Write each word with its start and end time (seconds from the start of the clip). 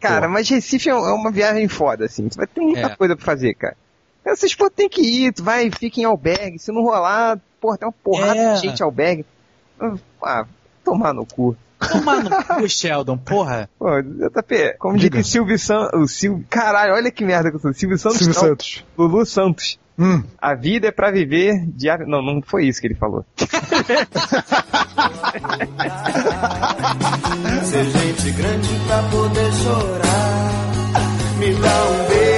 Cara, 0.00 0.22
porra. 0.22 0.28
mas 0.28 0.48
Recife 0.48 0.88
é 0.88 0.94
uma 0.94 1.30
viagem 1.30 1.68
foda, 1.68 2.04
assim. 2.06 2.28
Tu 2.28 2.36
vai 2.36 2.46
ter 2.46 2.60
muita 2.60 2.80
É. 2.80 2.96
coisa 2.96 3.16
pra 3.16 3.24
fazer, 3.24 3.54
cara. 3.54 3.76
Essas 4.24 4.54
pô, 4.54 4.70
tem 4.70 4.88
que 4.88 5.02
ir, 5.02 5.32
tu 5.32 5.42
vai, 5.44 5.70
fica 5.70 6.00
em 6.00 6.04
albergue. 6.04 6.58
Se 6.58 6.72
não 6.72 6.82
rolar, 6.82 7.38
porra, 7.60 7.76
tem 7.76 7.86
uma 7.86 7.92
porrada 7.92 8.38
É. 8.38 8.54
de 8.54 8.60
gente 8.60 8.80
em 8.80 8.82
albergue. 8.84 9.26
Ah, 10.22 10.46
tomar 10.84 11.12
no 11.12 11.26
cu. 11.26 11.56
Tomar 11.92 12.22
no 12.24 12.30
cu, 12.62 12.68
Sheldon, 12.68 13.18
porra. 13.18 13.68
Pô, 13.78 14.00
JP, 14.00 14.76
como 14.78 14.96
Diga. 14.96 15.18
diz 15.18 15.26
o 15.28 15.30
Silvio 15.30 15.58
Santos. 15.58 16.00
O 16.00 16.08
Silvio. 16.08 16.46
Caralho, 16.48 16.94
olha 16.94 17.10
que 17.10 17.22
merda 17.24 17.50
que 17.50 17.56
eu 17.56 17.60
sou. 17.60 17.74
Silvio 17.74 17.98
Santos. 17.98 18.18
Silvio 18.18 18.34
não, 18.34 18.40
Santos. 18.48 18.84
Lulu 18.96 19.26
Santos. 19.26 19.78
Hum. 19.98 20.22
A 20.38 20.54
vida 20.54 20.88
é 20.88 20.90
pra 20.90 21.10
viver 21.10 21.52
diário. 21.68 22.06
Não, 22.06 22.22
não 22.22 22.40
foi 22.40 22.66
isso 22.66 22.80
que 22.80 22.86
ele 22.86 22.94
falou. 22.94 23.24
Ser 27.64 27.84
gente 27.84 28.30
grande 28.32 28.80
pra 28.86 29.02
poder 29.10 29.52
chorar. 29.52 30.50
Me 31.38 31.54
dá 31.54 31.84
um 31.84 32.04
beijo, 32.08 32.33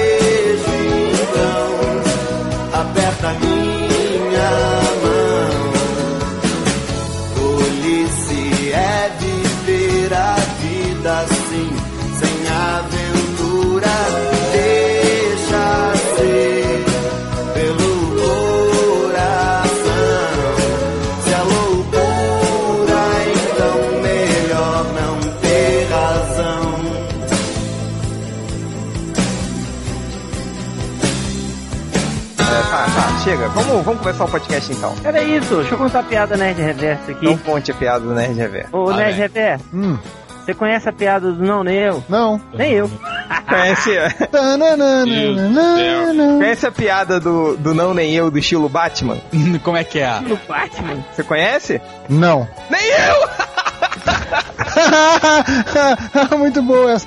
Vamos, 33.57 33.85
vamos 33.87 34.01
começar 34.03 34.25
o 34.25 34.29
podcast 34.29 34.71
então. 34.71 34.95
Era 35.03 35.23
isso, 35.23 35.57
deixa 35.57 35.73
eu 35.75 35.79
contar 35.79 36.01
a 36.01 36.03
piada 36.03 36.37
Nerd 36.37 36.61
Reverso 36.61 37.11
aqui. 37.11 37.25
Não 37.25 37.39
conte 37.39 37.71
a 37.71 37.75
piada 37.75 38.01
do 38.01 38.13
Nerd 38.15 38.35
Rever. 38.35 38.69
Ô, 38.71 38.91
Ah, 38.91 38.97
Nerd 38.97 39.13
é. 39.15 39.23
Reverso, 39.23 39.65
Hum. 39.73 39.99
você 40.45 40.53
conhece 40.53 40.87
a 40.89 40.93
piada 40.93 41.33
do 41.33 41.43
não, 41.43 41.65
nem 41.65 41.77
eu? 41.79 42.05
Não. 42.07 42.39
Nem 42.53 42.73
eu. 42.75 42.91
Conhece, 43.49 43.91
conhece 46.39 46.67
a 46.67 46.73
piada 46.73 47.19
do, 47.21 47.57
do 47.57 47.73
Não 47.75 47.95
Nem 47.95 48.13
Eu, 48.13 48.29
do 48.31 48.39
estilo 48.39 48.69
Batman? 48.69 49.19
Como 49.63 49.77
é 49.77 49.85
que 49.85 50.01
é? 50.01 50.21
No 50.21 50.37
Batman. 50.49 51.05
Você 51.15 51.23
conhece? 51.23 51.81
Não. 52.09 52.47
Nem 52.71 52.83
eu! 52.91 53.29
Muito 56.39 56.63
boa 56.63 56.93
essa. 56.93 57.07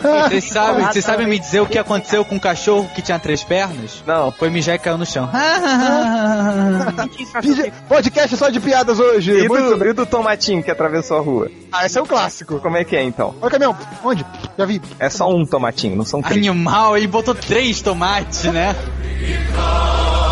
Vocês 0.00 0.44
sabem, 0.44 0.86
vocês 0.86 1.04
sabem 1.04 1.26
me 1.26 1.38
dizer 1.38 1.60
o 1.60 1.66
que 1.66 1.78
aconteceu 1.78 2.24
com 2.24 2.36
o 2.36 2.40
cachorro 2.40 2.90
que 2.94 3.02
tinha 3.02 3.18
três 3.18 3.42
pernas? 3.42 4.02
Não. 4.06 4.30
Foi 4.32 4.50
mijar 4.50 4.76
e 4.76 4.78
caiu 4.78 4.98
no 4.98 5.06
chão. 5.06 5.28
Podcast 7.88 8.36
só 8.36 8.48
de 8.48 8.60
piadas 8.60 8.98
hoje. 8.98 9.32
E 9.32 9.48
Muito 9.48 9.70
do, 9.70 9.76
bem. 9.76 9.90
e 9.90 9.92
do 9.92 10.06
Tomatinho 10.06 10.62
que 10.62 10.70
atravessou 10.70 11.18
a 11.18 11.20
rua? 11.20 11.50
Ah, 11.72 11.86
esse 11.86 11.98
é 11.98 12.02
o 12.02 12.06
clássico. 12.06 12.58
Como 12.60 12.76
é 12.76 12.84
que 12.84 12.96
é 12.96 13.02
então? 13.02 13.34
Olha 13.40 13.48
o 13.48 13.50
caminhão. 13.50 13.76
Onde? 14.04 14.24
Já 14.56 14.64
vi. 14.64 14.80
É 14.98 15.10
só 15.10 15.28
um 15.28 15.44
tomatinho, 15.44 15.96
não 15.96 16.04
são 16.04 16.22
três. 16.22 16.46
Animal, 16.46 16.96
ele 16.96 17.06
botou 17.06 17.34
três 17.34 17.80
tomates, 17.80 18.44
né? 18.44 18.74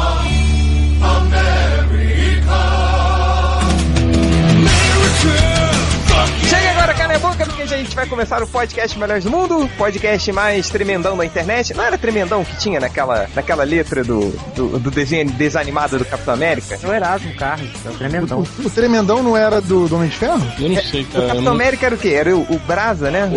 É 7.19 7.21
boca, 7.21 7.45
porque 7.47 7.63
a 7.63 7.67
gente 7.67 7.97
vai 7.97 8.07
começar 8.07 8.41
o 8.43 8.47
podcast 8.47 8.97
Melhores 8.97 9.25
do 9.25 9.31
Mundo, 9.31 9.69
podcast 9.77 10.31
mais 10.31 10.71
tremendão 10.71 11.17
da 11.17 11.25
internet. 11.25 11.75
Não 11.75 11.83
era 11.83 11.99
tremendão 11.99 12.45
que 12.45 12.57
tinha 12.59 12.79
naquela, 12.79 13.27
naquela 13.35 13.65
letra 13.65 14.05
do, 14.05 14.31
do, 14.55 14.79
do 14.79 14.89
desenho 14.91 15.29
desanimado 15.33 15.99
do 15.99 16.05
Capitão 16.05 16.35
América? 16.35 16.79
É 16.81 16.87
o 16.87 16.93
Erasmo 16.95 17.35
Carlos, 17.35 17.71
é 17.85 17.89
o 17.89 17.95
tremendão. 17.95 18.45
O, 18.61 18.67
o 18.67 18.71
tremendão 18.71 19.21
não 19.23 19.37
era 19.37 19.61
do, 19.61 19.89
do 19.89 19.97
Homem 19.97 20.09
de 20.09 20.17
Ferro? 20.17 20.47
Eu 20.61 20.69
não 20.69 20.83
sei, 20.83 21.03
O 21.03 21.07
cara. 21.07 21.19
eu 21.25 21.27
Capitão 21.29 21.43
não- 21.45 21.53
América 21.53 21.87
era 21.87 21.95
o 21.97 21.99
quê? 21.99 22.09
Era 22.11 22.37
o, 22.37 22.41
o 22.43 22.59
Brasa, 22.61 23.11
né? 23.11 23.29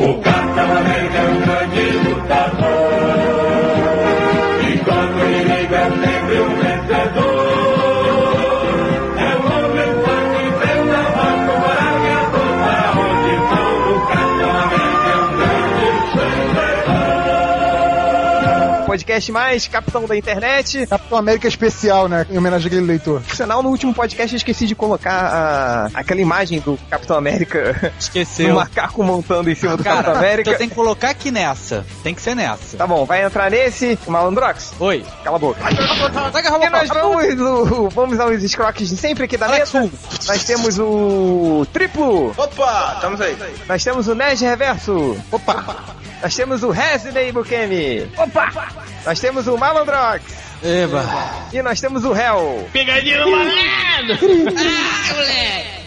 Podcast 18.91 19.31
mais 19.31 19.69
Capitão 19.69 20.05
da 20.05 20.17
Internet. 20.17 20.85
Capitão 20.85 21.17
América 21.17 21.47
Especial, 21.47 22.09
né? 22.09 22.27
Em 22.29 22.37
homenagem 22.37 22.67
àquele 22.67 22.85
leitor. 22.85 23.21
Por 23.21 23.37
sinal, 23.37 23.63
no 23.63 23.69
último 23.69 23.93
podcast 23.93 24.33
eu 24.33 24.37
esqueci 24.37 24.67
de 24.67 24.75
colocar 24.75 25.13
a, 25.13 25.85
aquela 25.93 26.19
imagem 26.19 26.59
do 26.59 26.77
Capitão 26.89 27.15
América 27.15 27.93
Esqueceu. 27.97 28.53
macaco 28.55 29.01
montando 29.01 29.49
em 29.49 29.55
cima 29.55 29.77
do 29.77 29.83
Capitão 29.83 30.11
Cara, 30.11 30.17
América. 30.17 30.49
então 30.49 30.59
tem 30.59 30.67
que 30.67 30.75
colocar 30.75 31.11
aqui 31.11 31.31
nessa. 31.31 31.85
Tem 32.03 32.13
que 32.13 32.21
ser 32.21 32.35
nessa. 32.35 32.75
Tá 32.75 32.85
bom, 32.85 33.05
vai 33.05 33.23
entrar 33.23 33.49
nesse, 33.49 33.97
Malandrox. 34.05 34.73
Oi. 34.77 35.05
Cala 35.23 35.37
a 35.37 35.39
boca. 35.39 35.61
E 35.71 36.47
roupa, 36.49 36.69
nós 36.69 36.89
vamos, 36.89 37.39
o, 37.39 37.89
vamos 37.89 38.19
aos 38.19 38.43
escroques 38.43 38.89
de 38.89 38.97
sempre 38.97 39.23
aqui 39.23 39.37
da 39.37 39.47
mesa. 39.47 39.89
Nós 40.27 40.43
temos 40.43 40.77
o 40.77 41.65
triplo. 41.71 42.33
Opa, 42.35 42.95
estamos 42.95 43.21
aí. 43.21 43.37
Nós 43.69 43.81
temos 43.85 44.09
o 44.09 44.15
Nerd 44.15 44.43
Reverso. 44.43 45.17
Opa. 45.31 46.00
Nós 46.21 46.35
temos 46.35 46.63
o 46.63 46.69
Resident 46.69 47.33
Bukemi. 47.33 48.09
Opa. 48.17 48.51
Nós 49.05 49.19
temos 49.19 49.47
o 49.47 49.57
Malandrox. 49.57 50.21
Eba. 50.63 51.03
E 51.51 51.61
nós 51.61 51.81
temos 51.81 52.05
o 52.05 52.15
Hell. 52.15 52.69
Pegadinha 52.71 53.25
no 53.25 53.31
malandro! 53.31 54.17
Ah, 54.55 55.80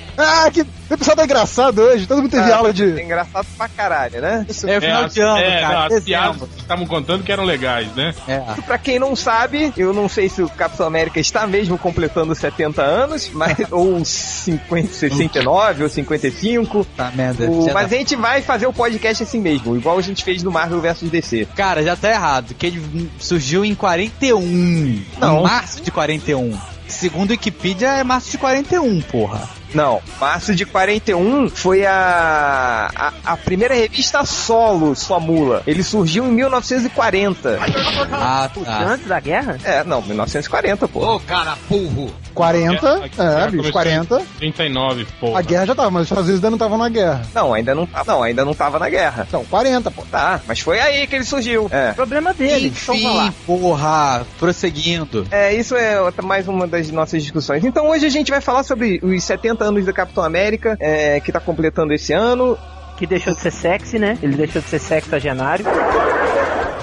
que 0.52 0.62
o 0.62 0.98
pessoal 0.98 1.16
tá 1.16 1.24
engraçado 1.24 1.80
hoje. 1.80 2.06
Todo 2.06 2.22
mundo 2.22 2.30
teve 2.30 2.50
Ah, 2.50 2.56
aula 2.56 2.70
É 2.70 2.72
de. 2.72 2.84
engraçado 3.02 3.46
pra 3.56 3.68
caralho, 3.68 4.20
né? 4.20 4.46
É 4.66 4.78
o 4.78 4.80
final 4.80 5.04
as- 5.04 5.14
de 5.14 5.20
ano, 5.20 5.38
é, 5.38 5.60
cara. 5.60 5.88
não, 5.88 5.96
as 5.96 6.04
piadas 6.04 6.36
que 6.54 6.60
estavam 6.60 6.86
contando 6.86 7.22
que 7.24 7.32
eram 7.32 7.44
legais, 7.44 7.88
né? 7.94 8.14
É. 8.28 8.38
Pra 8.66 8.78
quem 8.78 8.98
não 8.98 9.16
sabe, 9.16 9.72
eu 9.76 9.92
não 9.92 10.08
sei 10.08 10.28
se 10.28 10.42
o 10.42 10.48
Capitão 10.48 10.86
América 10.86 11.18
está 11.20 11.46
mesmo 11.46 11.76
completando 11.78 12.34
70 12.34 12.82
anos, 12.82 13.30
mas 13.32 13.56
ou 13.70 14.04
50, 14.04 14.92
69 14.92 15.82
ou 15.82 15.88
55. 15.88 16.84
Tá 16.96 17.10
merda. 17.14 17.50
O- 17.50 17.66
Já 17.66 17.72
mas 17.72 17.88
tá- 17.90 17.94
a 17.96 17.98
gente 17.98 18.16
vai 18.16 18.42
fazer 18.42 18.66
o 18.66 18.72
podcast 18.72 19.22
assim 19.22 19.40
mesmo, 19.40 19.76
igual 19.76 19.98
a 19.98 20.02
gente 20.02 20.22
fez 20.24 20.42
no 20.42 20.50
Marvel 20.50 20.80
vs 20.80 21.10
DC. 21.10 21.48
Cara, 21.56 21.82
já 21.82 21.96
tá 21.96 22.10
errado, 22.10 22.54
que 22.54 22.66
ele 22.66 23.10
surgiu 23.18 23.64
em 23.64 23.74
41. 23.74 25.02
Não. 25.18 25.40
Em 25.40 25.42
março 25.42 25.82
de 25.82 25.90
41. 25.90 26.56
Segundo 26.86 27.30
o 27.30 27.32
Wikipedia, 27.32 27.88
é 27.88 28.04
março 28.04 28.30
de 28.30 28.38
41, 28.38 29.00
porra. 29.02 29.48
Não, 29.74 30.00
março 30.20 30.54
de 30.54 30.64
41 30.64 31.48
foi 31.50 31.84
a, 31.84 32.90
a, 32.94 33.12
a 33.32 33.36
primeira 33.36 33.74
revista 33.74 34.24
solo, 34.24 34.94
sua 34.94 35.18
mula. 35.18 35.62
Ele 35.66 35.82
surgiu 35.82 36.24
em 36.26 36.32
1940. 36.32 37.58
Ah, 38.12 38.48
Puta, 38.52 38.66
tá. 38.66 38.82
antes 38.84 39.06
da 39.06 39.18
guerra? 39.20 39.58
É, 39.64 39.82
não, 39.84 40.00
1940, 40.02 40.86
pô. 40.88 41.20
40. 42.34 42.88
A 42.88 43.24
É, 43.24 43.44
bicho, 43.44 43.56
começou 43.56 43.72
40. 43.72 44.20
em 44.40 44.52
39, 44.52 45.06
porra. 45.20 45.38
A 45.38 45.42
guerra 45.42 45.66
já 45.66 45.74
tava, 45.74 45.90
mas 45.90 46.02
os 46.02 46.06
Estados 46.06 46.24
Unidos 46.28 46.38
ainda 46.44 46.50
não 46.50 46.56
estavam 46.56 46.78
na 46.78 46.88
guerra. 46.88 47.22
Não, 47.34 47.54
ainda 47.54 47.74
não, 47.74 47.88
não, 48.06 48.22
ainda 48.22 48.44
não 48.44 48.54
tava 48.54 48.78
na 48.78 48.88
guerra. 48.88 49.24
Então, 49.28 49.44
40, 49.44 49.90
pô. 49.90 50.02
Tá, 50.10 50.40
mas 50.46 50.60
foi 50.60 50.80
aí 50.80 51.06
que 51.06 51.14
ele 51.16 51.24
surgiu. 51.24 51.68
É. 51.70 51.92
Problema 51.92 52.32
dele, 52.34 52.72
então. 52.82 52.94
Enfim, 52.94 53.32
porra, 53.46 54.26
prosseguindo. 54.38 55.26
É, 55.30 55.54
isso 55.54 55.76
é 55.76 55.98
mais 56.22 56.46
uma 56.48 56.66
das 56.66 56.90
nossas 56.90 57.22
discussões. 57.22 57.64
Então 57.64 57.88
hoje 57.88 58.06
a 58.06 58.10
gente 58.10 58.30
vai 58.30 58.40
falar 58.40 58.62
sobre 58.62 59.00
os 59.02 59.22
70 59.24 59.63
anos 59.64 59.84
do 59.84 59.92
Capitão 59.92 60.22
América, 60.22 60.76
é, 60.78 61.20
que 61.20 61.32
tá 61.32 61.40
completando 61.40 61.92
esse 61.92 62.12
ano. 62.12 62.56
Que 62.96 63.06
deixou 63.06 63.34
de 63.34 63.40
ser 63.40 63.50
sexy, 63.50 63.98
né? 63.98 64.16
Ele 64.22 64.36
deixou 64.36 64.62
de 64.62 64.68
ser 64.68 64.78
sexagenário. 64.78 65.64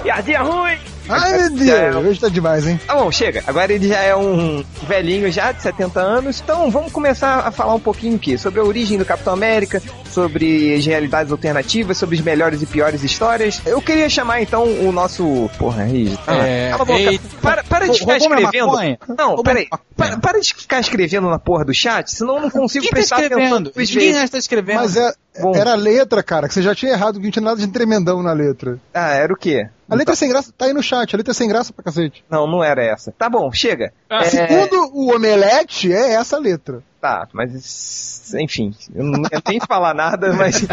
Piadinha 0.02 0.42
ruim! 0.42 0.91
Ai, 1.08 1.32
meu 1.32 1.46
É. 1.46 1.90
Deus, 1.90 2.06
hoje 2.06 2.20
tá 2.20 2.28
demais, 2.28 2.66
hein? 2.66 2.80
Tá 2.86 2.94
bom, 2.94 3.10
chega. 3.10 3.42
Agora 3.46 3.72
ele 3.72 3.88
já 3.88 3.98
é 4.00 4.14
um 4.16 4.64
velhinho 4.86 5.30
já, 5.30 5.52
de 5.52 5.62
70 5.62 6.00
anos. 6.00 6.40
Então 6.42 6.70
vamos 6.70 6.92
começar 6.92 7.40
a 7.46 7.50
falar 7.50 7.74
um 7.74 7.80
pouquinho 7.80 8.16
aqui 8.16 8.38
sobre 8.38 8.60
a 8.60 8.64
origem 8.64 8.98
do 8.98 9.04
Capitão 9.04 9.32
América, 9.32 9.82
sobre 10.10 10.74
as 10.74 10.84
realidades 10.86 11.32
alternativas, 11.32 11.98
sobre 11.98 12.16
as 12.16 12.22
melhores 12.22 12.62
e 12.62 12.66
piores 12.66 13.02
histórias. 13.02 13.60
Eu 13.66 13.80
queria 13.82 14.08
chamar 14.08 14.40
então 14.42 14.64
o 14.64 14.92
nosso... 14.92 15.50
Porra, 15.58 15.84
Riz. 15.84 16.12
É, 16.26 16.70
cala 16.70 16.82
a 16.82 16.84
boca. 16.84 16.98
eita. 17.00 17.24
Para, 17.40 17.64
para 17.64 17.88
de 17.88 17.98
ficar 17.98 18.16
escrevendo. 18.16 18.72
Não, 19.18 19.42
peraí. 19.42 19.68
Para, 19.96 20.16
para 20.18 20.40
de 20.40 20.54
ficar 20.54 20.80
escrevendo 20.80 21.28
na 21.28 21.38
porra 21.38 21.64
do 21.64 21.74
chat, 21.74 22.10
senão 22.10 22.36
eu 22.36 22.42
não 22.42 22.50
consigo 22.50 22.82
Quem 22.82 22.90
tá 22.90 22.96
prestar 22.96 23.16
atenção. 23.16 23.38
escrevendo? 23.38 23.70
duas 23.74 23.88
Ninguém 23.88 23.98
vezes. 24.06 24.18
mais 24.18 24.30
tá 24.30 24.38
escrevendo. 24.38 24.76
Mas 24.76 24.96
é, 24.96 25.12
Bom. 25.40 25.52
era 25.54 25.72
a 25.72 25.76
letra, 25.76 26.22
cara, 26.22 26.48
que 26.48 26.54
você 26.54 26.62
já 26.62 26.74
tinha 26.74 26.92
errado, 26.92 27.18
que 27.18 27.24
não 27.24 27.30
tinha 27.30 27.44
nada 27.44 27.60
de 27.60 27.66
tremendão 27.68 28.22
na 28.22 28.32
letra. 28.32 28.78
Ah, 28.94 29.12
era 29.14 29.32
o 29.32 29.36
quê? 29.36 29.66
A 29.92 29.94
letra 29.94 30.16
sem 30.16 30.26
graça 30.28 30.50
tá 30.56 30.64
aí 30.64 30.72
no 30.72 30.82
chat, 30.82 31.14
a 31.14 31.18
letra 31.18 31.34
sem 31.34 31.46
graça 31.46 31.70
pra 31.70 31.84
cacete. 31.84 32.24
Não, 32.30 32.46
não 32.46 32.64
era 32.64 32.82
essa. 32.82 33.12
Tá 33.12 33.28
bom, 33.28 33.52
chega. 33.52 33.92
Ah, 34.08 34.22
É, 34.22 34.24
Segundo 34.24 34.90
o 34.94 35.14
Omelete, 35.14 35.92
é 35.92 36.14
essa 36.14 36.36
a 36.36 36.40
letra. 36.40 36.82
Tá, 36.98 37.28
mas 37.34 38.32
enfim, 38.34 38.74
eu 38.94 39.04
não 39.04 39.20
ia 39.30 39.42
nem 39.46 39.60
falar 39.60 39.92
nada, 39.92 40.32
mas 40.32 40.64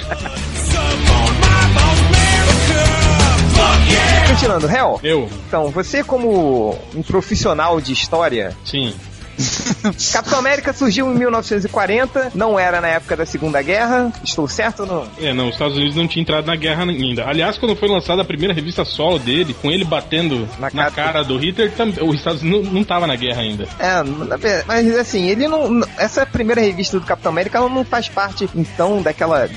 Continuando, 4.29 4.67
Hel, 4.69 4.99
Eu, 5.03 5.27
então, 5.47 5.69
você 5.69 6.01
como 6.03 6.77
um 6.95 7.03
profissional 7.03 7.81
de 7.81 7.91
história, 7.91 8.55
sim. 8.63 8.95
Capitão 10.13 10.39
América 10.39 10.73
surgiu 10.73 11.11
em 11.11 11.15
1940, 11.17 12.31
não 12.35 12.59
era 12.59 12.81
na 12.81 12.87
época 12.87 13.15
da 13.15 13.25
Segunda 13.25 13.61
Guerra, 13.61 14.11
estou 14.23 14.47
certo 14.47 14.81
ou 14.81 14.85
não? 14.85 15.07
É, 15.19 15.33
não, 15.33 15.47
os 15.47 15.53
Estados 15.53 15.75
Unidos 15.77 15.95
não 15.95 16.07
tinha 16.07 16.21
entrado 16.21 16.45
na 16.45 16.55
guerra 16.55 16.83
ainda. 16.83 17.25
Aliás, 17.25 17.57
quando 17.57 17.75
foi 17.75 17.87
lançada 17.89 18.21
a 18.21 18.25
primeira 18.25 18.53
revista 18.53 18.83
solo 18.85 19.19
dele, 19.19 19.53
com 19.61 19.71
ele 19.71 19.83
batendo 19.85 20.47
Na 20.59 20.69
na, 20.73 20.91
cara- 20.91 21.23
do 21.23 21.37
Hitler, 21.37 21.71
os 22.01 22.15
Estados 22.15 22.41
Unidos 22.41 22.65
não, 22.65 22.73
não 22.73 22.83
tava 22.83 23.07
na 23.07 23.15
guerra 23.15 23.41
ainda. 23.41 23.67
É, 23.79 24.63
mas 24.67 24.97
assim, 24.97 25.27
ele 25.27 25.47
não. 25.47 25.81
Essa 25.97 26.25
primeira 26.25 26.61
revista 26.61 26.99
do 26.99 27.05
Capitão 27.05 27.31
América 27.31 27.57
ela 27.57 27.69
não 27.69 27.83
faz 27.83 28.07
parte, 28.09 28.49
então, 28.55 29.01
daquela. 29.01 29.49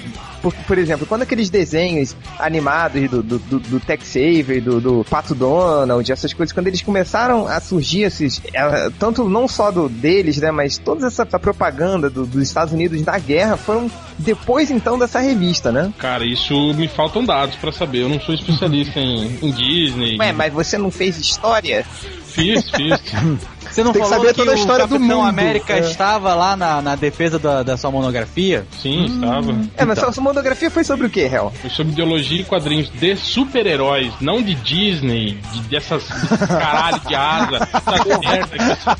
Por, 0.42 0.52
por 0.52 0.76
exemplo, 0.76 1.06
quando 1.06 1.22
aqueles 1.22 1.48
desenhos 1.48 2.16
animados 2.38 3.08
do, 3.08 3.22
do, 3.22 3.38
do, 3.38 3.58
do 3.60 3.80
Tex 3.80 4.08
Saver, 4.08 4.60
do, 4.60 4.80
do 4.80 5.04
Pato 5.08 5.34
Donald, 5.34 6.10
essas 6.10 6.34
coisas, 6.34 6.52
quando 6.52 6.66
eles 6.66 6.82
começaram 6.82 7.46
a 7.46 7.60
surgir 7.60 8.02
esses. 8.02 8.42
é, 8.52 8.90
tanto 8.98 9.28
não 9.28 9.46
só 9.46 9.70
do 9.70 9.88
deles, 9.88 10.38
né, 10.38 10.50
mas 10.50 10.78
toda 10.78 11.06
essa 11.06 11.24
propaganda 11.24 12.10
do- 12.10 12.26
dos 12.26 12.42
Estados 12.42 12.74
Unidos 12.74 13.00
da 13.02 13.18
guerra 13.18 13.56
foram 13.56 13.90
depois 14.18 14.70
então 14.70 14.98
dessa 14.98 15.20
revista, 15.20 15.70
né? 15.70 15.92
Cara, 15.98 16.24
isso 16.26 16.74
me 16.74 16.88
faltam 16.88 17.24
dados 17.24 17.54
pra 17.56 17.70
saber. 17.70 18.02
Eu 18.02 18.08
não 18.08 18.20
sou 18.20 18.34
especialista 18.34 18.98
em, 18.98 19.38
em 19.40 19.50
Disney. 19.52 20.18
Ué, 20.18 20.32
mas 20.32 20.52
você 20.52 20.76
não 20.76 20.90
fez 20.90 21.16
história? 21.18 21.84
Fiz, 22.26 22.68
fiz. 22.70 23.00
Você 23.72 23.82
não 23.82 23.92
Tem 23.92 24.02
que 24.02 24.08
falou 24.08 24.22
saber 24.24 24.34
que 24.34 24.38
toda 24.38 24.50
a 24.50 24.54
o 24.54 24.58
história 24.58 24.86
do 24.86 24.96
Capitão 24.98 25.16
mundo. 25.18 25.28
América 25.28 25.72
É. 25.72 25.78
estava 25.80 26.34
lá 26.34 26.54
na, 26.54 26.82
na 26.82 26.94
defesa 26.94 27.38
da, 27.38 27.62
da 27.62 27.74
sua 27.76 27.90
monografia? 27.90 28.66
Sim, 28.82 29.06
estava. 29.06 29.56
É, 29.78 29.84
mas 29.86 29.98
sua, 29.98 30.12
sua 30.12 30.22
monografia 30.22 30.70
foi 30.70 30.84
sobre 30.84 31.06
o 31.06 31.10
que, 31.10 31.20
Hel? 31.20 31.50
Foi 31.60 31.70
sobre 31.70 31.92
ideologia 31.92 32.42
e 32.42 32.44
quadrinhos 32.44 32.90
de 32.90 33.16
super-heróis, 33.16 34.12
não 34.20 34.42
de 34.42 34.54
Disney, 34.56 35.38
de, 35.52 35.60
dessas 35.62 36.04
desses 36.06 36.46
caralho 36.48 37.00
de 37.00 37.14
asa, 37.14 37.68
essa 37.72 38.18
merda 38.18 38.58
que 38.58 38.84
tá. 38.84 38.96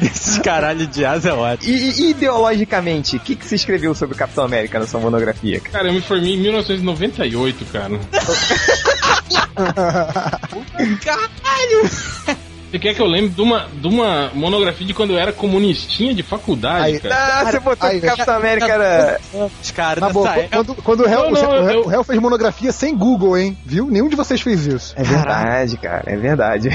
Esse 0.06 0.40
caralho 0.40 0.86
de 0.86 1.04
asa 1.04 1.30
é 1.30 1.32
ótimo. 1.32 1.72
E, 1.72 2.00
e 2.00 2.10
ideologicamente, 2.10 3.16
o 3.16 3.20
que, 3.20 3.34
que 3.34 3.44
você 3.44 3.56
escreveu 3.56 3.92
sobre 3.92 4.14
o 4.14 4.18
Capitão 4.18 4.44
América 4.44 4.78
na 4.78 4.86
sua 4.86 5.00
monografia? 5.00 5.58
cara? 5.60 5.72
Cara, 5.72 5.88
eu 5.88 5.94
me 5.94 6.00
formei 6.00 6.34
em 6.34 6.38
1998, 6.38 7.64
cara. 7.66 7.98
Você 12.70 12.78
quer 12.78 12.94
que 12.94 13.00
eu 13.00 13.06
lembre 13.06 13.30
de 13.30 13.40
uma, 13.40 13.66
de 13.72 13.86
uma 13.88 14.30
monografia 14.34 14.86
de 14.86 14.92
quando 14.92 15.12
eu 15.14 15.18
era 15.18 15.32
comunistinha 15.32 16.14
de 16.14 16.22
faculdade, 16.22 16.84
Aí, 16.84 17.00
cara? 17.00 17.40
Ah, 17.40 17.44
você 17.50 17.60
botou 17.60 17.88
aí, 17.88 17.98
que 18.00 18.06
o 18.06 18.10
Capitão 18.10 18.34
América 18.36 18.66
era. 18.72 19.20
Os 19.62 19.70
caras 19.70 20.00
Tá 20.00 20.08
época. 20.10 20.48
quando, 20.52 20.74
quando 20.82 21.00
o 21.00 21.06
réu, 21.06 21.30
Não, 21.30 21.30
não, 21.30 21.48
o, 21.48 21.64
réu- 21.64 21.78
eu- 21.80 21.84
o 21.84 21.88
réu 21.88 22.04
fez 22.04 22.18
monografia 22.20 22.70
sem 22.70 22.94
Google, 22.94 23.38
hein? 23.38 23.56
Viu? 23.64 23.86
Nenhum 23.90 24.08
de 24.08 24.16
vocês 24.16 24.40
fez 24.42 24.66
isso. 24.66 24.92
É 24.96 25.02
verdade, 25.02 25.78
cara, 25.78 26.04
é 26.06 26.16
verdade. 26.16 26.68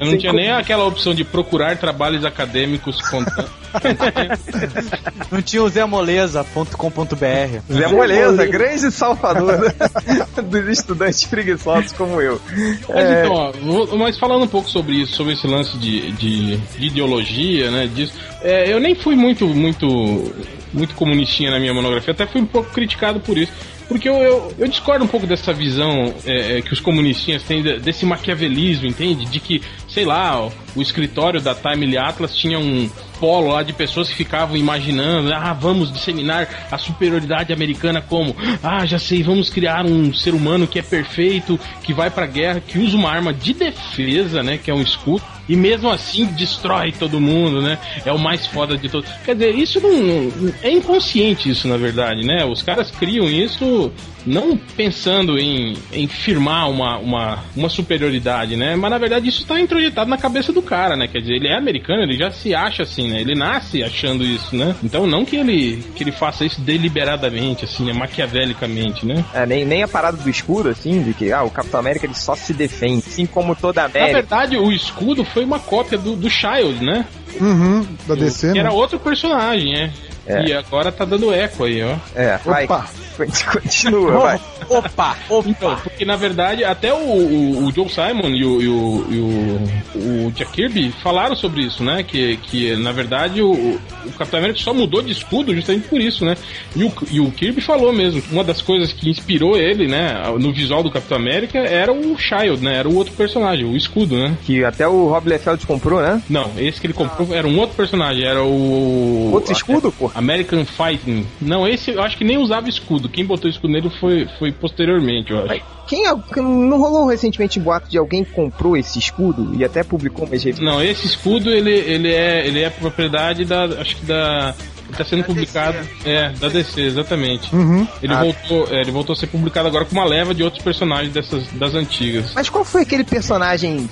Eu 0.00 0.06
não 0.10 0.18
tinha 0.18 0.32
nem 0.32 0.50
aquela 0.50 0.84
opção 0.84 1.14
de 1.14 1.22
procurar 1.22 1.76
trabalhos 1.76 2.24
acadêmicos 2.24 3.00
contando. 3.08 3.48
Não 5.30 5.42
tinha 5.42 5.62
o 5.62 5.68
zemoleza.com.br. 5.68 7.60
Zé 7.72 7.86
Moleza, 7.88 8.46
grande 8.46 8.90
salvador 8.90 9.74
dos 10.44 10.68
estudantes 10.68 11.24
preguiçosos 11.24 11.92
como 11.92 12.20
eu. 12.20 12.40
Mas 12.88 13.10
então, 13.10 13.32
ó, 13.34 13.52
mas 13.96 14.18
falando 14.18 14.44
um 14.44 14.48
pouco 14.48 14.70
sobre 14.70 14.94
isso, 15.02 15.14
sobre 15.14 15.35
esse 15.36 15.46
lance 15.46 15.76
de, 15.78 16.12
de, 16.12 16.56
de 16.56 16.86
ideologia, 16.86 17.70
né, 17.70 17.86
disso, 17.86 18.12
é, 18.42 18.72
eu 18.72 18.80
nem 18.80 18.94
fui 18.94 19.14
muito, 19.14 19.46
muito, 19.46 20.32
muito 20.72 20.94
comunistinha 20.94 21.50
na 21.50 21.58
minha 21.60 21.72
monografia, 21.74 22.12
até 22.12 22.26
fui 22.26 22.40
um 22.40 22.46
pouco 22.46 22.70
criticado 22.72 23.20
por 23.20 23.38
isso. 23.38 23.52
Porque 23.88 24.08
eu, 24.08 24.16
eu, 24.16 24.54
eu 24.58 24.66
discordo 24.68 25.04
um 25.04 25.08
pouco 25.08 25.28
dessa 25.28 25.52
visão 25.52 26.12
é, 26.24 26.58
é, 26.58 26.62
que 26.62 26.72
os 26.72 26.80
comunistinhas 26.80 27.44
têm 27.44 27.62
de- 27.62 27.78
desse 27.78 28.04
maquiavelismo, 28.04 28.84
entende? 28.88 29.24
De 29.26 29.38
que, 29.38 29.62
sei 29.96 30.04
lá, 30.04 30.46
o 30.74 30.82
escritório 30.82 31.40
da 31.40 31.54
Time 31.54 31.96
Atlas 31.96 32.36
tinha 32.36 32.58
um 32.58 32.86
polo 33.18 33.48
lá 33.48 33.62
de 33.62 33.72
pessoas 33.72 34.10
que 34.10 34.14
ficavam 34.14 34.54
imaginando, 34.54 35.32
ah, 35.32 35.54
vamos 35.54 35.90
disseminar 35.90 36.68
a 36.70 36.76
superioridade 36.76 37.50
americana 37.50 38.02
como, 38.02 38.36
ah, 38.62 38.84
já 38.84 38.98
sei, 38.98 39.22
vamos 39.22 39.48
criar 39.48 39.86
um 39.86 40.12
ser 40.12 40.34
humano 40.34 40.66
que 40.66 40.78
é 40.78 40.82
perfeito, 40.82 41.58
que 41.82 41.94
vai 41.94 42.10
pra 42.10 42.26
guerra, 42.26 42.60
que 42.60 42.78
usa 42.78 42.94
uma 42.94 43.10
arma 43.10 43.32
de 43.32 43.54
defesa, 43.54 44.42
né, 44.42 44.58
que 44.58 44.70
é 44.70 44.74
um 44.74 44.82
escudo, 44.82 45.22
e 45.48 45.56
mesmo 45.56 45.90
assim 45.90 46.26
destrói 46.26 46.92
todo 46.92 47.20
mundo, 47.20 47.62
né? 47.62 47.78
É 48.04 48.12
o 48.12 48.18
mais 48.18 48.46
foda 48.46 48.76
de 48.76 48.88
todos. 48.88 49.08
Quer 49.24 49.34
dizer, 49.34 49.54
isso 49.54 49.80
não 49.80 50.52
é 50.60 50.70
inconsciente 50.70 51.48
isso, 51.48 51.68
na 51.68 51.76
verdade, 51.76 52.26
né? 52.26 52.44
Os 52.44 52.62
caras 52.62 52.90
criam 52.90 53.30
isso 53.30 53.92
não 54.26 54.56
pensando 54.56 55.38
em, 55.38 55.76
em 55.92 56.08
firmar 56.08 56.68
uma, 56.68 56.98
uma, 56.98 57.44
uma 57.54 57.68
superioridade, 57.68 58.56
né? 58.56 58.74
Mas 58.74 58.90
na 58.90 58.98
verdade 58.98 59.28
isso 59.28 59.42
está 59.42 59.60
introjetado 59.86 60.10
na 60.10 60.18
cabeça 60.18 60.52
do 60.52 60.62
cara, 60.62 60.96
né? 60.96 61.06
Quer 61.08 61.20
dizer, 61.20 61.34
ele 61.34 61.48
é 61.48 61.56
americano, 61.56 62.02
ele 62.02 62.16
já 62.16 62.30
se 62.30 62.54
acha 62.54 62.82
assim, 62.82 63.08
né? 63.08 63.20
Ele 63.20 63.34
nasce 63.34 63.82
achando 63.82 64.24
isso, 64.24 64.54
né? 64.56 64.74
Então 64.82 65.06
não 65.06 65.24
que 65.24 65.36
ele, 65.36 65.82
que 65.94 66.02
ele 66.02 66.12
faça 66.12 66.44
isso 66.44 66.60
deliberadamente, 66.60 67.64
assim, 67.64 67.84
né? 67.84 67.92
Maquiavelicamente, 67.92 69.06
né? 69.06 69.24
É, 69.32 69.46
nem, 69.46 69.64
nem 69.64 69.82
a 69.82 69.88
parada 69.88 70.16
do 70.16 70.28
escudo, 70.28 70.68
assim, 70.68 71.02
de 71.02 71.14
que 71.14 71.32
ah, 71.32 71.42
o 71.42 71.50
Capitão 71.50 71.80
América 71.80 72.06
ele 72.06 72.14
só 72.14 72.34
se 72.34 72.52
defende, 72.52 73.04
assim 73.06 73.26
como 73.26 73.54
toda 73.54 73.82
a 73.82 73.88
Na 73.88 73.90
América. 73.90 74.12
verdade, 74.20 74.56
o 74.56 74.72
escudo 74.72 75.24
foi 75.24 75.44
uma 75.44 75.58
cópia 75.58 75.98
do, 75.98 76.16
do 76.16 76.28
Child, 76.28 76.84
né? 76.84 77.06
Uhum, 77.40 77.86
da 78.06 78.14
DC, 78.14 78.48
que 78.48 78.54
né? 78.54 78.60
era 78.60 78.72
outro 78.72 78.98
personagem, 78.98 79.74
é. 79.74 79.90
É. 80.26 80.44
E 80.44 80.52
agora 80.52 80.90
tá 80.90 81.04
dando 81.04 81.32
eco 81.32 81.64
aí, 81.64 81.82
ó. 81.82 81.96
É, 82.14 82.38
vai. 82.44 82.64
Opa. 82.66 82.88
Continua, 83.16 84.18
vai. 84.18 84.40
Opa, 84.68 85.16
opa. 85.30 85.48
Então, 85.48 85.76
porque 85.76 86.04
na 86.04 86.16
verdade 86.16 86.64
até 86.64 86.92
o, 86.92 86.96
o, 86.96 87.66
o 87.66 87.72
Joe 87.72 87.88
Simon 87.88 88.28
e 88.28 88.44
o, 88.44 88.60
e 88.62 88.68
o, 88.68 89.06
e 89.10 89.18
o, 89.18 90.26
o 90.26 90.32
Jack 90.32 90.52
Kirby 90.52 90.92
falaram 91.02 91.34
sobre 91.34 91.62
isso, 91.62 91.82
né? 91.82 92.02
Que, 92.02 92.36
que 92.36 92.76
na 92.76 92.92
verdade 92.92 93.40
o, 93.40 93.52
o 93.52 94.12
Capitão 94.18 94.38
América 94.38 94.60
só 94.60 94.74
mudou 94.74 95.02
de 95.02 95.12
escudo 95.12 95.54
justamente 95.54 95.88
por 95.88 96.00
isso, 96.00 96.24
né? 96.24 96.36
E 96.74 96.84
o, 96.84 96.92
e 97.10 97.20
o 97.20 97.30
Kirby 97.30 97.60
falou 97.60 97.92
mesmo, 97.92 98.20
que 98.20 98.32
uma 98.32 98.44
das 98.44 98.60
coisas 98.60 98.92
que 98.92 99.08
inspirou 99.08 99.56
ele, 99.56 99.86
né, 99.86 100.14
no 100.38 100.52
visual 100.52 100.82
do 100.82 100.90
Capitão 100.90 101.16
América 101.16 101.58
era 101.58 101.92
o 101.92 102.16
Child, 102.18 102.62
né? 102.62 102.76
Era 102.76 102.88
o 102.88 102.96
outro 102.96 103.14
personagem, 103.14 103.64
o 103.64 103.76
escudo, 103.76 104.16
né? 104.16 104.36
Que 104.44 104.64
até 104.64 104.86
o 104.86 105.08
Rob 105.08 105.28
Liefeld 105.28 105.66
comprou, 105.66 106.00
né? 106.00 106.22
Não, 106.28 106.50
esse 106.58 106.80
que 106.80 106.86
ele 106.86 106.94
comprou 106.94 107.34
era 107.34 107.46
um 107.46 107.58
outro 107.58 107.76
personagem, 107.76 108.24
era 108.24 108.42
o. 108.42 109.30
Outro 109.32 109.52
escudo, 109.52 109.92
pô. 109.92 110.10
American 110.16 110.64
Fighting. 110.64 111.26
Não, 111.40 111.66
esse 111.68 111.90
eu 111.90 112.02
acho 112.02 112.16
que 112.16 112.24
nem 112.24 112.38
usava 112.38 112.68
escudo. 112.68 113.08
Quem 113.08 113.24
botou 113.24 113.50
escudo 113.50 113.72
nele 113.72 113.90
foi, 114.00 114.26
foi 114.38 114.50
posteriormente, 114.52 115.30
eu 115.30 115.44
acho. 115.44 115.62
Quem 115.86 116.06
é- 116.06 116.14
não 116.36 116.78
rolou 116.78 117.06
recentemente 117.06 117.60
boato 117.60 117.88
de 117.88 117.98
alguém 117.98 118.24
que 118.24 118.32
comprou 118.32 118.76
esse 118.76 118.98
escudo 118.98 119.54
e 119.54 119.64
até 119.64 119.84
publicou 119.84 120.24
umas 120.26 120.42
revistas? 120.42 120.64
Não, 120.64 120.82
esse 120.82 121.06
escudo 121.06 121.50
ele, 121.50 121.70
ele, 121.70 122.12
é, 122.12 122.46
ele 122.46 122.60
é 122.62 122.70
propriedade 122.70 123.44
da. 123.44 123.64
Acho 123.64 123.96
que 123.96 124.06
da. 124.06 124.54
Ele 124.88 124.96
tá 124.96 125.04
sendo 125.04 125.24
publicado. 125.24 125.78
É, 126.04 126.30
da 126.30 126.48
DC, 126.48 126.80
exatamente. 126.80 127.54
Uhum. 127.54 127.86
Ele, 128.02 128.12
Ah. 128.14 128.20
voltou, 128.22 128.68
é, 128.70 128.80
ele 128.80 128.90
voltou 128.90 129.12
a 129.12 129.16
ser 129.16 129.26
publicado 129.26 129.66
agora 129.68 129.84
com 129.84 129.92
uma 129.92 130.04
leva 130.04 130.32
de 130.34 130.42
outros 130.42 130.62
personagens 130.62 131.12
dessas, 131.12 131.46
das 131.52 131.74
antigas. 131.74 132.32
Mas 132.34 132.48
qual 132.48 132.64
foi 132.64 132.82
aquele 132.82 133.02
personagem 133.04 133.88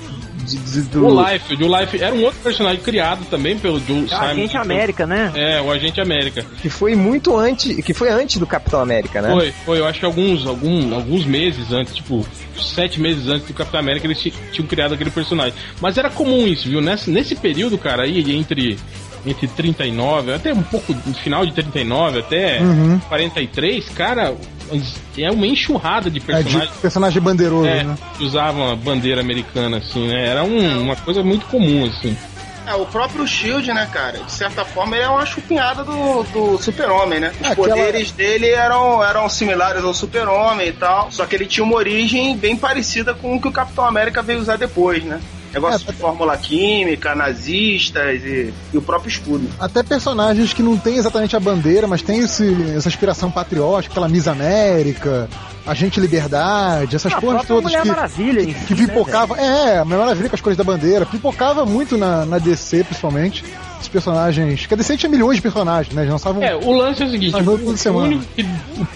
de- 0.47 0.57
de- 0.59 0.83
do. 0.83 1.07
O 1.07 1.31
Life, 1.33 1.55
o 1.55 1.81
Life 1.81 2.03
era 2.03 2.15
um 2.15 2.23
outro 2.23 2.39
personagem 2.43 2.81
criado 2.81 3.25
também 3.31 3.59
pelo 3.59 3.81
Joe 3.81 4.05
A 4.11 4.21
Simon. 4.21 4.35
gente 4.35 4.57
América, 4.57 5.07
né? 5.07 5.33
É, 5.35 5.61
o 5.61 5.71
Agente 5.73 6.01
América. 6.01 6.45
Que 6.61 6.69
foi 6.69 6.95
muito 6.95 7.37
antes. 7.37 7.83
Que 7.85 7.93
foi 7.95 8.11
antes 8.11 8.37
do 8.39 8.47
Capitão 8.47 8.81
América, 8.81 9.21
né? 9.23 9.31
Foi, 9.33 9.53
foi, 9.65 9.79
eu 9.81 9.87
acho 9.87 9.99
que 10.01 10.05
alguns, 10.07 10.47
algum, 10.47 10.95
alguns 10.95 11.25
meses 11.25 11.73
antes, 11.73 11.95
tipo, 11.95 12.25
sete 12.57 13.01
meses 13.01 13.27
antes 13.29 13.47
do 13.49 13.55
Capitão 13.55 13.81
América, 13.81 14.07
eles 14.07 14.21
ti- 14.21 14.35
tinham 14.53 14.69
criado 14.69 14.93
aquele 14.95 15.11
personagem. 15.11 15.55
Mas 15.81 15.97
era 15.99 16.11
comum 16.11 16.47
isso, 16.47 16.69
viu? 16.69 16.81
Nesse, 16.81 17.11
nesse 17.11 17.35
período, 17.35 17.77
cara, 17.79 18.03
aí 18.05 18.33
entre, 18.37 18.79
entre 19.27 19.47
39, 19.49 20.33
até 20.35 20.53
um 20.53 20.63
pouco 20.63 20.93
no 21.07 21.15
final 21.15 21.45
de 21.47 21.53
39 21.53 22.21
até 22.21 22.61
Uhum. 22.61 22.99
43, 23.09 23.89
cara, 23.91 24.35
é 25.19 25.31
uma 25.31 25.47
enxurrada 25.47 26.11
de 26.11 26.19
É 26.19 26.21
de 26.21 26.27
personagens. 26.27 26.71
personagem 26.81 27.23
bandeiroso, 27.23 27.67
É, 27.69 27.85
né? 27.85 27.97
que 28.17 28.25
usavam 28.25 28.71
a 28.73 28.77
bandeira 28.77 29.21
americana, 29.21 29.79
assim, 29.79 30.09
né? 30.09 30.27
Era 30.27 30.43
um- 30.45 30.83
uma 30.83 30.97
coisa 30.97 31.23
muito 31.23 31.47
comum, 31.47 31.85
assim. 31.87 32.17
É, 32.67 32.75
o 32.75 32.87
próprio 32.87 33.27
Shield, 33.27 33.71
né, 33.75 33.87
cara? 33.93 34.21
De 34.21 34.33
certa 34.33 34.65
forma, 34.65 34.97
ele 34.97 35.05
é 35.05 35.09
uma 35.09 35.27
chupinhada 35.27 35.85
do, 35.85 36.23
do 36.33 36.57
Super-Homem, 36.63 37.21
né? 37.21 37.31
Os 37.39 37.47
Aquela- 37.51 37.69
poderes 37.69 38.11
dele 38.11 38.49
eram, 38.49 39.05
eram 39.05 39.29
similares 39.29 39.85
ao 39.85 39.93
Super-Homem 39.93 40.69
e 40.69 40.73
tal. 40.73 41.13
Só 41.13 41.27
que 41.27 41.35
ele 41.35 41.45
tinha 41.45 41.63
uma 41.63 41.77
origem 41.77 42.35
bem 42.39 42.57
parecida 42.57 43.13
com 43.13 43.37
o 43.37 43.41
que 43.41 43.49
o 43.49 43.53
Capitão 43.53 43.85
América 43.85 44.23
veio 44.23 44.41
usar 44.41 44.57
depois, 44.57 45.05
né? 45.05 45.21
Negócio 45.55 45.89
É, 45.89 45.93
de 45.93 45.99
fórmula 45.99 46.37
química, 46.37 47.15
nazistas 47.15 48.23
e, 48.23 48.53
e 48.73 48.77
o 48.79 48.83
próprio 48.83 49.09
escudo. 49.09 49.49
Até 49.59 49.83
personagens 49.83 50.53
que 50.53 50.63
não 50.63 50.77
tem 50.77 50.97
exatamente 50.97 51.37
a 51.37 51.41
bandeira, 51.41 51.87
mas 51.87 52.03
tem 52.03 52.19
esse- 52.21 52.73
essa 52.77 52.89
inspiração 52.89 53.31
patriótica, 53.31 53.93
aquela 53.93 54.09
Miss 54.09 54.27
América, 54.29 55.29
Agente 55.67 55.99
Liberdade, 56.01 56.97
essas 56.97 57.13
A 57.13 57.21
porras 57.21 57.47
própria 57.47 57.57
todas 57.57 57.65
Mulher 57.71 57.83
que, 57.83 57.89
Maravilha 57.89 58.43
em 58.43 58.53
que 58.53 58.75
si, 58.75 58.75
né, 58.75 58.87
pipocava. 58.87 59.37
é, 59.39 59.79
a 59.79 59.85
Mulher 59.85 59.99
Maravilha 60.01 60.29
com 60.29 60.35
as 60.37 60.41
cores 60.43 60.59
da 60.59 60.65
bandeira, 60.65 61.07
pipocava 61.07 61.65
muito 61.65 61.97
na, 61.97 62.27
na 62.27 62.39
DC, 62.39 62.85
principalmente. 62.85 63.45
Personagens. 63.95 64.67
Que 64.67 64.75
a 64.75 64.77
DC 64.77 64.97
tinha 64.97 65.09
milhões 65.09 65.37
de 65.37 65.43
personagens, 65.43 65.95
né? 65.95 66.05
Já 66.05 66.13
lançavam. 66.13 66.43
É, 66.43 66.55
o 66.55 66.73
lance 66.73 67.01
é 67.03 67.07
o 67.07 67.11
seguinte: 67.11 67.33
Mas 67.33 67.47
o, 67.47 67.77
semana. 67.77 68.07
único 68.09 68.25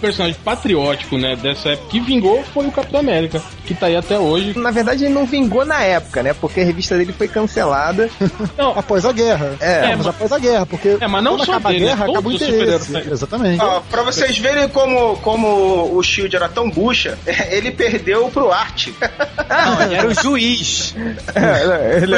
personagem 0.00 0.36
patriótico, 0.44 1.16
né, 1.16 1.36
dessa 1.36 1.70
época 1.70 1.88
que 1.88 2.00
vingou 2.00 2.42
foi 2.52 2.66
o 2.66 2.72
Capitão 2.72 2.98
América, 2.98 3.40
que 3.64 3.74
tá 3.74 3.86
aí 3.86 3.94
até 3.94 4.18
hoje. 4.18 4.58
Na 4.58 4.72
verdade, 4.72 5.04
ele 5.04 5.14
não 5.14 5.24
vingou 5.24 5.64
na 5.64 5.82
época, 5.82 6.20
né? 6.22 6.34
Porque 6.34 6.60
a 6.60 6.64
revista 6.64 6.96
dele 6.98 7.12
foi 7.12 7.28
cancelada. 7.28 8.10
Não, 8.58 8.76
Após 8.76 9.04
a 9.04 9.12
guerra. 9.12 9.54
É, 9.60 9.94
mas 9.94 10.06
após 10.06 10.32
a 10.32 10.38
guerra, 10.38 10.66
porque 10.66 10.96
É, 11.00 11.06
mas 11.06 11.22
não 11.22 11.36
só 11.38 11.52
acaba 11.52 11.70
dele, 11.70 11.84
a 11.84 11.88
guerra, 11.88 12.04
né? 12.06 12.10
acaba 12.10 12.28
o 12.28 12.32
Todos 12.32 12.42
os 12.42 12.48
interesse. 12.48 12.96
Exatamente. 13.10 13.62
Ó, 13.62 13.80
pra 13.80 14.02
vocês 14.02 14.36
verem 14.38 14.68
como, 14.68 15.16
como 15.18 15.94
o 15.96 16.02
Shield 16.02 16.34
era 16.34 16.48
tão 16.48 16.68
bucha, 16.70 17.18
ele 17.50 17.70
perdeu 17.70 18.28
pro 18.30 18.50
Art. 18.50 18.88
Não, 19.48 19.82
ele 19.82 19.94
era 19.94 20.08
o 20.08 20.14
juiz. 20.14 20.94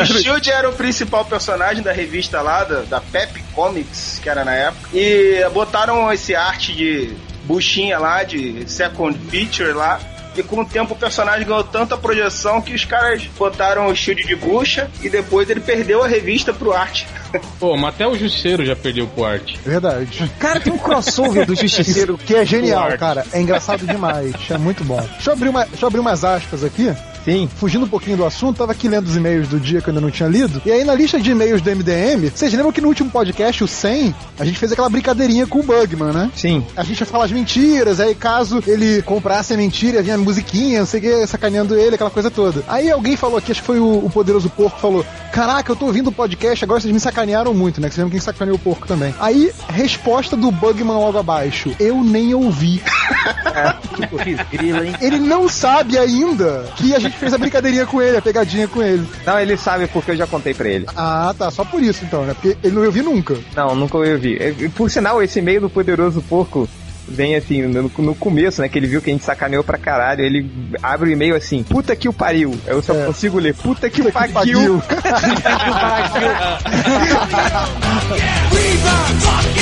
O 0.03 0.07
Shield 0.07 0.51
era 0.51 0.69
o 0.69 0.73
principal 0.73 1.25
personagem 1.25 1.83
da 1.83 1.93
revista 1.93 2.41
lá, 2.41 2.65
da, 2.71 2.83
da 2.83 3.01
Pep 3.01 3.43
Comics, 3.55 4.21
que 4.23 4.29
era 4.29 4.45
na 4.45 4.55
época. 4.55 4.89
E 4.95 5.45
botaram 5.53 6.13
esse 6.13 6.35
arte 6.35 6.73
de 6.73 7.15
buchinha 7.45 7.99
lá, 7.99 8.23
de 8.23 8.65
second 8.71 9.19
feature 9.29 9.73
lá. 9.73 10.01
E 10.37 10.43
com 10.45 10.61
o 10.61 10.65
tempo 10.65 10.95
o 10.95 10.97
personagem 10.97 11.45
ganhou 11.47 11.65
tanta 11.65 11.97
projeção 11.97 12.63
que 12.63 12.73
os 12.73 12.85
caras 12.85 13.25
botaram 13.37 13.89
o 13.89 13.97
Shield 13.97 14.25
de 14.25 14.37
bucha 14.37 14.89
e 15.03 15.11
depois 15.11 15.51
ele 15.51 15.61
perdeu 15.61 16.05
a 16.05 16.07
revista 16.07 16.53
pro 16.53 16.73
arte. 16.73 17.07
pô, 17.59 17.77
mas 17.77 17.95
até 17.95 18.07
o 18.07 18.17
Justiceiro 18.17 18.65
já 18.65 18.77
perdeu 18.77 19.09
pro 19.09 19.25
arte. 19.25 19.59
Verdade. 19.65 20.31
Cara, 20.39 20.61
tem 20.61 20.73
um 20.73 20.79
crossover 20.79 21.45
do 21.45 21.57
Justiceiro. 21.57 22.19
Que 22.31 22.37
é 22.37 22.47
genial, 22.47 22.97
cara. 22.97 23.27
É 23.33 23.41
engraçado 23.41 23.85
demais. 23.87 24.35
É 24.49 24.59
muito 24.59 24.85
bom. 24.85 25.01
Deixa 25.15 25.31
eu 25.31 25.35
abrir, 25.35 25.49
uma, 25.49 25.65
deixa 25.65 25.85
eu 25.85 25.89
abrir 25.89 26.01
umas 26.01 26.25
aspas 26.25 26.63
aqui. 26.63 26.95
Sim. 27.25 27.49
Fugindo 27.57 27.85
um 27.85 27.89
pouquinho 27.89 28.17
do 28.17 28.25
assunto, 28.25 28.59
tava 28.59 28.73
aqui 28.73 28.89
lendo 28.89 29.07
os 29.07 29.17
e-mails 29.17 29.49
do 29.49 29.61
dia 29.61 29.81
que 29.81 29.89
eu 29.89 29.93
ainda 29.93 30.01
não 30.01 30.11
tinha 30.11 30.29
lido. 30.29 30.61
E 30.65 30.71
aí, 30.71 30.85
na 30.85 30.95
lista 30.95 31.21
de 31.21 31.31
e-mails 31.31 31.61
do 31.61 31.71
MDM, 31.71 32.31
vocês 32.35 32.53
lembram 32.53 32.73
que 32.73 32.81
no 32.81 32.89
último 32.89 33.11
podcast, 33.11 33.63
o 33.63 33.69
100, 33.69 34.15
a 34.39 34.45
gente 34.45 34.59
fez 34.59 34.73
aquela 34.73 34.89
brincadeirinha 34.89 35.47
com 35.47 35.61
o 35.61 35.63
Bugman, 35.63 36.13
né? 36.13 36.31
Sim. 36.35 36.65
A 36.77 36.83
gente 36.83 37.01
ia 37.01 37.07
falar 37.07 37.25
as 37.25 37.33
mentiras, 37.33 38.01
aí 38.01 38.15
caso 38.15 38.63
ele 38.67 39.03
comprasse 39.03 39.53
a 39.53 39.57
mentira, 39.57 40.03
vinha 40.03 40.15
a 40.15 40.19
musiquinha, 40.19 40.81
não 40.81 40.87
sei 40.87 41.01
o 41.01 41.03
que, 41.03 41.27
sacaneando 41.27 41.77
ele, 41.77 41.95
aquela 41.95 42.11
coisa 42.11 42.31
toda. 42.31 42.63
Aí 42.69 42.91
alguém 42.91 43.17
falou 43.17 43.39
aqui, 43.39 43.53
acho 43.53 43.61
que 43.61 43.67
foi 43.67 43.79
o, 43.79 44.05
o 44.05 44.11
Poderoso 44.11 44.49
Porco, 44.51 44.79
falou: 44.81 45.05
Caraca, 45.33 45.71
eu 45.71 45.77
tô 45.77 45.87
ouvindo 45.87 46.09
o 46.09 46.13
podcast, 46.13 46.65
agora 46.65 46.81
vocês 46.81 46.93
me 46.93 47.01
sacanearam 47.01 47.55
muito, 47.55 47.81
né? 47.81 47.89
Que 47.89 47.95
vocês 47.95 48.05
lembram 48.05 48.13
quem 48.13 48.21
sacaneou 48.21 48.57
o 48.57 48.61
porco 48.61 48.87
também. 48.87 49.15
Aí, 49.21 49.53
resposta 49.69 50.37
do 50.37 50.51
Bugman 50.51 50.97
logo 50.97 51.19
abaixo: 51.19 51.75
Eu 51.79 52.03
nem 52.03 52.35
ouvi. 52.35 52.83
Grila, 54.51 54.87
hein? 54.87 54.95
Ele 55.01 55.19
não 55.19 55.49
sabe 55.49 55.99
ainda 55.99 56.65
que 56.77 56.95
a 56.95 56.99
gente 56.99 57.10
fez 57.13 57.33
a 57.35 57.39
brincadeirinha 57.39 57.87
com 57.87 58.01
ele, 58.03 58.17
a 58.17 58.23
pegadinha 58.23 58.67
com 58.69 58.83
ele. 58.83 59.07
Não, 59.27 59.39
ele 59.39 59.57
sabe 59.57 59.87
porque 59.87 60.11
eu 60.13 60.17
já 60.17 60.27
contei 60.27 60.55
pra 60.55 60.69
ele. 60.69 60.87
Ah, 60.97 61.35
tá, 61.37 61.51
só 61.51 61.65
por 61.65 61.83
isso 61.83 62.05
então, 62.05 62.25
né? 62.25 62.35
Porque 62.35 62.57
ele 62.63 62.75
não 62.75 62.85
ouviu 62.85 63.05
nunca. 63.05 63.37
Não, 63.55 63.75
nunca 63.75 63.97
ouvi. 63.99 64.37
E, 64.59 64.69
Por 64.69 64.91
sinal, 64.91 65.23
esse 65.23 65.39
e-mail 65.39 65.61
do 65.63 65.71
Poderoso 65.71 66.21
Porco 66.23 66.69
vem 67.09 67.35
assim, 67.35 67.63
no, 67.63 67.91
no 67.99 68.15
começo, 68.15 68.61
né? 68.63 68.69
Que 68.69 68.79
ele 68.79 68.87
viu 68.87 69.03
que 69.03 69.11
a 69.11 69.13
gente 69.13 69.25
sacaneou 69.25 69.65
pra 69.65 69.77
caralho. 69.77 70.23
Ele 70.23 70.49
abre 70.83 71.11
o 71.11 71.13
e-mail 71.13 71.35
assim, 71.35 71.63
puta 71.63 71.97
que 71.97 72.09
o 72.09 72.13
pariu. 72.13 72.57
Eu 72.67 72.81
só 72.81 72.95
É. 72.95 73.05
consigo 73.07 73.39
ler, 73.39 73.55
puta 73.55 73.91
que 73.91 74.01
o 74.01 74.05
Que 74.05 74.13
pariu. 74.13 74.81
Então, 78.71 79.51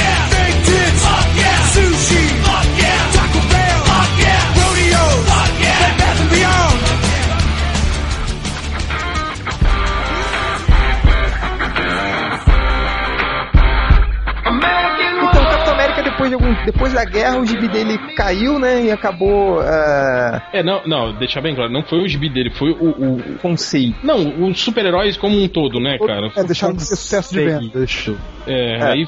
depois, 16.29 16.31
de 16.31 16.35
algum, 16.35 16.65
depois 16.65 16.93
da 16.93 17.05
guerra, 17.05 17.39
o 17.39 17.47
gibi 17.47 17.69
dele 17.69 17.99
caiu, 18.15 18.59
né? 18.59 18.85
E 18.85 18.91
acabou. 18.91 19.61
ah, 19.61 20.43
É, 20.53 20.63
não, 20.63 20.83
não, 20.87 21.13
deixar 21.19 21.41
bem 21.41 21.55
claro, 21.55 21.71
não 21.73 21.83
foi 21.83 22.01
o 22.03 22.09
gibi 22.09 22.29
dele, 22.29 22.51
foi 22.51 22.71
o. 22.71 22.89
o 23.17 23.39
conceito. 23.41 23.97
não, 24.03 24.49
os 24.49 24.61
super-heróis 24.61 25.17
como 25.17 25.41
um 25.41 25.49
todo, 25.49 25.81
né, 25.81 25.99
cara? 25.99 26.31
É, 26.37 26.45
deixaram 26.45 26.75
de 26.75 26.83
ser 26.85 26.97
sucesso 26.97 27.35
de 27.35 27.45
vendas. 27.45 28.09
É, 28.47 28.77
É. 28.79 28.83
aí 28.93 29.07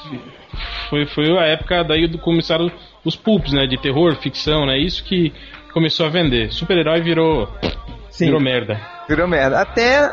foi, 0.88 1.06
foi 1.06 1.38
a 1.38 1.46
época 1.46 1.84
daí 1.84 2.06
do 2.06 2.18
começaram 2.18 2.70
os 3.04 3.16
pulps, 3.16 3.52
né? 3.52 3.66
De 3.66 3.76
terror, 3.80 4.14
ficção, 4.16 4.66
né? 4.66 4.78
Isso 4.78 5.04
que 5.04 5.32
começou 5.72 6.06
a 6.06 6.08
vender. 6.08 6.52
Super-herói 6.52 7.00
virou. 7.00 7.48
Sim. 8.10 8.26
Virou 8.26 8.40
merda. 8.40 8.80
Virou 9.08 9.26
merda. 9.26 9.60
Até. 9.60 10.10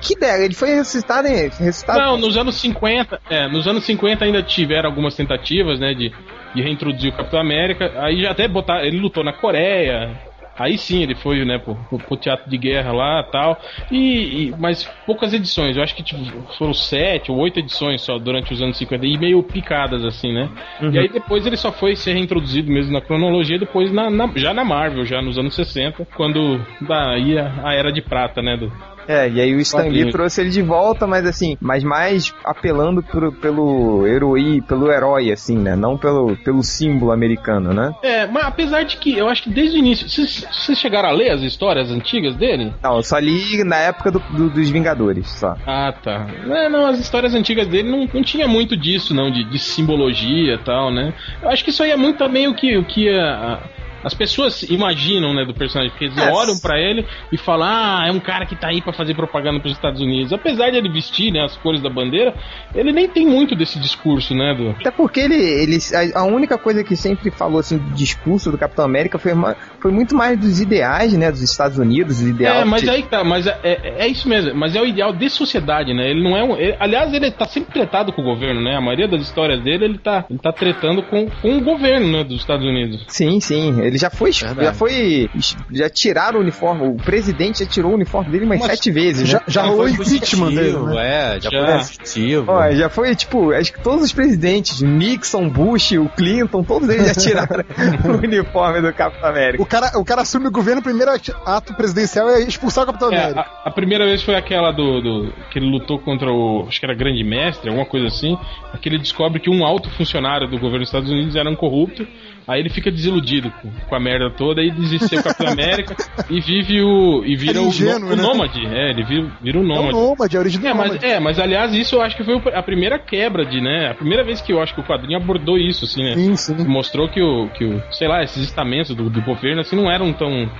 Que 0.00 0.14
ideia? 0.14 0.44
Ele 0.44 0.54
foi 0.54 0.70
ressuscitado 0.70 1.28
em. 1.28 1.48
Ressuscitado 1.48 1.98
Não, 1.98 2.16
nos 2.16 2.36
anos 2.36 2.60
50, 2.60 3.20
é, 3.30 3.48
nos 3.48 3.66
anos 3.66 3.84
50 3.84 4.24
ainda 4.24 4.42
tiveram 4.42 4.88
algumas 4.88 5.14
tentativas, 5.14 5.78
né, 5.78 5.94
de, 5.94 6.12
de 6.54 6.62
reintroduzir 6.62 7.12
o 7.12 7.16
Capitão 7.16 7.40
América. 7.40 7.92
Aí 7.96 8.22
já 8.22 8.30
até 8.30 8.48
botar, 8.48 8.84
ele 8.84 8.98
lutou 8.98 9.22
na 9.22 9.32
Coreia. 9.32 10.31
Aí 10.62 10.78
sim 10.78 11.02
ele 11.02 11.14
foi, 11.14 11.44
né, 11.44 11.58
pro, 11.58 11.74
pro- 11.98 12.16
teatro 12.16 12.48
de 12.48 12.56
guerra 12.56 12.92
lá, 12.92 13.22
tal. 13.22 13.60
E, 13.90 14.48
e- 14.48 14.54
mas 14.58 14.84
poucas 15.06 15.32
edições. 15.32 15.76
Eu 15.76 15.82
acho 15.82 15.94
que 15.94 16.02
tipo, 16.02 16.20
foram 16.56 16.72
sete 16.72 17.30
ou 17.30 17.38
oito 17.38 17.58
edições 17.58 18.00
só 18.02 18.18
durante 18.18 18.52
os 18.52 18.62
anos 18.62 18.76
50 18.76 19.04
e 19.06 19.18
meio 19.18 19.42
picadas 19.42 20.04
assim, 20.04 20.32
né? 20.32 20.48
E 20.94 20.98
aí 20.98 21.08
depois 21.08 21.46
ele 21.46 21.56
só 21.56 21.72
foi 21.72 21.96
ser 21.96 22.12
reintroduzido 22.14 22.70
mesmo 22.70 22.92
na 22.92 23.00
cronologia 23.00 23.58
depois 23.58 23.92
na, 23.92 24.08
na- 24.10 24.30
já 24.36 24.54
na 24.54 24.64
Marvel, 24.64 25.04
já 25.04 25.20
nos 25.20 25.38
anos 25.38 25.54
60, 25.54 26.06
quando 26.16 26.60
daí 26.80 27.38
a, 27.38 27.52
a 27.68 27.74
era 27.74 27.90
de 27.92 28.00
prata, 28.00 28.40
né, 28.40 28.56
do, 28.56 28.70
É, 29.06 29.28
e 29.28 29.40
aí 29.40 29.54
o 29.54 29.60
Stan 29.60 29.82
Lee 29.88 30.12
trouxe 30.12 30.40
ele 30.40 30.50
de 30.50 30.62
volta, 30.62 31.06
mas 31.06 31.26
assim, 31.26 31.56
mas 31.60 31.82
mais 31.84 32.32
apelando 32.44 33.02
pro, 33.02 33.32
pelo 33.32 34.06
herói, 34.06 34.60
pelo 34.66 34.90
herói, 34.90 35.30
assim, 35.32 35.56
né? 35.58 35.74
Não 35.76 35.96
pelo, 35.98 36.36
pelo 36.44 36.62
símbolo 36.62 37.12
americano, 37.12 37.72
né? 37.72 37.92
É, 38.02 38.26
mas 38.26 38.44
apesar 38.44 38.82
de 38.84 38.96
que 38.96 39.16
eu 39.16 39.28
acho 39.28 39.42
que 39.44 39.50
desde 39.50 39.76
o 39.76 39.78
início. 39.78 40.08
Vocês 40.08 40.46
vocês 40.52 40.78
chegaram 40.78 41.08
a 41.08 41.12
ler 41.12 41.30
as 41.30 41.40
histórias 41.42 41.90
antigas 41.90 42.36
dele? 42.36 42.72
Não, 42.82 42.96
eu 42.96 43.02
só 43.02 43.18
li 43.18 43.64
na 43.64 43.76
época 43.76 44.10
do, 44.10 44.18
do- 44.30 44.50
dos 44.50 44.70
Vingadores, 44.70 45.28
só. 45.30 45.56
Ah, 45.66 45.92
tá. 46.02 46.26
É, 46.48 46.68
não, 46.68 46.86
as 46.86 46.98
histórias 46.98 47.34
antigas 47.34 47.66
dele 47.66 47.90
não, 47.90 48.08
não 48.12 48.22
tinha 48.22 48.46
muito 48.46 48.76
disso, 48.76 49.14
não, 49.14 49.30
de, 49.30 49.44
de 49.44 49.58
simbologia 49.58 50.54
e 50.54 50.58
tal, 50.58 50.90
né? 50.92 51.12
Eu 51.42 51.48
acho 51.50 51.64
que 51.64 51.70
isso 51.70 51.82
aí 51.82 51.90
é 51.90 51.96
muito 51.96 52.18
também 52.18 52.46
o 52.48 52.54
que, 52.54 52.76
o 52.76 52.84
que 52.84 53.08
a- 53.08 53.34
a- 53.54 53.58
as 54.04 54.14
pessoas 54.14 54.62
imaginam, 54.64 55.34
né, 55.34 55.44
do 55.44 55.54
personagem, 55.54 55.90
porque 55.90 56.06
eles 56.06 56.18
olham 56.18 56.58
pra 56.60 56.78
ele 56.78 57.06
e 57.32 57.38
falam, 57.38 57.66
ah, 57.68 58.04
é 58.06 58.12
um 58.12 58.20
cara 58.20 58.46
que 58.46 58.56
tá 58.56 58.68
aí 58.68 58.80
pra 58.82 58.92
fazer 58.92 59.14
propaganda 59.14 59.60
pros 59.60 59.72
Estados 59.72 60.00
Unidos. 60.00 60.32
Apesar 60.32 60.70
de 60.70 60.76
ele 60.76 60.88
vestir, 60.90 61.32
né, 61.32 61.44
as 61.44 61.56
cores 61.56 61.80
da 61.80 61.88
bandeira, 61.90 62.34
ele 62.74 62.92
nem 62.92 63.08
tem 63.08 63.26
muito 63.26 63.54
desse 63.54 63.78
discurso, 63.78 64.34
né, 64.34 64.54
do... 64.54 64.70
Até 64.70 64.90
porque 64.90 65.20
ele, 65.20 65.34
ele 65.36 65.78
a, 66.14 66.24
única 66.24 66.56
coisa 66.58 66.82
que 66.84 66.96
sempre 66.96 67.30
falou 67.30 67.60
assim 67.60 67.78
do 67.78 67.90
discurso 67.94 68.50
do 68.50 68.58
Capitão 68.58 68.84
América 68.84 69.18
foi, 69.18 69.34
ma- 69.34 69.54
foi 69.80 69.90
muito 69.90 70.14
mais 70.14 70.38
dos 70.38 70.60
ideais, 70.60 71.12
né, 71.14 71.30
dos 71.30 71.42
Estados 71.42 71.78
Unidos, 71.78 72.20
os 72.20 72.28
ideais. 72.28 72.62
É, 72.62 72.64
mas 72.64 72.88
aí 72.88 73.02
tá, 73.04 73.22
mas 73.24 73.46
é, 73.46 73.58
é, 73.62 73.94
é 74.04 74.08
isso 74.08 74.28
mesmo, 74.28 74.54
mas 74.54 74.74
é 74.74 74.80
o 74.80 74.86
ideal 74.86 75.12
de 75.12 75.28
sociedade, 75.30 75.92
né? 75.94 76.10
Ele 76.10 76.22
não 76.22 76.36
é 76.36 76.42
um. 76.42 76.56
ele- 76.56 76.76
aliás, 76.78 77.12
ele 77.12 77.30
tá 77.30 77.46
sempre 77.46 77.72
tretado 77.72 78.12
com 78.12 78.22
o 78.22 78.24
governo, 78.24 78.60
né? 78.60 78.76
A 78.76 78.80
maioria 78.80 79.08
das 79.08 79.22
histórias 79.22 79.62
dele, 79.62 79.84
ele 79.84 79.98
tá, 79.98 80.24
ele 80.28 80.38
tá 80.38 80.52
tretando 80.52 81.02
com, 81.02 81.28
com 81.40 81.56
o 81.58 81.60
governo, 81.60 82.10
né, 82.10 82.24
dos 82.24 82.38
Estados 82.40 82.64
Unidos. 82.66 83.04
Sim, 83.08 83.40
sim. 83.40 83.80
Ele 83.80 83.91
já 83.98 84.10
foi. 84.10 84.30
Verdade. 84.32 84.64
Já 84.64 84.72
foi. 84.72 85.30
Já 85.70 85.88
tiraram 85.90 86.38
o 86.38 86.42
uniforme. 86.42 86.88
O 86.88 86.94
presidente 86.96 87.60
já 87.64 87.66
tirou 87.70 87.92
o 87.92 87.94
uniforme 87.94 88.30
dele 88.30 88.44
umas 88.44 88.58
Mas 88.60 88.70
sete 88.72 88.90
vezes, 88.90 89.28
Já, 89.28 89.38
né? 89.38 89.44
já 89.48 89.62
Já 89.62 89.68
rolou 89.68 89.88
foi 89.88 89.90
impeachment 90.06 90.50
dele, 90.54 90.78
né? 90.78 91.36
É, 91.36 91.40
já, 91.40 91.50
Já. 91.50 91.78
foi. 91.84 92.44
Ó, 92.46 92.70
já 92.72 92.88
foi, 92.88 93.14
tipo, 93.16 93.52
acho 93.52 93.72
que 93.72 93.80
todos 93.80 94.04
os 94.04 94.12
presidentes, 94.12 94.80
Nixon, 94.82 95.48
Bush, 95.48 95.92
o 95.92 96.08
Clinton, 96.08 96.62
todos 96.62 96.88
eles 96.88 97.06
já 97.06 97.14
tiraram 97.14 97.64
o 98.04 98.16
uniforme 98.18 98.80
do 98.80 98.92
Capitão 98.92 99.28
América. 99.28 99.62
O 99.62 99.66
cara, 99.66 99.98
o 99.98 100.04
cara 100.04 100.22
assume 100.22 100.48
o 100.48 100.50
governo, 100.50 100.80
o 100.80 100.84
primeiro 100.84 101.10
ato 101.46 101.74
presidencial 101.74 102.28
é 102.30 102.40
expulsar 102.42 102.84
o 102.84 102.86
Capitão 102.86 103.12
É, 103.12 103.16
América. 103.18 103.40
a, 103.64 103.68
a 103.68 103.70
primeira 103.70 104.04
vez 104.04 104.22
foi 104.22 104.34
aquela 104.34 104.72
do, 104.72 105.00
do- 105.00 105.32
que 105.50 105.58
ele 105.58 105.70
lutou 105.70 105.98
contra 105.98 106.30
o. 106.30 106.66
Acho 106.68 106.78
que 106.80 106.86
era 106.86 106.94
Grande 106.94 107.22
Mestre, 107.24 107.68
alguma 107.68 107.86
coisa 107.86 108.06
assim. 108.06 108.36
Que 108.80 108.88
ele 108.88 108.98
descobre 108.98 109.38
que 109.40 109.50
um 109.50 109.64
alto 109.64 109.90
funcionário 109.90 110.46
do 110.48 110.56
governo 110.58 110.80
dos 110.80 110.88
Estados 110.88 111.10
Unidos 111.10 111.36
era 111.36 111.48
um 111.48 111.54
corrupto. 111.56 112.06
Aí 112.46 112.60
ele 112.60 112.68
fica 112.70 112.90
desiludido 112.90 113.50
com, 113.62 113.70
com 113.70 113.94
a 113.94 114.00
merda 114.00 114.28
toda 114.30 114.62
e 114.62 114.70
desiste 114.70 115.08
ser 115.08 115.20
o 115.20 115.22
Capitão 115.22 115.48
América 115.52 115.94
e 116.28 116.40
vive 116.40 116.82
o. 116.82 117.24
e 117.24 117.36
vira 117.36 117.58
é 117.58 117.60
o, 117.62 117.66
ingênuo, 117.66 118.12
o 118.12 118.16
né? 118.16 118.22
nômade. 118.22 118.66
É, 118.66 118.90
ele 118.90 119.04
vira, 119.04 119.30
vira 119.40 119.58
o 119.58 119.62
É 119.62 119.64
o 119.64 119.66
nômade. 119.68 119.92
Nômade, 119.92 120.36
a 120.36 120.40
origem 120.40 120.60
do 120.60 120.66
É 120.66 120.74
mas, 120.74 120.86
Nômade. 120.88 121.06
é, 121.06 121.20
mas 121.20 121.38
aliás, 121.38 121.72
isso 121.74 121.94
eu 121.96 122.02
acho 122.02 122.16
que 122.16 122.24
foi 122.24 122.34
o- 122.36 122.42
a 122.52 122.62
primeira 122.62 122.98
quebra 122.98 123.44
de, 123.44 123.60
né? 123.60 123.90
A 123.90 123.94
primeira 123.94 124.24
vez 124.24 124.40
que 124.40 124.52
eu 124.52 124.60
acho 124.60 124.74
que 124.74 124.80
o 124.80 124.84
quadrinho 124.84 125.16
abordou 125.18 125.56
isso, 125.56 125.84
assim, 125.84 126.02
né? 126.02 126.14
Sim, 126.14 126.36
sim. 126.36 126.66
Mostrou 126.66 127.08
que 127.08 127.22
o, 127.22 127.48
que 127.50 127.64
o, 127.64 127.82
sei 127.92 128.08
lá, 128.08 128.22
esses 128.22 128.42
estamentos 128.42 128.94
do, 128.94 129.08
do 129.08 129.22
governo, 129.22 129.60
assim, 129.60 129.76
não 129.76 129.90
eram 129.90 130.12
tão. 130.12 130.50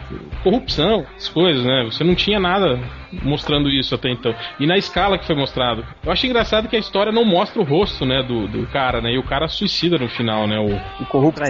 corrupção, 0.43 1.05
as 1.17 1.29
coisas, 1.29 1.65
né? 1.65 1.85
Você 1.91 2.05
não 2.05 2.15
tinha 2.15 2.39
nada 2.39 2.79
mostrando 3.23 3.69
isso 3.69 3.95
até 3.95 4.11
então. 4.11 4.35
E 4.59 4.67
na 4.67 4.77
escala 4.77 5.19
que 5.19 5.27
foi 5.27 5.37
mostrado. 5.37 5.85
Eu 6.05 6.13
achei 6.13 6.29
engraçado 6.31 6.69
que 6.69 6.77
a 6.77 6.79
história 6.79 7.13
não 7.13 7.25
mostra 7.25 7.61
o 7.61 7.65
rosto, 7.65 8.05
né, 8.07 8.23
do, 8.23 8.47
do 8.49 8.67
cara, 8.69 9.01
né? 9.01 9.13
E 9.13 9.19
o 9.19 9.23
cara 9.23 9.49
suicida 9.49 9.99
no 9.99 10.09
final, 10.09 10.47
né? 10.47 10.59
O, 10.59 11.03
O 11.03 11.07
corrupto. 11.07 11.43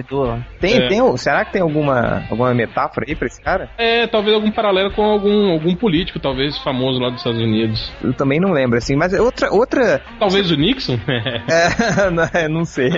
Tem, 0.61 0.76
É. 0.76 0.88
tem, 0.88 1.16
será 1.16 1.45
que 1.45 1.52
tem 1.52 1.62
alguma, 1.62 2.25
alguma 2.31 2.52
metáfora 2.54 3.07
aí 3.09 3.14
pra 3.14 3.26
esse 3.26 3.40
cara? 3.42 3.71
É, 3.78 4.07
talvez 4.07 4.35
algum 4.35 4.50
paralelo 4.50 4.90
com 4.92 5.02
algum, 5.04 5.52
algum 5.52 5.75
político, 5.75 6.19
talvez 6.19 6.57
famoso 6.59 6.99
lá 7.00 7.09
dos 7.11 7.19
Estados 7.19 7.40
Unidos. 7.40 7.92
Eu 8.02 8.12
também 8.14 8.40
não 8.40 8.50
lembro, 8.52 8.78
assim, 8.78 8.97
mas 8.97 9.12
é 9.12 9.21
outra. 9.21 9.52
outra 9.52 10.00
Talvez 10.19 10.50
o 10.50 10.57
Nixon? 10.57 10.99
é, 11.09 12.11
não, 12.11 12.25
é, 12.33 12.49
não 12.49 12.64
sei. 12.64 12.90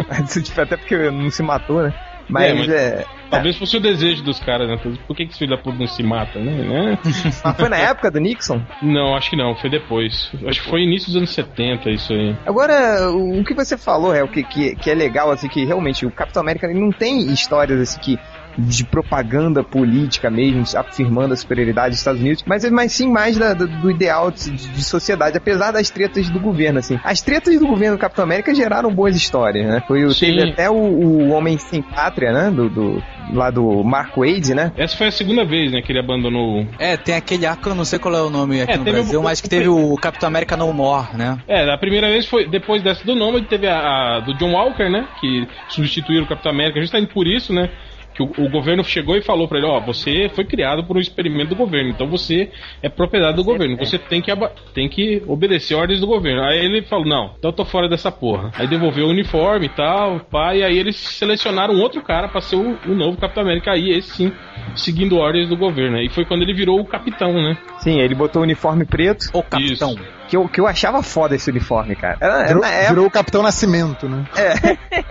Tipo, 0.42 0.61
até 0.61 0.76
porque 0.76 0.97
não 1.11 1.30
se 1.30 1.42
matou, 1.42 1.83
né? 1.83 1.92
Mas 2.28 2.44
É, 2.50 2.54
mas- 2.54 2.68
é. 2.71 3.04
Talvez 3.35 3.57
fosse 3.57 3.76
o 3.76 3.81
desejo 3.81 4.23
dos 4.23 4.38
caras, 4.41 4.69
né? 4.69 4.76
Por 5.07 5.17
que, 5.17 5.25
que 5.26 5.31
esse 5.31 5.38
filho 5.38 5.57
da 5.57 5.62
puta 5.62 5.79
não 5.79 5.87
se 5.87 6.03
mata, 6.03 6.38
né? 6.38 6.53
né? 6.53 6.99
Mas 7.45 7.57
foi 7.57 7.69
na 7.69 7.76
época 7.76 8.11
do 8.11 8.21
Nixon? 8.21 8.61
Não, 8.83 9.17
acho 9.17 9.31
que 9.31 9.37
não, 9.37 9.55
foi 9.57 9.71
depois. 9.71 10.31
Acho 10.47 10.62
que 10.62 10.69
foi 10.69 10.83
início 10.83 11.09
dos 11.09 11.17
anos 11.17 11.31
70 11.31 11.91
isso 11.91 12.12
aí. 12.12 12.37
Agora, 12.47 13.11
o 13.11 13.45
que 13.45 13.55
você 13.55 13.76
falou 13.76 14.14
é 14.14 14.23
o 14.23 14.29
que, 14.29 14.43
que, 14.43 14.76
que 14.76 14.91
é 14.91 14.95
legal, 14.95 15.31
assim, 15.31 15.49
que 15.49 15.64
realmente 15.64 16.07
o 16.07 16.11
Capitão 16.11 16.43
América 16.43 16.67
ele 16.67 16.81
não 16.81 16.91
tem 16.91 17.33
histórias 17.33 17.81
assim 17.81 18.00
que 18.00 18.19
de 18.56 18.84
propaganda 18.84 19.62
política 19.62 20.30
mesmo, 20.30 20.62
afirmando 20.78 21.34
a 21.34 21.37
superioridade 21.37 21.90
dos 21.90 21.99
Estados 21.99 22.20
Unidos, 22.20 22.42
mas, 22.46 22.68
mas 22.70 22.92
sim 22.92 23.08
mais 23.11 23.37
da- 23.37 23.54
do, 23.54 23.66
do 23.66 23.90
ideal 23.90 24.30
de, 24.30 24.50
de 24.50 24.84
sociedade, 24.84 25.37
apesar 25.37 25.73
das 25.73 25.90
tretas 25.90 26.28
do 26.30 26.38
governo, 26.40 26.78
assim. 26.78 26.99
As 27.04 27.20
tretas 27.20 27.58
do 27.58 27.66
governo 27.66 27.96
do 27.96 28.00
Capitão 28.00 28.25
América 28.25 28.54
geraram 28.54 28.92
boas 28.94 29.16
histórias, 29.16 29.66
né? 29.66 29.82
Foi, 29.87 30.08
Sim. 30.11 30.26
teve 30.37 30.50
até 30.50 30.70
o, 30.70 30.75
o 30.75 31.30
Homem 31.30 31.58
Sem 31.58 31.82
Pátria, 31.82 32.32
né? 32.32 32.50
Do, 32.50 32.68
do- 32.68 33.02
lá 33.32 33.50
do 33.50 33.82
Mark 33.82 34.16
Wade, 34.16 34.54
né? 34.54 34.70
Essa 34.76 34.96
foi 34.99 35.06
a 35.08 35.11
segunda 35.11 35.44
vez, 35.46 35.73
né, 35.73 35.80
que 35.80 35.90
ele 35.90 35.99
abandonou. 35.99 36.66
É, 36.78 36.94
tem 36.96 37.14
aquele 37.14 37.46
arco, 37.46 37.68
eu 37.70 37.75
não 37.75 37.84
sei 37.84 37.99
qual 37.99 38.14
é 38.14 38.20
o 38.23 38.28
nome 38.28 38.61
aqui 38.61 38.73
É, 38.73 38.76
no 38.76 38.84
Brasil, 38.84 39.20
o- 39.20 39.23
mas 39.25 39.40
que 39.40 39.49
teve 39.49 39.66
o 39.68 39.96
Capitão 39.96 40.26
América 40.28 40.56
No 40.58 40.70
More, 40.75 41.08
né? 41.16 41.38
É, 41.49 41.68
a 41.73 41.78
primeira 41.78 42.06
vez 42.08 42.26
foi 42.26 42.46
depois 42.46 42.82
dessa 42.82 43.02
do 43.04 43.14
Nomad, 43.14 43.44
teve 43.46 43.66
a, 43.66 44.16
a 44.16 44.20
do 44.20 44.34
John 44.34 44.52
Walker, 44.52 44.90
né? 44.90 45.08
Que 45.20 45.49
substituíram 45.68 46.25
o 46.25 46.28
Capitão 46.28 46.52
América, 46.52 46.78
justamente 46.80 47.12
por 47.14 47.26
isso, 47.26 47.52
né? 47.52 47.70
Que 48.14 48.23
o, 48.23 48.26
o 48.38 48.49
governo 48.49 48.83
chegou 48.85 49.16
e 49.16 49.23
falou 49.23 49.47
pra 49.47 49.59
ele, 49.59 49.66
ó, 49.66 49.80
você 49.80 50.30
foi 50.35 50.44
criado 50.44 50.85
por 50.85 50.97
um 50.97 51.00
experimento 51.00 51.50
do 51.50 51.56
governo, 51.56 51.90
então 51.90 52.06
você 52.06 52.50
é 52.83 52.88
propriedade 52.88 53.37
do 53.37 53.44
governo, 53.44 53.76
você 53.76 53.99
tem 53.99 54.23
que, 54.23 54.30
tem 54.73 54.88
que 54.88 55.23
obedecer 55.26 55.75
ordens 55.75 56.00
do 56.00 56.06
governo. 56.06 56.42
Aí 56.42 56.59
ele 56.59 56.83
falou, 56.83 57.04
não, 57.04 57.35
então 57.38 57.50
eu 57.50 57.56
tô 57.56 57.64
fora 57.64 57.88
dessa 57.88 58.11
porra. 58.11 58.50
Aí 58.54 58.66
devolveu 58.66 59.06
o 59.06 59.11
uniforme 59.11 59.66
e 59.66 59.71
tal, 59.71 60.21
pá, 60.21 60.54
e 60.54 60.62
aí 60.62 60.78
eles 60.78 60.97
selecionaram 60.97 61.75
outro 61.78 62.02
cara 62.02 62.28
pra 62.28 62.40
ser 62.40 62.56
o, 62.56 62.78
o 62.87 62.94
novo 62.94 63.18
Capitão 63.18 63.42
América, 63.42 63.73
aí 63.73 63.90
esse 63.90 64.14
sim, 64.14 64.33
seguindo 64.75 65.16
ordens 65.16 65.49
do 65.49 65.56
governo. 65.56 65.99
E 65.99 66.09
foi 66.09 66.25
quando 66.25 66.42
ele 66.42 66.54
virou 66.54 66.80
o 66.80 66.85
capitão, 66.85 67.33
né? 67.33 67.56
Sim, 67.78 68.00
ele 68.00 68.14
botou 68.14 68.40
o 68.40 68.44
uniforme 68.44 68.85
preto, 68.85 69.26
O 69.33 69.42
Capitão. 69.42 69.92
Isso. 69.92 70.24
Que 70.28 70.37
eu, 70.37 70.49
que 70.49 70.61
eu 70.61 70.66
achava 70.66 71.02
foda 71.02 71.35
esse 71.35 71.50
uniforme, 71.50 71.95
cara. 71.95 72.16
Era, 72.21 72.35
era 72.38 72.47
Virou, 72.49 72.62
na 72.62 72.69
época 72.71 72.88
virou 72.90 73.07
o 73.07 73.11
Capitão 73.11 73.43
Nascimento, 73.43 74.09
né? 74.09 74.25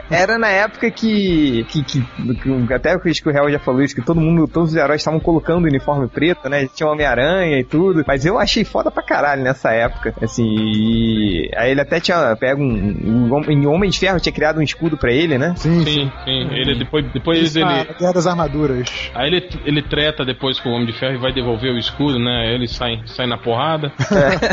Era 0.09 0.37
na 0.37 0.49
época 0.49 0.89
que, 0.91 1.65
que, 1.69 1.83
que, 1.83 2.01
que- 2.01 2.73
até 2.73 2.93
acho 2.93 3.21
que 3.21 3.29
o 3.29 3.31
Real 3.31 3.49
já 3.51 3.59
falou 3.59 3.81
isso, 3.81 3.95
que 3.95 4.01
todo 4.01 4.19
mundo, 4.19 4.47
todos 4.47 4.69
os 4.71 4.75
heróis 4.75 5.01
estavam 5.01 5.19
colocando 5.19 5.65
o 5.65 5.67
uniforme 5.67 6.07
preto, 6.07 6.49
né? 6.49 6.67
Tinha 6.73 6.87
o 6.87 6.91
Homem-Aranha 6.91 7.59
e 7.59 7.63
tudo. 7.63 8.03
Mas 8.07 8.25
eu 8.25 8.37
achei 8.39 8.63
foda 8.63 8.89
pra 8.91 9.03
caralho 9.03 9.43
nessa 9.43 9.71
época. 9.71 10.13
Assim, 10.21 10.43
e 10.47 11.51
aí 11.55 11.71
ele 11.71 11.81
até 11.81 11.99
tinha 11.99 12.35
pego 12.35 12.61
um. 12.61 13.29
um, 13.29 13.35
um 13.35 13.51
em 13.51 13.65
Homem 13.67 13.89
de 13.89 13.99
Ferro 13.99 14.19
tinha 14.19 14.33
criado 14.33 14.59
um 14.59 14.63
escudo 14.63 14.97
pra 14.97 15.11
ele, 15.11 15.37
né? 15.37 15.53
Sim, 15.57 15.83
Sim, 15.83 16.11
sim. 16.25 16.47
Ele 16.51 16.75
depois, 16.77 17.05
depois 17.11 17.39
Isso 17.39 17.57
ele. 17.59 17.65
na 17.65 17.83
Guerra 17.83 18.13
das 18.13 18.27
Armaduras. 18.27 18.89
Aí 19.13 19.27
ele, 19.27 19.49
ele 19.65 19.81
treta 19.81 20.25
depois 20.25 20.59
com 20.59 20.69
o 20.69 20.73
Homem 20.73 20.85
de 20.87 20.93
Ferro 20.93 21.15
e 21.15 21.17
vai 21.19 21.31
devolver 21.33 21.71
o 21.71 21.77
escudo, 21.77 22.19
né? 22.19 22.45
Aí 22.47 22.55
ele 22.55 22.67
sai, 22.67 23.01
sai 23.05 23.27
na 23.27 23.37
porrada. 23.37 23.91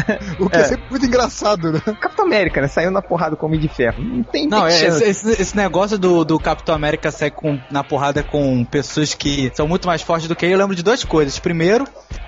O 0.39 0.50
que 0.51 0.57
é. 0.59 0.65
sempre 0.65 0.85
muito 0.91 1.07
engraçado, 1.07 1.73
né? 1.73 1.81
Capitão 2.01 2.25
América, 2.25 2.61
né? 2.61 2.69
Saiu 2.69 2.91
na 2.91 3.01
porrada 3.03 3.37
com 3.37 3.47
o 3.47 3.49
Homem 3.49 3.61
de 3.61 3.69
Ferro. 3.69 4.03
Não 4.03 4.23
tem 4.23 4.49
Não, 4.49 4.67
é, 4.67 4.87
esse, 4.87 5.05
esse- 5.05 5.43
esse 5.43 5.57
negócio 5.57 5.99
do, 5.99 6.25
do 6.25 6.39
Capitão 6.39 6.75
América 6.75 7.11
sair 7.11 7.31
com, 7.31 7.59
na 7.71 7.83
porrada 7.85 8.23
com 8.23 8.65
pessoas 8.65 9.15
que 9.15 9.51
são 9.55 9.67
muito 9.69 9.87
mais 9.87 10.03
fortes 10.03 10.29
do 10.29 10.37
que 10.37 10.45
ele, 10.45 10.55
eu 10.55 10.59
lembro 10.59 10.75
de 10.77 10.83
duas 10.83 11.05
coisas. 11.05 11.39
Primeiro, 11.39 11.85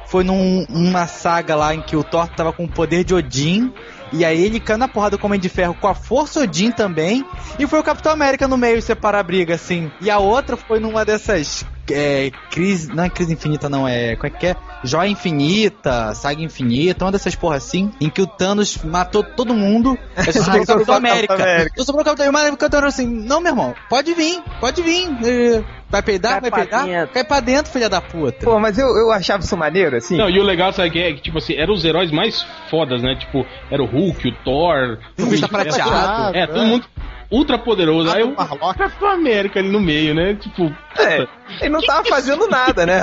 foi 0.07 0.25
num- 0.25 0.65
numa 0.69 1.07
saga 1.07 1.55
lá 1.57 1.75
em 1.75 1.81
que 1.83 1.97
o 1.97 2.05
Thor 2.05 2.29
tava 2.29 2.53
com 2.53 2.65
o 2.65 2.69
poder 2.69 3.05
de 3.05 3.15
Odin. 3.15 3.73
E 4.15 4.27
aí 4.27 4.45
ele 4.45 4.61
caiu 4.61 4.77
na 4.79 4.89
porrada 4.89 5.17
com 5.17 5.27
o 5.27 5.27
Homem 5.29 5.41
de 5.41 5.49
Ferro 5.49 5.75
com 5.75 5.89
a 5.89 5.95
Força 5.95 6.41
Odin 6.41 6.71
também. 6.71 7.25
E 7.59 7.67
foi 7.67 7.81
o 7.81 7.83
Capitão 7.83 8.13
América 8.13 8.47
no 8.47 8.59
meio 8.59 8.83
separar 8.83 9.21
a 9.21 9.23
briga, 9.23 9.55
assim. 9.55 9.91
E 10.03 10.11
a 10.11 10.19
outra 10.19 10.55
foi 10.57 10.79
numa 10.81 11.03
dessas. 11.05 11.65
É, 11.91 12.31
crise. 12.51 12.89
Não 12.95 13.05
é 13.05 13.11
crise 13.11 13.33
infinita, 13.33 13.69
não. 13.69 13.87
É. 13.89 14.15
Como 14.17 14.27
é 14.27 14.31
que 14.31 14.47
é? 14.47 14.57
Joia 14.85 15.09
Infinita, 15.09 16.15
Saga 16.15 16.43
Infinita, 16.43 17.05
uma 17.05 17.13
dessas 17.13 17.35
porra 17.35 17.57
assim. 17.57 17.91
Em 18.01 18.09
que 18.09 18.21
o 18.23 18.27
Thanos 18.27 18.79
matou 18.85 19.23
todo 19.23 19.55
mundo. 19.55 19.97
Aí 20.17 20.33
só 20.33 20.43
sobrou 20.43 20.63
o 20.63 20.67
Capitão 20.67 20.95
América. 20.95 21.35
América. 21.35 21.75
Só 21.77 21.85
sobrou 21.85 22.03
o 22.03 22.05
Capitão 22.05 22.29
América. 22.29 22.55
O 22.55 22.59
Capitão 22.59 22.79
América 22.81 23.03
assim: 23.03 23.07
Não, 23.07 23.41
meu 23.41 23.53
irmão, 23.53 23.75
pode 23.89 24.15
vir, 24.15 24.43
pode 24.61 24.83
vir. 24.83 25.09
Eh, 25.25 25.63
Vai 25.91 26.01
peidar, 26.03 26.41
vai 26.41 26.51
peidar? 26.51 26.87
dentro. 26.87 27.13
Cai 27.13 27.23
pra 27.23 27.41
dentro, 27.41 27.71
filha 27.71 27.87
da 27.87 28.01
puta. 28.01 28.47
Pô, 28.47 28.59
mas 28.59 28.79
eu, 28.79 28.87
eu 28.97 29.13
achava 29.13 29.43
isso 29.43 29.55
maneiro, 29.59 29.95
assim. 29.95 30.17
Não, 30.17 30.31
e 30.31 30.41
o 30.41 30.43
legal, 30.43 30.73
sabe, 30.73 30.91
que 30.91 30.99
é 30.99 31.13
que, 31.13 31.21
tipo 31.21 31.37
assim, 31.37 31.53
eram 31.55 31.75
os 31.75 31.85
heróis 31.85 32.11
mais 32.11 32.47
fodas, 32.71 33.03
né? 33.03 33.15
Tipo, 33.15 33.45
era 33.71 33.83
o 33.83 33.85
Hulk, 33.85 34.27
o 34.27 34.35
Thor. 34.43 34.99
O 35.21 35.27
bicho 35.27 35.47
tá 35.47 35.59
era- 35.61 35.69
prateado. 35.71 36.35
É, 36.37 36.47
todo 36.47 36.65
mundo 36.65 36.87
ultra 37.33 37.59
poderoso. 37.59 38.15
Aí 38.15 38.23
o 38.23 38.37
Marlock. 38.37 38.79
Capitão 38.79 39.09
América 39.09 39.59
ali 39.59 39.69
no 39.71 39.81
meio, 39.81 40.15
né? 40.15 40.35
Tipo, 40.35 40.65
É, 40.99 41.27
ele 41.61 41.71
não 41.71 41.81
tava 41.81 42.05
fazendo 42.05 42.47
nada, 42.47 42.85
né? 42.87 43.01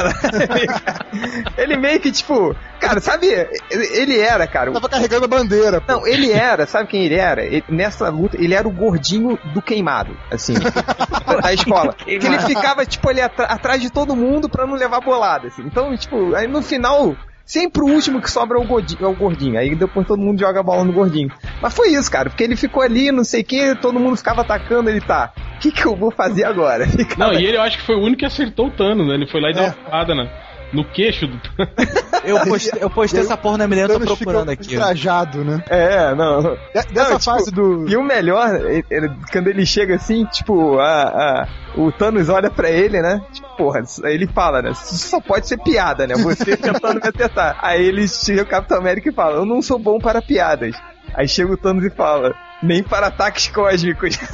ele 1.58 1.76
meio 1.78 2.00
que, 2.00 2.12
tipo, 2.12 2.56
cara, 2.80 3.00
sabe? 3.02 3.28
Ele 3.70 4.20
era, 4.20 4.46
cara. 4.48 4.72
Tava 4.72 4.88
carregando 4.90 5.26
a 5.26 5.28
bandeira. 5.28 5.82
pô. 5.82 5.92
Não, 5.94 6.08
ele 6.08 6.32
era, 6.32 6.66
sabe 6.66 6.88
quem 6.90 7.04
ele 7.06 7.16
era? 7.16 7.44
Ele- 7.44 7.64
nessa 7.68 8.10
luta, 8.10 8.38
ele 8.42 8.54
era 8.54 8.68
o 8.68 8.72
gordinho 8.72 9.38
do 9.54 9.62
queimado, 9.62 10.16
assim, 10.32 10.54
da 11.42 11.54
escola. 11.54 11.94
Que 11.94 12.12
ele 12.12 12.40
ficava, 12.40 12.86
tipo, 12.86 13.10
ali 13.10 13.22
atrás 13.22 13.82
de 13.82 13.90
todo 13.90 14.16
mundo 14.16 14.48
pra 14.48 14.66
não 14.66 14.76
levar 14.76 15.02
bolada, 15.02 15.48
assim. 15.48 15.64
Então, 15.66 15.96
tipo, 15.98 16.36
aí 16.36 16.48
no 16.48 16.62
final, 16.62 17.16
sempre 17.50 17.82
o 17.82 17.88
último 17.88 18.22
que 18.22 18.30
sobra 18.30 18.58
é 18.58 18.62
o 18.62 18.68
gordinho. 18.68 19.04
É 19.04 19.08
o 19.08 19.16
gordinho. 19.16 19.60
Aí 19.60 19.76
depois 19.76 20.08
todo 20.08 20.22
mundo 20.22 20.40
joga 20.40 20.60
a 20.60 20.64
bola 20.64 20.84
no 20.84 20.94
gordinho. 20.94 21.30
Mas 21.62 21.74
foi 21.76 21.90
isso, 21.90 22.10
cara, 22.12 22.30
porque 22.30 22.44
ele 22.44 22.56
ficou 22.56 22.84
ali, 22.84 23.12
não 23.12 23.24
sei 23.24 23.42
o 23.42 23.44
que, 23.46 23.76
todo 23.76 24.00
mundo 24.00 24.16
ficava 24.16 24.42
atacando, 24.42 24.90
ele 24.90 25.02
tá. 25.02 25.34
O 25.56 25.60
que, 25.60 25.72
que 25.72 25.86
eu 25.86 25.96
vou 25.96 26.12
fazer 26.12 26.44
agora? 26.46 26.86
Ficava- 26.88 27.34
não, 27.34 27.40
e 27.40 27.46
ele 27.46 27.58
eu 27.58 27.62
acho 27.62 27.78
que 27.78 27.86
foi 27.86 27.96
o 27.96 28.00
único 28.02 28.20
que 28.20 28.26
acertou 28.26 28.68
o 28.68 28.72
Thanos, 28.72 29.06
né? 29.08 29.16
Ele 29.16 29.28
foi 29.28 29.42
lá 29.42 29.50
e 29.50 29.54
deu 29.54 29.64
É. 29.64 29.68
uma 29.68 29.74
porrada 29.74 30.16
na- 30.16 30.30
no 30.74 30.84
queixo 30.86 31.28
do 31.28 31.38
Thanos. 31.40 32.10
Eu 32.24 32.40
postei, 32.42 32.84
eu 32.84 32.90
postei 32.90 33.22
essa 33.22 33.38
porra 33.38 33.58
na 33.60 33.68
MDM, 33.68 33.90
eu 33.94 34.00
tô 34.02 34.18
procurando 34.18 34.50
aqui. 34.50 34.76
Trajado, 34.76 35.44
né? 35.44 35.64
É, 35.70 36.14
não. 36.16 36.42
De- 36.42 36.94
Dessa 36.94 37.12
Não, 37.14 37.20
fase 37.20 37.46
tipo, 37.46 37.56
do. 37.56 37.90
E 37.90 37.96
o 37.96 38.04
melhor, 38.04 38.50
é- 38.56 38.80
é 38.92 39.10
quando 39.32 39.48
ele 39.48 39.66
chega 39.66 39.96
assim, 39.96 40.26
tipo, 40.26 40.78
a, 40.80 41.04
a- 41.04 41.48
o 41.78 41.92
Thanos 41.92 42.30
olha 42.30 42.50
pra 42.50 42.70
ele, 42.70 43.02
né? 43.02 43.22
Tipo, 43.32 43.48
porra, 43.58 43.82
ele 44.04 44.28
fala, 44.28 44.62
né? 44.62 44.72
Isso 44.72 44.96
só 45.10 45.20
pode 45.22 45.48
ser 45.48 45.58
piada, 45.60 46.06
né? 46.06 46.16
Você 46.16 46.58
tentando 46.58 46.96
me 47.02 47.08
acertar. 47.08 47.58
Aí 47.62 47.84
ele 47.86 48.08
chega 48.08 48.44
o 48.44 48.48
Capitão 48.48 48.78
América 48.78 49.10
e 49.10 49.14
fala, 49.14 49.38
eu 49.38 49.46
não 49.46 49.62
sou 49.62 49.80
bom 49.80 49.98
para 50.00 50.22
piadas. 50.22 50.76
Aí 51.16 51.28
chega 51.28 51.52
o 51.54 51.58
Thanos 51.58 51.84
e 51.86 51.90
fala, 51.90 52.34
nem 52.62 52.84
para 52.84 53.08
ataques 53.08 53.48
cósmicos. 53.50 54.18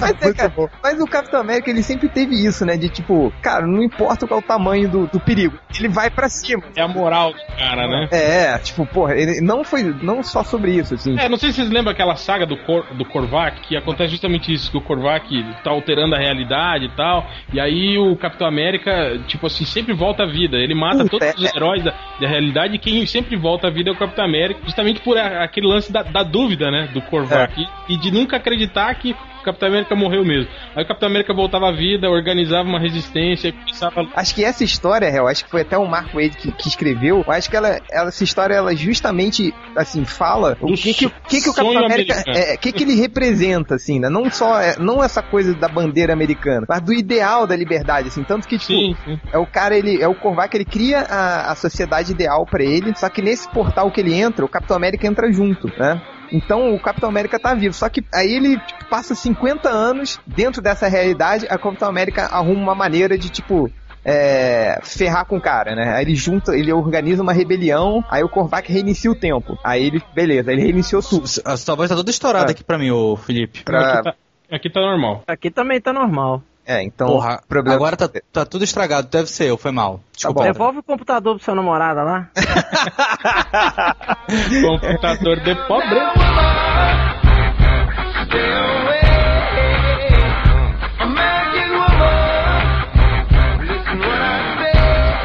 mas, 0.00 0.22
é, 0.22 0.32
cara, 0.34 0.52
mas 0.82 1.00
o 1.00 1.06
Capitão 1.06 1.40
América, 1.40 1.70
ele 1.70 1.82
sempre 1.82 2.08
teve 2.08 2.34
isso, 2.46 2.64
né? 2.64 2.76
De 2.76 2.88
tipo, 2.88 3.32
cara, 3.42 3.66
não 3.66 3.82
importa 3.82 4.26
qual 4.26 4.40
é 4.40 4.42
o 4.42 4.46
tamanho 4.46 4.88
do, 4.88 5.06
do 5.06 5.20
perigo, 5.20 5.58
ele 5.78 5.88
vai 5.88 6.10
pra 6.10 6.28
cima. 6.28 6.62
É 6.76 6.82
a 6.82 6.88
moral 6.88 7.32
do 7.32 7.38
cara, 7.56 7.86
né? 7.86 8.08
É, 8.10 8.58
tipo, 8.58 8.86
porra, 8.86 9.14
ele 9.14 9.40
não 9.40 9.64
foi 9.64 9.82
não 10.02 10.22
só 10.22 10.42
sobre 10.42 10.72
isso, 10.72 10.94
assim. 10.94 11.18
É, 11.18 11.28
não 11.28 11.36
sei 11.36 11.50
se 11.50 11.56
vocês 11.56 11.70
lembram 11.70 11.92
aquela 11.92 12.16
saga 12.16 12.46
do, 12.46 12.56
Cor, 12.56 12.84
do 12.94 13.04
Korvac, 13.04 13.60
que 13.62 13.76
acontece 13.76 14.10
justamente 14.10 14.52
isso, 14.52 14.70
que 14.70 14.76
o 14.78 14.80
Korvac 14.82 15.28
tá 15.62 15.70
alterando 15.70 16.14
a 16.14 16.18
realidade 16.18 16.86
e 16.86 16.90
tal, 16.96 17.26
e 17.52 17.60
aí 17.60 17.98
o 17.98 18.16
Capitão 18.16 18.46
América, 18.46 19.18
tipo 19.26 19.46
assim, 19.46 19.64
sempre 19.64 19.94
volta 19.94 20.24
à 20.24 20.26
vida. 20.26 20.56
Ele 20.56 20.74
mata 20.74 21.04
Puta, 21.04 21.18
todos 21.32 21.42
os 21.42 21.52
é- 21.52 21.56
heróis 21.56 21.82
da, 21.84 21.92
da 22.20 22.28
realidade 22.28 22.74
e 22.74 22.78
quem 22.78 23.04
sempre 23.06 23.36
volta 23.36 23.68
à 23.68 23.70
vida 23.70 23.90
é 23.90 23.92
o 23.92 23.96
Capitão 23.96 24.24
América, 24.24 24.60
justamente 24.64 25.00
por 25.00 25.16
a- 25.16 25.44
aquele 25.44 25.67
lance 25.68 25.92
da, 25.92 26.02
da 26.02 26.22
dúvida, 26.22 26.70
né, 26.70 26.88
do 26.92 27.00
Korvac, 27.02 27.54
e, 27.60 27.94
e 27.94 27.96
de 27.96 28.10
nunca 28.10 28.36
acreditar 28.36 28.94
que 28.94 29.14
Capitão 29.52 29.68
América 29.68 29.94
morreu 29.96 30.24
mesmo. 30.24 30.50
Aí 30.76 30.84
o 30.84 30.86
Capitão 30.88 31.08
América 31.08 31.34
voltava 31.34 31.68
à 31.68 31.72
vida, 31.72 32.08
organizava 32.08 32.68
uma 32.68 32.78
resistência, 32.80 33.52
começava 33.52 34.08
Acho 34.14 34.34
que 34.34 34.44
essa 34.44 34.62
história, 34.64 35.06
Hel, 35.06 35.26
acho 35.26 35.44
que 35.44 35.50
foi 35.50 35.62
até 35.62 35.76
o 35.78 35.86
Mark 35.86 36.12
Wade 36.14 36.36
que, 36.36 36.52
que 36.52 36.68
escreveu. 36.68 37.24
Eu 37.26 37.32
acho 37.32 37.48
que 37.50 37.56
ela, 37.56 37.80
ela- 37.90 38.08
essa 38.08 38.24
história, 38.24 38.54
ela 38.54 38.74
justamente, 38.76 39.54
assim, 39.76 40.04
fala 40.04 40.56
o 40.60 40.74
que 40.74 40.94
que, 40.94 41.06
o 41.06 41.10
que, 41.28 41.40
que 41.42 41.48
o 41.50 41.54
Capitão 41.54 41.84
América, 41.84 42.22
é, 42.28 42.56
que 42.56 42.72
que 42.72 42.84
ele 42.84 42.94
representa, 42.94 43.74
assim, 43.74 43.98
né? 43.98 44.08
Não 44.08 44.30
só, 44.30 44.60
é, 44.60 44.76
não 44.78 45.02
essa 45.02 45.22
coisa 45.22 45.54
da 45.54 45.68
bandeira 45.68 46.12
americana, 46.12 46.66
mas 46.68 46.80
do 46.80 46.92
ideal 46.92 47.46
da 47.46 47.56
liberdade, 47.56 48.08
assim. 48.08 48.22
Tanto 48.24 48.46
que, 48.46 48.58
tipo, 48.58 48.72
Sim, 48.72 48.96
sim. 49.04 49.20
é 49.32 49.38
o 49.38 49.46
cara, 49.46 49.76
ele, 49.76 50.00
é 50.02 50.08
o 50.08 50.14
Korvac, 50.14 50.54
ele 50.56 50.64
cria 50.64 51.00
a, 51.00 51.52
a 51.52 51.54
sociedade 51.54 52.12
ideal 52.12 52.44
pra 52.46 52.62
ele, 52.62 52.94
só 52.96 53.08
que 53.08 53.22
nesse 53.22 53.48
portal 53.50 53.90
que 53.90 54.00
ele 54.00 54.14
entra, 54.14 54.44
o 54.44 54.48
Capitão 54.48 54.76
América 54.76 55.06
entra 55.06 55.30
junto, 55.32 55.68
né? 55.78 56.00
Então 56.32 56.74
o 56.74 56.80
Capitão 56.80 57.08
América 57.08 57.38
tá 57.38 57.54
vivo. 57.54 57.74
Só 57.74 57.88
que 57.88 58.04
aí 58.12 58.32
ele 58.32 58.58
tipo, 58.58 58.84
passa 58.88 59.14
50 59.14 59.68
anos 59.68 60.18
dentro 60.26 60.60
dessa 60.62 60.88
realidade, 60.88 61.46
a 61.48 61.58
Capitão 61.58 61.88
América 61.88 62.26
arruma 62.26 62.60
uma 62.60 62.74
maneira 62.74 63.16
de, 63.18 63.28
tipo, 63.30 63.70
é, 64.04 64.78
ferrar 64.82 65.26
com 65.26 65.36
o 65.36 65.40
cara, 65.40 65.74
né? 65.74 65.94
Aí 65.94 66.04
ele 66.04 66.14
junta, 66.14 66.56
ele 66.56 66.72
organiza 66.72 67.22
uma 67.22 67.32
rebelião, 67.32 68.02
aí 68.10 68.22
o 68.22 68.28
Korvac 68.28 68.70
reinicia 68.72 69.10
o 69.10 69.14
tempo. 69.14 69.58
Aí 69.62 69.86
ele, 69.86 70.02
beleza, 70.14 70.52
ele 70.52 70.62
reiniciou 70.62 71.02
tudo. 71.02 71.24
A 71.44 71.56
sua 71.56 71.74
voz 71.74 71.88
tá 71.90 71.96
toda 71.96 72.10
estourada 72.10 72.50
É. 72.50 72.52
aqui 72.52 72.64
pra 72.64 72.78
mim, 72.78 72.90
ô 72.90 73.16
Felipe. 73.16 73.62
Pra- 73.64 73.92
Aqui, 73.94 74.02
tá, 74.04 74.14
aqui 74.52 74.70
tá 74.70 74.80
normal. 74.80 75.22
Aqui 75.26 75.50
também 75.50 75.80
tá 75.80 75.92
normal. 75.92 76.42
É, 76.68 76.82
então, 76.82 77.08
Porra, 77.08 77.42
problema... 77.48 77.76
agora 77.76 77.96
tá, 77.96 78.10
tá 78.30 78.44
tudo 78.44 78.62
estragado, 78.62 79.08
deve 79.08 79.30
ser, 79.30 79.48
eu 79.48 79.56
foi 79.56 79.70
mal. 79.72 80.00
Desculpa. 80.12 80.40
bom. 80.40 80.46
Devolve 80.52 80.78
o 80.80 80.82
computador 80.82 81.36
pro 81.36 81.42
seu 81.42 81.54
namorado 81.54 82.00
lá. 82.00 82.28
Computador 84.60 85.40
de 85.40 85.54
pobre. 85.66 85.98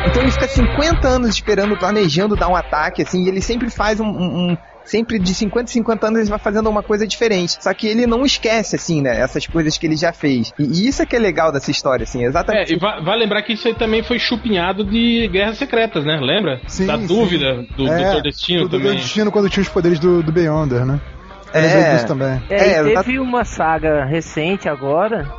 Então 0.07 0.21
ele 0.21 0.31
fica 0.31 0.47
50 0.47 1.07
anos 1.07 1.29
esperando, 1.29 1.75
planejando 1.75 2.35
dar 2.37 2.47
um 2.47 2.55
ataque, 2.55 3.01
assim, 3.01 3.23
e 3.25 3.27
ele 3.27 3.41
sempre 3.41 3.69
faz 3.69 3.99
um. 3.99 4.05
um- 4.05 4.51
um- 4.51 4.57
sempre 4.83 5.17
de 5.19 5.33
50 5.33 5.69
em 5.69 5.73
50 5.73 6.07
anos 6.07 6.19
ele 6.19 6.29
vai 6.29 6.39
fazendo 6.39 6.69
uma 6.69 6.83
coisa 6.83 7.07
diferente. 7.07 7.57
Só 7.61 7.73
que 7.73 7.87
ele 7.87 8.05
não 8.05 8.25
esquece, 8.25 8.75
assim, 8.75 9.01
né? 9.01 9.19
Essas 9.19 9.47
coisas 9.47 9.77
que 9.77 9.85
ele 9.87 9.95
já 9.95 10.11
fez. 10.13 10.51
E, 10.59 10.63
e 10.63 10.87
isso 10.87 11.01
é 11.01 11.05
que 11.05 11.15
é 11.15 11.19
legal 11.19 11.51
dessa 11.51 11.71
história, 11.71 12.03
assim, 12.03 12.23
É, 12.23 12.27
exatamente. 12.27 12.73
e 12.73 12.77
va- 12.77 12.99
vai 13.01 13.17
lembrar 13.17 13.41
que 13.43 13.53
isso 13.53 13.67
aí 13.67 13.75
também 13.75 14.03
foi 14.03 14.19
chupinhado 14.19 14.83
de 14.83 15.27
Guerras 15.31 15.57
Secretas, 15.57 16.03
né? 16.05 16.17
Lembra? 16.21 16.59
Sim, 16.67 16.85
da 16.85 16.97
sim. 16.97 17.05
dúvida 17.07 17.65
do 17.77 17.87
É, 17.87 18.13
Dr. 18.15 18.21
Destino 18.23 18.67
do 18.67 18.77
também. 18.77 18.95
Destino 18.97 19.31
quando 19.31 19.49
tinha 19.49 19.61
os 19.61 19.69
poderes 19.69 19.99
do, 19.99 20.21
do 20.23 20.31
Beyonder, 20.31 20.85
né? 20.85 20.99
É. 21.53 21.93
Disso 21.93 22.07
também. 22.07 22.41
É, 22.49 22.55
É, 22.79 22.83
e 22.87 22.93
teve 22.95 23.19
uma 23.19 23.45
saga 23.45 24.03
recente 24.05 24.67
agora, 24.67 25.29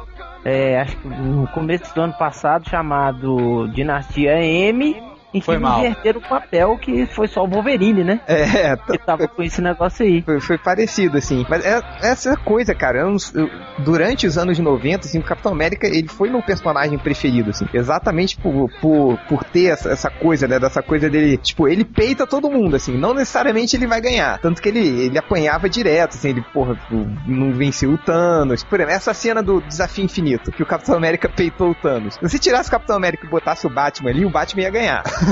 é, 0.45 0.81
acho 0.81 0.97
que 0.97 1.09
no 1.09 1.47
começo 1.49 1.93
do 1.95 2.01
ano 2.03 2.13
passado, 2.13 2.69
chamado 2.71 3.67
Dinastia 3.75 4.41
M, 4.43 4.95
em 5.35 5.41
que 5.41 5.45
Foi 5.47 5.59
mal. 5.59 5.81
inverteram 5.81 6.21
o 6.21 6.29
papel 6.29 6.79
que 6.79 7.07
foi 7.07 7.27
só 7.27 7.45
o 7.45 7.49
Wolverine, 7.49 8.05
né? 8.05 8.21
É, 8.27 8.77
Que 8.77 8.99
tava 8.99 9.27
com 9.29 9.43
esse 9.43 9.61
negócio 9.61 10.05
aí. 10.07 10.23
Foi, 10.23 10.41
foi 10.41 10.57
parecido, 10.59 11.19
assim. 11.19 11.45
Mas 11.49 11.65
é, 11.65 11.81
essa 12.03 12.37
coisa, 12.37 12.75
cara, 12.75 13.01
eu 13.01 13.17
eu- 13.35 13.51
durante 13.85 14.27
os 14.27 14.39
anos 14.39 14.59
90, 14.59 15.07
assim, 15.07 15.19
o 15.19 15.23
Capitão 15.23 15.53
América, 15.53 15.87
ele 15.87 16.09
foi 16.09 16.31
meu 16.31 16.41
personagem 16.43 16.99
preferido, 16.99 17.51
assim. 17.51 17.67
Exatamente 17.75 18.37
por, 18.37 18.71
por, 18.81 19.19
por 19.29 19.45
ter 19.45 19.67
essa, 19.73 19.91
essa 19.91 20.11
coisa, 20.11 20.47
né? 20.47 20.59
Dessa 20.59 20.83
coisa 20.83 21.11
dele, 21.11 21.37
tipo, 21.37 21.67
ele 21.69 21.85
peita 21.85 22.27
todo 22.27 22.51
mundo, 22.51 22.77
assim. 22.77 22.97
Não 22.97 23.13
necessariamente 23.13 23.77
ele 23.77 23.87
vai 23.87 24.01
ganhar. 24.01 24.39
Tanto 24.39 24.63
que 24.63 24.69
ele, 24.69 24.87
ele 25.07 25.19
apanhava 25.19 25.69
direto, 25.69 26.15
assim. 26.15 26.29
Ele, 26.31 26.43
porra, 26.53 26.79
não 27.27 27.53
venceu 27.53 27.91
o 27.91 27.99
Thanos. 27.99 28.63
Por 28.63 28.79
exemplo, 28.79 28.95
essa 28.95 29.13
cena 29.13 29.43
do 29.43 29.61
Desafio 29.63 30.05
Infinito, 30.05 30.53
que 30.53 30.63
o 30.63 30.67
Capitão 30.67 30.97
América 30.97 31.29
peitou 31.35 31.71
o 31.71 31.75
Thanos. 31.75 32.15
Se 32.15 32.23
você 32.23 32.39
tirasse 32.39 32.69
o 32.69 32.73
Capitão 32.73 32.97
América 32.97 33.27
e 33.27 33.31
botasse 33.31 33.67
o 33.67 33.71
Batman 33.71 34.11
ali, 34.11 34.25
o 34.25 34.31
Batman 34.31 34.63
ia 34.63 34.71
ganhar. 34.71 35.03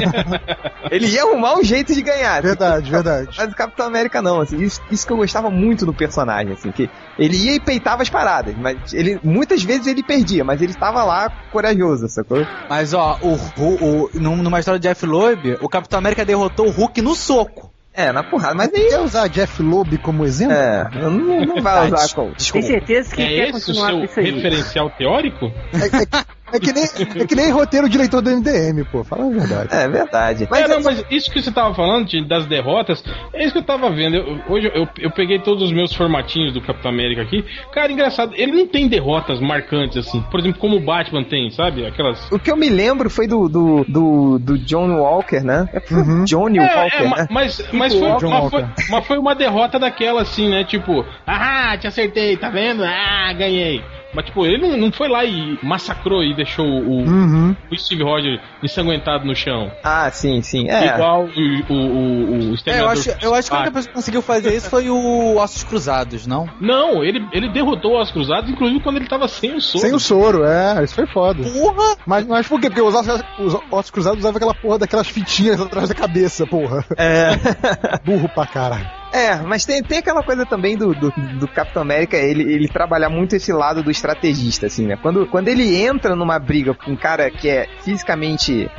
ele 0.91 1.07
ia 1.07 1.23
arrumar 1.23 1.55
um 1.59 1.65
jeito 1.65 1.95
de 1.95 2.03
ganhar. 2.03 2.35
assim. 2.39 2.49
Verdade, 2.49 2.91
verdade. 2.91 3.29
Mas 3.37 3.53
o 3.53 3.57
Capitão 3.57 3.87
América 3.87 4.21
não, 4.23 4.41
assim, 4.41 4.57
isso, 4.61 4.81
isso 4.91 5.07
que 5.07 5.13
eu 5.13 5.17
gostava 5.17 5.51
muito 5.51 5.85
do 5.87 5.93
personagem, 5.95 6.53
assim, 6.53 6.71
que 6.71 6.89
ele 7.19 7.37
ia 7.37 7.55
e 7.55 7.61
peitava 7.61 8.03
as 8.03 8.11
paradas, 8.11 8.55
mas 8.57 8.93
ele 8.93 9.19
muitas 9.23 9.63
vezes 9.63 9.87
ele 9.87 10.03
perdia, 10.03 10.45
mas 10.45 10.61
ele 10.63 10.75
tava 10.75 11.03
lá 11.05 11.31
corajoso, 11.51 12.09
sacou? 12.09 12.47
Mas 12.69 12.93
ó, 12.95 13.19
o, 13.23 13.35
o, 13.63 13.75
o, 14.07 14.11
num- 14.15 14.37
numa 14.43 14.59
história 14.61 14.79
de 14.81 14.89
Jeff 14.89 15.05
Loeb, 15.07 15.59
o 15.61 15.69
Capitão 15.69 15.99
América 15.99 16.25
derrotou 16.25 16.67
o 16.67 16.71
Hulk 16.71 17.01
no 17.03 17.15
soco. 17.15 17.71
É, 17.95 18.11
na 18.11 18.23
porrada, 18.25 18.55
mas 18.55 18.73
aí 18.73 18.89
Quer 18.89 19.01
usar 19.01 19.29
Jeff 19.29 19.63
Loeb 19.63 19.99
como 19.99 20.25
exemplo? 20.25 20.55
é, 20.57 20.89
não, 20.95 21.11
não 21.45 21.61
vai 21.63 21.87
usar 21.93 22.09
com. 22.15 22.33
Tem 22.33 22.63
certeza 22.63 23.15
que 23.15 23.21
É 23.21 23.27
quer 23.29 23.49
esse 23.51 23.51
o 23.51 23.53
continuar 23.75 23.91
com 23.93 23.97
seu 23.99 24.05
isso 24.07 24.21
aí. 24.21 24.31
referencial 24.31 24.91
teórico? 24.97 25.53
É, 25.75 25.87
é- 26.03 26.25
é 26.53 26.61
que 26.61 26.73
nem, 26.73 26.85
é 27.23 27.27
que 27.27 27.35
nem 27.35 27.51
roteiro 27.51 27.89
de 27.89 27.97
leitor 27.99 28.21
do 28.23 28.31
MDM, 28.31 28.85
pô. 28.91 29.03
Fala 29.05 29.27
a 29.27 29.31
verdade. 29.31 29.69
É 29.75 29.89
verdade. 29.89 30.49
Mas, 30.51 30.61
Mas, 30.63 30.71
é, 30.71 30.75
não, 30.75 30.83
mas 30.83 31.05
isso 31.11 31.31
que 31.31 31.43
você 31.43 31.51
tava 31.51 31.75
falando 31.75 32.07
de- 32.07 32.27
das 32.27 32.47
derrotas, 32.47 33.03
é 33.33 33.43
isso 33.45 33.53
que 33.53 33.59
eu 33.59 33.63
tava 33.65 33.91
vendo. 33.91 34.17
Eu- 34.17 34.39
hoje 34.49 34.71
eu, 34.75 34.87
eu 34.99 35.11
peguei 35.11 35.39
todos 35.39 35.63
os 35.63 35.73
meus 35.73 35.93
formatinhos 35.95 36.53
do 36.53 36.61
Capitão 36.61 36.91
América 36.91 37.23
aqui. 37.23 37.45
Cara, 37.73 37.91
engraçado, 37.91 38.33
ele 38.37 38.53
não 38.53 38.67
tem 38.67 38.89
derrotas 38.89 39.41
marcantes 39.41 39.97
assim. 39.97 40.23
Por 40.31 40.41
exemplo, 40.41 40.59
como 40.61 40.77
o 40.77 40.81
Batman 40.81 41.25
tem, 41.25 41.51
sabe? 41.51 41.87
Aquelas. 41.87 42.31
o 42.31 42.39
que 42.39 42.51
eu 42.51 42.57
me 42.57 42.69
lembro 42.69 43.09
foi 43.11 43.27
do, 43.27 43.49
do, 43.49 43.85
do, 43.89 44.39
do 44.39 44.59
John 44.59 44.95
Walker, 44.99 45.41
né? 45.41 45.69
É 45.73 45.81
foi 45.81 45.99
Uhum. 46.03 46.25
Johnny 46.25 46.59
É, 46.59 46.63
Walker, 46.63 46.97
é, 46.97 47.03
né? 47.05 47.27
mas, 47.31 47.63
mas, 47.73 47.95
foi, 47.95 48.09
John 48.19 48.31
mas, 48.31 48.51
foi, 48.51 48.63
Walker. 48.63 48.83
mas 48.91 49.07
foi 49.07 49.19
uma 49.19 49.35
derrota 49.35 49.79
daquela 49.79 50.23
assim, 50.23 50.49
né? 50.49 50.65
Tipo, 50.65 51.05
ah, 51.27 51.77
te 51.79 51.87
acertei, 51.87 52.37
tá 52.37 52.49
vendo? 52.51 52.83
Ah, 52.85 53.33
ganhei. 53.33 53.83
Mas, 54.15 54.27
tipo, 54.27 54.45
ele 54.47 54.59
não- 54.59 54.77
não 54.77 54.93
foi 54.93 55.09
lá 55.09 55.25
e 55.25 55.59
massacrou 55.63 56.23
e 56.23 56.35
deixou 56.35 56.67
o, 56.67 57.01
Uhum. 57.05 57.57
o 57.71 57.77
Steve 57.77 58.03
Rogers 58.03 58.41
ensanguentado 58.63 59.25
no 59.25 59.35
chão. 59.35 59.71
Ah, 59.83 60.11
sim, 60.11 60.43
sim. 60.43 60.69
É. 60.69 60.95
Igual 60.95 61.25
o, 61.25 61.73
o, 61.73 61.77
o, 61.77 62.53
o 62.53 62.55
É, 62.67 62.81
eu 62.81 62.89
acho, 62.89 63.11
eu 63.23 63.35
acho 63.35 63.49
que 63.51 63.55
a 63.57 63.61
única 63.61 63.73
pessoa 63.73 63.89
que 63.89 63.95
conseguiu 63.95 64.23
fazer 64.23 64.55
isso 64.55 64.69
foi 64.69 64.89
o 64.91 65.37
Ossos 65.37 65.65
Cruzados, 65.65 66.27
não? 66.27 66.49
Não, 66.61 67.03
ele, 67.03 67.27
ele 67.33 67.49
derrotou 67.53 68.01
os 68.01 68.11
Cruzados, 68.11 68.51
inclusive 68.51 68.81
quando 68.81 68.97
ele 68.97 69.09
tava 69.09 69.27
sem 69.29 69.55
o 69.55 69.61
soro. 69.61 69.79
Sem 69.85 69.95
o 69.95 69.99
soro, 70.01 70.45
é, 70.45 70.83
isso 70.85 70.95
foi 70.95 71.07
foda. 71.07 71.43
Porra! 71.43 71.97
Mas, 72.07 72.27
mas 72.27 72.47
por 72.47 72.61
quê? 72.61 72.69
Porque 72.69 72.83
os 72.83 72.95
ossos, 72.95 73.23
os 73.39 73.55
ossos 73.71 73.91
cruzados 73.91 74.19
usavam 74.21 74.37
aquela 74.37 74.55
porra 74.55 74.79
daquelas 74.81 75.09
fitinhas 75.09 75.61
atrás 75.61 75.89
da 75.89 75.95
cabeça, 75.95 76.47
porra. 76.47 76.85
É. 76.97 77.31
Burro 78.05 78.29
pra 78.29 78.47
caralho. 78.47 79.02
É, 79.13 79.37
mas 79.37 79.67
tem, 79.67 79.83
tem 79.83 79.99
aquela 79.99 80.23
coisa 80.23 80.47
também 80.47 80.75
do, 80.75 80.95
do, 80.95 81.11
do 81.39 81.47
Capitão 81.47 81.83
América, 81.83 82.17
ele, 82.17 82.51
ele 82.51 82.67
trabalhar 82.67 83.11
muito 83.11 83.37
esse 83.37 83.53
lado 83.53 83.83
do 83.83 83.91
estrategista, 83.91 84.67
assim, 84.67 84.87
né? 84.87 84.97
Quando, 84.97 85.27
quando 85.27 85.49
ele 85.49 85.77
entra 85.77 86.17
numa 86.17 86.39
briga 86.39 86.73
com 86.73 86.93
um 86.93 86.97
cara 86.97 87.31
que 87.31 87.49
é 87.49 87.67
fisicamente. 87.83 88.71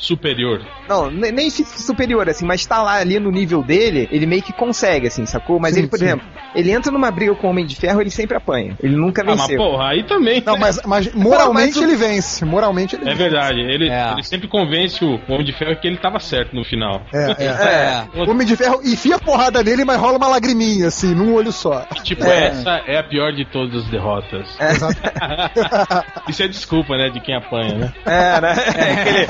Superior. 0.00 0.60
Não, 0.88 1.10
ne- 1.10 1.30
nem 1.32 1.48
superior, 1.50 2.28
assim, 2.28 2.44
mas 2.44 2.64
tá 2.66 2.82
lá 2.82 2.94
ali 2.96 3.18
no 3.18 3.30
nível 3.30 3.62
dele, 3.62 4.08
ele 4.10 4.26
meio 4.26 4.42
que 4.42 4.52
consegue, 4.52 5.06
assim, 5.06 5.24
sacou? 5.26 5.58
Mas 5.58 5.74
Sim, 5.74 5.80
ele, 5.80 5.88
por 5.88 5.98
sim. 5.98 6.04
exemplo, 6.06 6.26
ele 6.54 6.70
entra 6.70 6.90
numa 6.92 7.10
briga 7.10 7.34
com 7.34 7.46
o 7.46 7.50
Homem 7.50 7.64
de 7.66 7.74
Ferro, 7.76 8.00
ele 8.00 8.10
sempre 8.10 8.36
apanha. 8.36 8.76
Ele 8.82 8.96
nunca 8.96 9.22
Ah, 9.22 9.24
mas 9.24 9.40
venceu. 9.42 9.56
porra, 9.58 9.88
aí 9.90 10.04
também. 10.04 10.42
Não, 10.44 10.54
né? 10.54 10.60
mas, 10.60 10.80
mas 10.84 11.14
moralmente 11.14 11.74
mas 11.74 11.76
o- 11.76 11.84
ele 11.84 11.96
vence. 11.96 12.44
Moralmente 12.44 12.94
ele 12.96 13.04
É 13.04 13.14
vence. 13.14 13.22
verdade, 13.22 13.60
ele, 13.60 13.88
É. 13.88 14.12
ele 14.12 14.22
sempre 14.22 14.48
convence 14.48 15.04
o 15.04 15.20
Homem 15.28 15.44
de 15.44 15.52
Ferro 15.52 15.76
que 15.80 15.86
ele 15.86 15.96
tava 15.98 16.18
certo 16.20 16.54
no 16.54 16.64
final. 16.64 17.02
É, 17.12 17.30
é. 17.44 17.52
É. 17.72 18.04
O 18.26 18.30
Homem 18.30 18.46
de 18.46 18.56
Ferro 18.56 18.80
enfia 18.84 19.16
a 19.16 19.18
porrada 19.18 19.62
nele, 19.62 19.84
mas 19.84 19.98
rola 19.98 20.16
uma 20.18 20.28
lagriminha, 20.28 20.88
assim, 20.88 21.14
num 21.14 21.34
olho 21.34 21.52
só. 21.52 21.86
Tipo, 22.02 22.24
É. 22.24 22.48
essa 22.48 22.82
é 22.86 22.98
a 22.98 23.02
pior 23.02 23.32
de 23.32 23.44
todas 23.44 23.84
as 23.84 23.90
derrotas. 23.90 24.46
Exato. 24.60 24.96
Isso 26.28 26.42
é 26.42 26.48
desculpa, 26.48 26.96
né, 26.96 27.08
de 27.10 27.20
quem 27.20 27.34
apanha, 27.36 27.74
né? 27.74 27.92
É, 28.04 28.40
né? 28.40 28.52
É, 28.82 28.92
aquele- 28.92 29.26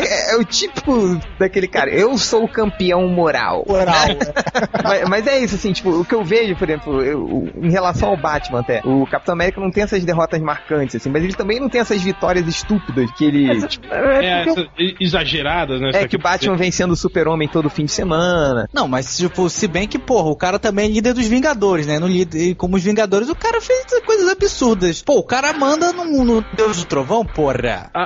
é- 0.00 0.34
é 0.34 0.36
o 0.36 0.44
tipo 0.44 1.18
daquele 1.38 1.68
cara, 1.68 1.90
eu 1.90 2.16
sou 2.18 2.44
o 2.44 2.48
campeão 2.48 3.06
moral. 3.08 3.64
Moral. 3.66 3.94
mas, 4.84 5.08
mas 5.08 5.26
é 5.26 5.38
isso, 5.40 5.54
assim, 5.54 5.72
tipo, 5.72 5.90
o 5.90 6.04
que 6.04 6.14
eu 6.14 6.24
vejo, 6.24 6.56
por 6.56 6.68
exemplo, 6.68 7.00
eu- 7.02 7.48
em 7.62 7.70
relação 7.70 8.08
ao 8.10 8.16
Batman 8.16 8.60
até, 8.60 8.80
o 8.84 9.06
Capitão 9.06 9.34
América 9.34 9.60
não 9.60 9.70
tem 9.70 9.82
essas 9.84 10.04
derrotas 10.04 10.40
marcantes, 10.40 10.96
assim, 10.96 11.10
mas 11.10 11.22
ele 11.22 11.34
também 11.34 11.60
não 11.60 11.68
tem 11.68 11.80
essas 11.80 12.00
vitórias 12.02 12.46
estúpidas 12.46 13.10
que 13.12 13.24
ele. 13.24 13.66
tipo, 13.68 13.86
É, 13.92 14.40
É, 14.40 14.44
porque 14.44 14.60
essas 14.60 14.96
exageradas, 15.00 15.80
né? 15.80 15.90
é 15.92 15.98
essa 15.98 16.08
que 16.08 16.16
o 16.16 16.18
Batman 16.20 16.56
vencendo 16.56 16.92
o 16.92 16.96
Super-Homem 16.96 17.48
todo 17.48 17.70
fim 17.70 17.84
de 17.84 17.92
semana. 17.92 18.68
Não, 18.72 18.88
mas 18.88 19.16
tipo, 19.16 19.48
se 19.48 19.68
bem 19.68 19.86
que, 19.86 19.98
porra, 19.98 20.28
o 20.30 20.36
cara 20.36 20.58
também 20.58 20.86
é 20.86 20.92
líder 20.92 21.14
dos 21.14 21.26
Vingadores, 21.26 21.86
né? 21.86 21.98
No 21.98 22.06
líder, 22.06 22.38
e 22.50 22.54
como 22.54 22.76
os 22.76 22.82
Vingadores, 22.82 23.28
o 23.28 23.34
cara 23.34 23.60
fez 23.60 23.84
coisas 24.04 24.28
absurdas. 24.28 25.02
Pô, 25.02 25.18
o 25.18 25.22
cara 25.22 25.52
manda 25.52 25.92
no, 25.92 26.24
no 26.24 26.44
Deus 26.56 26.78
do 26.78 26.84
Trovão, 26.86 27.24
porra. 27.24 27.52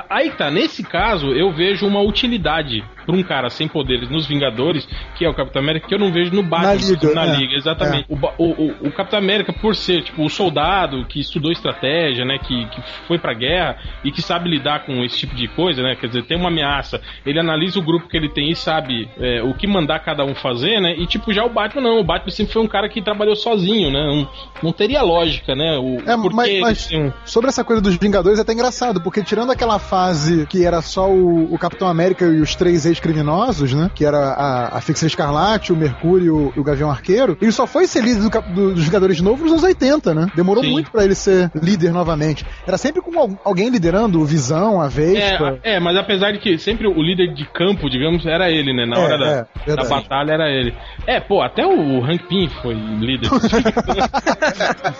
Aí 0.09 0.31
tá, 0.37 0.51
nesse 0.51 0.83
caso 0.83 1.27
eu 1.27 1.55
vejo 1.55 1.76
uma 1.85 2.01
utilidade 2.01 2.83
pra 3.07 3.15
um 3.15 3.23
cara 3.23 3.49
sem 3.49 3.67
poderes 3.67 4.09
nos 4.09 4.27
Vingadores, 4.27 4.85
que 5.15 5.25
é 5.25 5.29
o 5.29 5.33
Capitão 5.33 5.61
América, 5.61 5.87
que 5.87 5.95
eu 5.95 5.99
não 5.99 6.11
vejo 6.11 6.31
no 6.33 6.43
Batman, 6.43 6.67
Na 6.67 6.73
Liga, 6.75 7.13
na 7.13 7.25
é. 7.25 7.35
Liga, 7.37 7.55
exatamente. 7.55 8.05
O, 8.09 8.15
ba- 8.15 8.33
o, 8.37 8.45
o- 8.51 8.75
o 8.87 8.91
Capitão 8.91 9.17
América, 9.17 9.53
por 9.53 9.75
ser 9.75 10.03
tipo 10.03 10.23
o 10.23 10.29
soldado 10.29 11.05
que 11.05 11.19
estudou 11.21 11.51
estratégia, 11.51 12.25
né, 12.25 12.37
que, 12.37 12.65
que 12.65 12.81
foi 13.07 13.17
pra 13.17 13.33
guerra 13.33 13.77
e 14.03 14.11
que 14.11 14.21
sabe 14.21 14.49
lidar 14.49 14.85
com 14.85 15.03
esse 15.03 15.17
tipo 15.19 15.33
de 15.35 15.47
coisa, 15.47 15.81
né, 15.81 15.95
quer 15.95 16.07
dizer, 16.07 16.23
tem 16.23 16.37
uma 16.37 16.49
ameaça, 16.49 17.01
ele 17.25 17.39
analisa 17.39 17.79
o 17.79 17.81
grupo 17.81 18.07
que 18.09 18.17
ele 18.17 18.29
tem 18.29 18.51
e 18.51 18.55
sabe 18.55 19.09
é, 19.19 19.41
o 19.41 19.53
que 19.53 19.65
mandar 19.65 19.99
cada 19.99 20.25
um 20.25 20.35
fazer, 20.35 20.81
né, 20.81 20.93
e 20.97 21.07
tipo, 21.07 21.31
já 21.31 21.45
o 21.45 21.49
Batman 21.49 21.81
não, 21.81 21.99
o 21.99 22.03
Batman 22.03 22.31
sempre 22.31 22.51
foi 22.53 22.61
um 22.61 22.67
cara 22.67 22.89
que 22.89 23.01
trabalhou 23.01 23.35
sozinho, 23.35 23.89
né, 23.89 23.99
não, 24.05 24.29
não 24.63 24.71
teria 24.73 25.01
lógica, 25.01 25.55
né, 25.55 25.77
o, 25.77 25.97
É, 26.09 26.15
porque 26.17 26.35
mas, 26.35 26.59
mas 26.59 26.89
um- 26.91 27.11
sobre 27.25 27.47
essa 27.49 27.63
coisa 27.63 27.81
dos 27.81 27.95
Vingadores 27.95 28.39
é 28.39 28.41
até 28.41 28.51
engraçado, 28.53 29.01
porque 29.01 29.23
tirando 29.23 29.51
aquela 29.51 29.79
fase 29.79 30.45
que 30.47 30.65
era 30.65 30.81
só 30.81 31.09
o, 31.09 31.53
o 31.53 31.57
Capitão 31.57 31.87
América 31.87 32.25
e 32.25 32.41
os 32.41 32.55
três 32.55 32.85
ex-criminosos, 32.97 33.73
né? 33.73 33.89
Que 33.93 34.05
era 34.05 34.17
a, 34.17 34.77
a 34.77 34.81
Feiticeira 34.81 35.09
Escarlate, 35.11 35.71
o 35.71 35.75
Mercúrio 35.75 36.51
e 36.55 36.59
o 36.59 36.63
Gavião 36.63 36.89
Arqueiro, 36.89 37.37
ele 37.41 37.51
só 37.51 37.65
foi 37.67 37.87
ser 37.87 38.03
líder 38.03 38.21
do 38.21 38.37
do- 38.53 38.73
dos 38.73 38.83
Vingadores 38.85 39.17
de 39.17 39.23
novo 39.23 39.43
nos 39.43 39.51
anos 39.53 39.63
80, 39.63 40.13
né? 40.13 40.27
Demorou 40.35 40.63
Sim. 40.63 40.71
muito 40.71 40.91
pra 40.91 41.03
ele 41.03 41.15
ser 41.15 41.51
líder 41.55 41.91
novamente. 41.91 42.45
Era 42.65 42.77
sempre 42.77 43.01
com 43.01 43.17
al- 43.19 43.39
alguém 43.43 43.69
liderando, 43.69 44.19
o 44.19 44.25
Visão, 44.25 44.81
a 44.81 44.87
Vespa. 44.87 45.59
É, 45.63 45.75
é, 45.75 45.79
mas 45.79 45.95
apesar 45.97 46.31
de 46.31 46.39
que 46.39 46.57
sempre 46.57 46.87
o 46.87 47.01
líder 47.01 47.33
de 47.33 47.45
campo, 47.51 47.89
digamos, 47.89 48.25
era 48.25 48.49
ele, 48.49 48.73
né? 48.73 48.85
Na 48.85 48.97
É, 48.97 48.99
hora 48.99 49.17
da, 49.17 49.47
é, 49.71 49.75
da 49.75 49.83
batalha 49.83 50.31
era 50.33 50.49
ele. 50.49 50.73
É, 51.07 51.21
pô, 51.21 51.41
até 51.41 51.65
o 51.65 52.03
Hank 52.03 52.27
Pym 52.27 52.49
foi 52.61 52.73
líder. 52.75 53.29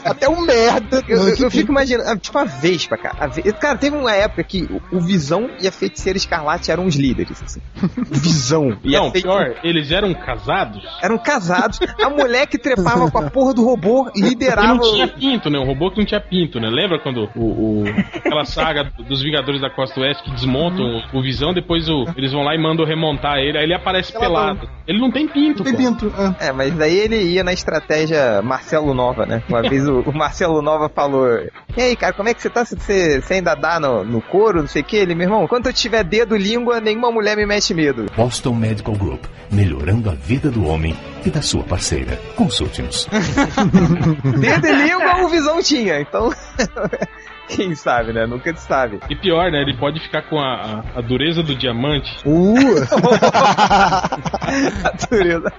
Até 0.05 0.29
um 0.29 0.41
merda. 0.41 1.03
Eu, 1.07 1.17
eu- 1.29 1.35
eu 1.37 1.51
fico 1.51 1.71
imaginando, 1.71 2.09
ah, 2.09 2.17
tipo 2.17 2.37
a 2.37 2.43
Vespa, 2.45 2.97
cara. 2.97 3.15
A 3.19 3.27
Ve- 3.27 3.41
Cara, 3.53 3.77
teve 3.77 3.95
uma 3.95 4.11
época 4.13 4.43
que 4.43 4.63
o- 4.63 4.81
o 4.97 5.01
Visão 5.01 5.49
e 5.61 5.67
a 5.67 5.71
Feiticeira 5.71 6.17
Escarlate 6.17 6.71
eram 6.71 6.85
os 6.85 6.95
líderes, 6.95 7.41
assim. 7.43 7.59
O 7.97 8.05
Visão. 8.15 8.77
E 8.83 8.95
a 8.95 8.99
Não, 8.99 9.11
Fei- 9.11 9.21
pior, 9.21 9.55
eles 9.63 9.91
eram 9.91 10.13
casados 10.13 10.83
Eram 11.01 11.17
casados. 11.17 11.79
A 12.01 12.09
mulher 12.09 12.47
que 12.47 12.57
trepava 12.57 13.09
com 13.11 13.17
a 13.17 13.29
porra 13.29 13.53
do 13.53 13.63
robô 13.63 14.09
e 14.15 14.21
liderava. 14.21 14.67
não 14.75 14.79
tinha 14.79 15.05
o- 15.05 15.09
pinto, 15.09 15.49
né? 15.49 15.59
O 15.59 15.63
robô 15.65 15.91
que 15.91 15.97
não 15.97 16.05
tinha 16.05 16.21
pinto, 16.21 16.59
né? 16.59 16.69
Lembra 16.69 16.99
quando 16.99 17.29
o, 17.35 17.81
o- 17.81 17.83
aquela 18.15 18.45
saga 18.45 18.91
dos 19.07 19.21
Vingadores 19.21 19.59
da 19.61 19.69
Costa 19.69 19.99
Oeste 20.01 20.23
que 20.23 20.31
desmontam 20.31 21.01
o, 21.13 21.17
o 21.17 21.21
Visão, 21.21 21.53
depois 21.53 21.89
o- 21.89 22.05
eles 22.15 22.31
vão 22.31 22.43
lá 22.43 22.55
e 22.55 22.57
mandam 22.57 22.85
remontar 22.85 23.37
ele, 23.39 23.57
aí 23.57 23.63
ele 23.65 23.73
aparece 23.73 24.15
Aquela 24.15 24.53
pelado. 24.53 24.69
Ele 24.87 24.99
não 24.99 25.11
tem 25.11 25.27
pinto, 25.27 25.63
Tem 25.63 25.73
pô. 25.73 25.77
Pinto. 25.97 26.13
é. 26.39 26.47
É, 26.47 26.51
mas 26.51 26.73
daí 26.75 26.97
ele 26.97 27.17
ia 27.17 27.43
na 27.43 27.51
estratégia 27.51 28.41
Marcelo 28.41 28.93
Nova, 28.93 29.25
né? 29.25 29.41
Uma 29.49 29.61
vez 29.61 29.87
o, 29.87 30.01
o 30.01 30.15
Marcelo 30.15 30.61
Nova 30.61 30.89
falou: 30.89 31.27
E 31.75 31.81
aí, 31.81 31.95
cara, 31.95 32.13
como 32.13 32.29
é 32.29 32.33
que 32.33 32.41
você 32.41 32.49
tá? 32.49 32.63
Você, 32.63 33.21
você 33.21 33.33
ainda 33.35 33.55
dá 33.55 33.79
no, 33.79 34.03
no 34.03 34.21
couro, 34.21 34.61
não 34.61 34.67
sei 34.67 34.81
o 34.81 34.85
que? 34.85 34.97
Ele, 34.97 35.15
meu 35.15 35.25
irmão, 35.25 35.47
quando 35.47 35.67
eu 35.67 35.73
tiver 35.73 36.03
dedo 36.03 36.35
e 36.35 36.39
língua, 36.39 36.79
nenhuma 36.79 37.11
mulher 37.11 37.35
me 37.35 37.45
mete 37.45 37.73
medo. 37.73 38.05
Boston 38.15 38.53
Medical 38.53 38.95
Group, 38.95 39.25
melhorando 39.51 40.09
a 40.09 40.13
vida 40.13 40.49
do 40.49 40.65
homem 40.65 40.95
e 41.25 41.29
da 41.29 41.41
sua 41.41 41.63
parceira. 41.63 42.19
Consulte-nos. 42.35 43.07
Dedo 44.39 44.67
e 44.67 44.71
língua 44.71 45.23
o 45.23 45.29
Visão 45.29 45.61
tinha, 45.61 45.99
então. 45.99 46.31
Quem 47.55 47.75
sabe, 47.75 48.13
né? 48.13 48.25
Nunca 48.25 48.53
se 48.55 48.65
sabe. 48.67 48.99
E 49.09 49.15
pior, 49.15 49.51
né? 49.51 49.61
Ele 49.61 49.75
pode 49.77 49.99
ficar 49.99 50.23
com 50.23 50.37
a, 50.39 50.55
a- 50.55 50.83
a 50.97 51.01
dureza 51.01 51.41
do 51.41 51.55
diamante. 51.55 52.09
Uh, 52.25 52.53
Natureza. 54.83 55.51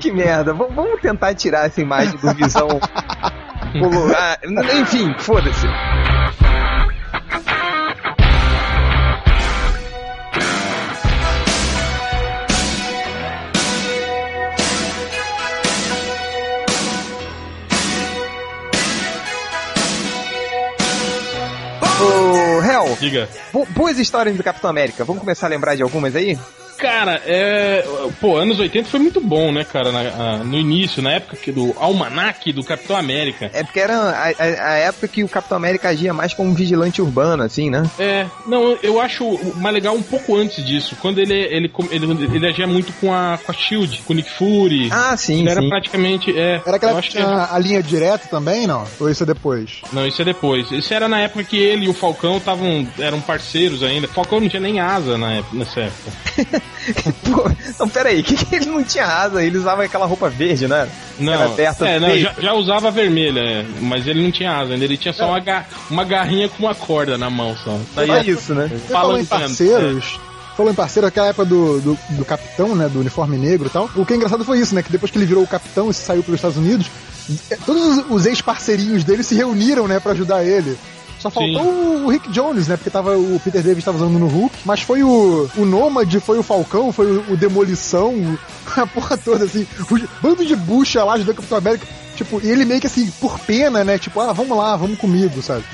que 0.00 0.12
merda. 0.12 0.52
V- 0.52 0.68
vamos 0.74 1.00
tentar 1.00 1.34
tirar 1.34 1.66
essa 1.66 1.80
imagem 1.80 2.16
do 2.18 2.34
Visão. 2.34 2.68
Ah, 4.16 4.38
enfim, 4.80 5.12
foda-se. 5.18 5.66
Ô, 22.04 22.62
Hel, 22.62 22.96
Diga. 23.00 23.28
bo- 23.52 23.66
boas 23.70 23.98
histórias 23.98 24.36
do 24.36 24.42
Capitão 24.42 24.68
América. 24.68 25.04
Vamos 25.04 25.20
começar 25.20 25.46
a 25.46 25.50
lembrar 25.50 25.74
de 25.74 25.82
algumas 25.82 26.14
aí? 26.14 26.38
Cara, 26.78 27.20
é. 27.26 27.84
Pô, 28.20 28.36
anos 28.36 28.58
80 28.58 28.88
foi 28.88 29.00
muito 29.00 29.20
bom, 29.20 29.52
né, 29.52 29.64
cara? 29.64 29.90
Na- 29.92 30.00
a- 30.00 30.36
no 30.38 30.56
início, 30.58 31.02
na 31.02 31.12
época 31.12 31.36
que 31.36 31.50
do 31.52 31.74
Almanac 31.78 32.52
do 32.52 32.62
Capitão 32.64 32.96
América. 32.96 33.50
É 33.52 33.62
porque 33.62 33.80
era 33.80 33.94
a, 33.96 34.28
a- 34.28 34.70
a 34.72 34.74
época 34.78 35.08
que 35.08 35.24
o 35.24 35.28
Capitão 35.28 35.56
América 35.56 35.88
agia 35.88 36.12
mais 36.12 36.34
como 36.34 36.50
um 36.50 36.54
vigilante 36.54 37.00
urbano, 37.00 37.42
assim, 37.42 37.70
né? 37.70 37.82
É, 37.98 38.26
não, 38.46 38.76
eu 38.82 39.00
acho 39.00 39.38
mais 39.56 39.74
legal 39.74 39.94
um 39.94 40.02
pouco 40.02 40.36
antes 40.36 40.64
disso, 40.64 40.96
quando 41.00 41.18
ele 41.18 41.34
ele, 41.34 41.70
ele, 41.90 42.06
ele 42.36 42.46
agia 42.48 42.66
muito 42.66 42.92
com 42.94 43.12
a, 43.12 43.38
com 43.44 43.50
a 43.50 43.54
Shield, 43.54 44.02
com 44.06 44.12
o 44.12 44.16
Nick 44.16 44.30
Fury. 44.30 44.88
Ah, 44.90 45.16
sim, 45.16 45.46
era 45.48 45.60
sim. 45.60 45.68
praticamente. 45.68 46.36
É, 46.38 46.60
era 46.66 46.76
aquela 46.76 47.00
que 47.00 47.10
tinha 47.10 47.48
a 47.50 47.58
linha 47.58 47.82
direta 47.82 48.28
também, 48.28 48.66
não? 48.66 48.84
Ou 49.00 49.10
isso 49.10 49.22
é 49.22 49.26
depois? 49.26 49.80
Não, 49.92 50.06
isso 50.06 50.20
é 50.22 50.24
depois. 50.24 50.70
Isso 50.70 50.92
era 50.92 51.08
na 51.08 51.20
época 51.20 51.44
que 51.44 51.56
ele 51.58 51.86
e 51.86 51.88
o 51.88 51.94
Falcão 51.94 52.36
estavam 52.38 52.86
eram 52.98 53.20
parceiros 53.20 53.82
ainda. 53.82 54.06
O 54.06 54.10
Falcão 54.10 54.40
não 54.40 54.48
tinha 54.48 54.60
nem 54.60 54.80
asa 54.80 55.16
na 55.18 55.34
época, 55.34 55.56
nessa 55.56 55.80
época. 55.80 56.12
Pô, 57.24 57.50
não, 57.78 57.88
peraí, 57.88 58.22
que, 58.22 58.36
que 58.36 58.54
ele 58.56 58.66
não 58.66 58.82
tinha 58.82 59.06
asa? 59.06 59.42
Ele 59.42 59.58
usava 59.58 59.84
aquela 59.84 60.06
roupa 60.06 60.28
verde, 60.28 60.66
né? 60.68 60.88
Não, 61.18 61.32
Era 61.32 61.44
aberta 61.46 61.86
é, 61.88 62.00
não, 62.00 62.16
já, 62.18 62.34
já 62.38 62.52
usava 62.54 62.90
vermelha, 62.90 63.40
é, 63.40 63.64
mas 63.80 64.06
ele 64.06 64.22
não 64.22 64.30
tinha 64.30 64.52
asa 64.56 64.72
ainda. 64.72 64.84
Ele 64.84 64.96
tinha 64.96 65.14
só 65.14 65.28
uma, 65.28 65.40
ga- 65.40 65.64
uma 65.90 66.04
garrinha 66.04 66.48
com 66.48 66.64
uma 66.64 66.74
corda 66.74 67.16
na 67.16 67.30
mão 67.30 67.56
só. 67.56 67.78
Daí, 67.94 68.06
Só 68.08 68.18
isso, 68.18 68.54
né? 68.54 68.70
Falou 68.88 69.18
em 69.18 69.24
Falando, 69.24 69.48
parceiros. 69.48 70.20
Falou 70.56 70.70
em 70.70 70.74
parceiro, 70.74 71.06
aquela 71.08 71.26
época 71.28 71.44
do, 71.46 71.80
do, 71.80 71.98
do 72.10 72.24
capitão, 72.24 72.76
né? 72.76 72.88
Do 72.88 73.00
uniforme 73.00 73.36
negro 73.36 73.66
e 73.66 73.70
tal. 73.70 73.90
O 73.96 74.06
que 74.06 74.12
é 74.12 74.16
engraçado 74.16 74.44
foi 74.44 74.58
isso, 74.60 74.74
né? 74.74 74.82
Que 74.82 74.92
depois 74.92 75.10
que 75.10 75.18
ele 75.18 75.26
virou 75.26 75.42
o 75.42 75.48
capitão 75.48 75.90
e 75.90 75.94
saiu 75.94 76.22
pelos 76.22 76.38
Estados 76.38 76.56
Unidos, 76.56 76.86
eh, 77.50 77.58
todos 77.66 77.82
os- 77.98 78.04
os 78.10 78.26
ex-parceirinhos 78.26 79.02
dele 79.02 79.22
se 79.24 79.34
reuniram, 79.34 79.88
né? 79.88 79.98
Pra 79.98 80.12
ajudar 80.12 80.44
ele. 80.44 80.76
Só 81.24 81.30
faltou 81.30 82.04
o 82.04 82.08
Rick 82.10 82.30
Jones, 82.30 82.68
né? 82.68 82.76
Porque 82.76 82.90
tava, 82.90 83.16
o 83.16 83.40
Peter 83.42 83.62
Davis 83.62 83.78
estava 83.78 83.96
usando 83.96 84.18
no 84.18 84.26
Hulk. 84.26 84.54
Mas 84.62 84.82
foi 84.82 85.02
o, 85.02 85.48
o 85.56 85.64
Nômade, 85.64 86.20
foi 86.20 86.38
o 86.38 86.42
Falcão, 86.42 86.92
foi 86.92 87.16
o, 87.16 87.32
o 87.32 87.36
Demolição, 87.36 88.14
a 88.76 88.86
porra 88.86 89.16
toda, 89.16 89.46
assim. 89.46 89.66
O 89.90 89.98
bando 90.20 90.44
de 90.44 90.54
bucha 90.54 91.02
lá 91.02 91.14
ajudando 91.14 91.32
o 91.32 91.36
Capitão 91.36 91.56
América. 91.56 91.86
Tipo, 92.14 92.40
e 92.42 92.50
ele 92.50 92.64
meio 92.64 92.80
que 92.80 92.86
assim, 92.86 93.10
por 93.20 93.38
pena, 93.40 93.82
né? 93.84 93.98
Tipo, 93.98 94.20
ah, 94.20 94.32
vamos 94.32 94.56
lá, 94.56 94.76
vamos 94.76 94.98
comigo, 94.98 95.42
sabe? 95.42 95.64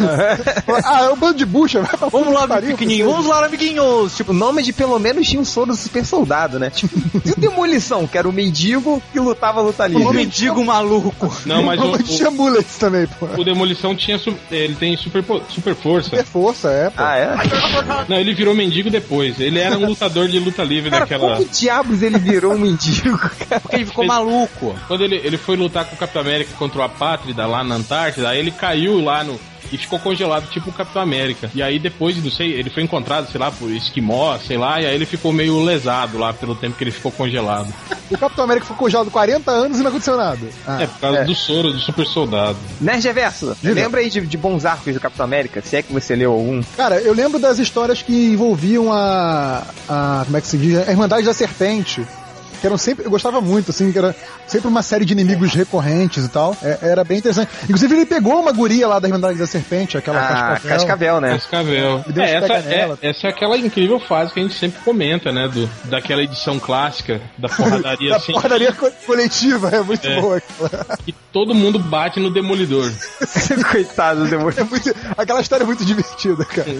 ah, 0.84 1.02
é 1.04 1.10
um 1.10 1.16
bando 1.16 1.38
de 1.38 1.46
bucha, 1.46 1.80
vai 1.80 1.96
pra 1.96 2.08
Vamos 2.08 2.32
lá, 2.34 2.46
pariu, 2.46 2.76
você. 2.76 3.02
Vamos 3.02 3.26
lá, 3.26 3.44
amiguinhos. 3.46 4.16
Tipo, 4.16 4.32
o 4.32 4.34
nome 4.34 4.62
de 4.62 4.72
pelo 4.72 4.98
menos 4.98 5.26
tinha 5.28 5.40
um 5.40 5.44
soro 5.44 5.68
do 5.68 5.76
super 5.76 6.04
soldado, 6.04 6.58
né? 6.58 6.70
Tipo, 6.70 6.98
e 7.24 7.30
o 7.32 7.36
Demolição, 7.36 8.06
que 8.06 8.18
era 8.18 8.28
o 8.28 8.32
mendigo 8.32 9.02
que 9.12 9.20
lutava 9.20 9.60
luta 9.60 9.86
livre. 9.86 10.04
O 10.04 10.12
mendigo 10.12 10.64
maluco. 10.64 11.34
Não, 11.46 11.62
mas 11.62 11.80
o, 11.80 11.90
Mas 11.92 12.08
tinha 12.08 12.30
mullets 12.30 12.76
também, 12.76 13.06
pô. 13.06 13.26
o, 13.26 13.40
o 13.40 13.44
Demolição 13.44 13.94
tinha. 13.94 14.18
su- 14.18 14.36
Ele 14.50 14.74
tem 14.74 14.96
super, 14.96 15.24
super 15.48 15.74
força. 15.74 16.16
É 16.16 16.24
força, 16.24 16.68
é, 16.70 16.90
pô. 16.90 17.02
Ah, 17.02 17.16
é? 17.16 17.34
Não, 18.08 18.16
ele 18.16 18.34
virou 18.34 18.54
mendigo 18.54 18.90
depois. 18.90 19.38
Ele 19.40 19.58
era 19.58 19.76
um 19.78 19.86
lutador 19.86 20.28
de 20.28 20.38
luta 20.38 20.62
livre 20.62 20.90
Cara, 20.90 21.04
daquela. 21.04 21.36
como 21.36 21.48
diabos 21.48 22.02
ele 22.02 22.18
virou 22.18 22.52
um 22.54 22.58
mendigo, 22.58 23.18
cara? 23.48 23.60
Porque 23.60 23.76
ele 23.76 23.86
ficou 23.86 24.04
maluco. 24.06 24.74
Quando 24.88 25.04
ele, 25.04 25.16
ele 25.16 25.36
foi 25.38 25.56
lutar 25.56 25.69
com 25.70 25.94
o 25.94 25.98
Capitão 25.98 26.22
América 26.22 26.52
contra 26.58 26.78
o 26.80 26.82
Apátrida 26.82 27.46
lá 27.46 27.62
na 27.64 27.76
Antártida, 27.76 28.28
aí 28.28 28.38
ele 28.38 28.50
caiu 28.50 29.02
lá 29.02 29.24
no. 29.24 29.38
E 29.72 29.78
ficou 29.78 30.00
congelado, 30.00 30.48
tipo 30.50 30.70
o 30.70 30.72
Capitão 30.72 31.00
América. 31.00 31.48
E 31.54 31.62
aí 31.62 31.78
depois, 31.78 32.16
não 32.16 32.30
sei, 32.30 32.54
ele 32.54 32.68
foi 32.70 32.82
encontrado, 32.82 33.30
sei 33.30 33.38
lá, 33.38 33.52
por 33.52 33.70
esquimó, 33.70 34.36
sei 34.38 34.56
lá, 34.56 34.80
e 34.80 34.86
aí 34.86 34.92
ele 34.92 35.06
ficou 35.06 35.32
meio 35.32 35.62
lesado 35.62 36.18
lá 36.18 36.32
pelo 36.32 36.56
tempo 36.56 36.76
que 36.76 36.82
ele 36.82 36.90
ficou 36.90 37.12
congelado. 37.12 37.72
O 38.10 38.18
Capitão 38.18 38.42
América 38.42 38.66
ficou 38.66 38.78
congelado 38.78 39.12
40 39.12 39.48
anos 39.48 39.78
e 39.78 39.82
não 39.82 39.90
aconteceu 39.90 40.16
nada. 40.16 40.40
Ah, 40.66 40.82
É, 40.82 40.86
por 40.88 40.98
causa 40.98 41.24
do 41.24 41.34
soro 41.36 41.72
do 41.72 41.78
super 41.78 42.04
soldado. 42.04 42.56
Nerd 42.80 43.06
Reverso, 43.06 43.56
Diga. 43.62 43.74
lembra 43.74 44.00
aí 44.00 44.10
de, 44.10 44.20
de 44.22 44.36
bons 44.36 44.64
arcos 44.64 44.92
do 44.92 44.98
Capitão 44.98 45.24
América? 45.24 45.62
Se 45.62 45.76
é 45.76 45.82
que 45.82 45.92
você 45.92 46.16
leu 46.16 46.32
algum. 46.32 46.60
Cara, 46.76 46.96
eu 46.96 47.14
lembro 47.14 47.38
das 47.38 47.60
histórias 47.60 48.02
que 48.02 48.32
envolviam 48.32 48.92
a. 48.92 49.62
a 49.88 50.22
como 50.24 50.36
é 50.36 50.40
que 50.40 50.48
se 50.48 50.58
diz? 50.58 50.78
A 50.78 50.90
Irmandade 50.90 51.24
da 51.24 51.32
Serpente. 51.32 52.04
Que 52.60 52.66
eram 52.66 52.76
sempre. 52.76 53.04
Eu 53.06 53.10
gostava 53.10 53.40
muito, 53.40 53.70
assim, 53.70 53.90
que 53.90 53.98
era 53.98 54.14
sempre 54.46 54.68
uma 54.68 54.82
série 54.82 55.04
de 55.04 55.12
inimigos 55.12 55.54
recorrentes 55.54 56.24
e 56.24 56.28
tal. 56.28 56.56
É- 56.62 56.78
era 56.82 57.02
bem 57.04 57.18
interessante. 57.18 57.50
Inclusive, 57.64 57.94
ele 57.94 58.06
pegou 58.06 58.38
uma 58.40 58.52
guria 58.52 58.86
lá 58.86 58.98
da 58.98 59.08
Irmandade 59.08 59.38
da 59.38 59.46
Serpente, 59.46 59.96
aquela 59.96 60.18
Ah, 60.20 60.28
Cascavel. 60.28 60.70
Cascavel, 60.78 61.20
né? 61.20 61.30
Cascavel. 61.32 62.04
E 62.14 62.20
É, 62.20 62.34
essa, 62.34 62.52
é, 62.54 62.96
essa 63.02 63.26
é 63.26 63.30
aquela 63.30 63.56
incrível 63.56 63.98
fase 64.00 64.32
que 64.32 64.40
a 64.40 64.42
gente 64.42 64.54
sempre 64.54 64.80
comenta, 64.82 65.32
né? 65.32 65.48
Do, 65.48 65.68
daquela 65.84 66.22
edição 66.22 66.58
clássica 66.58 67.20
da 67.38 67.48
porradaria 67.50 68.10
Da 68.10 68.16
assim. 68.16 68.32
porradaria 68.32 68.72
co- 68.72 68.90
coletiva, 69.06 69.68
é 69.70 69.80
muito 69.82 70.06
É. 70.06 70.20
boa 70.20 70.36
aquela. 70.36 70.98
Todo 71.32 71.54
mundo 71.54 71.78
bate 71.78 72.18
no 72.18 72.28
demolidor. 72.30 72.90
Coitado 73.70 74.24
do 74.24 74.30
demônio. 74.30 74.58
É 74.58 74.64
muito- 74.64 74.94
aquela 75.16 75.40
história 75.40 75.62
é 75.62 75.66
muito 75.66 75.84
divertida, 75.84 76.44
cara. 76.44 76.76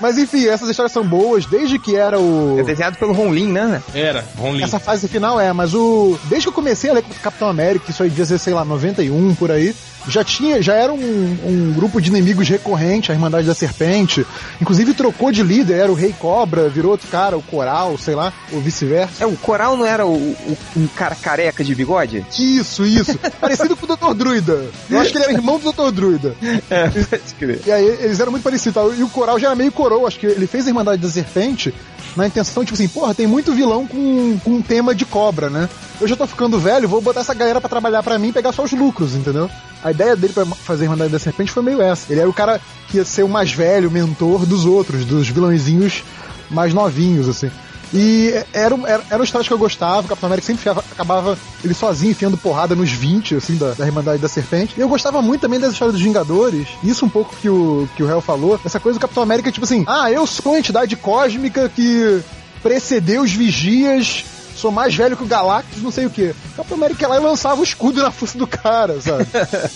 Mas 0.00 0.16
enfim, 0.16 0.46
essas 0.46 0.68
histórias 0.70 0.92
são 0.92 1.04
boas, 1.06 1.44
desde 1.46 1.78
que 1.78 1.96
era 1.96 2.18
o. 2.18 2.58
É 2.58 2.62
desenhado 2.62 2.96
pelo 2.96 3.12
Ron 3.12 3.32
Lin, 3.32 3.48
né? 3.52 3.82
Era, 3.94 4.24
Ron 4.38 4.52
Lee. 4.52 4.62
Essa 4.62 4.78
fase 4.78 5.06
final 5.08 5.38
é, 5.38 5.52
mas 5.52 5.74
o. 5.74 6.18
Desde 6.24 6.46
que 6.46 6.48
eu 6.48 6.54
comecei 6.54 6.90
a 6.90 6.94
ler 6.94 7.04
Capitão 7.22 7.48
América, 7.48 7.90
isso 7.90 8.02
aí 8.02 8.08
devia 8.08 8.24
ser, 8.24 8.38
sei 8.38 8.54
lá, 8.54 8.64
91 8.64 9.34
por 9.34 9.50
aí. 9.50 9.74
Já 10.08 10.24
tinha, 10.24 10.62
já 10.62 10.74
era 10.74 10.92
um, 10.92 10.96
um 10.98 11.72
grupo 11.74 12.00
de 12.00 12.08
inimigos 12.10 12.48
recorrente, 12.48 13.10
a 13.12 13.14
Irmandade 13.14 13.46
da 13.46 13.54
Serpente. 13.54 14.26
Inclusive 14.60 14.94
trocou 14.94 15.30
de 15.30 15.42
líder, 15.42 15.74
era 15.78 15.90
o 15.92 15.94
Rei 15.94 16.14
Cobra, 16.18 16.68
virou 16.68 16.92
outro 16.92 17.06
cara, 17.08 17.36
o 17.36 17.42
Coral, 17.42 17.96
sei 17.98 18.14
lá, 18.14 18.32
ou 18.52 18.60
vice-versa. 18.60 19.22
É, 19.22 19.26
o 19.26 19.36
Coral 19.36 19.76
não 19.76 19.84
era 19.84 20.06
o, 20.06 20.12
o- 20.14 20.56
um 20.76 20.86
cara 20.88 21.14
careca 21.14 21.62
de 21.62 21.74
bigode? 21.74 22.24
Isso, 22.38 22.84
isso. 22.84 23.18
Parecido 23.40 23.76
com 23.76 23.84
o 23.92 23.96
Dr. 23.96 24.14
Druida. 24.14 24.64
Eu 24.88 25.00
acho 25.00 25.10
que 25.12 25.18
ele 25.18 25.24
era 25.24 25.32
irmão 25.34 25.58
do 25.58 25.70
Dr. 25.72 25.90
Druida. 25.92 26.34
É, 26.70 26.88
pode 26.88 27.34
crer. 27.38 27.60
E 27.66 27.70
aí 27.72 27.84
eles 28.00 28.18
eram 28.20 28.30
muito 28.32 28.42
parecidos. 28.44 28.98
E 28.98 29.02
o 29.02 29.08
Coral 29.08 29.38
já 29.38 29.48
era 29.48 29.56
meio 29.56 29.70
coroa. 29.72 30.08
Acho 30.08 30.18
que 30.18 30.26
ele 30.26 30.46
fez 30.46 30.66
a 30.66 30.70
Irmandade 30.70 31.02
da 31.02 31.08
Serpente 31.08 31.74
na 32.16 32.26
intenção, 32.26 32.64
tipo 32.64 32.74
assim, 32.74 32.88
porra, 32.88 33.14
tem 33.14 33.26
muito 33.26 33.52
vilão 33.52 33.86
com, 33.86 34.38
com 34.42 34.50
um 34.54 34.62
tema 34.62 34.94
de 34.94 35.04
cobra, 35.04 35.48
né? 35.48 35.68
Eu 36.00 36.08
já 36.08 36.16
tô 36.16 36.26
ficando 36.26 36.58
velho, 36.58 36.88
vou 36.88 37.00
botar 37.00 37.20
essa 37.20 37.32
galera 37.34 37.60
pra 37.60 37.68
trabalhar 37.68 38.02
pra 38.02 38.18
mim 38.18 38.28
e 38.28 38.32
pegar 38.32 38.50
só 38.52 38.64
os 38.64 38.72
lucros, 38.72 39.14
entendeu? 39.14 39.48
A 39.82 39.90
ideia 39.90 40.14
dele 40.16 40.32
pra 40.32 40.44
fazer 40.44 40.82
a 40.82 40.84
Irmandade 40.86 41.10
da 41.12 41.18
Serpente 41.18 41.50
foi 41.50 41.62
meio 41.62 41.80
essa. 41.80 42.12
Ele 42.12 42.20
era 42.20 42.28
o 42.28 42.32
cara 42.34 42.60
que 42.88 42.98
ia 42.98 43.04
ser 43.04 43.22
o 43.22 43.28
mais 43.28 43.52
velho, 43.52 43.90
mentor 43.90 44.44
dos 44.46 44.64
outros, 44.64 45.04
dos 45.04 45.28
vilãozinhos 45.28 46.02
mais 46.50 46.74
novinhos, 46.74 47.28
assim. 47.28 47.50
E 47.92 48.32
era, 48.52 48.76
era, 48.86 49.02
eram 49.10 49.24
histórias 49.24 49.48
que 49.48 49.52
eu 49.52 49.58
gostava, 49.58 50.02
o 50.06 50.08
Capitão 50.08 50.28
América 50.28 50.46
sempre 50.46 50.60
enfiava- 50.60 50.84
acabava 50.92 51.36
ele 51.64 51.74
sozinho 51.74 52.12
enfiando 52.12 52.36
porrada 52.38 52.76
nos 52.76 52.90
20, 52.92 53.34
assim, 53.34 53.56
da, 53.56 53.72
da 53.72 53.84
Irmandade 53.84 54.22
da 54.22 54.28
Serpente. 54.28 54.74
E 54.76 54.80
eu 54.80 54.88
gostava 54.88 55.20
muito 55.20 55.40
também 55.40 55.58
das 55.58 55.72
histórias 55.72 55.94
dos 55.94 56.02
Vingadores, 56.02 56.68
isso 56.84 57.04
um 57.04 57.08
pouco 57.08 57.34
que 57.36 57.48
o, 57.48 57.88
que 57.96 58.02
o 58.04 58.08
Hell 58.08 58.20
falou, 58.20 58.60
essa 58.64 58.78
coisa 58.78 58.96
do 58.98 59.02
Capitão 59.02 59.22
América, 59.24 59.50
tipo 59.50 59.64
assim, 59.64 59.82
ah, 59.88 60.08
eu 60.10 60.24
sou 60.24 60.54
a 60.54 60.58
entidade 60.60 60.94
cósmica 60.94 61.68
que 61.68 62.20
precedeu 62.62 63.22
os 63.22 63.32
vigias 63.32 64.24
sou 64.60 64.70
mais 64.70 64.94
velho 64.94 65.16
que 65.16 65.22
o 65.22 65.26
Galactus, 65.26 65.82
não 65.82 65.90
sei 65.90 66.06
o 66.06 66.10
quê. 66.10 66.34
O 66.52 66.56
Capitão 66.56 66.76
América 66.76 67.02
ia 67.04 67.08
lá 67.08 67.16
e 67.16 67.20
lançava 67.20 67.60
o 67.60 67.64
escudo 67.64 68.02
na 68.02 68.10
força 68.10 68.36
do 68.38 68.46
cara, 68.46 69.00
sabe? 69.00 69.26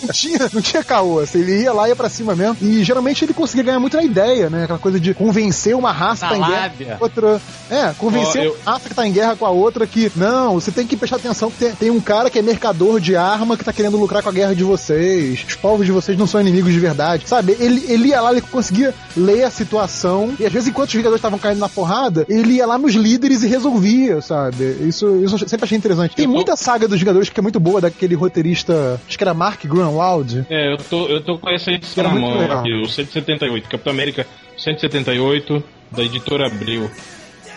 não 0.03 0.09
tinha, 0.13 0.51
não 0.53 0.61
tinha 0.63 0.85
caô, 0.85 1.19
assim, 1.21 1.39
ele 1.41 1.63
ia 1.63 1.73
lá 1.73 1.87
e 1.87 1.91
ia 1.91 1.97
pra 1.97 2.09
cima 2.09 2.35
mesmo. 2.35 2.57
E 2.61 2.85
geralmente 2.85 3.25
ele 3.25 3.33
conseguia 3.35 3.65
ganhar 3.65 3.81
muito 3.81 3.97
na 3.97 4.03
ideia, 4.05 4.51
né? 4.51 4.65
Aquela 4.65 4.79
coisa 4.79 5.01
de 5.01 5.15
convencer 5.15 5.75
uma 5.75 5.93
raça 5.93 6.27
que 6.27 6.33
tá 6.33 6.39
em 6.39 6.41
guerra 6.51 6.97
com 6.99 7.05
outra. 7.05 7.41
É, 7.71 7.93
convencer 7.99 8.43
Ó, 8.43 8.45
eu- 8.45 8.57
uma 8.63 8.73
raça 8.73 8.89
que 8.89 8.95
tá 8.95 9.07
em 9.07 9.13
guerra 9.13 9.37
com 9.37 9.47
a 9.47 9.51
outra 9.51 9.87
que, 9.87 10.13
não, 10.15 10.55
você 10.55 10.71
tem 10.71 10.87
que 10.87 10.97
prestar 10.97 11.17
atenção 11.17 11.51
que 11.51 11.57
tem, 11.59 11.73
tem 11.75 11.91
um 11.91 12.01
cara 12.01 12.29
que 12.29 12.39
é 12.39 12.43
mercador 12.43 13.01
de 13.01 13.17
arma 13.17 13.57
que 13.57 13.65
tá 13.65 13.73
querendo 13.73 13.97
lucrar 13.97 14.23
com 14.23 14.29
a 14.29 14.33
guerra 14.33 14.55
de 14.55 14.65
vocês. 14.65 15.45
Os 15.49 15.55
povos 15.55 15.87
de 15.87 15.93
vocês 15.93 16.19
não 16.19 16.27
são 16.27 16.41
inimigos 16.41 16.73
de 16.73 16.79
verdade. 16.79 17.27
Sabe? 17.29 17.57
Ele, 17.59 17.85
ele 17.89 18.09
ia 18.09 18.21
lá, 18.21 18.31
ele 18.33 18.41
conseguia 18.43 18.95
ler 19.17 19.45
a 19.45 19.51
situação. 19.51 20.35
E 20.39 20.45
às 20.45 20.53
vezes, 20.53 20.69
enquanto 20.69 20.89
os 20.89 20.95
Vingadores 20.95 21.19
estavam 21.21 21.39
caindo 21.39 21.59
na 21.59 21.69
porrada, 21.69 22.27
ele 22.29 22.55
ia 22.55 22.67
lá 22.67 22.77
nos 22.79 22.95
líderes 22.95 23.43
e 23.43 23.47
resolvia, 23.49 24.21
sabe? 24.21 24.74
Isso, 24.81 25.23
isso 25.25 25.35
eu 25.45 25.49
sempre 25.49 25.65
achei 25.65 25.79
interessante. 25.79 26.15
Tem 26.17 26.27
muita 26.27 26.57
saga 26.57 26.87
dos 26.89 26.99
Vingadores 26.99 27.29
que 27.29 27.39
é 27.39 27.43
muito 27.43 27.59
boa, 27.61 27.81
daquele 27.81 28.15
roteirista, 28.15 29.01
acho 29.09 29.17
que 29.17 29.25
era 29.25 29.35
Mark 29.35 29.65
Grunwald. 29.65 30.47
É, 30.51 30.73
eu 30.73 30.77
tô, 30.79 31.07
eu 31.07 31.21
tô 31.23 31.39
com 31.39 31.49
essa 31.51 31.71
edição 31.71 32.05
na 32.05 32.11
mão 32.15 32.39
legal. 32.39 32.61
aqui, 32.61 32.73
o 32.75 32.89
178, 32.89 33.69
Capitão 33.69 33.93
América 33.93 34.27
178, 34.57 35.63
da 35.91 36.03
editora 36.03 36.47
Abril. 36.47 36.91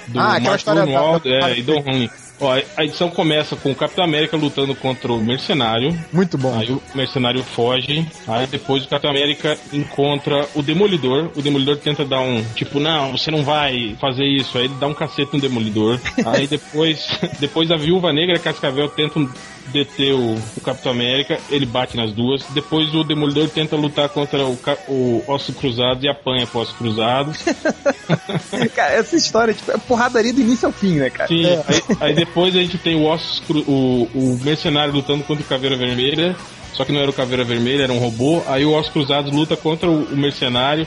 Do 0.07 0.19
Ah, 0.19 0.33
aquela 0.33 0.39
Mark 0.49 0.59
história 0.59 0.81
da- 0.81 0.85
Grunwald, 0.87 1.23
da- 1.29 1.49
é, 1.49 1.57
e 1.59 1.61
Don 1.63 1.79
Hunley. 1.79 2.09
Ó, 2.39 2.53
a- 2.77 2.83
edição 2.83 3.09
começa 3.09 3.55
com 3.55 3.71
o 3.71 3.75
Capitão 3.75 4.03
América 4.03 4.37
lutando 4.37 4.75
contra 4.75 5.11
o 5.11 5.19
Mercenário. 5.23 5.97
Muito 6.13 6.37
bom. 6.37 6.57
Aí 6.57 6.71
o 6.71 6.81
Mercenário 6.93 7.43
foge. 7.43 8.05
Aí 8.27 8.45
depois 8.47 8.83
o 8.83 8.87
Capitão 8.87 9.09
América 9.11 9.57
encontra 9.73 10.47
o 10.53 10.61
Demolidor. 10.61 11.31
O 11.35 11.41
Demolidor 11.41 11.77
tenta 11.77 12.05
dar 12.05 12.21
um 12.21 12.43
tipo, 12.55 12.79
não, 12.79 13.11
você 13.13 13.31
não 13.31 13.43
vai 13.43 13.95
fazer 13.99 14.25
isso. 14.25 14.57
Aí 14.57 14.65
ele 14.65 14.75
dá 14.79 14.87
um 14.87 14.93
cacete 14.93 15.33
no 15.33 15.41
Demolidor. 15.41 15.99
Aí 16.25 16.45
depois, 16.47 17.07
depois 17.39 17.71
a 17.71 17.75
Viúva 17.77 18.13
Negra 18.13 18.35
e 18.35 18.37
a 18.37 18.41
Cascavel 18.41 18.87
tentam 18.89 19.27
deter 19.71 20.13
o, 20.13 20.35
o 20.55 20.61
Capitão 20.61 20.91
América. 20.91 21.39
Ele 21.49 21.65
bate 21.65 21.95
nas 21.97 22.11
duas. 22.11 22.43
Depois 22.53 22.93
o 22.93 23.03
Demolidor 23.03 23.49
tenta 23.49 23.75
lutar 23.75 24.09
contra 24.09 24.45
o, 24.45 24.57
o 24.87 25.23
Osso 25.27 25.53
Cruzado 25.53 26.03
e 26.03 26.09
apanha 26.09 26.45
pro 26.47 26.61
Osso 26.61 26.73
Cruzado. 26.75 27.31
Cara, 28.75 28.93
essa 28.93 29.15
história 29.15 29.53
tipo, 29.53 29.71
é 29.71 29.77
porradaria 29.77 30.33
do 30.33 30.41
início 30.41 30.65
ao 30.67 30.71
fim, 30.71 30.95
né, 30.95 31.09
cara? 31.09 31.27
Sim, 31.27 31.45
É. 31.45 31.63
aí, 31.67 31.81
aí 31.99 32.13
depois 32.15 32.55
a 32.55 32.59
gente 32.59 32.77
tem 32.77 32.95
o 32.95 33.05
Ossos 33.05 33.39
Cru- 33.41 33.63
o, 33.67 34.03
o 34.13 34.39
Mercenário 34.43 34.93
lutando 34.93 35.23
contra 35.23 35.43
o 35.43 35.47
Caveira 35.47 35.75
Vermelha. 35.75 36.35
Só 36.77 36.85
que 36.85 36.91
não 36.91 37.01
era 37.01 37.09
o 37.09 37.13
Caveira 37.13 37.43
Vermelha, 37.43 37.85
era 37.85 37.91
um 37.91 37.97
robô. 37.97 38.43
Aí 38.45 38.63
o 38.63 38.71
Ossos 38.71 38.93
Cruzados 38.93 39.33
luta 39.33 39.57
contra 39.57 39.89
o, 39.89 40.03
o 40.03 40.15
Mercenário. 40.15 40.85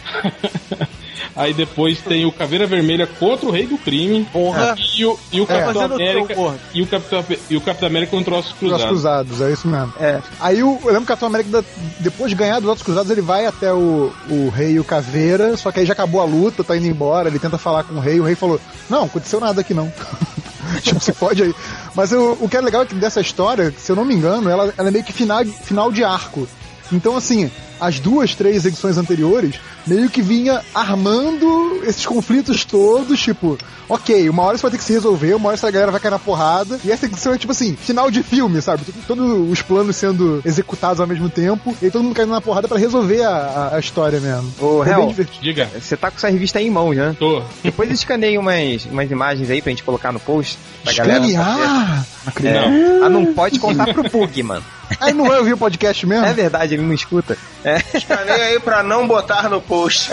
aí 1.35 1.53
depois 1.53 2.01
tem 2.01 2.25
o 2.25 2.31
Caveira 2.31 2.65
Vermelha 2.65 3.09
contra 3.09 3.49
o 3.49 3.51
Rei 3.51 3.67
do 3.67 3.77
Crime. 3.77 4.25
Porra. 4.33 4.77
E 4.97 5.05
o, 5.05 5.19
e 5.33 5.41
o 5.41 5.47
Capitão 5.47 5.75
Fazendo 5.75 5.95
o 5.95 5.97
teu, 5.97 6.07
América. 6.07 6.61
E 6.73 6.83
o 6.83 6.87
Capitão, 6.87 7.25
e 7.51 7.57
o 7.57 7.61
Capitão 7.61 7.89
América 7.89 8.11
contra 8.13 8.35
os 8.35 8.39
Ossos 8.39 8.53
Os 8.53 8.59
Cruzados. 8.59 8.87
Cruzados, 8.87 9.41
é 9.41 9.53
isso 9.53 9.67
mesmo. 9.67 9.93
É. 9.99 10.23
Aí 10.39 10.63
o, 10.63 10.79
eu 10.85 10.93
lembro 10.93 11.01
que 11.01 11.05
o 11.05 11.07
Capitão 11.07 11.29
América, 11.29 11.65
depois 11.99 12.31
de 12.31 12.37
ganhar 12.37 12.61
dos 12.61 12.69
outros 12.69 12.85
cruzados, 12.85 13.11
ele 13.11 13.21
vai 13.21 13.47
até 13.47 13.73
o, 13.73 14.13
o 14.31 14.49
rei 14.49 14.75
e 14.75 14.81
o 14.81 14.85
Caveira, 14.85 15.57
só 15.57 15.73
que 15.73 15.81
aí 15.81 15.87
já 15.87 15.93
acabou 15.93 16.21
a 16.21 16.25
luta, 16.25 16.63
tá 16.63 16.77
indo 16.77 16.87
embora, 16.87 17.29
ele 17.29 17.41
tenta 17.41 17.59
falar 17.59 17.83
com 17.83 17.95
o 17.95 18.01
rei, 18.01 18.21
o 18.21 18.25
rei 18.25 18.37
falou, 18.37 18.61
não, 18.89 19.07
aconteceu 19.07 19.41
nada 19.41 19.61
aqui 19.61 19.75
não. 19.75 19.93
tipo, 20.83 21.01
você 21.01 21.13
pode 21.13 21.43
aí. 21.43 21.55
Mas 21.95 22.13
o, 22.13 22.37
o 22.41 22.49
que 22.49 22.57
é 22.57 22.61
legal 22.61 22.83
é 22.83 22.87
que 22.87 22.95
dessa 22.95 23.21
história, 23.21 23.73
se 23.77 23.91
eu 23.91 23.97
não 23.97 24.05
me 24.05 24.15
engano, 24.15 24.49
ela, 24.49 24.73
ela 24.77 24.89
é 24.89 24.91
meio 24.91 25.05
que 25.05 25.13
final, 25.13 25.45
final 25.45 25.91
de 25.91 26.05
arco. 26.05 26.49
Então, 26.93 27.17
assim, 27.17 27.51
as 27.81 27.99
duas, 28.01 28.35
três 28.35 28.65
edições 28.67 28.99
anteriores 28.99 29.57
meio 29.87 30.11
que 30.11 30.21
vinha 30.21 30.61
armando 30.75 31.81
esses 31.85 32.05
conflitos 32.05 32.65
todos, 32.65 33.19
tipo, 33.21 33.57
ok, 33.89 34.29
uma 34.29 34.43
hora 34.43 34.55
isso 34.55 34.63
vai 34.63 34.71
ter 34.71 34.77
que 34.77 34.85
se 34.85 34.93
resolver, 34.93 35.35
uma 35.35 35.49
hora 35.49 35.55
essa 35.55 35.71
galera 35.71 35.91
vai 35.91 36.01
cair 36.01 36.11
na 36.11 36.19
porrada, 36.19 36.79
e 36.85 36.93
essa 36.93 37.07
edição 37.07 37.33
é 37.33 37.39
tipo 37.39 37.53
assim, 37.53 37.75
final 37.77 38.11
de 38.11 38.23
filme, 38.23 38.61
sabe? 38.61 38.83
Todos 39.07 39.51
os 39.51 39.63
planos 39.63 39.97
sendo 39.97 40.43
executados 40.45 41.01
ao 41.01 41.07
mesmo 41.07 41.29
tempo, 41.31 41.75
e 41.81 41.87
aí 41.87 41.91
todo 41.91 42.03
mundo 42.05 42.15
caindo 42.15 42.31
na 42.33 42.41
porrada 42.41 42.69
pra 42.69 42.77
resolver 42.79 43.23
a, 43.25 43.31
a- 43.73 43.77
a 43.77 43.81
história 43.81 44.21
mesmo. 44.21 44.53
Ô, 44.61 44.85
bem 44.85 44.93
Hel, 44.93 45.07
divertido. 45.09 45.39
Diga, 45.43 45.71
você 45.81 45.97
tá 45.97 46.11
com 46.11 46.17
essa 46.19 46.29
revista 46.29 46.59
aí 46.59 46.67
em 46.67 46.71
mãos, 46.71 46.95
né? 46.97 47.17
tô. 47.19 47.43
Depois 47.63 47.91
escaneia 47.91 48.39
umas, 48.39 48.85
umas 48.85 49.11
imagens 49.11 49.49
aí 49.51 49.63
pra 49.63 49.71
gente 49.71 49.83
colocar 49.83 50.13
no 50.13 50.21
post. 50.21 50.59
Pra 50.85 50.93
galera. 50.93 51.25
Escanear! 51.25 52.07
Não 52.25 52.29
acredito. 52.29 52.59
É. 52.59 53.05
Ah, 53.05 53.09
não 53.09 53.33
pode 53.33 53.59
contar 53.59 53.93
pro 53.95 54.09
Pug, 54.11 54.43
mano. 54.43 54.65
Aí 54.99 55.13
não 55.15 55.27
vai 55.27 55.39
ouvir 55.39 55.53
o 55.53 55.59
podcast 55.59 56.05
mesmo? 56.07 56.25
É 56.27 56.33
verdade, 56.33 56.75
ele 56.75 56.83
não 56.83 56.95
escuta. 56.95 57.37
É. 57.65 57.77
Escaneia 57.95 58.45
aí 58.47 58.61
pra 58.61 58.83
não 58.83 59.07
botar 59.07 59.49
no 59.49 59.61
post. 59.61 60.11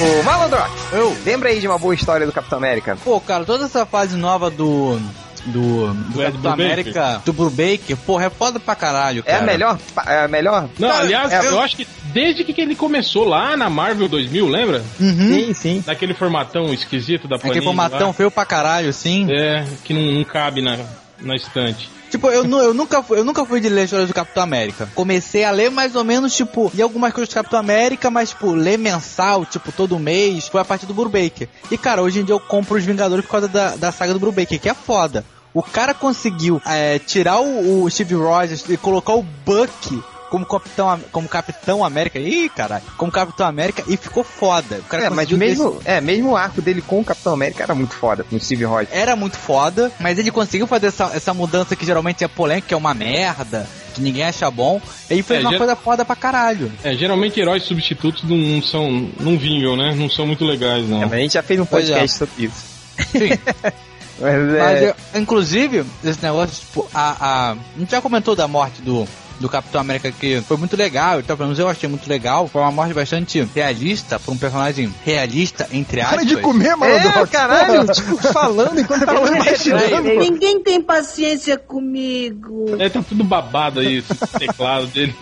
Ô, 0.00 0.22
Malandrox, 0.24 0.70
Eu? 0.92 1.16
lembra 1.24 1.50
aí 1.50 1.60
de 1.60 1.68
uma 1.68 1.78
boa 1.78 1.94
história 1.94 2.26
do 2.26 2.32
Capitão 2.32 2.58
América? 2.58 2.96
Pô, 3.04 3.20
cara, 3.20 3.44
toda 3.44 3.66
essa 3.66 3.86
fase 3.86 4.16
nova 4.16 4.50
do. 4.50 5.00
Do, 5.46 5.92
do 5.92 6.22
Ed 6.22 6.32
Capitão 6.32 6.40
Brubaker? 6.40 6.52
América, 6.52 7.22
do 7.24 7.32
Brubaker, 7.32 7.96
porra, 8.06 8.26
é 8.26 8.30
foda 8.30 8.60
pra 8.60 8.74
caralho, 8.76 9.24
É 9.26 9.32
cara. 9.32 9.42
a 9.42 9.46
melhor? 9.46 9.78
É 10.06 10.24
a 10.24 10.28
melhor? 10.28 10.68
Não, 10.78 10.88
Cara, 10.88 11.00
aliás, 11.02 11.32
é- 11.32 11.48
eu 11.48 11.58
acho 11.60 11.76
que 11.76 11.86
desde 12.12 12.44
que 12.44 12.60
ele 12.60 12.76
começou 12.76 13.24
lá 13.24 13.56
na 13.56 13.68
Marvel 13.68 14.06
2000, 14.08 14.46
lembra? 14.48 14.84
Uhum. 15.00 15.28
Sim, 15.28 15.54
sim. 15.54 15.82
Daquele 15.84 16.14
formatão 16.14 16.72
esquisito 16.72 17.26
da 17.26 17.36
Panini 17.38 17.50
Aquele 17.58 17.64
formatão 17.64 18.08
lá. 18.08 18.12
feio 18.14 18.30
pra 18.30 18.44
caralho, 18.46 18.88
assim. 18.88 19.26
É, 19.32 19.64
que 19.84 19.92
não, 19.92 20.02
não 20.12 20.22
cabe 20.24 20.62
na, 20.62 20.78
na 21.22 21.36
estante. 21.36 21.90
Tipo, 22.10 22.28
eu, 22.28 22.44
eu, 22.44 22.74
nunca 22.74 23.02
fui, 23.02 23.18
eu 23.18 23.24
nunca 23.24 23.42
fui 23.46 23.58
de 23.58 23.70
ler 23.70 23.84
histórias 23.84 24.08
do 24.08 24.14
Capitão 24.14 24.42
América. 24.42 24.86
Comecei 24.94 25.44
a 25.44 25.50
ler 25.50 25.70
mais 25.70 25.96
ou 25.96 26.04
menos, 26.04 26.34
tipo, 26.36 26.70
de 26.74 26.82
algumas 26.82 27.10
coisas 27.10 27.30
do 27.30 27.34
Capitão 27.34 27.58
América, 27.58 28.10
mas, 28.10 28.28
tipo, 28.30 28.52
ler 28.52 28.78
mensal, 28.78 29.46
tipo, 29.46 29.72
todo 29.72 29.98
mês, 29.98 30.46
foi 30.46 30.60
a 30.60 30.64
partir 30.64 30.84
do 30.84 30.92
Brubaker. 30.92 31.48
E, 31.70 31.78
cara, 31.78 32.02
hoje 32.02 32.20
em 32.20 32.24
dia 32.24 32.34
eu 32.34 32.40
compro 32.40 32.76
os 32.76 32.84
Vingadores 32.84 33.24
por 33.24 33.30
causa 33.30 33.48
da, 33.48 33.76
da 33.76 33.90
saga 33.90 34.12
do 34.12 34.20
Brubaker, 34.20 34.60
que 34.60 34.68
é 34.68 34.74
foda. 34.74 35.24
O 35.54 35.62
cara 35.62 35.94
conseguiu 35.94 36.60
é, 36.66 36.98
tirar 36.98 37.40
o, 37.40 37.82
o 37.82 37.90
Steve 37.90 38.14
Rogers 38.14 38.68
e 38.68 38.76
colocar 38.76 39.14
o 39.14 39.22
Buck 39.22 40.02
como 40.32 40.46
Capitão, 40.46 40.98
como 41.12 41.28
Capitão 41.28 41.84
América. 41.84 42.18
Ih, 42.18 42.48
caralho. 42.48 42.82
Como 42.96 43.12
Capitão 43.12 43.46
América 43.46 43.84
e 43.86 43.98
ficou 43.98 44.24
foda. 44.24 44.78
O 44.78 44.82
cara 44.84 45.04
É, 45.04 45.10
mas 45.10 45.30
mesmo, 45.30 45.78
é, 45.84 46.00
mesmo 46.00 46.30
o 46.30 46.36
arco 46.38 46.62
dele 46.62 46.80
com 46.80 47.00
o 47.00 47.04
Capitão 47.04 47.34
América 47.34 47.62
era 47.62 47.74
muito 47.74 47.94
foda, 47.94 48.24
com 48.24 48.34
o 48.36 48.40
Steve 48.40 48.64
Rogers. 48.64 48.88
era 48.90 49.14
muito 49.14 49.36
foda, 49.36 49.92
mas 50.00 50.18
ele 50.18 50.30
conseguiu 50.30 50.66
fazer 50.66 50.86
essa, 50.86 51.10
essa 51.14 51.34
mudança 51.34 51.76
que 51.76 51.84
geralmente 51.84 52.24
é 52.24 52.28
polêmica, 52.28 52.68
que 52.68 52.72
é 52.72 52.76
uma 52.78 52.94
merda, 52.94 53.68
que 53.94 54.00
ninguém 54.00 54.22
acha 54.24 54.50
bom. 54.50 54.80
Ele 55.10 55.22
fez 55.22 55.40
É, 55.40 55.42
uma 55.42 55.52
já- 55.52 55.58
coisa 55.58 55.76
foda 55.76 56.02
pra 56.02 56.16
caralho. 56.16 56.72
É, 56.82 56.94
geralmente 56.94 57.38
heróis 57.38 57.64
substitutos 57.64 58.22
não, 58.24 58.38
não 58.38 58.62
são. 58.62 59.10
não 59.20 59.36
vingam, 59.36 59.76
né? 59.76 59.94
Não 59.94 60.08
são 60.08 60.26
muito 60.26 60.46
legais, 60.46 60.88
não. 60.88 61.02
É, 61.02 61.04
mas 61.04 61.12
a 61.12 61.18
gente 61.18 61.34
já 61.34 61.42
fez 61.42 61.60
um 61.60 61.64
é. 61.64 61.66
podcast 61.66 62.16
sobre 62.16 62.44
isso. 62.44 62.64
Sim. 63.10 63.38
Mas, 64.20 64.34
Mas, 64.58 64.82
é, 64.82 64.90
eu- 64.90 65.20
inclusive, 65.20 65.84
esse 66.04 66.22
negócio, 66.22 66.54
tipo, 66.60 66.88
a, 66.94 67.16
a. 67.18 67.52
A 67.52 67.56
gente 67.78 67.90
já 67.90 68.00
comentou 68.00 68.36
da 68.36 68.46
morte 68.46 68.80
do. 68.82 69.08
Do 69.42 69.48
Capitão 69.48 69.80
América 69.80 70.12
que 70.12 70.40
foi 70.42 70.56
muito 70.56 70.76
legal, 70.76 71.18
então 71.18 71.36
pelo 71.36 71.48
menos 71.48 71.58
eu 71.58 71.68
achei 71.68 71.88
muito 71.88 72.08
legal. 72.08 72.46
Foi 72.46 72.62
uma 72.62 72.70
morte 72.70 72.94
bastante 72.94 73.42
realista, 73.54 74.20
pra 74.20 74.32
um 74.32 74.38
personagem 74.38 74.94
realista, 75.04 75.68
entre 75.72 76.00
aspas. 76.00 76.16
Para 76.18 76.24
de 76.24 76.36
comer, 76.36 76.76
mano. 76.76 76.92
é 76.92 77.26
caralho, 77.26 77.92
tipo, 77.92 78.16
falando 78.32 78.78
enquanto 78.78 79.04
tá 79.04 79.12
falando, 79.12 79.36
imaginando. 79.36 80.02
Ninguém 80.02 80.62
tem 80.62 80.80
paciência 80.80 81.58
comigo. 81.58 82.66
É, 82.78 82.88
tá 82.88 83.02
tudo 83.02 83.24
babado 83.24 83.80
aí, 83.80 83.98
esse 83.98 84.14
teclado 84.38 84.86
dele. 84.86 85.14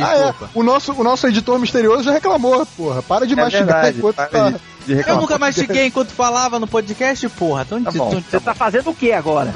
Ah, 0.00 0.14
é. 0.14 0.22
Desculpa. 0.24 0.50
O 0.54 0.62
nosso, 0.64 0.92
o 0.92 1.04
nosso 1.04 1.28
editor 1.28 1.58
misterioso 1.60 2.02
já 2.02 2.12
reclamou, 2.12 2.66
porra. 2.76 3.00
Para 3.00 3.26
de 3.26 3.34
É 3.34 3.36
mastigar 3.36 3.66
verdade, 3.66 3.98
enquanto 3.98 4.16
para 4.16 4.26
tá. 4.28 4.54
De- 4.82 4.86
de 4.86 4.92
Eu 4.92 4.96
reclamar. 4.98 5.20
nunca 5.22 5.38
mastiguei 5.38 5.86
enquanto 5.86 6.10
falava 6.12 6.58
no 6.58 6.66
podcast, 6.66 7.28
porra. 7.30 7.62
Então, 7.62 7.82
Tá 7.82 7.90
bom. 7.92 8.08
então- 8.10 8.22
Você 8.30 8.40
tá 8.40 8.54
fazendo 8.54 8.90
o 8.90 8.94
que 8.94 9.12
agora? 9.12 9.52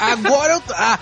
agora 0.00 0.52
eu. 0.54 0.62
Ah, 0.74 0.98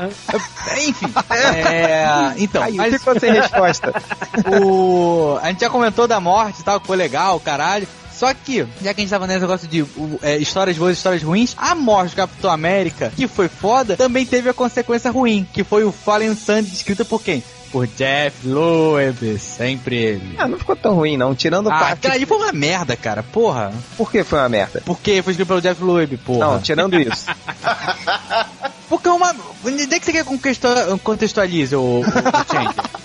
enfim. 0.87 1.07
É, 1.31 2.07
então, 2.39 2.63
Aí, 2.63 2.75
mas 2.75 2.95
ficou 2.95 3.19
sem 3.19 3.33
resposta. 3.33 3.93
o. 4.63 5.39
A 5.43 5.49
gente 5.49 5.61
já 5.61 5.71
comentou 5.71 6.07
da 6.07 6.21
morte 6.21 6.61
e 6.61 6.65
tal, 6.65 6.81
que 6.81 6.87
foi 6.87 6.97
legal, 6.97 7.39
caralho. 7.41 7.87
Só 8.13 8.35
que, 8.35 8.67
já 8.83 8.93
que 8.93 9.01
a 9.01 9.05
gente 9.05 9.11
tava 9.11 9.29
nesse 9.29 9.39
negócio 9.41 9.69
de 9.69 9.87
é, 10.23 10.37
histórias 10.39 10.77
boas 10.77 10.91
e 10.91 10.99
histórias 10.99 11.23
ruins, 11.23 11.55
a 11.57 11.73
morte 11.77 12.11
do 12.11 12.17
Capitão 12.17 12.51
América, 12.51 13.13
que 13.15 13.29
foi 13.29 13.49
foda, 13.49 13.97
também 13.97 14.27
teve 14.27 14.49
a 14.49 14.55
consequência 14.55 15.09
ruim, 15.11 15.47
que 15.53 15.63
foi 15.63 15.85
o 15.85 15.93
Fallen 15.93 16.35
Sun 16.35 16.59
escrito 16.59 17.05
por 17.05 17.23
quem? 17.23 17.45
Por 17.71 17.87
Jeff 17.87 18.47
Loeb, 18.49 19.39
sempre 19.39 19.97
ele. 19.97 20.35
Ah, 20.39 20.49
não 20.49 20.59
ficou 20.59 20.75
tão 20.75 20.95
ruim, 20.95 21.17
não. 21.19 21.35
Tirando 21.35 21.69
a 21.69 21.75
Ah, 21.77 21.79
parte. 21.81 21.93
aquela 21.99 22.15
ali 22.15 22.25
foi 22.25 22.37
uma 22.39 22.53
merda, 22.53 22.97
cara, 22.97 23.23
porra. 23.23 23.73
Por 23.97 24.11
que 24.11 24.25
foi 24.25 24.39
uma 24.39 24.49
merda? 24.49 24.83
Porque 24.87 25.23
foi 25.23 25.33
escrito 25.33 25.49
pelo 25.49 25.61
Jeff 25.61 25.83
Loeb, 25.85 26.17
porra. 26.19 26.39
Não, 26.47 26.61
tirando 26.61 26.99
isso. 26.99 27.27
Porque 28.89 29.07
uma. 29.11 29.37
Onde 29.65 29.83
é 29.95 29.99
que 29.99 30.05
você 30.07 30.13
quer 30.13 30.25
que 30.25 30.31
contextua- 30.31 30.99
contextualize 31.05 31.77
o, 31.77 31.81
o, 31.81 32.01
o? 32.01 32.05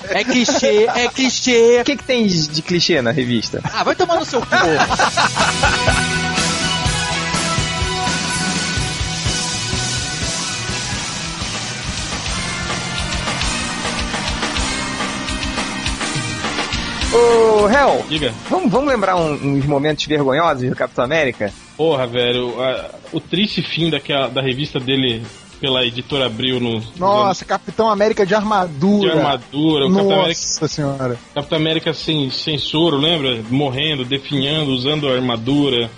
É 0.09 0.23
clichê, 0.23 0.85
é 0.95 1.07
clichê. 1.09 1.79
O 1.81 1.83
que, 1.83 1.97
que 1.97 2.03
tem 2.05 2.25
de 2.25 2.47
de 2.47 2.61
clichê 2.61 3.01
na 3.01 3.11
revista? 3.11 3.59
Ah, 3.73 3.83
vai 3.83 3.93
tomar 3.95 4.15
no 4.15 4.23
seu 4.25 4.39
cu. 4.39 4.47
Ô, 17.13 17.69
Hel, 17.69 18.03
Diga. 18.09 18.33
vamos, 18.49 18.71
vamos 18.71 18.89
lembrar 18.89 19.15
um- 19.15 19.33
uns 19.57 19.65
momentos 19.65 20.05
vergonhosos 20.05 20.67
do 20.69 20.75
Capitão 20.75 21.03
América? 21.05 21.51
Porra, 21.77 22.07
velho, 22.07 22.61
a- 22.61 22.89
o 23.11 23.19
triste 23.19 23.61
fim 23.61 23.89
daquela, 23.89 24.27
da 24.27 24.41
revista 24.41 24.79
dele 24.79 25.23
pela 25.61 25.85
editora 25.85 26.25
Abril 26.25 26.59
no. 26.59 26.73
nos 26.79 26.97
Nossa, 26.97 27.45
Capitão 27.45 27.89
América 27.89 28.25
de 28.25 28.33
armadura. 28.35 29.11
de 29.11 29.17
armadura, 29.17 29.85
o 29.85 29.89
Capitão 29.93 30.11
América, 30.21 30.39
Nossa 30.41 30.67
senhora. 30.67 31.19
Capitão 31.35 31.57
América 31.57 31.93
sem, 31.93 32.29
sem 32.31 32.57
soro, 32.57 32.97
lembra? 32.97 33.41
Morrendo, 33.49 34.03
definhando, 34.03 34.71
usando 34.71 35.07
a 35.07 35.13
armadura. 35.13 35.89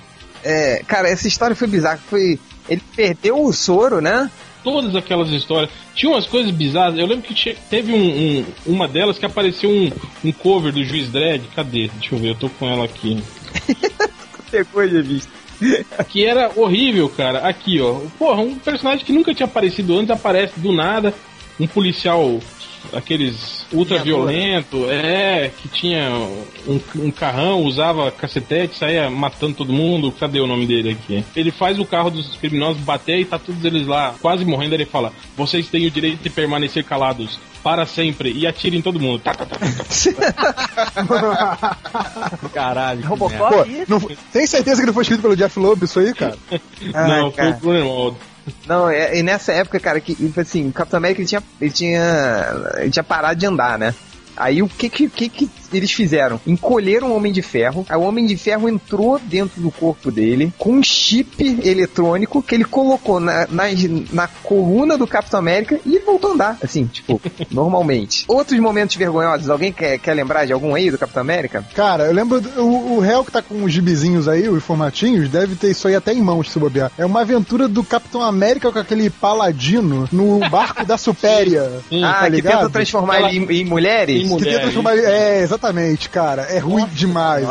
É, 0.43 0.83
cara, 0.87 1.09
essa 1.09 1.27
história 1.27 1.55
foi 1.55 1.67
bizarra. 1.67 1.99
Foi. 2.09 2.37
Ele 2.69 2.81
perdeu 2.95 3.43
o 3.43 3.53
soro, 3.53 4.01
né? 4.01 4.29
Todas 4.65 4.95
aquelas 4.95 5.29
histórias. 5.29 5.69
Tinha 5.93 6.11
umas 6.11 6.25
coisas 6.27 6.51
bizarras. 6.51 6.97
Eu 6.97 7.05
lembro 7.05 7.21
que 7.23 7.33
tinha- 7.33 7.55
teve 7.69 7.93
um, 7.93 8.39
um- 8.39 8.45
uma 8.65 8.87
delas 8.87 9.17
que 9.19 9.25
apareceu 9.25 9.69
um, 9.69 9.89
um 10.23 10.31
cover 10.33 10.73
do 10.73 10.83
Juiz 10.83 11.07
Dredd. 11.09 11.43
Cadê? 11.55 11.87
Deixa 11.99 12.15
eu 12.15 12.19
ver, 12.19 12.29
eu 12.31 12.35
tô 12.35 12.49
com 12.49 12.67
ela 12.67 12.83
aqui. 12.83 13.21
Pegou 14.51 14.87
de 14.87 15.01
vista. 15.01 15.31
que 16.09 16.25
era 16.25 16.51
horrível, 16.55 17.07
cara. 17.09 17.47
Aqui, 17.47 17.79
ó. 17.79 17.99
Porra, 18.17 18.41
um 18.41 18.55
personagem 18.55 19.05
que 19.05 19.13
nunca 19.13 19.33
tinha 19.33 19.45
aparecido 19.45 19.97
antes 19.97 20.09
aparece 20.11 20.59
do 20.59 20.73
nada. 20.73 21.13
Um 21.59 21.67
policial, 21.67 22.39
aqueles 22.93 23.65
ultra 23.71 23.99
violento, 23.99 24.89
é, 24.89 25.51
que 25.61 25.67
tinha 25.67 26.09
um, 26.67 26.79
um 26.95 27.11
carrão, 27.11 27.61
usava 27.61 28.11
cacetete, 28.11 28.77
saía 28.77 29.09
matando 29.09 29.55
todo 29.55 29.71
mundo. 29.73 30.11
Cadê 30.11 30.39
o 30.39 30.47
nome 30.47 30.65
dele 30.65 30.91
aqui? 30.91 31.23
Ele 31.35 31.51
faz 31.51 31.79
o 31.79 31.85
carro 31.85 32.09
dos 32.09 32.35
criminosos 32.35 32.81
bater 32.81 33.19
e 33.19 33.25
tá 33.25 33.37
todos 33.39 33.63
eles 33.65 33.85
lá 33.87 34.15
quase 34.21 34.43
morrendo. 34.45 34.75
Ele 34.75 34.85
fala: 34.85 35.11
Vocês 35.37 35.67
têm 35.67 35.85
o 35.85 35.91
direito 35.91 36.21
de 36.23 36.29
permanecer 36.29 36.83
calados 36.83 37.39
para 37.63 37.85
sempre 37.85 38.31
e 38.31 38.45
atirem 38.45 38.79
em 38.79 38.81
todo 38.81 38.99
mundo. 38.99 39.21
Caralho. 42.53 43.05
Robocop? 43.07 43.55
Pô, 43.55 43.65
não 43.87 43.99
foi- 43.99 44.17
tem 44.31 44.45
certeza 44.47 44.81
que 44.81 44.85
não 44.87 44.93
foi 44.93 45.01
escrito 45.03 45.21
pelo 45.21 45.35
Jeff 45.35 45.59
Loeb 45.59 45.83
isso 45.83 45.99
aí, 45.99 46.13
cara? 46.13 46.37
Não, 46.93 47.31
foi 47.31 47.43
cara. 47.43 47.49
o 47.49 47.59
Grunewald. 47.59 48.17
Não, 48.67 48.89
é, 48.89 49.17
e 49.17 49.23
nessa 49.23 49.53
época, 49.53 49.79
cara, 49.79 49.99
que 49.99 50.15
tipo 50.15 50.39
assim, 50.39 50.69
o 50.69 50.73
Capitão 50.73 50.97
América 50.97 51.21
ele 51.21 51.27
tinha, 51.27 51.43
ele 51.59 51.71
tinha, 51.71 52.73
ele 52.77 52.91
tinha 52.91 53.03
parado 53.03 53.39
de 53.39 53.45
andar, 53.45 53.77
né? 53.77 53.93
Aí 54.37 54.61
o 54.61 54.67
que 54.67 54.89
que, 54.89 55.09
que 55.09 55.29
que 55.29 55.49
eles 55.73 55.91
fizeram? 55.91 56.39
Encolheram 56.45 57.09
o 57.11 57.15
Homem 57.15 57.31
de 57.33 57.41
Ferro. 57.41 57.85
Aí 57.89 57.97
o 57.97 58.01
Homem 58.01 58.25
de 58.25 58.37
Ferro 58.37 58.69
entrou 58.69 59.19
dentro 59.19 59.61
do 59.61 59.71
corpo 59.71 60.11
dele 60.11 60.53
com 60.57 60.73
um 60.73 60.83
chip 60.83 61.59
eletrônico 61.63 62.41
que 62.41 62.55
ele 62.55 62.63
colocou 62.65 63.19
na, 63.19 63.47
na, 63.47 63.63
na 64.11 64.27
coluna 64.27 64.97
do 64.97 65.07
Capitão 65.07 65.39
América 65.39 65.79
e 65.85 65.95
ele 65.95 66.05
voltou 66.05 66.31
a 66.31 66.33
andar. 66.33 66.57
Assim, 66.61 66.85
tipo, 66.85 67.21
normalmente. 67.51 68.25
Outros 68.27 68.59
momentos 68.59 68.95
vergonhosos. 68.95 69.49
Alguém 69.49 69.71
quer, 69.71 69.97
quer 69.99 70.13
lembrar 70.13 70.45
de 70.45 70.53
algum 70.53 70.75
aí 70.75 70.91
do 70.91 70.97
Capitão 70.97 71.21
América? 71.21 71.65
Cara, 71.73 72.05
eu 72.05 72.13
lembro, 72.13 72.41
o, 72.57 72.95
o 72.95 72.99
réu 72.99 73.23
que 73.23 73.31
tá 73.31 73.41
com 73.41 73.63
os 73.63 73.71
gibizinhos 73.73 74.27
aí, 74.27 74.47
os 74.47 74.63
formatinhos, 74.63 75.29
deve 75.29 75.55
ter 75.55 75.71
isso 75.71 75.87
aí 75.87 75.95
até 75.95 76.13
em 76.13 76.21
mãos, 76.21 76.51
se 76.51 76.59
bobear. 76.59 76.91
É 76.97 77.05
uma 77.05 77.21
aventura 77.21 77.67
do 77.67 77.83
Capitão 77.83 78.21
América 78.21 78.71
com 78.71 78.79
aquele 78.79 79.09
paladino 79.09 80.07
no 80.11 80.39
barco 80.49 80.85
da 80.85 80.97
Supéria. 81.05 81.69
Sim. 81.89 82.03
ah, 82.03 82.19
tá 82.21 82.31
que 82.31 82.41
tenta 82.41 82.69
transformar 82.69 83.17
Ela- 83.17 83.29
ele 83.29 83.39
em, 83.39 83.61
em 83.61 83.65
mulheres? 83.65 84.24
Ele- 84.47 84.49
É, 85.05 85.41
exatamente, 85.41 86.09
cara. 86.09 86.43
É 86.43 86.57
ruim 86.59 86.85
demais. 86.87 87.43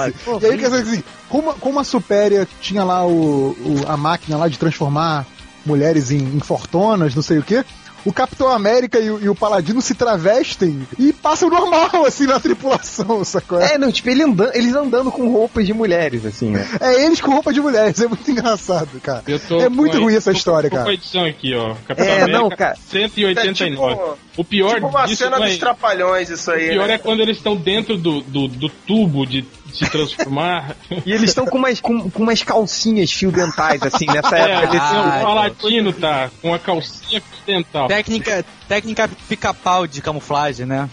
e 0.43 0.47
aí, 0.47 0.59
quer 0.59 0.71
dizer 0.71 0.83
assim, 0.83 1.05
como, 1.29 1.55
como 1.55 1.81
a 1.81 1.85
Supéria 1.85 2.47
tinha 2.61 2.85
lá 2.85 3.07
o, 3.07 3.51
o- 3.53 3.85
a 3.87 3.97
máquina 3.97 4.37
lá 4.37 4.49
de 4.49 4.59
transformar 4.59 5.27
mulheres 5.65 6.11
em, 6.11 6.19
em 6.19 6.41
fortonas, 6.41 7.15
não 7.15 7.23
sei 7.23 7.39
o 7.39 7.43
quê. 7.43 7.65
O 8.05 8.13
Capitão 8.13 8.49
América 8.49 8.99
e 8.99 9.11
o, 9.11 9.19
e 9.25 9.29
o 9.29 9.35
Paladino 9.35 9.81
se 9.81 9.95
travestem 9.95 10.87
e 10.99 11.13
passam 11.13 11.49
normal, 11.49 11.91
assim, 12.07 12.27
na 12.27 12.39
tripulação, 12.39 13.25
sacou? 13.25 13.61
É, 13.61 13.75
É, 13.75 13.79
não, 13.79 13.91
tipo, 13.91 14.09
ele 14.11 14.23
andando, 14.23 14.55
eles 14.55 14.75
andando 14.75 15.11
com 15.11 15.29
roupas 15.31 15.67
de 15.67 15.73
mulheres, 15.73 16.25
assim, 16.27 16.51
né? 16.51 16.69
é 16.81 17.05
eles 17.05 17.21
com 17.21 17.31
roupa 17.33 17.53
de 17.53 17.61
mulheres, 17.61 18.01
é 18.01 18.07
muito 18.07 18.31
engraçado, 18.31 19.01
cara. 19.01 19.23
Eu 19.27 19.41
tô 19.41 19.61
É 19.61 19.69
muito 19.69 19.99
ruim 19.99 20.15
essa 20.15 20.31
tô- 20.33 20.37
história, 20.37 20.69
cara. 20.69 20.93
edição 20.93 21.25
aqui, 21.25 21.55
ó. 21.55 21.75
Capitão 21.87 22.07
É, 22.07 22.17
América, 22.23 22.39
não, 22.39 22.49
cara. 22.51 22.77
189. 22.77 23.93
É 23.93 23.97
tipo- 23.97 24.19
o 24.37 24.45
pior 24.45 24.75
Tipo 24.75 24.87
uma 24.89 25.07
disso 25.07 25.23
cena 25.25 25.37
é- 25.37 25.49
dos 25.49 25.59
trapalhões, 25.59 26.29
isso 26.29 26.51
aí. 26.51 26.67
O 26.69 26.73
pior 26.73 26.89
né? 26.89 26.95
é 26.95 26.99
quando 26.99 27.21
eles 27.21 27.37
estão 27.37 27.57
dentro 27.57 27.97
do, 27.97 28.21
do, 28.21 28.49
do 28.49 28.69
tubo 28.69 29.25
de 29.27 29.43
se 29.75 29.91
transformar. 29.91 30.77
E 31.05 31.13
eles 31.13 31.31
estão 31.31 31.45
com 31.47 31.59
umas, 31.59 31.81
com, 31.81 32.09
com 32.11 32.23
umas 32.23 32.43
calcinhas 32.43 33.11
fio 33.13 33.31
dentais, 33.33 33.83
assim, 33.83 34.07
nessa 34.07 34.37
É, 34.37 34.53
época. 34.53 34.77
esse, 34.77 34.87
Ah, 34.95 35.19
o 35.19 35.25
Palatino 35.25 35.93
tá 35.93 36.31
com 36.41 36.55
a 36.55 36.59
calcinha 36.59 37.23
dental. 37.47 37.89
Técnica, 37.89 38.45
técnica 38.69 39.09
pica-pau 39.29 39.87
de 39.87 40.01
camuflagem, 40.01 40.67
né? 40.67 40.89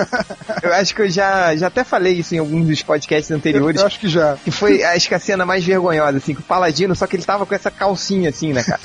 Eu 0.62 0.72
acho 0.74 0.94
que 0.94 1.02
eu 1.02 1.10
já, 1.10 1.54
já 1.54 1.66
até 1.68 1.84
falei 1.84 2.14
isso 2.14 2.34
em 2.34 2.38
alguns 2.38 2.66
dos 2.66 2.82
podcasts 2.82 3.30
Eu, 3.30 3.36
anteriores. 3.36 3.80
eu 3.80 3.86
acho 3.86 4.00
que 4.00 4.08
já. 4.08 4.36
Que 4.36 4.50
foi, 4.50 4.82
acho 4.82 5.06
que 5.08 5.14
a 5.14 5.18
cena 5.18 5.44
mais 5.44 5.64
vergonhosa, 5.64 6.16
assim, 6.18 6.34
que 6.34 6.40
o 6.40 6.44
Paladino, 6.44 6.94
só 6.96 7.06
que 7.06 7.14
ele 7.14 7.22
tava 7.24 7.44
com 7.46 7.54
essa 7.54 7.70
calcinha, 7.70 8.30
assim, 8.30 8.52
né, 8.52 8.62
cara? 8.64 8.80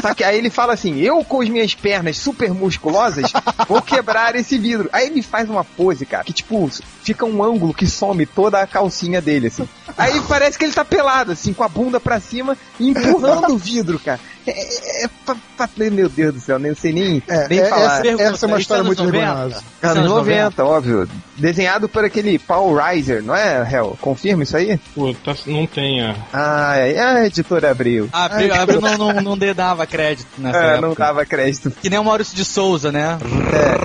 Só 0.00 0.12
que 0.14 0.24
aí 0.24 0.36
ele 0.36 0.50
fala 0.50 0.72
assim, 0.74 0.98
eu 0.98 1.24
com 1.24 1.40
as 1.40 1.48
minhas 1.48 1.74
pernas 1.74 2.18
super 2.18 2.52
musculosas, 2.52 3.32
vou 3.68 3.80
quebrar 3.80 4.34
esse 4.34 4.58
vidro. 4.58 4.90
Aí 4.92 5.06
ele 5.06 5.22
faz 5.22 5.48
uma 5.48 5.64
pose, 5.64 6.04
cara, 6.04 6.24
que 6.24 6.32
tipo, 6.32 6.68
fica 7.02 7.24
um 7.24 7.42
ângulo 7.42 7.72
que 7.72 7.86
some 7.86 8.26
toda 8.26 8.60
a 8.60 8.66
calcinha 8.66 9.20
dele, 9.20 9.46
assim. 9.46 9.68
Aí 9.96 10.20
parece 10.22 10.58
que 10.58 10.64
ele 10.64 10.72
tá 10.72 10.84
pelado, 10.84 11.32
assim, 11.32 11.52
com 11.52 11.62
a 11.62 11.68
bunda 11.68 12.00
pra 12.00 12.18
cima, 12.18 12.56
empurrando 12.80 13.52
o 13.52 13.58
vidro, 13.58 13.98
cara. 13.98 14.18
É, 14.46 15.04
é, 15.04 15.04
é 15.04 15.90
meu 15.90 16.08
Deus 16.08 16.34
do 16.34 16.40
céu, 16.40 16.58
nem 16.58 16.74
sei 16.74 16.92
nem, 16.92 17.22
É, 17.28 17.48
nem 17.48 17.58
é- 17.60 17.66
falar. 17.68 18.04
essa, 18.06 18.22
essa 18.22 18.46
é 18.46 18.48
uma 18.48 18.58
história 18.58 18.82
anos 18.82 18.96
muito 18.98 19.04
90? 19.04 19.26
vergonhosa. 19.34 19.64
Anos 19.82 20.08
90, 20.08 20.64
óbvio. 20.64 21.08
Desenhado 21.36 21.88
por 21.88 22.04
aquele 22.04 22.38
Paul 22.38 22.74
Reiser, 22.76 23.22
não 23.22 23.34
é, 23.34 23.68
Hel? 23.72 23.96
Confirma 24.00 24.42
isso 24.42 24.56
aí? 24.56 24.78
Pô, 24.94 25.14
tá- 25.24 25.34
não 25.46 25.66
tem 25.66 26.02
a. 26.02 26.14
Ah, 26.32 26.76
é 26.76 26.98
a 27.00 27.26
editora 27.26 27.70
Abril. 27.70 28.08
A 28.12 28.24
Abril, 28.26 28.54
a 28.54 28.60
Abril 28.62 28.80
não, 28.98 28.98
não, 28.98 29.12
não 29.36 29.38
dava 29.54 29.86
crédito 29.86 30.28
nessa 30.38 30.58
É, 30.58 30.66
época. 30.74 30.80
não 30.88 30.94
dava 30.94 31.24
crédito. 31.24 31.70
Que 31.70 31.88
nem 31.88 31.98
o 31.98 32.04
Maurício 32.04 32.36
de 32.36 32.44
Souza, 32.44 32.92
né? 32.92 33.18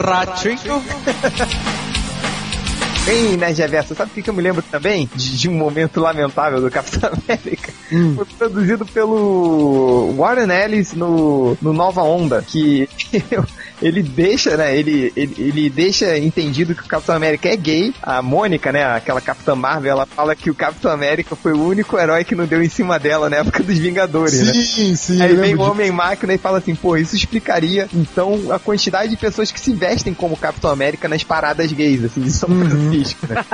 Ratinho. 0.03 0.83
Bem, 3.07 3.37
né, 3.37 3.53
Reverso, 3.53 3.95
sabe 3.95 4.11
o 4.11 4.21
que, 4.21 4.29
eu 4.29 4.33
me 4.33 4.41
lembro 4.41 4.61
também? 4.61 5.09
De, 5.15 5.37
de 5.37 5.47
um 5.47 5.53
momento 5.53 6.01
lamentável 6.01 6.59
do 6.59 6.69
Capitão 6.69 7.09
América. 7.25 7.71
Foi 8.17 8.25
produzido 8.37 8.85
pelo 8.85 10.13
Warren 10.17 10.51
Ellis 10.51 10.91
no, 10.91 11.57
no 11.61 11.71
Nova 11.71 12.03
Onda, 12.03 12.43
que 12.45 12.89
ele 13.81 14.01
deixa, 14.01 14.57
né, 14.57 14.77
ele, 14.77 15.11
ele, 15.15 15.35
ele 15.37 15.69
deixa 15.69 16.17
entendido 16.17 16.73
que 16.73 16.81
o 16.81 16.87
Capitão 16.87 17.15
América 17.15 17.49
é 17.49 17.55
gay. 17.55 17.93
A 18.01 18.21
Mônica, 18.21 18.71
né, 18.71 18.83
aquela 18.83 19.21
Capitã 19.21 19.55
Marvel, 19.55 19.91
ela 19.91 20.05
fala 20.05 20.35
que 20.35 20.49
o 20.49 20.55
Capitão 20.55 20.91
América 20.91 21.35
foi 21.35 21.53
o 21.53 21.63
único 21.63 21.97
herói 21.97 22.23
que 22.23 22.35
não 22.35 22.45
deu 22.45 22.61
em 22.61 22.69
cima 22.69 22.99
dela 22.99 23.29
na 23.29 23.37
época 23.37 23.63
dos 23.63 23.77
Vingadores, 23.77 24.45
né? 24.45 24.53
Sim, 24.53 24.95
sim. 24.95 25.21
Aí 25.21 25.35
vem 25.35 25.55
o. 25.55 25.67
Homem-Máquina 25.67 26.33
e 26.33 26.37
fala 26.37 26.59
assim, 26.59 26.73
pô, 26.75 26.95
isso 26.95 27.15
explicaria, 27.15 27.89
então, 27.93 28.51
a 28.51 28.59
quantidade 28.59 29.09
de 29.09 29.17
pessoas 29.17 29.51
que 29.51 29.59
se 29.59 29.73
vestem 29.73 30.13
como 30.13 30.37
Capitão 30.37 30.71
América 30.71 31.07
nas 31.07 31.23
paradas 31.23 31.71
gays, 31.71 32.05
assim, 32.05 32.21
de 32.21 32.31
São 32.31 32.49
Francisco, 32.49 33.27
né? 33.27 33.45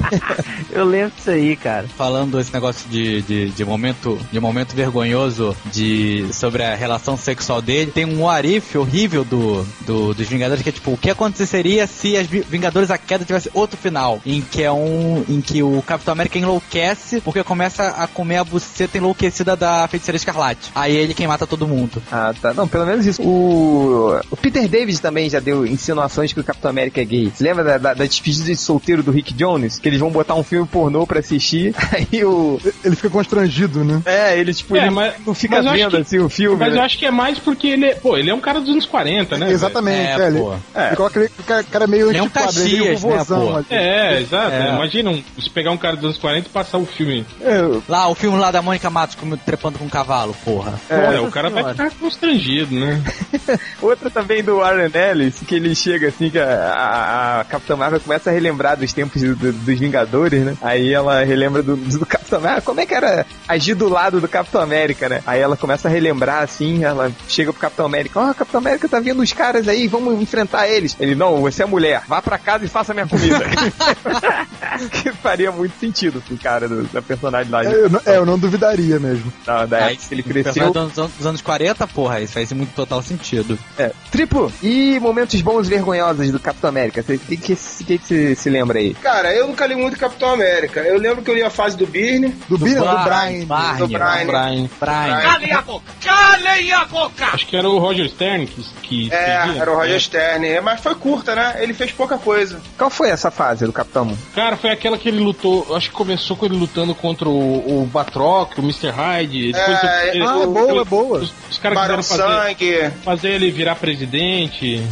Eu 0.72 0.84
lembro 0.84 1.12
disso 1.16 1.30
aí, 1.30 1.56
cara. 1.56 1.86
Falando 1.96 2.40
esse 2.40 2.52
negócio 2.52 2.88
de, 2.88 3.22
de, 3.22 3.50
de 3.50 3.64
momento 3.64 4.18
de 4.32 4.40
momento 4.40 4.74
vergonhoso 4.74 5.56
de 5.72 6.26
sobre 6.32 6.62
a 6.62 6.74
relação 6.74 7.16
sexual 7.16 7.60
dele, 7.60 7.90
tem 7.90 8.04
um 8.04 8.28
Arif 8.28 8.76
horrível 8.76 9.24
do, 9.24 9.59
do 9.82 10.14
dos 10.14 10.28
Vingadores 10.28 10.62
que 10.62 10.68
é 10.68 10.72
tipo, 10.72 10.92
o 10.92 10.96
que 10.96 11.10
aconteceria 11.10 11.86
se 11.86 12.16
as 12.16 12.26
Vi- 12.26 12.44
Vingadores 12.48 12.90
a 12.90 12.98
queda 12.98 13.24
tivesse 13.24 13.50
outro 13.54 13.76
final, 13.76 14.20
em 14.24 14.40
que 14.40 14.62
é 14.62 14.70
um 14.72 15.24
em 15.28 15.40
que 15.40 15.62
o 15.62 15.82
Capitão 15.82 16.12
América 16.12 16.38
enlouquece 16.38 17.20
porque 17.20 17.42
começa 17.42 17.88
a 17.88 18.06
comer 18.06 18.36
a 18.38 18.44
buceta 18.44 18.98
enlouquecida 18.98 19.56
da 19.56 19.86
Feiticeira 19.88 20.16
Escarlate. 20.16 20.70
Aí 20.74 20.94
ele 20.96 21.14
quem 21.14 21.26
mata 21.26 21.46
todo 21.46 21.66
mundo. 21.66 22.02
Ah, 22.10 22.34
tá. 22.40 22.52
Não, 22.54 22.66
pelo 22.68 22.86
menos 22.86 23.06
isso. 23.06 23.22
O, 23.22 24.18
o 24.30 24.36
Peter 24.36 24.66
David 24.68 25.00
também 25.00 25.28
já 25.30 25.40
deu 25.40 25.66
insinuações 25.66 26.32
que 26.32 26.40
o 26.40 26.44
Capitão 26.44 26.70
América 26.70 27.00
é 27.00 27.04
gay. 27.04 27.30
Você 27.34 27.44
lembra 27.44 27.64
da, 27.64 27.78
da, 27.78 27.94
da 27.94 28.04
despedida 28.04 28.44
de 28.46 28.56
solteiro 28.56 29.02
do 29.02 29.10
Rick 29.10 29.32
Jones? 29.34 29.78
Que 29.78 29.88
eles 29.88 30.00
vão 30.00 30.10
botar 30.10 30.34
um 30.34 30.42
filme 30.42 30.66
pornô 30.66 31.06
pra 31.06 31.20
assistir. 31.20 31.74
Aí 31.92 32.24
o. 32.24 32.60
Ele 32.84 32.96
fica 32.96 33.10
constrangido, 33.10 33.84
né? 33.84 34.02
É, 34.04 34.38
ele, 34.38 34.52
tipo, 34.54 34.76
É, 34.76 34.80
ele 34.82 34.90
mas- 34.90 35.14
não 35.26 35.34
fica 35.34 35.62
vendo 35.62 35.90
que- 35.90 35.96
assim 35.98 36.18
o 36.18 36.28
filme. 36.28 36.56
Mas 36.58 36.72
né? 36.72 36.78
eu 36.78 36.82
acho 36.82 36.98
que 36.98 37.06
é 37.06 37.10
mais 37.10 37.38
porque 37.38 37.68
ele 37.68 37.86
é. 37.86 37.94
Pô, 37.94 38.16
ele 38.16 38.30
é 38.30 38.34
um 38.34 38.40
cara 38.40 38.60
dos 38.60 38.70
anos 38.70 38.86
40, 38.86 39.38
né? 39.38 39.49
Exatamente, 39.52 40.20
É, 40.20 40.22
é, 40.22 40.26
ele, 40.28 40.38
pô. 40.38 40.54
ele 40.74 40.96
coloca 40.96 41.20
ele, 41.20 41.30
o 41.38 41.64
cara, 41.70 41.86
meio 41.86 42.06
um 42.06 42.10
é 42.10 42.12
meio 42.12 42.30
Caxias, 42.30 43.02
né, 43.04 43.14
ali. 43.14 43.66
É, 43.70 44.20
exato. 44.20 44.52
É. 44.52 44.68
Imagina 44.74 45.10
um, 45.10 45.22
se 45.38 45.50
pegar 45.50 45.70
um 45.70 45.76
cara 45.76 45.96
dos 45.96 46.04
anos 46.04 46.18
40 46.18 46.46
e 46.48 46.50
passar 46.50 46.78
o 46.78 46.86
filme. 46.86 47.26
É, 47.40 47.60
Lá, 47.88 48.08
o 48.08 48.14
filme 48.14 48.38
lá 48.38 48.50
da 48.50 48.62
Mônica 48.62 48.88
Matos 48.90 49.14
como 49.14 49.36
trepando 49.36 49.78
com 49.78 49.84
um 49.84 49.88
cavalo, 49.88 50.34
porra. 50.44 50.74
Olha, 50.90 51.22
o 51.22 51.30
cara 51.30 51.50
vai 51.50 51.64
ficar 51.70 51.90
constrangido, 51.92 52.74
né? 52.74 53.02
Outra 53.80 54.10
também 54.10 54.42
do 54.42 54.56
Warren 54.58 54.90
Ellis, 54.94 55.40
que 55.46 55.54
ele 55.54 55.74
chega 55.74 56.08
assim, 56.08 56.30
que 56.30 56.38
a, 56.38 56.44
a, 56.46 57.40
a 57.40 57.44
Capitã 57.44 57.76
Marvel 57.76 58.00
começa 58.00 58.30
a 58.30 58.32
relembrar 58.32 58.76
dos 58.76 58.92
tempos 58.92 59.20
do- 59.22 59.34
do- 59.36 59.52
dos 59.52 59.78
Vingadores, 59.78 60.44
né? 60.44 60.56
Aí 60.62 60.92
ela 60.92 61.24
relembra 61.24 61.62
do, 61.62 61.76
do 61.76 62.06
Capitão 62.06 62.20
Capitão 62.30 62.38
América. 62.38 62.62
Como 62.62 62.80
é 62.80 62.86
que 62.86 62.94
era 62.94 63.26
agir 63.48 63.74
do 63.74 63.88
lado 63.88 64.20
do 64.20 64.28
Capitão 64.28 64.60
América, 64.60 65.08
né? 65.08 65.20
Aí 65.26 65.40
ela 65.40 65.56
começa 65.56 65.88
a 65.88 65.90
relembrar 65.90 66.44
assim, 66.44 66.84
ela 66.84 67.10
chega 67.28 67.52
pro 67.52 67.60
Capitão 67.60 67.84
América, 67.86 68.20
ó, 68.20 68.32
Capitão 68.32 68.60
América 68.60 68.88
tá 68.88 69.00
vendo 69.00 69.20
os 69.20 69.32
caras 69.40 69.66
aí, 69.68 69.88
vamos 69.88 70.20
enfrentar 70.20 70.68
eles. 70.68 70.94
Ele, 71.00 71.14
não, 71.14 71.40
você 71.40 71.62
é 71.62 71.66
mulher, 71.66 72.02
vá 72.06 72.20
pra 72.20 72.36
casa 72.36 72.62
e 72.66 72.68
faça 72.68 72.92
minha 72.92 73.06
comida. 73.06 73.40
que 74.92 75.12
faria 75.12 75.50
muito 75.50 75.72
sentido 75.80 76.20
pro 76.20 76.36
cara 76.36 76.68
do, 76.68 76.82
da 76.84 77.00
personalidade. 77.00 77.68
É, 77.68 77.72
eu, 77.72 77.88
não, 77.88 78.00
é, 78.04 78.16
eu 78.18 78.26
não 78.26 78.38
duvidaria 78.38 79.00
mesmo. 79.00 79.32
Da, 79.46 79.64
da 79.64 79.78
época 79.78 80.08
que 80.08 80.14
ele 80.14 80.22
cresceu. 80.22 80.70
Dos 80.70 80.76
anos, 80.76 81.12
dos 81.16 81.26
anos 81.26 81.40
40, 81.40 81.86
porra, 81.88 82.20
isso 82.20 82.34
faz 82.34 82.52
muito 82.52 82.74
total 82.74 83.00
sentido. 83.00 83.58
É. 83.78 83.92
Triplo, 84.10 84.52
e 84.62 85.00
momentos 85.00 85.40
bons 85.40 85.68
e 85.68 85.70
vergonhosos 85.70 86.30
do 86.30 86.38
Capitão 86.38 86.68
América? 86.68 87.00
O 87.00 87.04
que, 87.04 87.18
que, 87.18 87.56
que, 87.56 87.56
que 87.56 88.06
você 88.06 88.34
se 88.34 88.50
lembra 88.50 88.78
aí? 88.78 88.92
Cara, 88.92 89.34
eu 89.34 89.46
nunca 89.46 89.66
li 89.66 89.74
muito 89.74 89.98
Capitão 89.98 90.34
América. 90.34 90.80
Eu 90.80 90.98
lembro 90.98 91.22
que 91.22 91.30
eu 91.30 91.34
li 91.34 91.42
a 91.42 91.50
fase 91.50 91.78
do 91.78 91.86
Birne. 91.86 92.28
Do, 92.46 92.58
Do 92.58 92.64
Birne 92.64 92.80
do? 92.80 93.04
Brian, 93.04 93.76
do 93.78 93.88
Brian. 93.88 94.26
Brian. 94.26 94.68
Brian. 94.78 95.20
Calem 95.22 95.52
a 95.52 95.62
boca! 95.62 95.92
Calem 96.02 96.72
a 96.72 96.84
boca! 96.84 97.26
Acho 97.32 97.46
que 97.46 97.56
era 97.56 97.68
o 97.68 97.78
Roger 97.78 98.08
Stern 98.08 98.46
que, 98.46 98.62
que 98.82 99.12
É, 99.12 99.29
escrevia. 99.38 99.62
era 99.62 99.70
o 99.72 99.74
Roger 99.76 100.00
Stern. 100.00 100.46
É, 100.48 100.60
Mas 100.60 100.80
foi 100.80 100.94
curta, 100.94 101.34
né? 101.34 101.56
Ele 101.60 101.72
fez 101.74 101.90
pouca 101.92 102.18
coisa. 102.18 102.60
Qual 102.76 102.90
foi 102.90 103.10
essa 103.10 103.30
fase 103.30 103.64
do 103.64 103.72
Capitão? 103.72 104.16
Cara, 104.34 104.56
foi 104.56 104.70
aquela 104.70 104.96
que 104.98 105.08
ele 105.08 105.20
lutou. 105.20 105.74
Acho 105.76 105.88
que 105.90 105.94
começou 105.94 106.36
com 106.36 106.46
ele 106.46 106.56
lutando 106.56 106.94
contra 106.94 107.28
o, 107.28 107.82
o 107.82 107.86
Batroc, 107.86 108.56
o 108.58 108.62
Mr. 108.62 108.90
Hyde. 108.90 109.52
Depois 109.52 109.82
É, 109.84 110.08
ele- 110.16 110.24
ah, 110.24 110.36
o- 110.38 110.42
é 110.42 110.46
boa, 110.46 110.70
ele- 110.70 110.78
é 110.80 110.84
boa. 110.84 111.18
Os, 111.18 111.32
os 111.50 111.58
caras 111.58 111.78
quiseram 111.80 112.02
fazer, 112.02 112.22
Sangue. 112.22 112.90
fazer 113.04 113.28
ele 113.30 113.50
virar 113.50 113.74
presidente. 113.76 114.82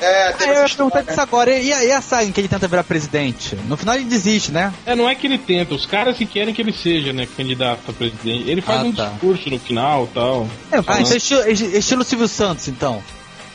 É, 0.00 0.28
Ah, 0.28 0.32
teve 0.32 0.50
eu 0.50 0.54
essa 0.56 0.72
ia 0.72 0.76
perguntar 0.76 1.02
disso 1.02 1.20
agora. 1.20 1.50
E 1.56 1.72
a, 1.72 1.84
e 1.84 1.92
a 1.92 2.00
saga 2.02 2.24
em 2.24 2.32
que 2.32 2.40
ele 2.40 2.48
tenta 2.48 2.66
virar 2.68 2.82
presidente? 2.84 3.56
No 3.68 3.76
final 3.76 3.94
ele 3.94 4.04
desiste, 4.04 4.50
né? 4.50 4.72
É, 4.84 4.94
não 4.94 5.08
é 5.08 5.14
que 5.14 5.26
ele 5.26 5.38
tenta, 5.38 5.72
os 5.74 5.86
caras 5.86 6.16
que 6.16 6.26
querem 6.26 6.52
que 6.52 6.60
ele 6.60 6.72
seja, 6.72 7.12
né, 7.12 7.26
candidato 7.36 7.80
a 7.88 7.92
presidente. 7.92 8.50
Ele 8.50 8.60
faz 8.60 8.80
Ah, 8.80 8.84
um 8.84 8.92
tá. 8.92 9.06
discurso 9.06 9.48
no 9.48 9.58
final 9.58 10.04
e 10.04 10.08
tal. 10.08 10.48
É, 10.72 10.76
Ah, 10.78 11.00
então 11.00 11.12
é 11.12 11.16
estilo, 11.16 11.40
é 11.42 11.50
estilo 11.52 12.04
Silvio 12.04 12.28
Santos, 12.28 12.66
então. 12.68 13.02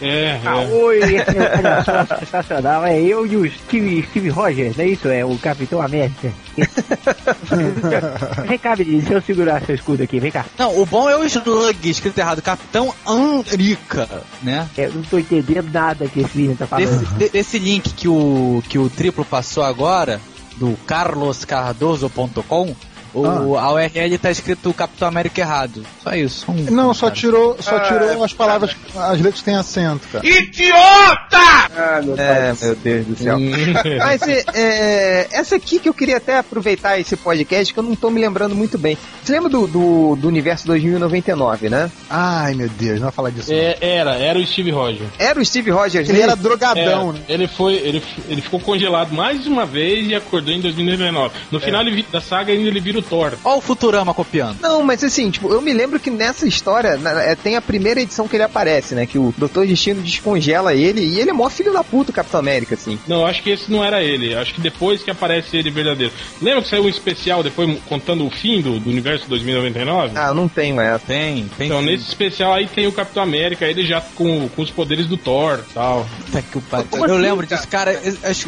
É, 0.02 0.40
Ah, 0.46 0.64
é. 0.64 0.68
oi, 0.68 1.00
olha 1.02 1.84
só, 1.84 2.06
sensacional. 2.20 2.86
É 2.86 3.00
eu 3.02 3.26
e 3.28 3.36
o 3.36 3.52
Steve, 3.52 4.04
Steve 4.10 4.30
Rogers, 4.30 4.80
é 4.80 4.86
isso? 4.88 5.08
É 5.10 5.26
o 5.26 5.38
Capitão 5.38 5.82
América. 5.82 6.32
vem 8.48 8.58
cá, 8.58 8.76
menino, 8.76 9.00
deixa 9.00 9.14
eu 9.16 9.22
segurar 9.22 9.62
seu 9.66 9.76
escudo 9.76 10.04
aqui, 10.04 10.20
vem 10.20 10.32
cá. 10.32 10.46
Não, 10.58 10.80
o 10.80 10.86
bom 10.86 11.10
é 11.10 11.16
o 11.18 11.24
slug, 11.26 11.90
escrito 11.90 12.18
errado. 12.18 12.42
Capitão 12.42 12.94
América, 13.06 14.08
né? 14.42 14.68
É, 14.78 14.86
Eu 14.86 14.94
não 14.94 15.02
tô 15.04 15.18
entendendo 15.20 15.70
nada 15.72 16.08
que 16.08 16.22
esse 16.22 16.38
menino 16.38 16.56
tá 16.56 16.66
falando. 16.68 16.88
Desse, 17.00 17.14
de- 17.16 17.30
desse 17.30 17.60
link 17.60 17.94
que 17.94 18.08
o, 18.08 18.64
que 18.70 18.78
o 18.80 18.90
Triplo 18.90 19.26
passou 19.26 19.64
agora, 19.64 20.20
do 20.58 20.78
carloscardoso.com, 20.86 22.76
o, 23.14 23.58
a 23.58 23.74
URL 23.74 24.18
tá 24.18 24.32
escrito 24.32 24.74
Capitão 24.74 25.08
América 25.08 25.42
errado. 25.42 25.84
Só 26.04 26.14
isso. 26.14 26.46
Um 26.52 26.56
Não, 26.72 26.94
só 26.94 27.08
comentário. 27.08 27.14
tirou, 27.16 27.58
só 27.60 27.78
Ah, 27.78 27.80
tirou 27.82 28.10
é. 28.22 28.26
as 28.26 28.34
palavras, 28.34 28.76
as 28.96 29.18
letras 29.20 29.36
que 29.40 29.44
tem 29.44 29.56
acento, 29.56 30.08
cara. 30.12 30.26
Idiota! 30.28 31.38
Ah, 31.76 32.02
meu 32.04 32.16
É, 32.18 32.54
pai. 32.54 32.58
meu 32.62 32.76
Deus 32.76 33.06
do 33.08 33.16
céu. 33.16 33.38
Mas 34.00 34.22
é, 34.28 34.44
é, 34.54 35.28
essa 35.32 35.56
aqui 35.56 35.80
que 35.80 35.88
eu 35.90 35.94
queria 35.94 36.18
até 36.18 36.38
aproveitar 36.38 37.00
esse 37.00 37.16
podcast, 37.16 37.74
que 37.74 37.80
eu 37.80 37.84
não 37.84 37.96
tô 37.96 38.10
me 38.10 38.20
lembrando 38.22 38.56
muito 38.56 38.78
bem. 38.78 38.98
Você 39.24 39.32
lembra 39.32 39.50
do, 39.50 39.68
do, 39.68 40.16
do 40.16 40.28
universo 40.28 40.66
2099, 40.68 41.70
né? 41.70 41.92
Ai, 42.10 42.54
meu 42.54 42.70
Deus, 42.70 42.96
não 42.96 43.04
vai 43.08 43.12
falar 43.12 43.30
disso. 43.32 43.52
É, 43.54 43.78
era, 43.82 44.16
era 44.16 44.38
o 44.40 44.46
Steve 44.46 44.72
Roger. 44.72 45.08
Era 45.18 45.40
o 45.40 45.46
Steve 45.46 45.72
Rogers. 45.72 46.10
Ele 46.10 46.18
né? 46.20 46.24
era 46.26 46.36
drogadão, 46.36 47.10
É, 47.12 47.14
né? 47.14 47.20
ele 47.30 47.48
foi, 47.48 47.74
ele, 47.76 48.04
ele 48.28 48.42
ficou 48.42 48.60
congelado 48.60 49.12
mais 49.14 49.46
uma 49.48 49.66
vez 49.66 50.08
e 50.10 50.16
acordou 50.16 50.54
em 50.54 50.62
2019. 50.62 51.34
No 51.52 51.60
final 51.60 51.82
ele 51.82 52.06
da 52.12 52.22
saga 52.22 52.52
ainda 52.54 52.68
ele 52.68 52.80
vira 52.80 52.99
o 53.00 53.02
Thor. 53.02 53.34
Ó 53.44 53.58
o 53.58 53.62
Futurama 53.62 54.14
copiando. 54.14 54.58
Não, 54.62 54.84
mas 54.84 55.04
assim, 55.04 55.30
tipo, 55.30 55.52
eu 55.52 55.62
me 55.62 55.74
lembro 55.74 56.00
que 56.00 56.10
nessa 56.10 56.48
história 56.48 56.98
na- 56.98 57.22
é, 57.24 57.36
tem 57.36 57.56
a 57.56 57.62
primeira 57.62 58.02
edição 58.02 58.28
que 58.28 58.36
ele 58.36 58.44
aparece, 58.44 58.96
né? 58.96 59.06
Que 59.06 59.18
o 59.18 59.34
Doutor 59.38 59.66
Destino 59.68 60.02
descongela 60.02 60.74
ele 60.74 61.02
e 61.02 61.20
ele 61.20 61.30
é 61.30 61.34
mó 61.34 61.50
filho 61.50 61.74
da 61.74 61.84
puta, 61.84 62.12
o 62.12 62.14
Capitão 62.14 62.40
América, 62.40 62.76
assim. 62.76 63.00
Não, 63.08 63.26
acho 63.26 63.42
que 63.44 63.50
esse 63.50 63.72
não 63.72 63.84
era 63.84 64.04
ele. 64.04 64.36
Acho 64.36 64.54
que 64.54 64.62
depois 64.62 65.02
que 65.04 65.10
aparece 65.12 65.58
ele 65.58 65.70
verdadeiro. 65.72 66.14
Lembra 66.42 66.62
que 66.62 66.68
saiu 66.70 66.84
um 66.84 66.90
especial 66.90 67.42
depois 67.44 67.78
contando 67.88 68.26
o 68.26 68.30
fim 68.30 68.62
do, 68.62 68.80
do 68.80 68.90
universo 68.90 69.28
2099? 69.28 70.14
Ah, 70.16 70.34
não 70.34 70.48
tenho 70.48 70.80
essa. 70.80 71.06
Tem, 71.08 71.46
tem 71.58 71.68
Então, 71.68 71.80
sim. 71.80 71.86
nesse 71.86 72.08
especial 72.08 72.54
aí 72.54 72.68
tem 72.68 72.88
o 72.88 72.92
Capitão 72.92 73.24
América, 73.24 73.66
ele 73.66 73.86
já 73.86 74.02
com, 74.02 74.48
com 74.50 74.62
os 74.62 74.70
poderes 74.72 75.06
do 75.08 75.18
Thor 75.18 75.60
tal. 75.74 76.06
Puta 76.26 76.42
que 76.42 76.60
pariu. 76.62 76.88
Eu 76.92 77.04
assim, 77.04 77.14
lembro 77.22 77.48
cara? 77.48 77.58
disso, 77.58 77.68
cara. 77.68 78.02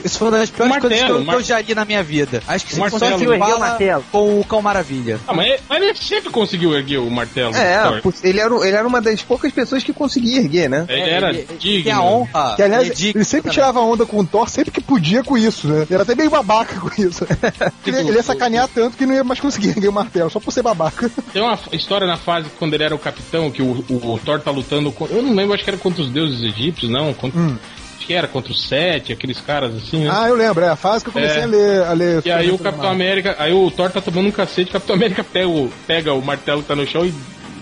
Isso 0.06 0.18
foi 0.20 0.28
uma 0.30 0.38
das 0.38 0.50
piores 0.50 0.76
O 0.78 0.80
coisas 0.82 1.00
que 1.00 1.06
eu, 1.06 1.10
martelo, 1.16 1.26
que 1.30 1.36
eu 1.36 1.44
já 1.44 1.62
li 1.62 1.76
na 1.76 1.86
minha 1.86 2.04
vida. 2.04 2.42
Acho 2.48 2.66
que 2.66 2.74
se 2.74 2.80
martelo. 2.80 3.02
conseguiu 3.02 3.34
Ergueu 3.34 3.48
o 3.48 3.50
fala 3.50 3.68
martelo. 3.70 4.04
com 4.12 4.41
o 4.42 4.46
Cão 4.46 4.62
Maravilha. 4.62 5.20
Ah, 5.28 5.34
mas, 5.34 5.62
mas 5.68 5.82
ele 5.82 5.96
sempre 5.96 6.30
conseguiu 6.30 6.74
erguer 6.74 6.98
o 6.98 7.10
martelo 7.10 7.56
É, 7.56 8.02
putz, 8.02 8.24
ele 8.24 8.40
era, 8.40 8.54
ele 8.68 8.76
era 8.76 8.88
uma 8.88 9.02
das 9.02 9.22
poucas 9.22 9.52
pessoas 9.52 9.84
que 9.84 9.94
conseguia 9.94 10.40
erguer, 10.40 10.70
né? 10.70 10.86
Ele 10.90 11.10
era 11.10 11.30
ele, 11.30 11.48
digno. 11.60 11.84
tem 11.84 11.94
a 11.94 12.02
honra. 12.02 12.56
Que, 12.56 12.64
aliás, 12.64 12.84
ele 12.84 13.08
é 13.08 13.10
ele 13.16 13.24
sempre 13.24 13.44
também. 13.44 13.54
tirava 13.54 13.80
onda 13.80 14.06
com 14.06 14.20
o 14.20 14.26
Thor, 14.26 14.50
sempre 14.50 14.72
que 14.72 14.82
podia 14.82 15.24
com 15.24 15.38
isso, 15.38 15.68
né? 15.68 15.84
Ele 15.84 15.94
era 15.94 16.04
até 16.04 16.16
meio 16.16 16.30
babaca 16.30 16.80
com 16.80 16.90
isso. 17.02 17.26
ele, 17.86 17.98
ele 18.10 18.12
ia 18.12 18.24
sacanear 18.24 18.68
tanto 18.68 18.98
que 18.98 19.06
não 19.06 19.14
ia 19.14 19.24
mais 19.24 19.40
conseguir 19.40 19.70
erguer 19.70 19.90
o 19.90 19.94
martelo, 19.94 20.30
só 20.30 20.40
por 20.40 20.52
ser 20.52 20.62
babaca. 20.62 21.10
Tem 21.32 21.42
uma 21.42 21.58
história 21.72 22.08
na 22.08 22.18
fase 22.18 22.50
quando 22.58 22.74
ele 22.74 22.84
era 22.84 22.96
o 22.96 23.00
capitão, 23.00 23.52
que 23.52 23.62
o, 23.62 23.86
o, 23.90 24.14
o 24.14 24.20
Thor 24.20 24.40
tá 24.40 24.52
lutando 24.52 24.92
com. 24.92 25.06
Eu 25.06 25.22
não 25.22 25.34
lembro, 25.34 25.54
acho 25.54 25.64
que 25.64 25.70
era 25.70 25.80
contra 25.80 26.02
os 26.02 26.10
deuses 26.10 26.42
egípcios, 26.42 26.92
não. 26.92 27.14
Contra, 27.14 27.40
Acho 27.40 27.81
que 28.12 28.18
era 28.18 28.28
contra 28.28 28.52
os 28.52 28.68
Sete, 28.68 29.14
aqueles 29.14 29.40
caras 29.40 29.74
assim, 29.76 30.04
né? 30.04 30.10
Ah, 30.14 30.28
eu 30.28 30.36
lembro, 30.36 30.64
é 30.66 30.70
a 30.70 30.76
fase 30.76 31.04
que 31.04 31.10
eu 31.10 31.14
comecei 31.14 31.40
É. 31.40 31.44
a 31.44 31.46
ler. 31.48 31.84
A 31.84 31.94
ler 31.94 32.22
E 32.26 32.32
aí 32.32 32.52
o 32.52 32.58
Capitão. 32.58 32.90
América, 32.92 33.36
aí 33.40 33.54
o 33.54 33.72
Thor 33.72 33.90
tá 33.90 34.02
tomando 34.02 34.28
um 34.28 34.32
cacete, 34.32 34.70
o 34.70 34.74
Capitão 34.74 34.96
América 34.96 35.24
pega 35.24 35.48
o, 35.48 35.72
pega 35.88 36.14
o 36.14 36.22
martelo 36.22 36.62
que 36.62 36.68
tá 36.68 36.76
no 36.76 36.86
chão 36.86 37.06
e, 37.06 37.14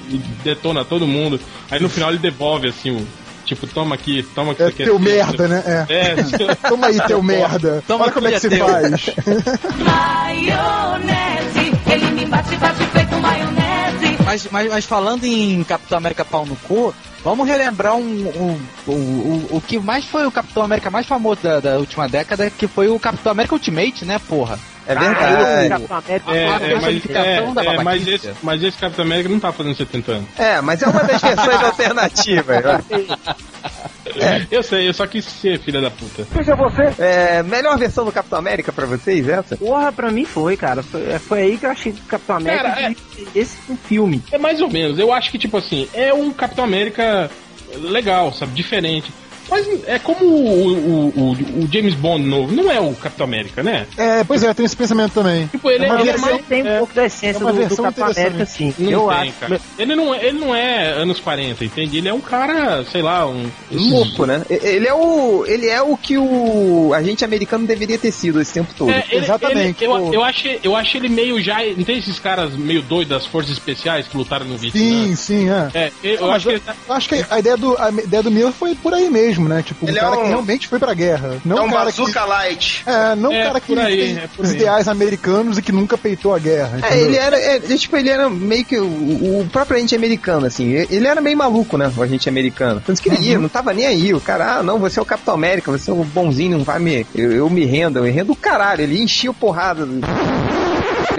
e 0.10 0.18
detona 0.44 0.84
todo 0.84 1.06
mundo. 1.06 1.40
Aí 1.70 1.80
no 1.80 1.88
final 1.90 2.10
ele 2.10 2.18
devolve 2.18 2.68
assim 2.68 2.90
o. 2.92 3.08
Tipo, 3.46 3.66
toma 3.66 3.96
aqui, 3.96 4.22
toma 4.36 4.54
que 4.54 4.62
É 4.62 4.66
você 4.68 4.72
quer. 4.74 4.84
teu 4.86 5.00
merda, 5.00 5.48
né? 5.48 5.64
É. 5.90 5.94
É, 5.94 6.16
Toma 6.70 6.88
aí, 6.88 7.00
teu 7.08 7.22
merda. 7.24 7.84
Toma 7.88 8.04
Olha 8.06 8.12
como 8.14 8.28
é 8.28 8.32
que 8.32 8.36
aqui, 8.38 8.48
se 8.50 8.54
é 8.54 8.58
teu. 8.58 8.68
faz. 8.68 9.10
Maionese, 9.80 11.72
ele 11.92 12.12
me 12.12 12.26
bate, 12.26 12.56
bate 12.58 12.86
feito 12.86 13.16
maionese. 13.18 14.18
Mas, 14.26 14.48
mas, 14.52 14.70
mas 14.70 14.86
falando 14.86 15.24
em 15.26 15.64
Capitão 15.64 15.98
América 15.98 16.24
pau 16.24 16.46
no 16.46 16.56
cu, 16.58 16.94
vamos 17.24 17.48
relembrar 17.48 17.96
um, 17.96 18.02
um- 18.02 18.60
o, 18.88 18.92
o, 18.92 19.48
o 19.58 19.62
que 19.62 19.78
mais 19.80 20.06
foi 20.06 20.26
o 20.26 20.32
Capitão 20.32 20.64
América 20.64 20.90
mais 20.90 21.06
famoso 21.08 21.42
da, 21.42 21.60
da 21.60 21.78
última 21.78 22.08
década, 22.08 22.50
que 22.50 22.68
foi 22.68 22.88
o 22.90 23.00
Capitão 23.00 23.32
América 23.32 23.56
Ultimate, 23.56 24.06
né, 24.06 24.20
porra? 24.20 24.60
É 24.90 24.94
Ah, 24.94 25.00
verdade. 25.00 25.84
o 25.84 25.88
Capitão 25.88 25.98
América 25.98 26.32
É, 26.32 26.50
A 26.50 26.60
é, 26.60 26.76
mas, 26.82 27.06
é, 27.06 27.76
é, 27.76 27.84
mas, 27.84 28.08
esse, 28.08 28.32
mas 28.42 28.64
esse 28.64 28.78
Capitão 28.78 29.06
América 29.06 29.30
não 29.30 29.40
tá 29.40 29.52
fazendo 29.52 29.76
70 29.76 30.12
anos. 30.12 30.28
É, 30.38 30.62
mas 30.62 30.82
é 30.82 30.88
uma 30.88 31.04
das 31.04 31.22
versões 31.22 31.62
alternativas. 31.64 32.64
Eu 34.50 34.64
sei, 34.64 34.90
eu 34.90 34.94
só 34.94 35.06
quis 35.06 35.24
ser 35.24 35.60
filha 35.60 35.80
da 35.80 35.92
puta. 35.92 36.26
Seja 36.34 36.56
você. 36.56 36.92
É, 36.98 37.44
melhor 37.44 37.78
versão 37.78 38.04
do 38.04 38.12
Capitão 38.12 38.40
América 38.40 38.72
pra 38.72 38.86
vocês, 38.88 39.28
essa? 39.30 39.56
Porra, 39.56 39.92
pra 39.92 40.10
mim 40.12 40.26
foi, 40.26 40.58
cara. 40.58 40.82
Foi, 40.82 41.20
foi 41.20 41.42
aí 41.42 41.58
que 41.58 41.66
eu 41.66 41.70
achei 41.72 41.92
que 41.94 42.02
o 42.02 42.06
Capitão 42.06 42.38
América 42.38 42.64
Cara, 42.64 42.82
é- 42.92 42.96
esse 43.36 43.56
um 43.70 43.78
filme. 43.78 44.24
É 44.32 44.38
mais 44.40 44.60
ou 44.62 44.70
menos. 44.70 44.98
Eu 44.98 45.14
acho 45.14 45.30
que, 45.32 45.38
tipo 45.38 45.56
assim, 45.58 45.88
é 45.94 46.12
um 46.12 46.32
Capitão 46.32 46.64
América 46.66 47.30
legal, 47.76 48.34
sabe? 48.34 48.52
Diferente. 48.54 49.12
Mas 49.50 49.68
é 49.88 50.00
como 50.00 50.26
o, 50.26 50.68
o, 50.68 51.08
o, 51.10 51.32
o 51.64 51.70
James 51.72 51.94
Bond 51.96 52.24
novo, 52.26 52.54
não 52.54 52.72
é 52.72 52.80
o 52.80 52.94
Capitão 52.94 53.26
América, 53.26 53.64
né? 53.64 53.88
É, 53.98 54.24
pois 54.24 54.44
é, 54.44 54.54
tem 54.54 54.66
esse 54.66 54.76
pensamento 54.76 55.14
também. 55.14 55.48
Tipo, 55.48 55.70
ele 55.70 55.86
É 55.86 55.92
uma 55.92 56.00
ele 56.02 56.10
é 56.10 56.12
versão- 56.14 56.32
mais. 56.32 56.46
tem 56.46 56.64
um 56.64 56.68
é, 56.68 56.78
pouco 56.80 56.94
da 56.94 57.06
essência 57.06 57.38
é 57.38 57.42
uma 57.42 57.52
do, 57.52 57.56
do 57.60 57.68
versão 57.68 57.86
Capitão. 57.86 58.08
América, 58.08 58.46
sim. 58.46 58.74
Não 58.78 58.92
eu 58.92 59.08
tem, 59.08 59.18
acho. 59.18 59.32
cara. 59.40 59.62
Ele 59.78 59.96
não, 59.96 60.14
é- 60.14 60.26
ele 60.26 60.40
não 60.40 60.56
é 60.56 60.90
anos 60.92 61.20
40, 61.20 61.64
entende? 61.66 61.98
Ele 61.98 62.08
é 62.10 62.14
um 62.14 62.22
cara, 62.22 62.84
sei 62.86 63.02
lá, 63.02 63.26
um. 63.28 63.50
Louco, 63.72 64.26
né? 64.26 64.44
Ele 64.50 64.88
é 64.88 64.94
o. 64.94 65.46
Ele 65.46 65.68
é 65.68 65.82
o 65.82 65.96
que 65.98 66.18
o 66.18 66.94
agente 66.94 67.24
americano 67.26 67.66
deveria 67.66 67.98
ter 67.98 68.12
sido 68.12 68.40
esse 68.42 68.54
tempo 68.54 68.74
todo. 68.78 68.92
É, 68.92 69.04
ele- 69.10 69.24
Exatamente, 69.26 69.84
ele- 69.84 69.92
eu, 69.94 70.00
pô. 70.00 70.14
eu, 70.14 70.24
achei, 70.24 70.60
eu 70.64 70.76
achei 70.76 71.00
ele 71.02 71.10
meio 71.10 71.42
já. 71.42 71.58
Não 71.76 71.84
tem 71.84 71.98
esses 71.98 72.20
caras 72.20 72.54
meio 72.56 72.82
doidos 72.82 73.10
das 73.10 73.26
forças 73.26 73.52
especiais 73.52 74.08
que 74.08 74.18
lutaram 74.18 74.46
no 74.46 74.58
Vietnã? 74.58 74.80
Sim, 74.82 75.16
sim, 75.16 75.50
é. 75.50 75.70
É, 75.74 75.92
eu, 76.04 76.14
eu 76.16 76.22
Não, 76.28 76.32
acho 76.34 76.48
que 76.48 76.54
mas 76.54 76.56
ele 76.56 76.60
tá- 76.66 76.76
Eu 76.88 76.94
acho 76.96 77.10
que 77.10 77.26
a 77.30 77.40
ideia 77.40 77.58
do, 77.58 77.78
a 77.78 77.90
ideia 77.90 78.24
do 78.24 78.32
Miller 78.32 78.52
foi 78.54 78.76
por 78.76 78.94
aí 78.94 79.10
mesmo, 79.10 79.39
né? 79.48 79.62
Tipo, 79.64 79.86
um 79.86 79.90
Ele 79.90 79.98
é 79.98 80.02
cara 80.02 80.18
um- 80.18 80.22
que 80.24 80.28
realmente 80.28 80.68
foi 80.68 80.80
pra 80.80 80.94
guerra. 80.94 81.38
Não 81.46 81.58
é 81.58 81.62
um 81.62 81.66
um 81.66 81.70
cara 81.70 81.86
bazooka 81.86 82.20
que. 82.22 82.28
light. 82.28 82.84
É, 82.86 83.16
não 83.16 83.30
um 83.30 83.34
É, 83.34 83.44
cara 83.44 83.60
que 83.60 83.80
aí, 83.80 83.98
tem 83.98 84.18
é 84.18 84.30
os 84.38 84.52
ideais 84.52 84.88
americanos 84.88 85.58
e 85.58 85.62
que 85.62 85.72
nunca 85.72 85.98
peitou 85.98 86.34
a 86.36 86.40
guerra. 86.40 86.80
É, 86.90 87.00
ele 87.00 87.16
era, 87.18 87.38
é, 87.40 87.60
tipo, 87.60 87.96
ele 87.96 88.10
era 88.10 88.30
meio 88.30 88.66
que 88.66 88.78
o, 88.78 88.86
o 88.86 89.48
próprio 89.52 89.78
agente 89.78 89.96
americano, 89.96 90.46
assim. 90.48 90.72
Ele 90.90 91.08
era 91.08 91.22
meio 91.22 91.38
maluco, 91.38 91.78
né? 91.78 91.92
O 91.96 92.02
agente 92.04 92.28
americano. 92.28 92.82
Tanto 92.86 93.02
que 93.02 93.10
ele 93.10 93.22
ia, 93.22 93.40
não 93.40 93.50
tava 93.50 93.74
nem 93.74 93.86
aí. 93.86 94.14
O 94.14 94.20
cara, 94.20 94.58
ah, 94.58 94.64
não, 94.64 94.80
você 94.80 95.00
é 95.00 95.02
o 95.02 95.06
Capitão 95.06 95.34
América, 95.34 95.72
você 95.72 95.90
é 95.90 95.94
o 95.94 96.04
bonzinho, 96.04 96.58
não 96.58 96.64
vai 96.66 96.80
me. 96.80 97.06
Eu, 97.16 97.32
eu 97.32 97.50
me 97.50 97.66
rendo, 97.66 98.00
eu 98.00 98.04
me 98.04 98.10
rendo 98.12 98.32
o 98.34 98.36
caralho. 98.36 98.82
Ele 98.82 99.02
enchia 99.02 99.30
o 99.32 99.34
porrada. 99.34 99.88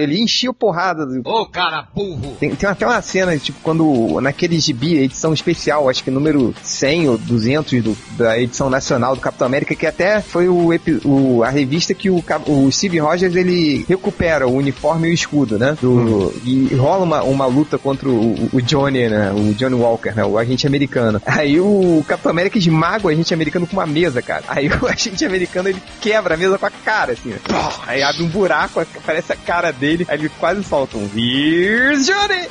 Ele 0.00 0.20
enchia 0.20 0.50
o 0.50 0.54
porrada. 0.54 1.04
Do... 1.06 1.20
Ô, 1.28 1.46
cara 1.46 1.86
burro! 1.94 2.36
Tem, 2.38 2.54
tem 2.54 2.68
até 2.68 2.86
uma 2.86 3.00
cena, 3.02 3.36
tipo, 3.38 3.58
quando 3.62 4.20
naquele 4.20 4.58
gibi, 4.58 4.96
edição 4.98 5.32
especial, 5.32 5.88
acho 5.88 6.02
que 6.04 6.10
número 6.10 6.54
100 6.62 7.08
ou 7.08 7.18
200 7.18 7.82
do, 7.82 7.96
da 8.16 8.38
edição 8.38 8.68
nacional 8.70 9.14
do 9.14 9.20
Capitão 9.20 9.46
América, 9.46 9.74
que 9.74 9.86
até 9.86 10.20
foi 10.20 10.48
o, 10.48 10.70
o- 11.04 11.42
a 11.44 11.48
revista 11.50 11.94
que 11.94 12.10
o, 12.10 12.22
o 12.46 12.70
Steve 12.72 12.98
Rogers 12.98 13.34
ele 13.34 13.84
recupera 13.88 14.46
o 14.46 14.54
uniforme 14.56 15.08
e 15.08 15.10
o 15.10 15.14
escudo, 15.14 15.58
né? 15.58 15.76
Do, 15.80 16.32
E 16.44 16.74
rola 16.74 17.04
uma, 17.04 17.22
uma 17.22 17.46
luta 17.46 17.78
contra 17.78 18.08
o, 18.08 18.48
o 18.52 18.60
Johnny, 18.62 19.08
né? 19.08 19.32
O 19.32 19.54
Johnny 19.54 19.74
Walker, 19.74 20.12
né? 20.14 20.24
O 20.24 20.38
agente 20.38 20.66
americano. 20.66 21.20
Aí 21.26 21.60
o 21.60 22.04
Capitão 22.06 22.30
América 22.30 22.58
esmaga 22.58 23.06
o 23.06 23.10
agente 23.10 23.32
americano 23.34 23.66
com 23.66 23.74
uma 23.76 23.86
mesa, 23.86 24.20
cara. 24.22 24.44
Aí 24.48 24.68
o 24.68 24.86
agente 24.88 25.24
americano 25.24 25.68
ele 25.68 25.82
quebra 26.00 26.34
a 26.34 26.36
mesa 26.36 26.58
com 26.58 26.66
a 26.66 26.70
cara, 26.70 27.12
assim. 27.12 27.30
né? 27.30 27.38
Aí 27.86 28.02
abre 28.02 28.22
um 28.22 28.28
buraco, 28.28 28.80
aparece 28.80 29.32
a 29.32 29.36
cara 29.36 29.72
dele, 29.72 29.89
aí 30.08 30.18
ele 30.18 30.28
quase 30.38 30.62
solta 30.64 30.96
um 30.96 31.08
Here's 31.14 32.06
Johnny! 32.06 32.48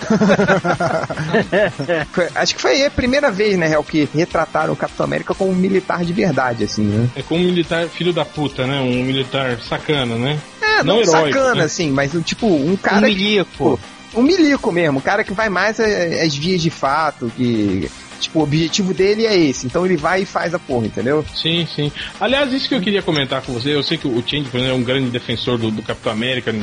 Acho 2.36 2.56
que 2.56 2.62
foi 2.62 2.86
a 2.86 2.92
primeira 2.92 3.32
vez, 3.32 3.58
né, 3.58 3.68
Real, 3.68 3.84
que 3.84 4.08
retrataram 4.14 4.74
o 4.74 4.76
Capitão 4.76 5.06
América 5.06 5.34
como 5.34 5.52
um 5.52 5.56
militar 5.56 6.04
de 6.04 6.14
verdade, 6.14 6.64
assim, 6.64 6.84
né? 6.84 7.10
É 7.16 7.22
como 7.22 7.42
um 7.42 7.46
militar 7.46 7.88
filho 7.88 8.14
da 8.14 8.26
puta, 8.26 8.66
né? 8.66 8.80
Um 8.80 9.04
militar 9.04 9.60
sacana, 9.62 10.16
né? 10.16 10.40
É, 10.62 10.84
não, 10.84 11.00
heróico, 11.02 11.34
sacana, 11.34 11.56
né? 11.56 11.64
assim, 11.64 11.92
mas 11.92 12.12
tipo, 12.24 12.48
um 12.48 12.76
cara. 12.76 12.98
Um 12.98 13.02
milico. 13.02 13.80
Um 14.14 14.24
milico 14.24 14.72
mesmo, 14.72 14.98
um 14.98 15.02
cara 15.02 15.24
que 15.24 15.34
vai 15.34 15.50
mais 15.50 15.80
às 15.80 16.36
vias 16.36 16.62
de 16.62 16.70
fato, 16.70 17.32
que. 17.36 17.90
Tipo, 18.20 18.40
o 18.40 18.44
objetivo 18.44 18.94
dele 18.94 19.26
é 19.26 19.34
esse, 19.34 19.66
então 19.66 19.86
ele 19.86 19.96
vai 19.96 20.24
e 20.24 20.26
faz 20.26 20.54
a 20.54 20.60
porra, 20.60 20.88
entendeu? 20.88 21.26
Sim, 21.34 21.66
sim. 21.74 21.90
Aliás, 22.20 22.52
isso 22.52 22.68
que 22.68 22.76
eu 22.76 22.82
queria 22.82 23.02
comentar 23.02 23.42
com 23.42 23.54
você, 23.54 23.74
eu 23.74 23.82
sei 23.82 23.98
que 23.98 24.10
o 24.10 24.22
Change, 24.28 24.50
por 24.50 24.58
exemplo, 24.58 24.76
é 24.76 24.78
um 24.78 24.84
grande 24.84 25.10
defensor 25.10 25.58
do, 25.58 25.72
do 25.72 25.82
Capitão 25.82 26.12
América 26.12 26.54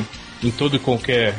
em, 0.43 0.51
todo 0.51 0.75
e 0.75 0.79
qualquer 0.79 1.35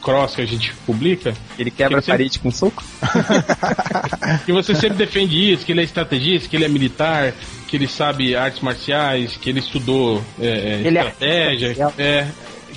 cross 0.00 0.34
que 0.34 0.42
a 0.42 0.46
gente 0.46 0.72
publica. 0.86 1.34
Ele 1.58 1.70
quebra 1.70 1.98
a 1.98 2.02
Que 2.02 2.10
ele 2.10 2.18
parede 2.18 2.38
com 2.38 2.50
soco? 2.50 2.82
Que 4.44 4.52
você 4.52 4.74
sempre 4.74 4.98
defende 4.98 5.52
isso, 5.52 5.64
que 5.64 5.72
ele 5.72 5.80
é 5.80 5.84
estrategista, 5.84 6.48
que 6.48 6.56
ele 6.56 6.64
é 6.64 6.68
militar, 6.68 7.32
que 7.66 7.76
ele 7.76 7.88
sabe 7.88 8.36
artes 8.36 8.60
marciais, 8.60 9.36
que 9.36 9.48
ele 9.48 9.60
estudou 9.60 10.22
é, 10.40 10.46
é, 10.46 10.82
Ele 10.84 10.98
é- 10.98 11.00
estratégia. 11.00 11.92
É, 11.98 12.26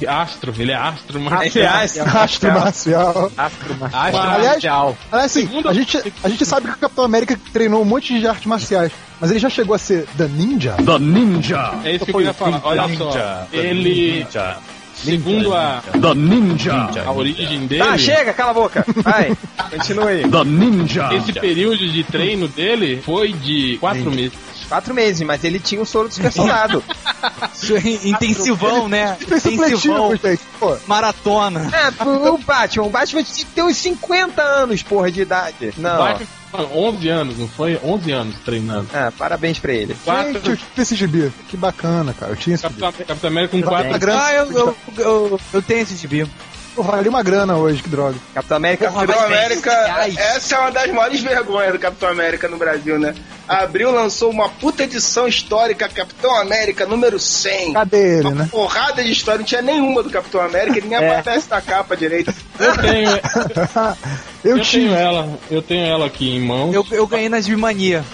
astro, 0.08 0.54
ele 0.58 0.72
é 0.72 0.76
astro 0.76 1.20
marcial. 1.20 1.76
Astro 1.76 2.06
marcial. 2.54 3.32
Astro 3.38 3.76
Marcial. 3.76 4.06
Astro 4.06 4.20
Aliás, 4.20 4.46
Marcial. 4.48 4.98
Aliás, 5.12 5.32
assim, 5.38 5.50
a 5.66 5.74
gente, 5.74 6.14
a 6.24 6.30
gente 6.30 6.46
sabe 6.46 6.68
que 6.68 6.74
o 6.74 6.78
Capitão 6.78 7.04
América 7.04 7.40
treinou 7.54 7.82
um 7.82 7.86
monte 7.86 8.20
de 8.20 8.28
artes 8.28 8.46
marciais, 8.46 8.92
mas 9.20 9.30
ele 9.30 9.40
já 9.40 9.50
chegou 9.50 9.76
a 9.76 9.78
ser 9.78 10.08
The 10.18 10.28
Ninja? 10.28 10.76
The 10.78 11.00
Ninja. 11.00 11.74
É 11.84 11.96
isso 11.96 12.06
que 12.06 12.12
eu 12.12 12.16
queria 12.16 12.34
falar. 12.34 12.62
Olha 12.64 12.98
só, 12.98 13.48
ele, 13.52 14.26
segundo 15.04 15.54
a, 15.54 15.82
The 15.92 16.14
Ninja. 16.16 16.90
a 17.06 17.12
origem 17.12 17.68
dele, 17.68 17.84
Tá, 17.84 17.98
chega, 17.98 18.34
cala 18.34 18.52
a 18.52 18.54
boca. 18.54 18.86
Vai, 18.98 19.36
continua 19.70 20.10
aí. 20.10 20.28
The 20.30 20.44
Ninja. 20.44 21.10
esse 21.14 21.34
período 21.34 21.88
de 21.88 22.04
treino 22.04 22.48
dele 22.48 23.02
foi 23.04 23.34
de 23.34 23.78
quatro 23.80 24.12
meses. 24.12 24.34
Quatro 24.70 24.94
meses, 24.94 25.22
mas 25.28 25.44
ele 25.44 25.60
tinha 25.60 25.82
o 25.82 25.86
soro 25.86 26.08
do 26.08 26.14
super 26.14 26.32
soldado. 26.32 26.82
Isso 27.54 27.76
é 27.76 28.08
Intensivão, 28.08 28.88
né? 28.88 29.18
Fez 29.20 29.46
Intensivão. 29.46 30.18
Maratona. 30.88 31.70
é, 31.76 32.04
o 32.30 32.38
Batman, 32.38 32.84
o 32.86 32.90
Batman 32.90 33.24
tinha 33.24 33.46
que 33.46 33.52
ter 33.52 33.64
uns 33.64 33.76
50 33.78 34.42
anos, 34.42 34.82
porra, 34.82 35.12
de 35.12 35.22
idade. 35.24 35.74
Não. 35.78 35.98
Batman, 35.98 36.28
11 36.54 37.10
anos, 37.10 37.38
não 37.38 37.48
foi? 37.48 37.80
11 37.84 38.12
anos 38.12 38.36
treinando. 38.44 38.88
Ah, 38.94 39.12
parabéns 39.18 39.60
pra 39.60 39.74
ele. 39.74 39.96
Quatro, 40.04 40.34
gente, 40.34 40.50
eu 40.50 40.56
tinha 40.58 40.68
esse 40.84 40.96
gibi. 40.96 41.32
Que 41.50 41.58
bacana, 41.58 42.14
cara. 42.14 42.32
Eu 42.32 42.36
tinha 42.36 42.56
esse 42.56 42.68
gibi. 42.68 42.80
Capitão, 42.80 43.06
Capitão 43.06 43.30
América 43.30 43.58
com 43.58 43.64
quatro 43.64 43.94
A 43.94 43.98
grana, 43.98 44.22
Ah, 44.24 44.34
eu, 44.34 44.52
eu, 44.52 44.76
eu, 44.98 45.40
eu 45.54 45.62
tenho 45.62 45.82
esse 45.82 45.96
gibi. 45.96 46.28
Pô, 46.76 46.84
valeu 46.84 47.10
uma 47.10 47.22
grana 47.22 47.58
hoje, 47.58 47.84
que 47.84 47.90
droga. 47.90 48.16
Capitão 48.34 48.56
América 48.58 48.90
Porra, 48.90 49.06
Capitão 49.06 49.26
América, 49.26 49.72
essa 50.18 50.56
é 50.56 50.60
uma 50.60 50.72
das 50.72 50.90
maiores 50.92 51.20
vergonhas 51.20 51.74
do 51.74 51.80
Capitão 51.80 52.08
América 52.10 52.48
no 52.48 52.58
Brasil, 52.58 52.98
né? 52.98 53.14
Abril 53.46 53.92
lançou 53.92 54.30
uma 54.32 54.48
puta 54.48 54.84
edição 54.84 55.28
histórica, 55.28 55.90
Capitão 55.90 56.34
América 56.40 56.86
número 56.86 57.20
100. 57.20 57.74
Cadê 57.74 58.20
ele, 58.20 58.28
Uma 58.28 58.44
né? 58.44 58.48
porrada 58.50 59.04
de 59.04 59.12
história, 59.12 59.40
não 59.40 59.46
tinha 59.46 59.62
nenhuma 59.62 60.02
do 60.02 60.10
Capitão 60.10 60.40
América, 60.40 60.78
ele 60.78 60.88
nem 60.88 60.98
É. 60.98 61.18
aparece 61.20 61.50
na 61.50 61.60
capa 61.60 61.98
direito. 61.98 62.34
Eu 62.58 62.78
tenho, 62.78 63.10
eu, 64.46 64.58
eu 64.58 64.64
tinha. 64.64 64.88
tenho 64.88 64.96
ela, 64.96 65.40
eu 65.50 65.62
tenho 65.62 65.86
ela 65.86 66.06
aqui 66.06 66.38
em 66.38 66.42
mãos. 66.42 66.74
Eu, 66.74 66.86
eu 66.92 67.06
ganhei 67.06 67.28
nas 67.28 67.46
Bimania. 67.48 68.06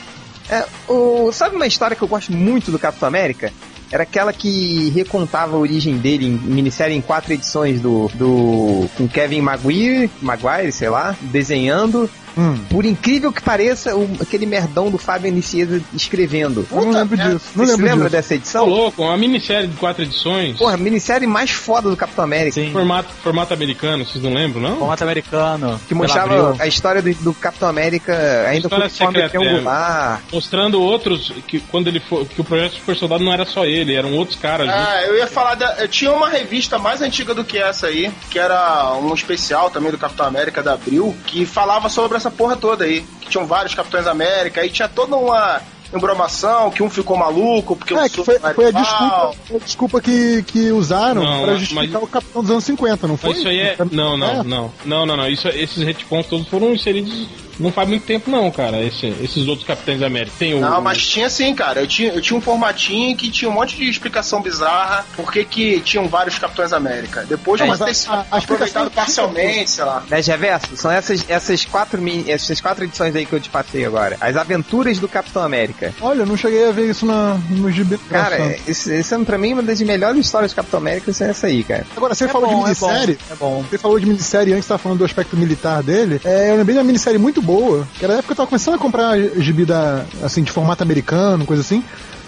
É, 0.49 0.66
o, 0.88 1.32
sabe 1.32 1.55
uma 1.55 1.68
história 1.68 1.95
que 1.95 2.01
eu 2.01 2.08
gosto 2.08 2.32
muito 2.32 2.72
do 2.72 2.80
Capitão 2.80 3.08
América? 3.08 3.53
Era 3.92 4.04
aquela 4.04 4.34
que 4.34 4.90
recontava 4.90 5.56
a 5.56 5.60
origem 5.60 5.98
dele 5.98 6.26
em 6.26 6.32
minissérie 6.32 6.96
em 6.96 7.02
quatro 7.02 7.34
edições 7.34 7.80
do, 7.80 8.10
do 8.16 8.90
com 8.98 9.08
Kevin 9.08 9.42
Maguire, 9.42 10.10
Maguire, 10.22 10.72
sei 10.72 10.90
lá, 10.90 11.16
desenhando. 11.22 12.10
Hum, 12.38 12.58
Por 12.70 12.86
incrível 12.86 13.32
que 13.34 13.42
pareça, 13.42 13.96
o- 13.96 14.18
aquele 14.22 14.46
merdão 14.46 14.90
do 14.92 14.98
Fábio 14.98 15.32
Nicieza 15.32 15.82
escrevendo. 15.94 16.68
eu 16.72 16.82
não 16.82 16.92
lembro 16.92 17.18
disso. 17.18 17.46
Não 17.56 17.66
Você 17.66 17.72
lembro 17.72 17.86
lembra 17.86 18.04
disso. 18.06 18.12
dessa 18.12 18.28
Tô 18.30 18.36
edição? 18.36 18.66
louco, 18.66 19.02
uma 19.04 19.18
minissérie 19.18 19.68
de 19.68 19.76
quatro 19.78 20.04
edições. 20.04 20.58
Porra, 20.58 20.74
a 20.76 20.78
minissérie 20.78 21.28
mais 21.28 21.52
foda 21.52 21.90
do 21.90 21.98
Capitão 21.98 22.24
América. 22.24 22.54
Sim. 22.54 22.72
Formato, 22.72 23.10
formato 23.24 23.54
americano, 23.54 24.06
vocês 24.06 24.24
não 24.24 24.34
lembram, 24.34 24.62
não? 24.62 24.78
Formato 24.78 25.04
americano. 25.04 25.80
Que 25.88 25.94
mostrava 25.96 26.56
a 26.60 26.68
história 26.68 27.02
do, 27.02 27.14
do 27.16 27.34
Capitão 27.34 27.68
América 27.70 28.14
ainda 28.48 28.70
com 28.70 28.76
forma 28.90 29.12
triangular. 29.30 30.22
Mostrando 30.32 30.82
outros 30.82 31.32
que 31.48 31.60
quando 31.60 31.88
ele 31.88 32.00
foi, 32.00 32.26
que 32.26 32.42
o 32.42 32.44
projeto 32.44 32.74
Super 32.76 32.96
Soldado 32.96 33.24
não 33.24 33.34
era 33.34 33.46
só 33.46 33.66
ele, 33.66 33.94
eram 33.96 34.14
outros 34.14 34.38
caras. 34.38 34.68
juntos. 34.68 34.82
Ah, 34.88 35.02
eu 35.04 35.18
ia 35.18 35.28
falar 35.28 35.56
da. 35.56 35.76
Eu 35.80 35.88
tinha 35.88 36.12
uma 36.12 36.30
revista 36.30 36.78
mais 36.78 37.02
antiga 37.02 37.34
do 37.34 37.44
que 37.44 37.58
essa 37.58 37.88
aí, 37.88 38.12
que 38.30 38.38
era 38.40 38.94
um 38.98 39.14
especial 39.14 39.70
também 39.70 39.92
do 39.92 39.98
Capitão 39.98 40.26
América 40.26 40.62
da 40.62 40.74
Abril, 40.74 41.16
que 41.26 41.46
falava 41.46 41.90
sobre 41.90 42.18
essa 42.18 42.26
porra 42.32 42.55
toda 42.55 42.86
aí. 42.86 43.05
Que 43.21 43.30
tinham 43.30 43.45
vários 43.45 43.73
Capitães 43.75 44.07
América, 44.07 44.61
aí 44.61 44.69
tinha 44.69 44.88
toda 44.88 45.15
uma 45.15 45.61
embromação, 45.93 46.69
que 46.69 46.84
um 46.84 46.89
ficou 46.89 47.15
maluco, 47.17 47.75
porque 47.75 47.93
o 47.93 47.97
É, 47.99 48.09
que 48.09 48.23
foi, 48.23 48.38
foi 48.39 48.65
a 48.65 48.71
desculpa, 48.71 49.32
foi 49.47 49.55
a 49.55 49.59
desculpa 49.59 50.01
que, 50.01 50.43
que 50.43 50.71
usaram 50.71 51.23
Não, 51.23 51.43
pra 51.43 51.51
mas- 51.53 51.59
justificar 51.61 52.03
o 52.03 52.07
Capitão 52.07 52.41
dos 52.41 52.51
anos 52.51 52.63
50, 52.65 53.07
não 53.07 53.15
foi? 53.17 53.30
Mas 53.30 53.39
isso 53.39 53.47
aí 53.47 53.59
é. 53.59 53.78
Não, 53.91 54.17
não, 54.17 54.28
É. 54.28 54.43
não. 54.43 54.71
Não, 54.86 55.05
não, 55.05 55.15
não. 55.17 55.28
Isso, 55.30 55.47
esses 55.47 55.82
retcons 55.84 56.25
todos 56.28 56.47
foram 56.47 56.73
inseridos 56.73 57.28
não 57.60 57.72
faz 57.72 57.88
muito 57.88 58.03
tempo, 58.05 58.30
não, 58.30 58.49
cara. 58.51 58.82
Esse- 58.84 59.14
esses 59.22 59.47
outros 59.47 59.68
Capitães 59.68 60.01
América. 60.01 60.36
Tem 60.38 60.53
o. 60.53 60.60
Não, 60.62 60.82
mas 60.82 61.05
tinha 61.05 61.30
sim, 61.30 61.53
cara. 61.53 61.82
Eu 61.82 61.88
tinha, 61.88 62.12
eu 62.14 62.22
tinha 62.22 62.38
um 62.38 62.41
formatinho 62.41 63.16
que 63.16 63.30
tinha 63.30 63.49
um 63.49 63.53
monte 63.53 63.76
de 63.76 63.89
explicação 63.89 64.41
bizarra 64.41 65.05
por 65.16 65.32
que 65.32 65.43
que 65.45 65.80
tinham 65.82 66.08
vários 66.08 66.38
Capitães 66.38 66.74
América. 66.74 67.26
Depois 67.28 67.60
É, 67.62 67.66
mas 67.66 67.80
ter 67.80 67.93
sido 67.93 68.14
aproveitado 68.32 68.91
parcialmente, 68.91 69.70
sei 69.72 69.84
lá. 69.84 70.03
Né, 70.10 70.20
Reverso, 70.22 70.76
são 70.76 70.91
essas, 70.91 71.26
essas, 71.30 71.66
quatro, 71.66 71.99
essas 72.28 72.60
quatro 72.62 72.84
edições 72.84 73.16
aí 73.16 73.26
que 73.26 73.34
eu 73.34 73.39
te 73.39 73.49
passei 73.49 73.86
agora. 73.86 74.18
As 74.20 74.36
aventuras 74.36 74.99
do 74.99 75.08
Capitão 75.08 75.41
América. 75.43 75.93
Olha, 76.01 76.22
eu 76.22 76.26
não 76.26 76.38
cheguei 76.38 76.68
a 76.68 76.72
ver 76.72 76.89
isso 76.89 77.05
na, 77.05 77.38
no 77.49 77.72
gibi. 77.72 77.97
Cara, 78.10 78.55
esse, 78.68 78.93
esse 78.93 79.14
é 79.14 79.18
pra 79.20 79.38
mim 79.38 79.53
uma 79.53 79.64
das 79.64 79.82
melhores 79.82 80.26
histórias 80.26 80.51
do 80.51 80.55
Capitão 80.55 80.80
América 80.80 81.12
é 81.12 81.30
essa 81.30 81.47
aí, 81.47 81.64
cara. 81.64 81.86
Agora, 81.95 82.14
você 82.14 82.26
É 82.26 82.28
falou 82.28 82.47
bom, 82.49 82.55
de 82.55 82.62
é 82.62 82.64
minissérie. 82.66 83.18
bom, 83.30 83.34
é 83.34 83.36
bom. 83.36 83.66
Você 83.70 83.78
falou 83.78 83.99
de 83.99 84.05
minissérie 84.05 84.53
antes, 84.53 84.68
tava 84.68 84.78
falando 84.78 84.99
do 84.99 85.05
aspecto 85.05 85.36
militar 85.38 85.82
dele. 85.82 86.20
É, 86.24 86.51
eu 86.51 86.58
lembrei 86.58 86.74
de 86.74 86.80
uma 86.80 86.84
minissérie 86.86 87.18
muito 87.20 87.41
boa, 87.48 87.88
que 87.98 88.04
era 88.06 88.14
na 88.14 88.20
época 88.20 88.28
que 88.28 88.32
eu 88.34 88.38
tava 88.38 88.50
começando 88.50 88.76
a 88.76 88.78
comprar 88.78 89.18
gibi 89.39 89.66
da, 89.66 90.04
assim, 90.22 90.43
de 90.43 90.52
formato 90.52 90.84
americano, 90.84 91.45
coisa 91.45 91.62
assim, 91.62 91.84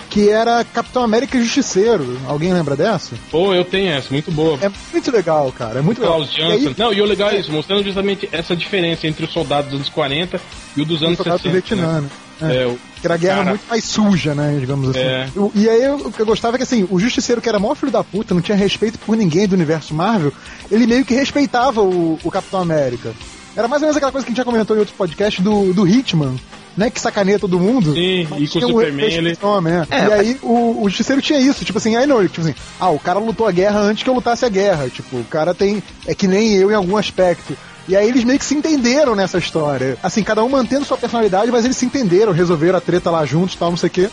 que 0.10 0.28
era 0.30 0.64
Capitão 0.64 1.04
América 1.04 1.38
e 1.38 1.44
Justiceiro. 1.44 2.18
Alguém 2.28 2.52
lembra 2.52 2.76
dessa? 2.76 3.16
Pô, 3.30 3.54
eu 3.54 3.64
tenho 3.64 3.92
essa, 3.92 4.08
muito 4.12 4.32
boa. 4.32 4.58
É 4.62 4.72
muito 4.92 5.12
legal, 5.12 5.52
cara. 5.52 5.80
É 5.80 5.82
muito 5.84 6.00
legal. 6.02 6.16
Klaus 6.18 6.32
E 6.32 6.38
Johnson. 6.38 6.52
aí, 6.70 6.76
Não, 6.78 6.92
e 6.94 7.02
o 7.02 7.06
legal 7.06 7.30
é 7.30 7.40
isso, 7.40 7.52
mostrando 7.52 7.84
justamente 7.84 8.28
essa 8.32 8.56
diferença 8.56 9.06
entre 9.06 9.26
os 9.26 9.32
soldados 9.32 9.70
dos 9.70 9.76
anos 9.82 9.90
40 9.90 10.42
e 10.76 10.82
o 10.82 10.86
dos 10.86 11.02
o 11.02 11.06
anos 11.06 11.18
soldado 11.18 11.38
do 11.38 11.44
60. 11.52 11.52
Vietnã, 11.76 12.02
né? 12.02 12.10
né? 12.42 12.64
É, 12.64 12.66
o- 12.66 12.80
Que 13.00 13.06
era 13.08 13.14
a 13.14 13.18
guerra 13.18 13.38
Cara. 13.38 13.50
muito 13.52 13.66
mais 13.70 13.84
suja, 13.86 14.34
né? 14.34 14.58
Digamos 14.60 14.90
assim. 14.90 15.00
É. 15.00 15.30
O- 15.36 15.52
E 15.54 15.70
aí 15.70 15.88
o 15.90 16.12
que 16.12 16.22
eu 16.22 16.26
gostava 16.26 16.56
é 16.56 16.58
que 16.58 16.64
assim, 16.64 16.88
o 16.90 17.00
Justiceiro, 17.00 17.40
que 17.42 17.48
era 17.48 17.60
maior 17.60 17.76
filho 17.76 17.92
da 17.92 18.04
puta, 18.04 18.34
não 18.34 18.42
tinha 18.42 18.58
respeito 18.58 18.98
por 19.00 19.16
ninguém 19.16 19.48
do 19.48 19.54
universo 19.54 19.94
Marvel, 19.94 20.34
ele 20.72 20.88
meio 20.88 21.06
que 21.06 21.14
respeitava 21.14 21.82
o, 21.82 22.18
o 22.24 22.32
Capitão 22.32 22.60
América. 22.62 23.14
Era 23.60 23.68
mais 23.68 23.82
ou 23.82 23.88
menos 23.88 23.98
aquela 23.98 24.14
coisa 24.14 24.26
que 24.26 24.30
a 24.30 24.32
gente 24.32 24.38
já 24.38 24.46
comentou 24.46 24.74
em 24.74 24.80
outros 24.80 24.96
podcasts 24.96 25.44
do, 25.44 25.74
do 25.74 25.86
Hitman, 25.86 26.34
né? 26.78 26.90
Que 26.90 26.98
sacaneia 26.98 27.38
todo 27.38 27.60
mundo. 27.60 27.94
Sim, 27.94 28.22
e 28.22 28.48
com 28.48 28.60
o 28.60 28.64
um 28.64 28.68
Superman 28.68 29.06
ele. 29.06 29.36
pro 29.36 29.50
homem, 29.50 29.74
é. 29.74 29.88
É, 29.90 30.08
e 30.08 30.14
aí 30.14 30.40
o, 30.42 30.82
o 30.82 30.88
Justiceiro 30.88 31.22
tinha 31.22 31.38
isso, 31.38 31.66
tipo 31.66 31.78
assim, 31.78 31.98
aí 31.98 32.08
não, 32.08 32.22
ele, 32.22 32.30
tipo 32.30 32.40
assim, 32.40 32.56
ah, 32.80 32.90
o 32.90 32.98
cara 32.98 33.20
lutou 33.20 33.46
a 33.46 33.52
guerra 33.52 33.82
antes 33.82 34.02
que 34.02 34.10
eu 34.10 34.14
lutasse 34.14 34.46
a 34.46 34.50
guerra. 34.50 34.88
Tipo, 34.88 35.18
o 35.18 35.26
cara 35.26 35.54
tem. 35.54 35.84
É 36.08 36.16
que 36.16 36.26
nem 36.26 36.54
eu 36.54 36.72
em 36.72 36.74
algum 36.74 36.96
aspecto. 36.96 37.54
E 37.86 37.98
aí 37.98 38.08
eles 38.08 38.24
meio 38.24 38.40
que 38.40 38.46
se 38.46 38.56
entenderam 38.56 39.14
nessa 39.14 39.38
história. 39.38 39.98
Assim, 40.02 40.24
cada 40.24 40.42
um 40.42 40.48
mantendo 40.48 40.86
sua 40.86 40.96
personalidade, 40.96 41.52
mas 41.52 41.66
eles 41.66 41.76
se 41.76 41.86
entenderam, 41.86 42.32
resolveram 42.32 42.78
a 42.78 42.82
treta 42.82 43.12
lá 43.12 43.26
juntos, 43.26 43.56
tal, 43.56 43.72
não 43.72 43.78
sei 43.78 43.88
o 43.88 43.92
quê. 43.92 44.10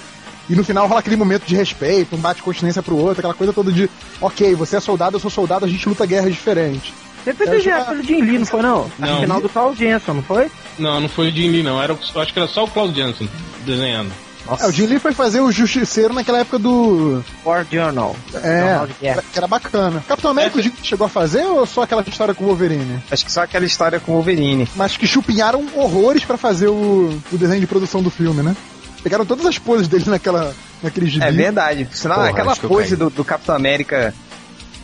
E 0.51 0.57
no 0.57 0.65
final 0.65 0.89
rola 0.89 0.99
aquele 0.99 1.15
momento 1.15 1.45
de 1.45 1.55
respeito, 1.55 2.17
um 2.17 2.19
bate 2.19 2.43
continência 2.43 2.83
pro 2.83 2.97
outro, 2.97 3.21
aquela 3.21 3.35
coisa 3.35 3.53
toda 3.53 3.71
de, 3.71 3.89
ok, 4.21 4.57
você 4.57 4.77
é 4.77 4.81
soldado, 4.81 5.17
eu 5.17 5.21
sou 5.21 5.31
soldado, 5.31 5.65
a 5.65 5.69
gente 5.69 5.89
luta 5.89 6.05
guerras 6.05 6.33
diferentes. 6.33 6.93
Você 7.35 7.47
foi 7.47 7.61
já- 7.61 7.85
pelo 7.85 8.03
Jim 8.03 8.20
Lee, 8.22 8.39
não 8.39 8.47
foi 8.47 8.62
não? 8.62 8.91
Não. 8.99 9.14
No 9.14 9.20
final 9.20 9.41
do 9.41 9.49
Klaus 9.49 9.77
Jensen, 9.79 10.14
não 10.14 10.22
foi? 10.22 10.51
Não, 10.79 11.01
não 11.01 11.09
foi 11.09 11.29
o 11.29 11.33
Jim 11.33 11.49
Lee, 11.51 11.62
não. 11.62 11.83
Era, 11.83 11.93
acho 11.95 12.33
que 12.33 12.39
era 12.39 12.49
só 12.49 12.64
o 12.64 12.68
Klaus 12.68 12.95
Janson 12.95 13.27
desenhando. 13.64 14.12
É, 14.61 14.66
o 14.68 14.70
Jim 14.70 14.87
Lee 14.87 15.01
foi 15.01 15.12
fazer 15.12 15.41
o 15.41 15.51
Justiceiro 15.51 16.14
naquela 16.14 16.39
época 16.39 16.57
do. 16.59 17.20
War 17.45 17.66
Journal. 17.70 18.14
É, 18.45 18.87
que 19.33 19.39
era 19.39 19.49
bacana. 19.49 20.05
Capitão 20.07 20.31
América 20.31 20.57
Lee 20.57 20.72
chegou 20.85 21.05
a 21.05 21.11
fazer 21.11 21.45
ou 21.45 21.66
só 21.66 21.83
aquela 21.83 22.03
história 22.07 22.33
com 22.33 22.45
o 22.45 22.47
Wolverine? 22.47 23.03
Acho 23.11 23.24
que 23.24 23.33
só 23.33 23.43
aquela 23.43 23.64
história 23.64 23.99
com 23.99 24.12
o 24.12 24.14
Wolverine. 24.14 24.68
Mas 24.77 24.97
que 24.97 25.05
chupinharam 25.05 25.66
horrores 25.74 26.24
pra 26.24 26.37
fazer 26.37 26.68
o, 26.68 27.18
o 27.33 27.37
desenho 27.37 27.61
de 27.61 27.66
produção 27.66 28.01
do 28.01 28.09
filme, 28.11 28.41
né? 28.41 28.55
Pegaram 29.03 29.27
todas 29.27 29.45
as 29.47 29.59
poses 29.59 29.89
dele 29.89 30.05
naquela, 30.07 30.55
naquele 30.81 31.07
gibi. 31.09 31.24
É 31.24 31.33
verdade. 31.33 31.89
Senão, 31.91 32.14
Porra, 32.16 32.29
aquela 32.31 32.55
pose 32.55 32.95
do, 32.95 33.11
do 33.11 33.24
Capitão 33.24 33.55
América 33.57 34.14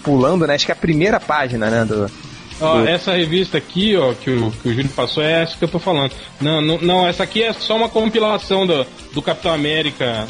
pulando, 0.03 0.45
né? 0.47 0.55
Acho 0.57 0.67
que 0.67 0.73
é 0.73 0.75
a 0.75 0.77
primeira 0.77 1.21
página, 1.21 1.71
né? 1.71 1.85
Do, 1.85 2.11
Ó, 2.63 2.81
essa 2.85 3.13
revista 3.13 3.59
aqui, 3.59 3.97
ó, 3.97 4.15
que 4.15 4.31
o, 4.31 4.51
que 4.51 4.69
o 4.69 4.73
Júlio 4.73 4.89
passou, 4.91 5.23
é 5.23 5.43
essa 5.43 5.57
que 5.57 5.65
eu 5.65 5.69
tô 5.69 5.79
falando. 5.79 6.13
Não, 6.41 6.61
não, 6.61 6.79
não, 6.79 7.07
essa 7.07 7.25
aqui 7.25 7.43
é 7.43 7.53
só 7.53 7.77
uma 7.77 7.89
compilação 7.89 8.67
do, 8.67 8.87
do 9.13 9.21
Capitão 9.21 9.53
América, 9.53 10.27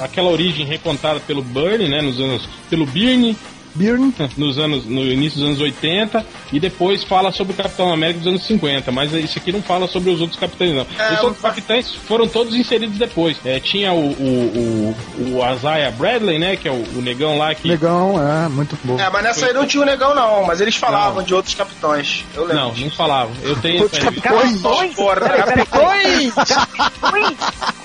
aquela 0.00 0.30
origem 0.30 0.64
recontada 0.64 1.20
pelo 1.20 1.42
Byrne, 1.42 1.88
né, 1.88 2.00
nos 2.00 2.18
anos, 2.18 2.48
pelo 2.68 2.86
Byrne, 2.86 3.36
Byrne. 3.74 4.14
nos 4.36 4.58
anos, 4.58 4.84
no 4.86 5.04
início 5.04 5.38
dos 5.38 5.48
anos 5.48 5.60
80, 5.60 6.24
e 6.52 6.60
depois 6.60 7.04
fala 7.04 7.32
sobre 7.32 7.52
o 7.52 7.56
Capitão 7.56 7.92
América 7.92 8.20
dos 8.20 8.28
anos 8.28 8.46
50, 8.46 8.90
mas 8.92 9.12
isso 9.12 9.38
aqui 9.38 9.52
não 9.52 9.62
fala 9.62 9.86
sobre 9.86 10.10
os 10.10 10.20
outros 10.20 10.38
capitães, 10.38 10.74
não. 10.74 10.86
É, 10.98 11.14
os 11.14 11.22
outros 11.22 11.42
capitães 11.42 11.94
foram 11.94 12.26
todos 12.26 12.54
inseridos 12.54 12.98
depois. 12.98 13.36
É, 13.44 13.60
tinha 13.60 13.92
o, 13.92 14.10
o, 14.10 14.94
o, 15.18 15.36
o 15.38 15.54
Isaiah 15.54 15.90
Bradley, 15.90 16.38
né, 16.38 16.56
que 16.56 16.68
é 16.68 16.72
o, 16.72 16.82
o 16.96 17.02
negão 17.02 17.38
lá 17.38 17.54
que... 17.54 17.68
Negão, 17.68 18.14
é, 18.20 18.48
muito 18.48 18.78
bom. 18.84 18.98
É, 18.98 19.08
mas 19.10 19.22
nessa 19.22 19.46
aí 19.46 19.52
não 19.52 19.66
tinha 19.66 19.82
o 19.82 19.86
negão, 19.86 20.14
não. 20.14 20.44
Mas 20.44 20.60
eles 20.60 20.76
falavam 20.76 21.22
de 21.22 21.34
outros 21.34 21.54
capitões. 21.54 22.24
Eu 22.34 22.44
lembro. 22.44 22.62
Não, 22.62 22.74
não 22.74 22.90
falava. 22.90 23.30
Eu 23.42 23.56
tenho 23.56 23.82
Outros. 23.82 24.02
Capitões? 24.02 24.60
Porra, 24.94 25.28
capitões! 25.28 26.34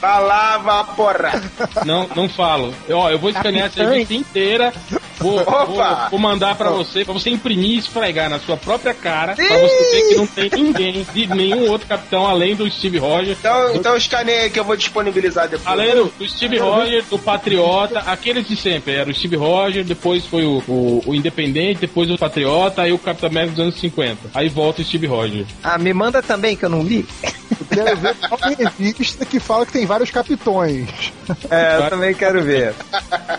Falava, 0.00 0.84
porra! 0.94 1.42
Não, 1.84 2.08
não 2.14 2.28
falo. 2.28 2.74
Ó, 2.90 3.10
eu 3.10 3.18
vou 3.18 3.30
escanear 3.30 3.66
essa 3.66 3.82
revista 3.84 4.14
inteira. 4.14 4.61
Vou, 5.18 5.40
Opa! 5.40 5.64
vou, 5.64 6.10
vou 6.10 6.18
mandar 6.18 6.54
pra 6.56 6.70
você, 6.70 7.04
pra 7.04 7.14
você 7.14 7.30
imprimir 7.30 7.70
e 7.70 7.78
esfregar 7.78 8.28
na 8.28 8.40
sua 8.40 8.56
própria 8.56 8.92
cara, 8.92 9.34
pra 9.34 9.58
você 9.58 9.90
ver 9.90 10.08
que 10.08 10.14
não 10.16 10.26
tem 10.26 10.50
ninguém 10.50 11.06
de 11.12 11.26
nenhum 11.28 11.70
outro 11.70 11.86
capitão 11.86 12.26
além 12.26 12.56
do 12.56 12.68
Steve 12.70 12.98
Rogers. 12.98 13.38
Então, 13.38 13.74
então 13.74 13.96
escaneia 13.96 14.42
aí 14.42 14.50
que 14.50 14.58
eu 14.58 14.64
vou 14.64 14.76
disponibilizar 14.76 15.48
depois. 15.48 15.66
Além 15.66 15.94
do, 15.94 16.12
do 16.18 16.28
Steve 16.28 16.58
Rogers, 16.58 17.06
do 17.06 17.18
Patriota, 17.18 18.00
aqueles 18.00 18.48
de 18.48 18.56
sempre. 18.56 18.94
Era 18.94 19.10
o 19.10 19.14
Steve 19.14 19.36
Rogers, 19.36 19.86
depois 19.86 20.26
foi 20.26 20.44
o, 20.44 20.62
o, 20.66 21.02
o 21.06 21.14
Independente, 21.14 21.80
depois 21.80 22.10
o 22.10 22.18
Patriota, 22.18 22.82
aí 22.82 22.92
o 22.92 22.98
Capitão 22.98 23.28
América 23.28 23.54
dos 23.54 23.60
anos 23.60 23.80
50. 23.80 24.30
Aí 24.34 24.48
volta 24.48 24.82
o 24.82 24.84
Steve 24.84 25.06
Rogers. 25.06 25.48
Ah, 25.62 25.78
me 25.78 25.92
manda 25.92 26.22
também, 26.22 26.56
que 26.56 26.64
eu 26.64 26.70
não 26.70 26.82
li. 26.82 27.06
Quero 27.72 27.96
ver 27.96 28.16
uma 28.30 28.70
revista 28.70 29.24
que 29.24 29.40
fala 29.40 29.66
que 29.66 29.72
tem 29.72 29.86
vários 29.86 30.10
capitões. 30.10 31.12
É, 31.50 31.78
eu 31.78 31.90
também 31.90 32.14
quero 32.14 32.42
ver. 32.42 32.74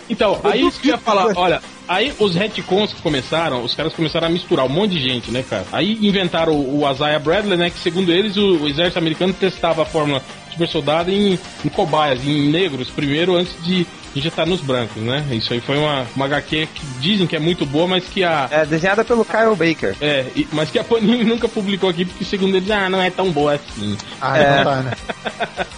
Então, 0.08 0.40
aí 0.44 0.66
isso 0.66 0.80
que 0.80 0.88
eu 0.88 0.94
ia 0.94 0.98
falar, 0.98 1.32
olha, 1.36 1.62
aí 1.88 2.12
os 2.18 2.34
retcons 2.34 2.92
que 2.92 3.02
começaram, 3.02 3.62
os 3.62 3.74
caras 3.74 3.92
começaram 3.92 4.26
a 4.26 4.30
misturar 4.30 4.66
um 4.66 4.68
monte 4.68 4.92
de 4.92 5.00
gente, 5.00 5.30
né, 5.30 5.44
cara? 5.48 5.64
Aí 5.72 5.98
inventaram 6.02 6.52
o, 6.52 6.82
o 6.82 6.90
Isaiah 6.90 7.18
Bradley, 7.18 7.56
né, 7.56 7.70
que 7.70 7.78
segundo 7.78 8.12
eles 8.12 8.36
o, 8.36 8.62
o 8.62 8.68
exército 8.68 8.98
americano 8.98 9.32
testava 9.32 9.82
a 9.82 9.86
fórmula 9.86 10.22
super 10.50 10.68
soldado 10.68 11.10
em, 11.10 11.38
em 11.64 11.68
cobaias, 11.68 12.24
em 12.24 12.48
negros, 12.50 12.88
primeiro, 12.90 13.34
antes 13.36 13.54
de 13.62 13.86
injetar 14.14 14.46
nos 14.46 14.60
brancos, 14.60 15.02
né? 15.02 15.24
Isso 15.32 15.52
aí 15.52 15.60
foi 15.60 15.76
uma, 15.78 16.06
uma 16.14 16.24
HQ 16.26 16.68
que 16.74 16.86
dizem 17.00 17.26
que 17.26 17.36
é 17.36 17.38
muito 17.40 17.64
boa, 17.66 17.86
mas 17.86 18.04
que 18.04 18.22
a... 18.24 18.48
É 18.50 18.64
desenhada 18.66 19.04
pelo 19.04 19.24
Kyle 19.24 19.56
Baker. 19.56 19.94
É, 20.00 20.26
e- 20.36 20.46
mas 20.52 20.70
que 20.70 20.78
a 20.78 20.84
Panini 20.84 21.24
nunca 21.24 21.48
publicou 21.48 21.88
aqui, 21.90 22.04
porque 22.04 22.24
segundo 22.24 22.56
eles, 22.56 22.70
ah, 22.70 22.88
não 22.88 23.00
é 23.02 23.10
tão 23.10 23.30
boa 23.30 23.54
assim. 23.54 23.96
Ah, 24.20 24.38
É. 24.38 24.56
não 24.56 24.64
tá, 24.64 24.76
né? 24.82 24.92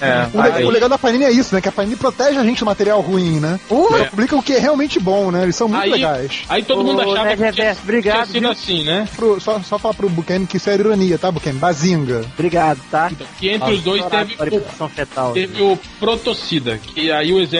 É, 0.00 0.26
O, 0.36 0.42
le- 0.42 0.52
Aí- 0.52 0.64
o 0.64 0.70
legal 0.70 0.88
da 0.88 0.98
Panini 0.98 1.24
é 1.24 1.30
isso, 1.30 1.54
né? 1.54 1.60
Que 1.60 1.68
a 1.68 1.72
Panini 1.72 1.96
protege 1.96 2.38
a 2.38 2.42
gente 2.42 2.58
do 2.58 2.66
material 2.66 3.00
ruim, 3.00 3.38
né? 3.40 3.58
Uh! 3.70 3.94
Ela 3.94 4.04
publica 4.06 4.36
o 4.36 4.42
que 4.42 4.52
é 4.54 4.58
realmente 4.58 4.98
bom, 4.98 5.30
né? 5.30 5.44
Eles 5.44 5.56
são 5.56 5.68
muito 5.68 5.82
Aí, 5.84 5.90
legais. 5.92 6.42
aí 6.48 6.62
todo 6.62 6.84
mundo 6.84 7.00
achava 7.00 7.24
Nerd 7.24 7.30
que 7.30 7.36
tinha, 7.36 7.50
Reverso, 7.52 7.80
obrigado, 7.84 8.30
tinha 8.32 8.50
assim, 8.50 8.84
né? 8.84 9.08
Pro- 9.16 9.40
só, 9.40 9.60
só 9.60 9.78
falar 9.78 9.94
pro 9.94 10.10
Buchanan 10.10 10.44
que 10.46 10.56
isso 10.58 10.68
é 10.68 10.74
ironia, 10.74 11.16
tá, 11.16 11.30
Buchanan? 11.30 11.58
Bazinga. 11.58 12.24
Obrigado, 12.34 12.80
tá? 12.90 13.08
Então, 13.10 13.26
que 13.38 13.48
entre 13.48 13.72
os 13.72 13.82
dois 13.82 14.04
teve 14.06 14.36
o 14.80 14.88
fetal. 14.88 15.32
Teve 15.32 15.62
o 15.62 15.78
Protocida, 15.98 16.78
que 16.78 17.10
aí 17.10 17.32
o 17.32 17.40
exército, 17.40 17.55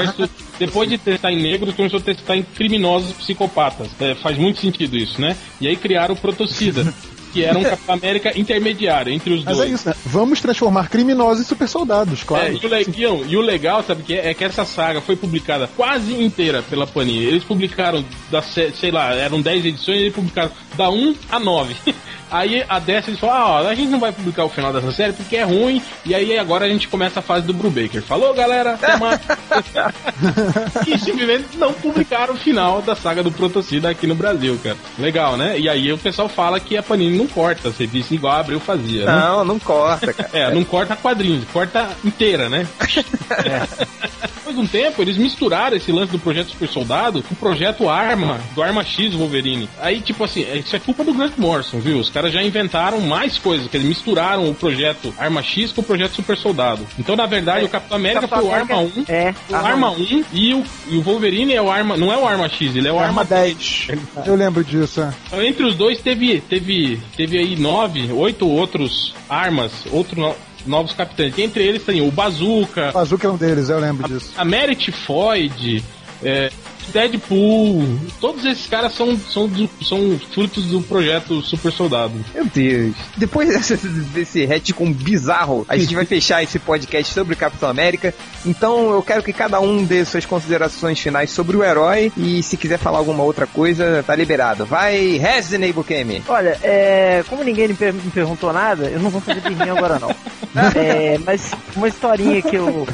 depois 0.59 0.89
de 0.89 0.99
testar 0.99 1.33
em 1.33 1.41
negros, 1.43 1.75
começou 1.75 1.99
a 1.99 2.03
testar 2.03 2.37
em 2.37 2.43
criminosos 2.43 3.13
psicopatas. 3.13 3.89
É, 4.01 4.15
faz 4.15 4.37
muito 4.39 4.61
sentido 4.61 4.97
isso, 4.97 5.21
né? 5.21 5.37
E 5.61 5.69
aí 5.69 5.77
criaram 5.77 6.15
o 6.15 6.19
Protocida, 6.19 6.93
que 7.33 7.43
era 7.45 7.59
um 7.59 7.63
Capitão 7.65 7.95
América 7.95 8.39
intermediário 8.39 9.13
entre 9.13 9.33
os 9.35 9.45
Mas 9.45 9.57
dois. 9.57 9.71
é 9.71 9.75
isso, 9.75 9.89
né? 9.89 9.95
Vamos 10.07 10.41
transformar 10.41 10.89
criminosos 10.89 11.45
em 11.45 11.49
super 11.49 11.69
soldados, 11.69 12.23
claro. 12.25 12.47
É, 12.47 12.53
e, 12.53 12.57
o 12.67 12.69
le- 12.69 12.87
e 12.97 13.07
o- 13.07 13.27
e 13.27 13.37
legal, 13.47 13.83
sabe 13.83 14.03
que 14.03 14.15
é? 14.15 14.31
É 14.31 14.35
que 14.35 14.45
essa 14.45 14.65
saga 14.65 15.01
foi 15.01 15.17
publicada 15.17 15.69
quase 15.77 16.13
inteira 16.15 16.63
pela 16.63 16.87
Panini. 16.87 17.25
Eles 17.25 17.45
publicaram, 17.45 18.05
da, 18.31 18.41
sei 18.43 18.91
lá, 18.91 19.15
eram 19.15 19.41
10 19.41 19.65
edições, 19.67 19.99
eles 20.01 20.15
publicaram 20.15 20.51
da 20.77 20.89
1 20.91 21.15
a 21.31 21.39
9. 21.39 21.75
Aí 22.31 22.65
a 22.69 22.79
10 22.79 23.09
eles 23.09 23.21
falaram, 23.21 23.41
ah, 23.41 23.51
ó, 23.63 23.69
a 23.69 23.75
gente 23.75 23.91
não 23.91 24.01
vai 24.01 24.13
publicar 24.13 24.45
o 24.45 24.49
final 24.49 24.73
dessa 24.73 24.91
série 24.93 25.13
porque 25.13 25.37
é 25.37 25.45
ruim, 25.45 25.81
e 26.05 26.15
aí 26.15 26.39
agora 26.39 26.65
a 26.65 26.69
gente 26.69 26.89
começa 26.89 27.21
a 27.21 27.23
fase 27.23 27.47
do 27.47 27.55
Brubaker. 27.55 28.03
Falou, 28.03 28.35
galera, 28.35 28.75
até 28.75 28.97
mais. 28.99 29.21
e 30.87 30.99
simplesmente 30.99 31.57
não 31.57 31.73
publicaram 31.73 32.35
o 32.35 32.37
final 32.37 32.83
da 32.83 32.95
saga 32.95 33.23
do 33.23 33.31
Protocida 33.31 33.91
aqui 33.91 34.07
no 34.07 34.15
Brasil, 34.15 34.59
cara. 34.63 34.77
Legal, 34.99 35.37
né? 35.37 35.59
E 35.59 35.69
aí 35.69 35.93
o 35.93 35.99
pessoal 35.99 36.29
fala 36.29 36.59
que 36.59 36.77
a 36.77 36.83
Panini 36.83 37.17
não 37.17 37.27
corta 37.27 37.69
as 37.69 37.79
revistas 37.79 38.13
igual 38.13 38.35
a 38.35 38.41
Abril 38.41 38.61
fazia, 38.61 39.05
né? 39.05 39.13
Não, 39.13 39.45
não 39.45 39.59
corta, 39.59 40.13
cara. 40.13 40.31
É, 40.33 40.55
não 40.55 40.65
corta 40.65 40.97
quadrinhos, 40.97 41.45
corta 41.53 41.89
inteira, 42.05 42.49
né? 42.49 42.67
Depois 44.37 44.57
de 44.57 44.63
um 44.63 44.67
tempo, 44.67 45.03
eles 45.03 45.17
misturaram 45.17 45.77
esse 45.77 45.91
lance 45.91 46.13
do 46.13 46.19
projeto 46.19 46.51
Super 46.51 46.69
Soldado 46.69 47.23
com 47.23 47.35
o 47.35 47.37
projeto 47.37 47.89
Arma, 47.89 48.41
do 48.55 48.63
Arma 48.63 48.85
X 48.85 49.15
Wolverine. 49.15 49.69
Aí, 49.81 50.01
tipo 50.01 50.23
assim, 50.23 50.47
isso 50.55 50.75
é 50.77 50.79
culpa 50.79 51.03
do 51.03 51.13
Grant 51.13 51.33
Morrison, 51.37 51.79
viu? 51.81 51.99
Os 51.99 52.09
caras 52.17 52.33
já 52.33 52.43
inventaram 52.43 53.01
mais 53.01 53.37
coisas, 53.39 53.69
que 53.69 53.77
eles 53.77 53.87
misturaram 53.87 54.49
o 54.51 54.55
projeto 54.55 55.13
Arma 55.19 55.43
X 55.43 55.71
com 55.73 55.81
o 55.83 55.85
projeto 55.85 56.15
Super 56.15 56.37
Soldado. 56.37 56.87
Então, 56.99 57.15
na 57.15 57.27
verdade, 57.27 57.65
o 57.65 57.69
Capitão 57.69 57.97
América 57.97 58.23
Capitão 58.23 58.41
foi 58.41 58.51
o 58.51 58.55
Arma 58.55 58.75
América- 58.77 59.01
1. 59.13 59.15
É, 59.15 59.35
O 59.51 59.55
Arma 59.57 59.91
1 59.91 60.25
e 60.33 60.55
o, 60.55 60.65
e 60.89 60.97
o 60.97 61.03
Wolverine 61.03 61.53
é 61.55 61.61
o 61.61 61.71
Arma. 61.71 61.97
Não 61.97 62.13
é 62.13 62.17
o 62.17 62.27
Arma 62.27 62.49
X, 62.49 62.75
ele 62.75 62.89
é 62.89 62.93
o 62.93 62.99
Arma 62.99 63.21
Arma 63.21 63.25
10. 63.25 63.89
Eu 64.25 64.35
lembro 64.35 64.65
disso, 64.65 65.03
é. 65.03 65.13
então, 65.27 65.43
entre 65.43 65.65
os 65.65 65.75
dois 65.75 66.01
teve, 66.01 66.41
teve, 66.41 67.01
teve 67.17 67.39
aí 67.39 67.55
nove, 67.57 68.11
oito 68.13 68.49
outros 68.49 69.15
armas, 69.29 69.73
outros 69.93 70.17
no- 70.19 70.35
novos 70.67 70.93
capitães. 70.95 71.39
Entre 71.39 71.63
eles 71.65 71.85
tem 71.85 72.01
o 72.01 72.11
Bazooka, 72.11 72.91
O 72.91 72.93
Bazooka 72.95 73.27
é 73.27 73.31
um 73.31 73.37
deles, 73.37 73.69
eu 73.69 73.79
lembro 73.79 74.09
disso. 74.09 74.33
a 74.37 74.45
Merit 74.45 74.91
Floyd, 74.91 75.85
é, 76.25 76.51
Deadpool. 76.93 77.99
Todos 78.21 78.45
esses 78.45 78.67
caras 78.67 78.93
são, 78.95 79.17
são, 79.19 79.51
são 79.83 80.19
frutos 80.33 80.65
do 80.67 80.81
projeto 80.83 81.41
Super 81.43 81.73
Soldado. 81.73 82.13
Meu 82.35 82.45
Deus. 82.47 82.95
Depois 83.17 83.49
desse, 83.49 83.77
desse 83.77 84.45
retcon 84.45 84.93
bizarro, 84.93 85.65
a 85.69 85.77
gente 85.77 85.95
vai 85.95 86.05
fechar 86.05 86.43
esse 86.43 86.59
podcast 86.59 87.13
sobre 87.13 87.35
o 87.35 87.37
Capitão 87.37 87.69
América. 87.69 88.15
Então 88.45 88.91
eu 88.91 89.03
quero 89.03 89.23
que 89.23 89.33
cada 89.33 89.61
um 89.61 89.85
dê 89.85 90.05
suas 90.05 90.25
considerações 90.27 90.99
finais 91.01 91.31
sobre 91.31 91.57
o 91.57 91.65
herói. 91.65 92.13
E 92.17 92.43
se 92.43 92.57
quiser 92.57 92.79
falar 92.79 92.99
alguma 92.99 93.23
outra 93.23 93.47
coisa, 93.47 94.05
tá 94.07 94.15
liberado. 94.15 94.65
Vai, 94.67 95.17
Resident 95.19 95.69
Evil 95.71 95.85
Kemi. 95.85 96.23
Olha, 96.29 96.59
é, 96.63 97.25
como 97.29 97.43
ninguém 97.45 97.69
me, 97.69 97.75
per- 97.75 97.93
me 97.95 98.11
perguntou 98.11 98.53
nada, 98.53 98.87
eu 98.87 99.01
não 99.01 99.11
vou 99.11 99.21
fazer 99.21 99.41
de 99.41 99.51
mim 99.55 99.69
agora 99.71 99.99
não. 99.99 100.15
É, 100.75 101.19
mas 101.19 101.53
uma 101.77 101.87
historinha 101.87 102.41
que 102.41 102.57
eu. 102.57 102.89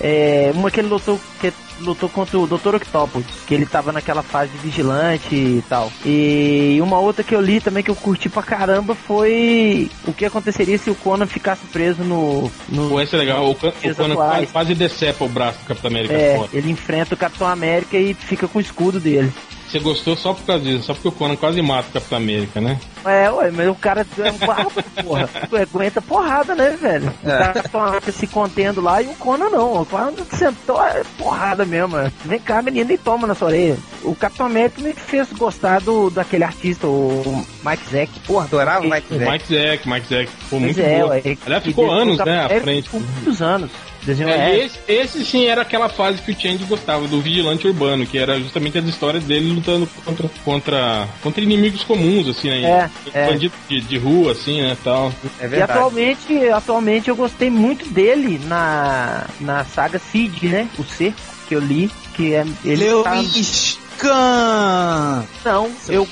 É, 0.00 0.50
uma 0.54 0.70
que 0.70 0.80
ele 0.80 0.88
lutou, 0.88 1.18
que 1.40 1.52
lutou 1.80 2.08
contra 2.08 2.38
o 2.38 2.46
Dr. 2.46 2.74
Octopus, 2.76 3.24
que 3.46 3.54
ele 3.54 3.66
tava 3.66 3.92
naquela 3.92 4.22
fase 4.22 4.50
de 4.52 4.58
vigilante 4.58 5.34
e 5.34 5.64
tal. 5.68 5.90
E 6.04 6.78
uma 6.82 6.98
outra 6.98 7.22
que 7.22 7.34
eu 7.34 7.40
li 7.40 7.60
também 7.60 7.82
que 7.82 7.90
eu 7.90 7.94
curti 7.96 8.28
pra 8.28 8.42
caramba 8.42 8.94
foi 8.94 9.90
o 10.06 10.12
que 10.12 10.24
aconteceria 10.24 10.78
se 10.78 10.90
o 10.90 10.94
Conan 10.94 11.26
ficasse 11.26 11.66
preso 11.66 12.02
no. 12.02 12.50
no 12.68 12.88
Pô, 12.88 13.00
esse 13.00 13.14
é 13.14 13.18
legal. 13.18 13.50
O, 13.50 13.54
Can- 13.54 13.72
o 13.84 13.94
Conan 13.94 14.14
quase, 14.14 14.46
quase 14.46 14.74
decepa 14.74 15.24
o 15.24 15.28
braço 15.28 15.58
do 15.60 15.64
Capitão 15.66 15.90
América. 15.90 16.14
é, 16.14 16.40
ele 16.52 16.70
enfrenta 16.70 17.14
o 17.14 17.18
Capitão 17.18 17.46
América 17.46 17.96
e 17.98 18.14
fica 18.14 18.46
com 18.48 18.58
o 18.58 18.62
escudo 18.62 18.98
dele. 19.00 19.32
Você 19.76 19.80
gostou 19.80 20.16
só 20.16 20.32
por 20.32 20.44
causa 20.44 20.64
disso, 20.64 20.84
só 20.84 20.94
porque 20.94 21.08
o 21.08 21.12
Conan 21.12 21.36
quase 21.36 21.60
mata 21.60 21.88
o 21.88 21.92
Capitão 21.92 22.18
América, 22.18 22.60
né? 22.60 22.78
É, 23.04 23.30
ué, 23.30 23.50
mas 23.50 23.68
o 23.68 23.74
cara 23.74 24.06
é 24.18 24.30
um 24.30 24.38
barco, 24.38 24.72
porra. 25.04 25.28
Tu 25.48 25.56
aguenta 25.56 26.00
porrada, 26.02 26.54
né, 26.54 26.70
velho? 26.80 27.12
O 27.22 27.28
É. 27.30 27.38
cara 27.38 27.62
tá 28.00 28.12
se 28.12 28.26
contendo 28.26 28.80
lá 28.80 29.02
e 29.02 29.06
o 29.06 29.14
Conan 29.14 29.50
não. 29.50 29.82
O 29.82 29.86
Conan 29.86 30.12
sentou 30.32 30.82
é 30.84 31.02
porrada 31.18 31.64
mesmo. 31.64 31.96
é. 31.98 32.10
Vem 32.24 32.38
cá, 32.40 32.62
menina, 32.62 32.92
e 32.92 32.98
toma 32.98 33.26
na 33.26 33.34
sua 33.34 33.48
orelha. 33.48 33.76
O 34.02 34.14
Capitão 34.14 34.46
América 34.46 34.80
me 34.80 34.92
fez 34.92 35.30
gostar 35.32 35.80
do, 35.80 36.10
daquele 36.10 36.44
artista, 36.44 36.86
o 36.86 37.44
Mike 37.64 37.90
Zack. 37.90 38.20
Porra, 38.26 38.44
adorava 38.44 38.86
o 38.86 38.90
Mike 38.90 39.14
Zack. 39.18 39.30
Mike 39.30 39.54
Zack, 39.54 39.88
Mike 39.88 40.08
Zack 40.08 40.26
ficou 40.30 40.60
muito 40.60 40.80
é, 40.80 41.00
bom. 41.00 41.08
ué, 41.08 41.20
ele- 41.24 41.38
Aliás, 41.46 41.64
ficou 41.64 41.90
anos, 41.90 42.18
né, 42.18 42.44
à 42.44 42.60
frente. 42.60 42.84
Ficou 42.88 43.00
muitos 43.00 43.42
anos. 43.42 43.70
Desenho 44.06 44.28
É, 44.28 44.52
é, 44.52 44.64
esse, 44.64 44.78
esse 44.86 45.24
sim 45.24 45.46
era 45.46 45.62
aquela 45.62 45.88
fase 45.88 46.22
que 46.22 46.30
o 46.30 46.40
Change 46.40 46.64
gostava, 46.64 47.08
do 47.08 47.20
vigilante 47.20 47.66
urbano, 47.66 48.06
que 48.06 48.16
era 48.16 48.38
justamente 48.40 48.78
as 48.78 48.84
histórias 48.84 49.24
dele 49.24 49.52
lutando 49.52 49.88
contra, 50.04 50.30
contra, 50.44 51.08
contra 51.20 51.42
inimigos 51.42 51.82
comuns, 51.82 52.28
assim, 52.28 52.48
né? 52.48 52.62
É, 52.62 52.90
é. 53.12 53.26
Bandido 53.26 53.54
de, 53.68 53.80
de 53.80 53.98
rua, 53.98 54.32
assim, 54.32 54.62
né, 54.62 54.76
tal. 54.84 55.12
É 55.40 55.48
E 55.48 55.60
atualmente, 55.60 56.48
atualmente 56.48 57.08
eu 57.08 57.16
gostei 57.16 57.50
muito 57.50 57.88
dele 57.92 58.40
na, 58.44 59.24
na 59.40 59.64
saga 59.64 59.98
Seed, 59.98 60.44
né? 60.44 60.68
O 60.78 60.84
C 60.84 61.12
que 61.48 61.54
eu 61.54 61.60
li, 61.60 61.90
que 62.14 62.34
é 62.34 62.44
ele 62.64 63.02
tá... 63.02 63.12
Lewis 63.12 63.78
Kahn! 63.98 65.24
Não, 65.44 65.70
eu 65.88 66.06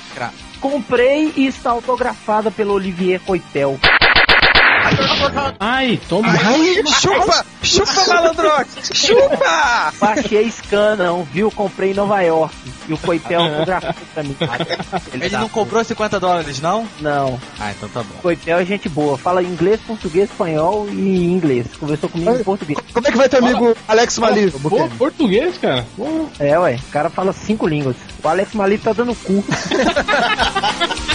comprei 0.59 1.31
e 1.35 1.45
está 1.45 1.71
autografada 1.71 2.49
pelo 2.49 2.73
Olivier 2.73 3.19
Coitel. 3.21 3.79
Ai, 5.59 5.99
toma. 6.07 6.27
Ai, 6.29 6.83
chupa! 7.01 7.45
Chupa, 7.63 8.07
malandrox! 8.07 8.67
Chupa! 8.93 9.93
Baixei 9.99 10.49
scan, 10.51 10.95
não, 10.95 11.23
viu? 11.23 11.49
Comprei 11.51 11.91
em 11.91 11.93
Nova 11.93 12.21
York. 12.21 12.53
E 12.87 12.93
o 12.93 12.97
Coitel 12.97 13.41
autografou 13.41 13.93
pra 14.13 14.23
mim. 14.23 14.35
Ele 15.13 15.29
tá 15.29 15.39
não 15.39 15.49
comprou 15.49 15.83
50 15.83 16.19
dólares, 16.19 16.61
não? 16.61 16.87
Não. 16.99 17.39
Ah, 17.59 17.71
então 17.71 17.89
tá 17.89 18.03
bom. 18.03 18.15
Coitel 18.21 18.59
é 18.59 18.65
gente 18.65 18.87
boa. 18.87 19.17
Fala 19.17 19.41
inglês, 19.41 19.79
português, 19.81 20.29
espanhol 20.29 20.87
e 20.89 21.25
inglês. 21.25 21.67
Conversou 21.79 22.09
comigo 22.09 22.35
em 22.35 22.43
português. 22.43 22.79
Como 22.93 23.07
é 23.07 23.11
que 23.11 23.17
vai 23.17 23.27
teu 23.27 23.39
amigo 23.39 23.75
Alex 23.87 24.19
Mali? 24.19 24.51
Pô, 24.51 24.87
português, 24.97 25.57
cara? 25.57 25.85
Pô. 25.97 26.27
É, 26.39 26.57
ué. 26.59 26.79
O 26.87 26.91
cara 26.91 27.09
fala 27.09 27.33
cinco 27.33 27.67
línguas. 27.67 27.95
O 28.23 28.27
Alex 28.27 28.53
Malif 28.53 28.83
tá 28.83 28.93
dando 28.93 29.15
cu. 29.15 29.43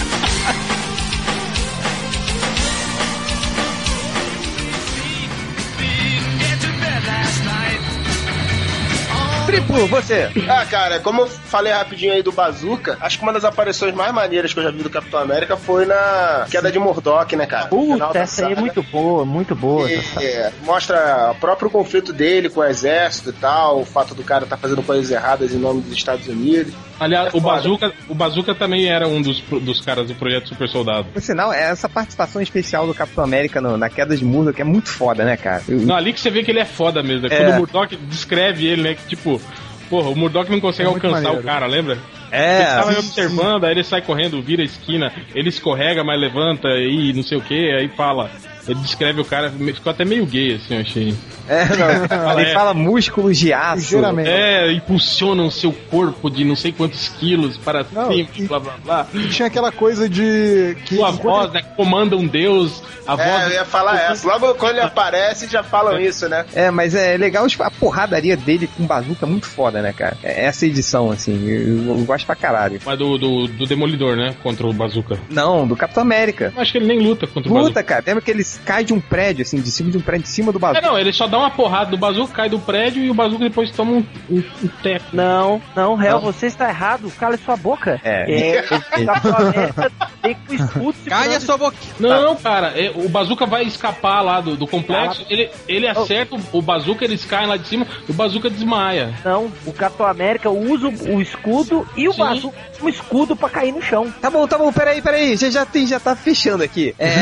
Triplo, 9.51 9.85
você. 9.87 10.29
Ah, 10.47 10.65
cara, 10.65 11.01
como 11.01 11.23
eu 11.23 11.27
falei 11.27 11.73
rapidinho 11.73 12.13
aí 12.13 12.23
do 12.23 12.31
Bazooka, 12.31 12.97
acho 13.01 13.17
que 13.17 13.23
uma 13.23 13.33
das 13.33 13.43
aparições 13.43 13.93
mais 13.93 14.13
maneiras 14.13 14.53
que 14.53 14.59
eu 14.59 14.63
já 14.63 14.71
vi 14.71 14.81
do 14.81 14.89
Capitão 14.89 15.19
América 15.19 15.57
foi 15.57 15.85
na 15.85 16.45
queda 16.49 16.71
de 16.71 16.79
Murdoch, 16.79 17.35
né, 17.35 17.45
cara? 17.45 17.67
Puta, 17.67 18.17
essa 18.17 18.45
aí 18.45 18.53
é 18.53 18.55
muito 18.55 18.81
boa, 18.81 19.25
muito 19.25 19.53
boa. 19.53 19.91
E, 19.91 20.01
é, 20.21 20.53
mostra 20.63 21.31
o 21.31 21.35
próprio 21.35 21.69
conflito 21.69 22.13
dele 22.13 22.49
com 22.49 22.61
o 22.61 22.63
exército 22.63 23.31
e 23.31 23.33
tal, 23.33 23.81
o 23.81 23.85
fato 23.85 24.15
do 24.15 24.23
cara 24.23 24.45
tá 24.45 24.55
fazendo 24.55 24.81
coisas 24.83 25.11
erradas 25.11 25.51
em 25.53 25.57
nome 25.57 25.81
dos 25.81 25.97
Estados 25.97 26.29
Unidos. 26.29 26.73
Aliás, 27.01 27.33
É 27.33 27.37
o. 27.37 27.41
Bazooka, 27.41 27.91
o 28.07 28.13
Bazooka 28.13 28.53
também 28.53 28.85
era 28.87 29.07
um 29.07 29.21
dos, 29.21 29.41
dos 29.41 29.81
caras 29.81 30.07
do 30.07 30.13
projeto 30.13 30.49
Super 30.49 30.69
Soldado. 30.69 31.05
Por 31.11 31.21
sinal, 31.21 31.51
essa 31.51 31.89
participação 31.89 32.41
especial 32.41 32.85
do 32.85 32.93
Capitão 32.93 33.23
América 33.23 33.59
no- 33.59 33.75
na 33.75 33.89
queda 33.89 34.15
de 34.15 34.23
Murdoch 34.23 34.61
é 34.61 34.63
muito 34.63 34.87
foda, 34.89 35.25
né, 35.25 35.35
cara? 35.35 35.63
Eu- 35.67 35.79
Não, 35.79 35.95
ali 35.95 36.13
que 36.13 36.19
você 36.19 36.29
vê 36.29 36.43
que 36.43 36.51
ele 36.51 36.59
é 36.59 36.65
foda 36.65 37.01
mesmo. 37.01 37.25
É. 37.27 37.33
É. 37.33 37.37
Quando 37.37 37.53
o 37.55 37.57
Murdoch 37.57 37.95
descreve 37.95 38.67
ele, 38.67 38.83
né? 38.83 38.93
Que 38.93 39.07
tipo, 39.07 39.41
porra, 39.89 40.09
o 40.09 40.15
Murdoch 40.15 40.49
não 40.51 40.59
consegue 40.61 40.87
É 40.89 40.93
alcançar 40.93 41.21
maneiro. 41.21 41.39
o 41.39 41.43
cara, 41.43 41.65
lembra? 41.65 41.97
É, 42.31 42.57
Ele 42.61 42.65
tava 42.65 42.91
observando, 42.99 43.65
aí 43.65 43.71
ele 43.71 43.83
sai 43.83 44.01
correndo, 44.01 44.41
vira 44.41 44.61
a 44.61 44.65
esquina, 44.65 45.11
ele 45.35 45.49
escorrega, 45.49 46.01
mas 46.03 46.17
levanta 46.21 46.67
e 46.77 47.11
não 47.13 47.23
sei 47.23 47.37
o 47.37 47.41
que, 47.41 47.73
aí 47.73 47.89
fala. 47.89 48.31
Ele 48.67 48.79
descreve 48.79 49.19
o 49.19 49.25
cara, 49.25 49.49
ficou 49.49 49.89
até 49.91 50.05
meio 50.05 50.25
gay, 50.25 50.55
assim, 50.55 50.75
eu 50.75 50.81
achei. 50.81 51.15
É, 51.47 51.65
não. 51.75 52.31
ele 52.39 52.49
É. 52.49 52.53
fala 52.53 52.73
músculos 52.73 53.37
de 53.37 53.53
aço. 53.53 53.97
É, 54.25 54.71
impulsiona 54.71 55.43
o 55.43 55.51
seu 55.51 55.71
corpo 55.89 56.29
de 56.29 56.43
não 56.43 56.55
sei 56.55 56.71
quantos 56.71 57.09
quilos 57.09 57.57
para 57.57 57.85
Não, 57.91 58.11
cima, 58.11 58.29
e- 58.35 58.43
blá 58.43 58.59
blá 58.59 58.73
blá. 58.83 59.07
E 59.13 59.27
tinha 59.29 59.47
aquela 59.47 59.71
coisa 59.71 60.09
de. 60.09 60.75
que 60.85 60.95
Sua 60.95 61.11
voz, 61.11 61.51
né? 61.51 61.61
Comanda 61.75 62.15
um 62.15 62.25
deus, 62.27 62.83
a 63.07 63.13
É, 63.13 63.15
voz. 63.15 63.43
eu 63.47 63.51
ia 63.53 63.65
falar 63.65 63.95
essa. 64.11 64.27
Logo 64.27 64.53
quando 64.55 64.71
ele 64.77 64.81
aparece, 64.81 65.47
já 65.47 65.63
falam 65.63 65.99
isso, 65.99 66.27
né? 66.29 66.45
É, 66.53 66.69
mas 66.71 66.95
é 66.95 67.17
legal 67.17 67.47
tipo, 67.47 67.63
a 67.63 67.71
porradaria 67.71 68.35
dele 68.37 68.69
com 68.77 68.85
bazuca 68.85 69.25
é 69.25 69.29
muito 69.29 69.45
foda, 69.47 69.81
né, 69.81 69.93
cara? 69.93 70.17
É 70.23 70.45
Essa 70.45 70.65
edição, 70.65 71.11
assim, 71.11 71.47
eu, 71.47 71.97
eu 71.97 72.05
gosto 72.05 72.25
pra 72.25 72.35
caralho. 72.35 72.79
Mas 72.85 72.97
do, 72.97 73.17
do, 73.17 73.47
do 73.47 73.65
Demolidor, 73.65 74.15
né? 74.15 74.35
Contra 74.43 74.65
o 74.67 74.73
Bazooka. 74.73 75.19
Não, 75.29 75.67
do 75.67 75.75
Capitão 75.75 76.03
América. 76.03 76.53
Acho 76.57 76.71
que 76.71 76.77
ele 76.77 76.87
nem 76.87 76.99
luta 76.99 77.27
contra 77.27 77.49
o 77.49 77.53
Bazooka. 77.53 77.67
Luta, 77.69 77.83
cara. 77.83 78.03
Lembra 78.05 78.21
que 78.21 78.31
ele 78.31 78.43
cai 78.65 78.83
de 78.83 78.93
um 78.93 78.99
prédio, 78.99 79.43
assim, 79.43 79.59
de 79.59 79.69
cima 79.71 79.91
de 79.91 79.97
um 79.97 80.01
prédio, 80.01 80.23
de 80.23 80.29
cima 80.29 80.51
do 80.51 80.57
É, 80.57 80.61
bazuca. 80.61 80.81
não, 80.81 80.97
ele 80.97 81.11
só 81.13 81.27
dá 81.31 81.37
uma 81.39 81.49
porrada 81.51 81.89
do 81.91 81.97
Bazooka, 81.97 82.33
cai 82.33 82.49
do 82.49 82.59
prédio 82.59 83.03
e 83.03 83.09
o 83.09 83.13
Bazooka 83.13 83.45
depois 83.45 83.71
toma 83.71 83.91
um, 83.93 84.05
um, 84.29 84.43
um 84.63 84.67
teco. 84.83 85.05
Não, 85.13 85.61
não, 85.75 85.95
réu, 85.95 86.15
Não. 86.15 86.21
você 86.21 86.47
está 86.47 86.69
errado. 86.69 87.11
Cala 87.17 87.37
sua 87.37 87.55
boca. 87.55 87.99
É. 88.03 88.57
é 88.57 88.61
o 88.61 89.05
Capitão 89.05 89.37
América 89.37 89.91
tem 90.21 90.35
com 90.35 90.51
o 90.51 90.55
escudo 90.55 90.95
Calha 91.05 91.39
segurando- 91.39 91.45
sua 91.45 91.57
boca. 91.57 91.77
Não, 91.99 92.35
cara, 92.35 92.67
é, 92.79 92.91
o 92.93 93.07
Bazooka 93.09 93.45
vai 93.45 93.63
escapar 93.63 94.21
lá 94.21 94.41
do, 94.41 94.55
do 94.55 94.67
complexo, 94.67 95.25
ele, 95.29 95.49
ele 95.67 95.87
acerta 95.87 96.35
o, 96.35 96.57
o 96.59 96.61
Bazooka, 96.61 97.03
eles 97.05 97.23
caem 97.25 97.47
lá 97.47 97.57
de 97.57 97.67
cima, 97.67 97.85
o 98.07 98.13
Bazooka 98.13 98.49
desmaia. 98.49 99.13
Não, 99.23 99.51
o 99.65 99.73
Capitão 99.73 100.05
América 100.05 100.49
usa 100.49 100.87
o 100.87 101.11
o 101.11 101.21
escudo 101.21 101.87
e 101.95 102.07
o 102.07 102.13
Sim. 102.13 102.19
bazuca 102.19 102.57
um 102.81 102.89
escudo 102.89 103.35
pra 103.35 103.49
cair 103.49 103.71
no 103.71 103.81
chão. 103.81 104.11
Tá 104.21 104.29
bom, 104.29 104.47
tá 104.47 104.57
bom, 104.57 104.71
peraí, 104.73 105.01
peraí. 105.01 105.37
Já, 105.37 105.49
já, 105.49 105.65
tem, 105.65 105.85
já 105.85 105.99
tá 105.99 106.15
fechando 106.15 106.63
aqui. 106.63 106.95
É. 106.97 107.13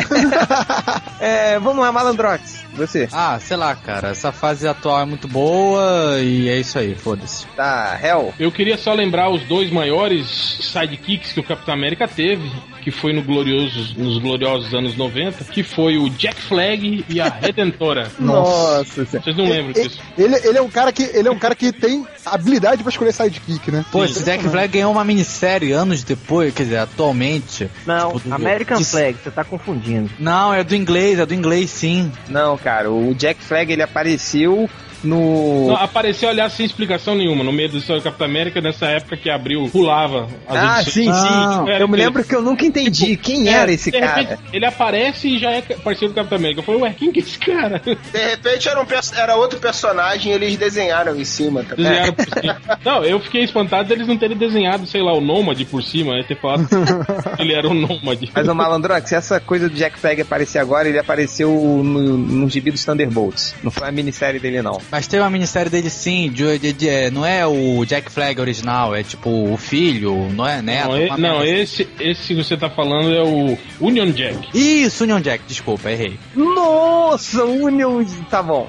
é, 1.20 1.60
vamos 1.60 1.84
lá, 1.84 1.91
Malandrox. 1.91 2.64
Você. 2.74 3.10
Ah, 3.12 3.38
sei 3.41 3.57
lá, 3.57 3.76
cara. 3.76 3.99
Essa 4.08 4.32
fase 4.32 4.68
atual 4.68 5.02
é 5.02 5.06
muito 5.06 5.28
boa 5.28 6.20
e 6.22 6.50
é 6.50 6.60
isso 6.60 6.78
aí, 6.78 6.95
foda-se. 6.95 7.45
Tá, 7.56 8.00
Hell. 8.02 8.34
Eu 8.39 8.52
queria 8.52 8.78
só 8.78 8.93
lembrar 8.93 9.30
os 9.30 9.43
dois 9.43 9.72
maiores 9.72 10.28
sidekicks 10.62 11.34
que 11.34 11.39
o 11.39 11.43
Capitão 11.43 11.74
América 11.74 12.08
teve, 12.08 12.50
que 12.92 12.98
foi 12.98 13.14
no 13.14 13.22
gloriosos, 13.22 13.96
nos 13.96 14.18
gloriosos 14.20 14.74
anos 14.74 14.96
90, 14.96 15.44
que 15.46 15.64
foi 15.64 15.98
o 15.98 16.10
Jack 16.10 16.42
Flag 16.42 17.06
e 17.10 17.22
a 17.22 17.30
Redentora. 17.30 18.10
Nossa. 18.20 19.06
Vocês 19.06 19.36
não 19.38 19.46
lembram 19.50 19.72
disso? 19.74 20.00
Ele, 20.18 20.36
ele 20.48 20.58
é 20.58 20.62
um 20.62 20.70
cara 20.70 20.92
que 20.92 21.04
ele 21.04 21.28
é 21.28 21.32
um 21.32 21.38
cara 21.40 21.56
que 21.56 21.72
tem 21.72 22.06
habilidade 22.26 22.82
pra 22.84 22.90
escolher 22.90 23.14
sidekick, 23.14 23.72
né? 23.72 23.86
Pô, 23.92 24.04
esse 24.04 24.24
Jack 24.24 24.44
Flag 24.50 24.68
ganhou 24.74 24.92
uma 24.92 25.04
minissérie 25.04 25.72
anos 25.72 26.04
depois, 26.04 26.54
quer 26.54 26.64
dizer, 26.64 26.78
atualmente. 26.78 27.70
Não, 27.86 28.14
Tipo, 28.14 28.30
do- 28.30 28.36
American 28.36 28.78
que- 28.78 28.86
Flag, 28.86 29.18
você 29.24 29.32
tá 29.32 29.44
confundindo. 29.44 30.10
Não, 30.20 30.54
é 30.54 30.64
do 30.64 30.76
inglês, 30.76 31.20
é 31.20 31.26
do 31.26 31.34
inglês 31.34 31.70
sim. 31.70 32.12
Não, 32.28 32.58
cara, 32.58 32.92
o 32.92 33.14
Jack 33.16 33.42
Flag 33.44 33.72
ele 33.72 33.84
apareceu 33.84 34.70
no. 35.04 35.68
Não, 35.68 35.76
apareceu, 35.76 36.30
aliás, 36.30 36.54
sem 36.54 36.66
explicação 36.66 37.16
nenhuma, 37.16 37.43
no 37.43 37.52
meio 37.52 37.70
do 37.70 37.78
história 37.78 38.02
do 38.02 38.04
Capitão 38.04 38.26
América, 38.28 38.62
nessa 38.62 38.88
época 38.88 39.18
que 39.18 39.30
abriu, 39.30 39.68
pulava 39.72 40.28
as 40.47 40.58
Ah, 40.58 40.82
edições. 40.82 40.93
sim, 40.93 41.04
sim. 41.14 41.30
Não, 41.30 41.70
era 41.70 41.84
eu 41.84 41.88
me 41.88 41.97
lembro 41.97 42.24
que 42.24 42.36
eu 42.36 42.41
nunca 42.41 42.66
entendi 42.66 43.16
quem 43.18 43.47
É, 43.47 43.54
era 43.54 43.72
esse 43.72 43.91
de 43.91 44.00
cara. 44.00 44.22
repente, 44.22 44.41
ele 44.54 44.66
aparece 44.66 45.28
e 45.36 45.39
já 45.39 45.52
é 45.52 45.62
parceiro 45.62 46.14
do 46.14 46.16
Capitão 46.16 46.38
América. 46.38 46.60
Eu 46.62 46.66
falei, 46.66 46.82
ué, 46.82 46.95
quem 46.97 47.12
que 47.12 47.20
é 47.20 47.24
esse 47.24 47.38
cara? 47.39 47.80
De 47.80 48.18
repente 48.18 48.68
era, 48.70 48.82
um, 48.82 48.86
era 49.16 49.36
outro 49.36 49.60
personagem 49.60 50.32
e 50.32 50.36
eles 50.36 50.58
desenharam 50.58 51.16
em 51.16 51.24
cima 51.24 51.64
também. 51.64 51.86
Desenharam 51.86 52.14
por 52.14 52.26
cima. 52.39 52.58
Não, 52.86 53.04
eu 53.04 53.20
fiquei 53.20 53.43
espantado 53.43 53.88
deles 53.89 54.08
não 54.08 54.18
terem 54.18 54.38
desenhado, 54.38 54.86
sei 54.86 55.02
lá, 55.02 55.14
o 55.14 55.22
Nômade 55.22 55.66
por 55.66 55.82
cima, 55.84 56.14
né? 56.16 56.24
Ter 56.28 56.39
falado 56.39 56.68
que 56.68 57.41
ele 57.41 57.54
era 57.54 57.68
um 57.68 57.74
Nômade. 57.74 58.30
Mas 58.34 58.47
o 58.47 58.56
Malandrox, 58.56 59.12
essa 59.14 59.39
coisa 59.39 59.70
do 59.70 59.76
Jack 59.76 59.97
Flag 60.00 60.22
aparecer 60.22 60.60
agora, 60.60 60.88
ele 60.88 61.00
apareceu 61.00 61.50
no, 61.52 62.18
no 62.18 62.50
gibi 62.50 62.72
dos 62.72 62.84
Thunderbolts. 62.84 63.56
Não 63.64 63.72
foi 63.72 63.88
a 63.88 63.91
minissérie 63.91 64.39
dele, 64.39 64.62
não. 64.62 64.80
Mas 64.92 65.06
tem 65.08 65.20
uma 65.20 65.30
minissérie 65.30 65.70
dele 65.70 65.90
sim, 65.90 66.30
de, 66.32 66.58
de- 66.58 66.74
de- 66.74 66.90
é, 66.90 67.12
não 67.12 67.26
é 67.26 67.46
o 67.46 67.86
Jack 67.86 68.12
Flag 68.12 68.40
original, 68.42 68.96
é 68.96 69.04
tipo 69.04 69.30
o 69.30 69.56
filho, 69.58 70.30
não 70.34 70.48
é 70.48 70.62
neto? 70.62 70.90
Não, 70.90 71.06
uma 71.06 71.18
não, 71.18 71.40
merda 71.40 71.48
esse, 71.48 71.88
esse 72.00 72.28
que 72.28 72.36
você 72.44 72.58
tá 72.58 72.70
falando 72.70 73.14
é 73.14 73.22
o 73.24 73.58
Union 73.80 74.10
Jack. 74.12 74.50
Isso, 74.54 75.04
Union 75.04 75.22
Jack, 75.22 75.44
desculpa, 75.48 75.92
errei. 75.92 76.18
Nossa, 76.36 77.44
Union. 77.46 78.04
Tá 78.30 78.42
bom. 78.42 78.68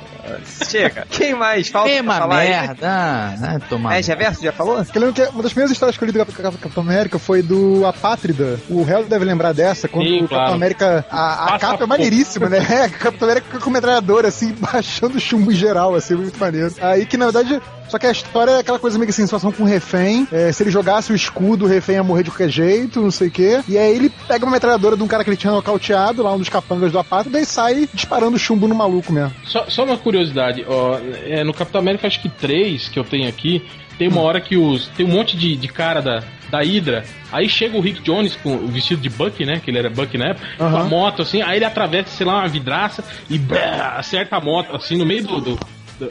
Chega. 0.68 1.06
Quem 1.10 1.34
mais 1.34 1.68
falta 1.68 1.88
pra 1.88 1.96
Tema 1.96 2.18
falar 2.18 2.38
aí? 2.38 2.48
merda. 2.48 2.76
Ah, 2.88 3.34
ah, 3.42 3.60
toma. 3.68 3.96
É, 3.96 4.00
Reverso, 4.00 4.42
já 4.42 4.52
falou? 4.52 4.78
Eu 4.78 5.00
lembro 5.00 5.12
que 5.14 5.22
uma 5.22 5.42
das 5.42 5.52
primeiras 5.52 5.70
histórias 5.72 5.96
que 5.96 6.04
eu 6.04 6.06
li 6.06 6.12
do 6.12 6.18
Cap- 6.18 6.32
Cap- 6.32 6.56
Capitão 6.58 6.82
América 6.82 7.18
foi 7.18 7.42
do 7.42 7.84
Apátrida. 7.86 8.58
O 8.68 8.82
réu 8.82 9.04
deve 9.04 9.24
lembrar 9.24 9.52
dessa, 9.52 9.88
quando 9.88 10.06
Sim, 10.06 10.16
o 10.16 10.20
Capitão 10.22 10.38
claro. 10.38 10.54
América. 10.54 11.04
A, 11.10 11.54
a 11.54 11.58
capa 11.58 11.84
é 11.84 11.86
maneiríssima, 11.86 12.48
né? 12.48 12.58
É, 12.70 12.86
o 12.86 12.90
Capitão 12.90 13.28
América 13.28 13.58
com 13.58 13.70
metralhadora, 13.70 14.28
assim, 14.28 14.52
baixando 14.58 15.18
chumbo 15.20 15.50
em 15.52 15.54
geral, 15.56 15.94
assim, 15.94 16.14
muito 16.14 16.38
maneiro. 16.38 16.72
Aí 16.80 17.04
que 17.06 17.16
na 17.16 17.26
verdade. 17.26 17.60
Só 17.90 17.98
que 17.98 18.06
a 18.06 18.10
história 18.10 18.52
é 18.52 18.58
aquela 18.60 18.78
coisa 18.78 18.96
meio 18.98 19.06
que 19.06 19.10
assim, 19.10 19.24
situação 19.24 19.50
com 19.50 19.64
o 19.64 19.66
refém. 19.66 20.26
é, 20.30 20.52
se 20.52 20.62
ele 20.62 20.70
jogasse 20.70 21.12
o 21.12 21.14
escudo, 21.14 21.64
o 21.64 21.68
refém 21.68 21.96
ia 21.96 22.02
morrer 22.04 22.22
de 22.22 22.30
qualquer 22.30 22.48
jeito, 22.48 23.02
não 23.02 23.10
sei 23.10 23.28
o 23.28 23.30
quê. 23.30 23.60
E 23.68 23.76
aí 23.76 23.94
ele 23.94 24.10
pega 24.28 24.44
uma 24.44 24.52
metralhadora 24.52 24.96
de 24.96 25.02
um 25.02 25.08
cara 25.08 25.24
que 25.24 25.30
ele 25.30 25.36
tinha 25.36 25.52
nocauteado, 25.52 26.22
lá 26.22 26.32
um 26.32 26.38
dos 26.38 26.48
capangas 26.48 26.92
do 26.92 26.98
Apátrida, 26.98 27.40
e 27.40 27.44
sai 27.44 27.88
disparando 27.92 28.38
chumbo 28.38 28.68
no 28.68 28.74
maluco 28.74 29.12
mesmo. 29.12 29.34
Só, 29.44 29.64
só 29.68 29.84
uma 29.84 29.96
curiosidade, 29.96 30.64
ó, 30.68 30.98
é, 31.24 31.42
no 31.42 31.52
Capitão 31.52 31.80
América 31.80 32.06
acho 32.06 32.22
que 32.22 32.28
3 32.28 32.88
que 32.88 32.98
eu 32.98 33.04
tenho 33.04 33.28
aqui, 33.28 33.62
tem 34.00 34.08
uma 34.08 34.22
hora 34.22 34.40
que 34.40 34.56
os. 34.56 34.86
Tem 34.88 35.04
um 35.04 35.10
monte 35.10 35.36
de, 35.36 35.54
de 35.56 35.68
cara 35.68 36.00
da, 36.00 36.22
da 36.50 36.62
Hydra. 36.62 37.04
Aí 37.30 37.50
chega 37.50 37.76
o 37.76 37.82
Rick 37.82 38.00
Jones 38.00 38.34
com 38.34 38.54
o 38.56 38.66
vestido 38.66 39.02
de 39.02 39.10
Buck, 39.10 39.44
né? 39.44 39.60
Que 39.62 39.70
ele 39.70 39.78
era 39.78 39.90
Buck 39.90 40.16
na 40.16 40.28
época, 40.28 40.46
com 40.56 40.64
a 40.64 40.84
moto, 40.84 41.20
assim, 41.20 41.42
aí 41.42 41.58
ele 41.58 41.66
atravessa, 41.66 42.08
sei 42.08 42.26
lá, 42.26 42.38
uma 42.38 42.48
vidraça 42.48 43.04
e 43.28 43.36
brá, 43.38 43.96
acerta 43.98 44.36
a 44.36 44.40
moto, 44.40 44.74
assim, 44.74 44.96
no 44.96 45.04
meio 45.04 45.26
do. 45.26 45.40
do 45.40 45.58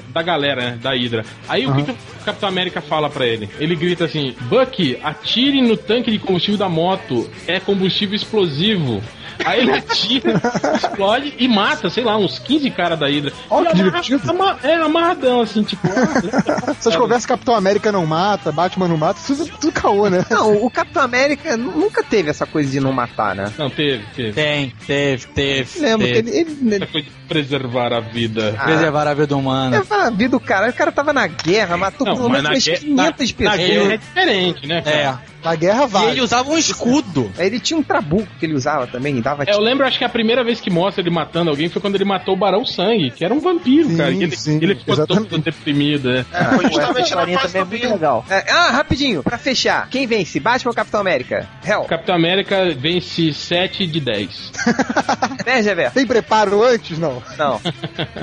da 0.09 0.21
galera, 0.21 0.71
né? 0.71 0.79
Da 0.81 0.91
Hydra. 0.91 1.25
Aí 1.47 1.65
o 1.65 1.73
que, 1.73 1.91
o 1.91 2.25
Capitão 2.25 2.49
América 2.49 2.81
fala 2.81 3.09
pra 3.09 3.25
ele? 3.25 3.49
Ele 3.59 3.75
grita 3.75 4.05
assim: 4.05 4.35
Bucky, 4.41 4.97
atire 5.03 5.61
no 5.61 5.77
tanque 5.77 6.11
de 6.11 6.19
combustível 6.19 6.57
da 6.57 6.69
moto. 6.69 7.29
É 7.47 7.59
combustível 7.59 8.15
explosivo. 8.15 9.01
Aí 9.45 9.61
ele 9.61 9.71
atira, 9.71 10.41
explode 10.75 11.33
e 11.37 11.47
mata, 11.47 11.89
sei 11.89 12.03
lá, 12.03 12.17
uns 12.17 12.39
15 12.39 12.69
caras 12.71 12.99
da 12.99 13.07
Hydra. 13.07 13.31
Ó, 13.49 13.61
E 13.61 13.65
que 13.65 13.71
amarra- 13.71 14.01
divertido. 14.01 14.31
ama- 14.31 14.57
é 14.63 14.75
amarradão, 14.75 15.41
assim, 15.41 15.63
tipo. 15.63 15.87
Essas 16.79 16.95
conversas 16.95 17.25
Capitão 17.25 17.55
América 17.55 17.91
não 17.91 18.05
mata, 18.05 18.51
Batman 18.51 18.87
não 18.87 18.97
mata, 18.97 19.19
é 19.31 19.35
tudo 19.59 19.71
caô, 19.71 20.09
né? 20.09 20.25
Não, 20.29 20.65
o 20.65 20.69
Capitão 20.69 21.03
América 21.03 21.55
nu- 21.57 21.71
nunca 21.77 22.03
teve 22.03 22.29
essa 22.29 22.45
coisa 22.45 22.69
de 22.69 22.79
não 22.79 22.91
matar, 22.91 23.35
né? 23.35 23.51
Não, 23.57 23.69
teve, 23.69 24.03
teve. 24.15 24.33
Tem, 24.33 24.73
teve, 24.85 25.27
teve. 25.27 25.79
Lembro 25.79 26.07
que 26.07 26.13
teve. 26.13 26.29
ele, 26.29 26.39
ele, 26.61 26.75
Essa 26.75 26.87
coisa 26.87 27.07
de 27.07 27.13
preservar 27.27 27.93
a 27.93 27.99
vida. 27.99 28.55
Ah. 28.57 28.63
Preservar 28.65 29.07
a 29.07 29.13
vida 29.13 29.35
humana. 29.35 29.77
leva 29.77 29.95
a 30.07 30.09
vida 30.09 30.29
do 30.29 30.39
cara. 30.39 30.69
O 30.69 30.73
cara 30.73 30.91
tava 30.91 31.13
na 31.13 31.27
guerra, 31.27 31.77
matou 31.77 32.05
Não, 32.05 32.15
pelo 32.15 32.29
menos 32.29 32.49
umas 32.49 32.63
guerra- 32.65 32.79
500 32.79 32.95
na- 32.95 33.13
pessoas. 33.13 33.39
Na 33.39 33.57
guerra 33.57 33.93
é 33.93 33.97
diferente, 33.97 34.67
né? 34.67 34.81
cara? 34.81 34.95
É. 34.95 35.28
Na 35.43 35.55
guerra 35.55 35.83
E 35.83 35.87
vai. 35.87 36.09
ele 36.11 36.21
usava 36.21 36.49
um 36.51 36.57
escudo. 36.57 37.31
Aí 37.37 37.47
Ele 37.47 37.59
tinha 37.59 37.79
um 37.79 37.83
trabuco 37.83 38.27
que 38.39 38.45
ele 38.45 38.53
usava 38.53 38.85
também, 38.87 39.17
e 39.17 39.21
dava 39.21 39.43
É, 39.43 39.53
eu 39.53 39.59
lembro, 39.59 39.85
acho 39.85 39.97
que 39.97 40.03
a 40.03 40.09
primeira 40.09 40.43
vez 40.43 40.59
que 40.59 40.69
mostra 40.69 41.01
ele 41.01 41.09
matando 41.09 41.49
alguém 41.49 41.69
foi 41.69 41.81
quando 41.81 41.95
ele 41.95 42.05
matou 42.05 42.33
o 42.35 42.37
Barão 42.37 42.65
Sangue, 42.65 43.11
que 43.11 43.23
era 43.23 43.33
um 43.33 43.39
vampiro, 43.39 43.89
Sim, 43.89 43.97
cara. 43.97 44.11
E 44.11 44.23
ele, 44.23 44.35
sim, 44.35 44.57
ele 44.61 44.75
ficou 44.75 44.93
exatamente. 44.95 45.29
todo 45.29 45.41
deprimido, 45.41 46.09
né? 46.11 46.25
É, 46.31 46.43
foi 46.43 46.65
Essa 46.65 46.73
justamente 46.73 47.15
na 47.15 47.27
fase 47.39 47.53
também 47.53 47.61
é 47.61 47.65
muito 47.65 47.93
legal. 47.93 48.25
É, 48.29 48.51
ah, 48.51 48.69
rapidinho, 48.71 49.23
pra 49.23 49.37
fechar. 49.37 49.87
Quem 49.89 50.05
vence, 50.07 50.39
Batman 50.39 50.69
ou 50.71 50.75
Capitão 50.75 50.99
América? 50.99 51.47
Hell. 51.65 51.83
Capitão 51.83 52.15
América 52.15 52.73
vence 52.77 53.33
7 53.33 53.87
de 53.87 53.99
10. 53.99 54.51
Né, 55.45 55.63
Gever? 55.63 55.91
Tem 55.91 56.05
preparo 56.05 56.61
antes? 56.63 56.97
Não. 56.99 57.23
Não. 57.37 57.59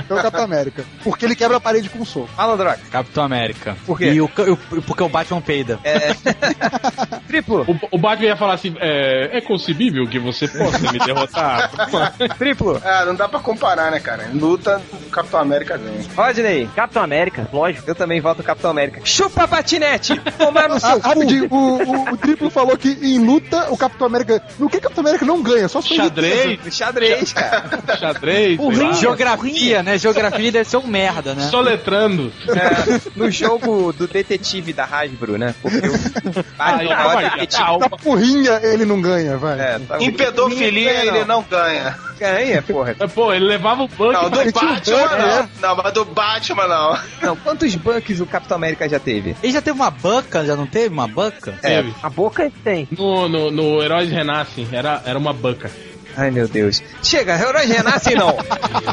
Então 0.05 0.17
Capitão 0.17 0.43
América. 0.45 0.85
Porque 1.03 1.25
ele 1.25 1.35
quebra 1.35 1.57
a 1.57 1.59
parede 1.59 1.89
com 1.89 1.99
um 1.99 2.05
soco. 2.05 2.29
Malandrox. 2.37 2.79
Capitão 2.89 3.23
América. 3.23 3.75
Por 3.85 3.97
quê? 3.97 4.11
E 4.13 4.21
o, 4.21 4.25
o- 4.25 4.81
porque 4.81 5.03
o 5.03 5.09
Batman 5.09 5.41
peida. 5.41 5.79
É. 5.83 6.15
Triplo. 7.27 7.65
O, 7.91 7.95
o 7.95 7.97
Batman 7.97 8.27
ia 8.27 8.35
falar 8.37 8.53
assim: 8.53 8.75
é, 8.79 9.37
é 9.37 9.41
concebível 9.41 10.07
que 10.07 10.19
você 10.19 10.47
possa 10.47 10.91
me 10.91 10.99
derrotar? 10.99 11.69
Triplo. 12.37 12.81
É, 12.83 13.05
não 13.05 13.15
dá 13.15 13.27
pra 13.27 13.39
comparar, 13.39 13.91
né, 13.91 13.99
cara? 13.99 14.29
Em 14.33 14.37
luta, 14.37 14.81
o 15.07 15.09
Capitão 15.09 15.39
América 15.39 15.77
ganha. 15.77 16.01
Rodney. 16.15 16.69
Capitão 16.75 17.03
América, 17.03 17.47
lógico. 17.51 17.89
Eu 17.89 17.95
também 17.95 18.19
voto 18.21 18.43
Capitão 18.43 18.71
América. 18.71 19.01
Chupa 19.03 19.47
patinete! 19.47 20.19
Tomar 20.37 20.69
no 20.69 20.79
seu 20.79 20.89
Ah, 20.89 20.99
cu! 20.99 21.09
rapidinho, 21.09 21.47
o, 21.49 21.55
o, 21.83 22.13
o 22.13 22.17
Triplo 22.17 22.49
falou 22.49 22.77
que 22.77 22.89
em 23.01 23.19
luta 23.19 23.71
o 23.71 23.77
Capitão 23.77 24.07
América. 24.07 24.41
No 24.59 24.69
que 24.69 24.79
Capitão 24.79 25.01
América 25.03 25.25
não 25.25 25.41
ganha? 25.41 25.67
Só 25.67 25.81
se 25.81 25.89
for 25.89 25.93
em 25.95 25.97
Xadrez, 25.97 26.59
Xadrez, 26.75 27.33
cara. 27.33 27.97
xadrez, 27.99 28.59
O 28.59 28.73
sei 28.73 28.83
lá. 28.87 28.93
Geografia, 28.93 29.83
né? 29.83 29.97
Geografia 29.97 30.51
deve 30.51 30.69
ser 30.69 30.77
um 30.77 30.87
merda, 30.87 31.33
né? 31.33 31.47
soletrando. 31.49 32.31
É, 32.49 32.99
no 33.15 33.29
jogo 33.31 33.91
do 33.93 34.07
detetive 34.07 34.73
da 34.73 34.83
Hasbro, 34.85 35.37
né? 35.37 35.53
Porque 35.61 35.77
o 35.87 36.43
Batman 36.57 36.95
calma 36.97 37.21
é 37.21 37.25
aí, 37.25 37.31
detetive. 37.31 37.63
calma. 37.63 37.79
Da 37.89 37.89
porrinha 37.97 38.59
ele 38.63 38.85
não 38.85 39.01
ganha, 39.01 39.37
vai. 39.37 39.59
É, 39.59 39.79
tá 39.79 39.97
Em 39.99 40.11
pedofilia 40.11 40.91
ele 41.05 41.25
não 41.25 41.43
ganha. 41.43 41.95
ganha, 42.19 42.61
porra. 42.61 42.95
Mas, 42.99 43.11
Pô, 43.13 43.33
ele 43.33 43.45
levava 43.45 43.83
o 43.83 43.87
Buck 43.87 44.13
Não, 44.13 44.29
do 44.29 44.37
Batman 44.37 44.73
Buck, 44.73 44.89
não. 44.89 45.49
Não, 45.61 45.75
mas 45.83 45.93
do 45.93 46.05
Batman 46.05 46.67
não. 46.67 46.99
Não, 47.21 47.35
quantos 47.35 47.75
bucks 47.75 48.19
o 48.19 48.25
Capitão 48.25 48.55
América 48.57 48.87
já 48.89 48.99
teve? 48.99 49.35
Ele 49.41 49.53
já 49.53 49.61
teve 49.61 49.75
uma 49.77 49.91
banca, 49.91 50.45
já 50.45 50.55
não 50.55 50.65
teve 50.67 50.89
uma 50.93 51.07
banca? 51.07 51.53
Teve. 51.61 51.93
A 52.01 52.09
boca 52.09 52.43
ele 52.43 52.53
tem. 52.63 52.87
No, 52.91 53.27
no, 53.29 53.51
no 53.51 53.83
Heróis 53.83 54.09
Renascem, 54.09 54.67
era, 54.71 55.01
era 55.05 55.17
uma 55.17 55.33
banca. 55.33 55.69
Ai, 56.15 56.31
meu 56.31 56.47
Deus. 56.47 56.81
Chega, 57.03 57.35
Heróis 57.37 57.69
Renascem 57.69 58.15
não. 58.15 58.29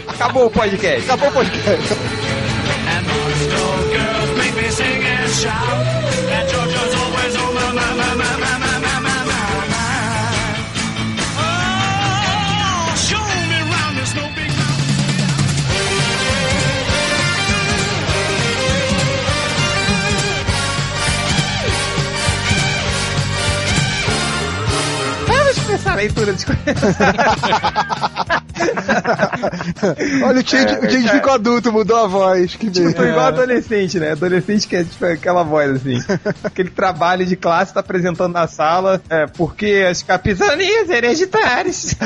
Acabou 0.08 0.46
o 0.46 0.50
podcast. 0.50 1.04
Acabou 1.04 1.30
o 1.30 1.32
podcast. 1.32 1.94
Vamos 7.36 7.74
começar 7.74 8.63
a 25.86 25.94
leitura 25.94 26.32
de 26.32 26.44
Olha, 30.24 30.40
o 30.40 30.46
Change, 30.46 30.78
o 30.78 30.90
Change 30.90 31.08
ficou 31.08 31.32
adulto, 31.32 31.72
mudou 31.72 31.96
a 31.96 32.06
voz. 32.06 32.54
Que 32.54 32.70
Tipo, 32.70 32.86
beleza. 32.86 33.08
igual 33.08 33.26
adolescente, 33.26 33.98
né? 33.98 34.12
Adolescente 34.12 34.68
que 34.68 34.76
é 34.76 34.84
tipo 34.84 35.04
aquela 35.04 35.42
voz 35.42 35.70
assim. 35.76 35.98
Aquele 36.42 36.70
trabalho 36.70 37.26
de 37.26 37.36
classe 37.36 37.74
tá 37.74 37.80
apresentando 37.80 38.32
na 38.32 38.46
sala, 38.46 39.00
é, 39.08 39.26
porque 39.26 39.86
as 39.88 40.02
capitanias 40.02 40.88
hereditárias. 40.88 41.94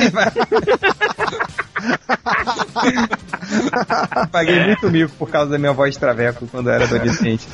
Paguei 4.30 4.66
muito 4.66 4.90
mico 4.90 5.12
por 5.18 5.30
causa 5.30 5.50
da 5.50 5.59
minha 5.59 5.72
voz 5.72 5.94
de 5.94 6.00
traveco 6.00 6.46
quando 6.48 6.68
eu 6.68 6.74
era 6.74 6.84
adolescente. 6.84 7.46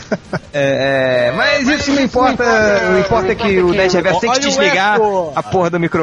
É, 0.52 1.28
é, 1.28 1.32
mas 1.36 1.68
isso 1.68 1.92
não 1.92 2.02
importa. 2.02 2.44
O 2.94 2.98
importa 2.98 3.32
é 3.32 3.34
que 3.34 3.60
o 3.60 3.72
10 3.72 3.94
Reverso 3.94 4.20
tem 4.20 4.32
que 4.32 4.40
desligar 4.40 4.98
a 5.34 5.42
porra 5.42 5.70
do 5.70 5.80
microfone. 5.80 5.93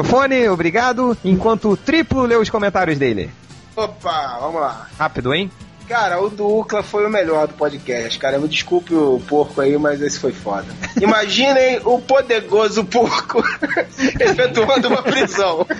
Obrigado. 0.48 1.16
Enquanto 1.24 1.70
o 1.70 1.76
triplo 1.76 2.24
lê 2.24 2.36
os 2.36 2.48
comentários 2.50 2.98
dele. 2.98 3.30
Opa, 3.76 4.38
vamos 4.40 4.60
lá. 4.60 4.88
Rápido, 4.98 5.34
hein? 5.34 5.50
Cara, 5.88 6.20
o 6.20 6.30
do 6.30 6.46
Ucla 6.46 6.82
foi 6.82 7.06
o 7.06 7.10
melhor 7.10 7.46
do 7.48 7.54
podcast, 7.54 8.18
cara. 8.18 8.38
Me 8.38 8.48
desculpe 8.48 8.94
o 8.94 9.20
porco 9.28 9.60
aí, 9.60 9.76
mas 9.76 10.00
esse 10.00 10.18
foi 10.18 10.32
foda. 10.32 10.66
Imaginem 11.00 11.80
o 11.84 12.00
poderoso 12.00 12.84
porco 12.84 13.42
efetuando 14.20 14.88
uma 14.88 15.02
prisão. 15.02 15.66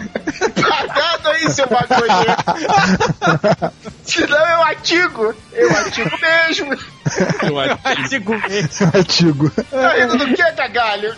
Pagado 0.68 1.28
aí, 1.28 1.50
seu 1.50 1.66
bagulho. 1.66 2.12
Senão 4.04 4.48
eu 4.48 4.62
atigo. 4.64 5.34
Eu 5.52 5.70
atigo 5.70 6.10
mesmo. 6.20 6.78
Eu 7.42 7.60
acho 7.60 7.76
que 7.78 7.88
Artigo 7.88 8.34
Artigo. 8.94 9.50
Tá 9.50 9.94
rindo 9.94 10.18
do 10.18 10.26
que, 10.34 10.52
cagalho? 10.52 11.16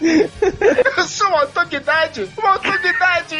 Eu 0.00 1.04
sou 1.04 1.28
uma 1.28 1.42
autoridade. 1.42 2.28
Uma 2.38 2.50
autoridade. 2.52 3.36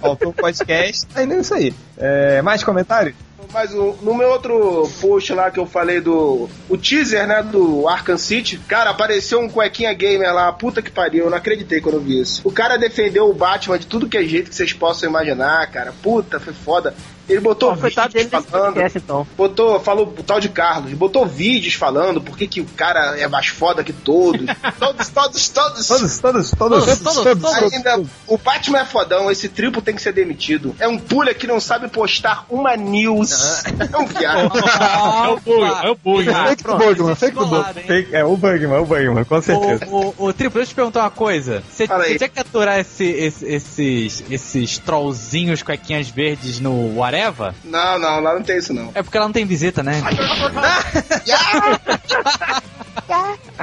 Faltou 0.00 0.30
o 0.30 0.32
podcast. 0.34 1.06
Ainda 1.14 1.34
é 1.34 1.40
isso 1.40 1.54
aí. 1.54 1.74
É, 1.98 2.42
mais 2.42 2.62
comentários? 2.62 3.14
Mas 3.52 3.72
o- 3.72 3.96
no 4.02 4.14
meu 4.14 4.28
outro 4.30 4.90
post 5.00 5.32
lá 5.32 5.50
que 5.50 5.58
eu 5.58 5.66
falei 5.66 6.00
do. 6.00 6.48
O 6.68 6.76
teaser, 6.76 7.26
né? 7.26 7.42
Do 7.42 7.88
Arkham 7.88 8.18
City, 8.18 8.58
cara, 8.68 8.90
apareceu 8.90 9.40
um 9.40 9.48
cuequinha 9.48 9.92
gamer 9.94 10.32
lá. 10.34 10.52
Puta 10.52 10.82
que 10.82 10.90
pariu, 10.90 11.24
eu 11.24 11.30
não 11.30 11.38
acreditei 11.38 11.80
quando 11.80 11.94
eu 11.96 12.00
vi 12.00 12.20
isso. 12.20 12.42
O 12.44 12.50
cara 12.50 12.76
defendeu 12.76 13.28
o 13.30 13.34
Batman 13.34 13.78
de 13.78 13.86
tudo 13.86 14.08
que 14.08 14.16
é 14.18 14.22
jeito 14.24 14.50
que 14.50 14.56
vocês 14.56 14.72
possam 14.72 15.08
imaginar, 15.08 15.64
cara. 15.70 15.92
Puta, 16.02 16.40
foi 16.40 16.52
foda. 16.52 16.94
Ele 17.28 17.40
botou 17.40 17.70
Pô, 17.70 17.76
dele 17.76 17.94
vídeos 17.94 18.12
desse 18.12 18.28
falando. 18.46 18.74
podcast, 18.74 18.98
então. 18.98 19.26
Botou, 19.36 19.80
falou 19.80 20.14
o 20.18 20.22
tal 20.22 20.38
de 20.40 20.48
Carlos, 20.48 20.92
botou 20.94 21.26
vídeos 21.26 21.74
falando 21.74 22.20
por 22.20 22.36
que 22.38 22.46
que 22.46 22.60
o 22.60 22.64
cara 22.64 23.18
é 23.18 23.26
mais 23.26 23.48
foda 23.48 23.82
que 23.82 23.92
todos. 23.92 24.46
todos, 24.78 25.08
todos, 25.08 25.48
todos. 25.48 25.86
Todos, 25.88 26.18
todos, 26.20 26.50
todos. 26.52 26.84
Todos, 26.98 27.22
todos. 27.42 27.72
Ainda, 27.72 28.02
o 28.28 28.38
Batman 28.38 28.78
é 28.80 28.84
fodão, 28.84 29.30
esse 29.30 29.48
triplo 29.48 29.82
tem 29.82 29.94
que 29.94 30.02
ser 30.02 30.12
demitido. 30.12 30.74
É 30.78 30.86
um 30.86 30.98
pulha 30.98 31.34
que 31.34 31.46
não 31.46 31.58
sabe 31.60 31.88
postar 31.88 32.44
uma 32.48 32.76
news. 32.76 33.64
É 33.66 33.96
um 33.98 34.06
viado. 34.06 34.52
é 34.56 35.28
o 35.28 35.40
bug, 35.40 35.86
é 35.86 35.90
o 35.90 35.94
bug. 35.96 36.28
Ah, 36.30 36.46
Fake 36.48 36.62
do 36.64 36.76
Bugman, 36.76 37.14
fake 37.16 37.34
do 37.36 37.46
Bugman. 37.46 38.06
É 38.12 38.24
o 38.24 38.36
Bugman, 38.36 38.78
o 38.78 38.86
Bugman, 38.86 39.24
com 39.24 39.42
certeza. 39.42 39.86
O 39.90 40.32
Triplo, 40.32 40.58
deixa 40.58 40.58
eu 40.58 40.66
te 40.66 40.74
perguntar 40.74 41.00
uma 41.02 41.10
coisa. 41.10 41.62
Você 41.68 41.86
tinha 42.16 42.28
que 42.28 42.38
aturar 42.40 42.78
esse- 42.78 43.04
esse- 43.04 43.46
esses, 43.46 44.24
esses 44.30 44.78
trollzinhos 44.78 45.62
cuequinhas 45.62 46.08
verdes 46.08 46.60
no 46.60 46.96
Whatever? 46.96 47.15
Não, 47.64 47.98
não, 47.98 48.20
lá 48.20 48.34
não 48.34 48.42
tem 48.42 48.58
isso 48.58 48.72
não. 48.72 48.90
É 48.94 49.02
porque 49.02 49.16
ela 49.16 49.26
não 49.26 49.32
tem 49.32 49.44
visita, 49.44 49.82
né? 49.82 50.00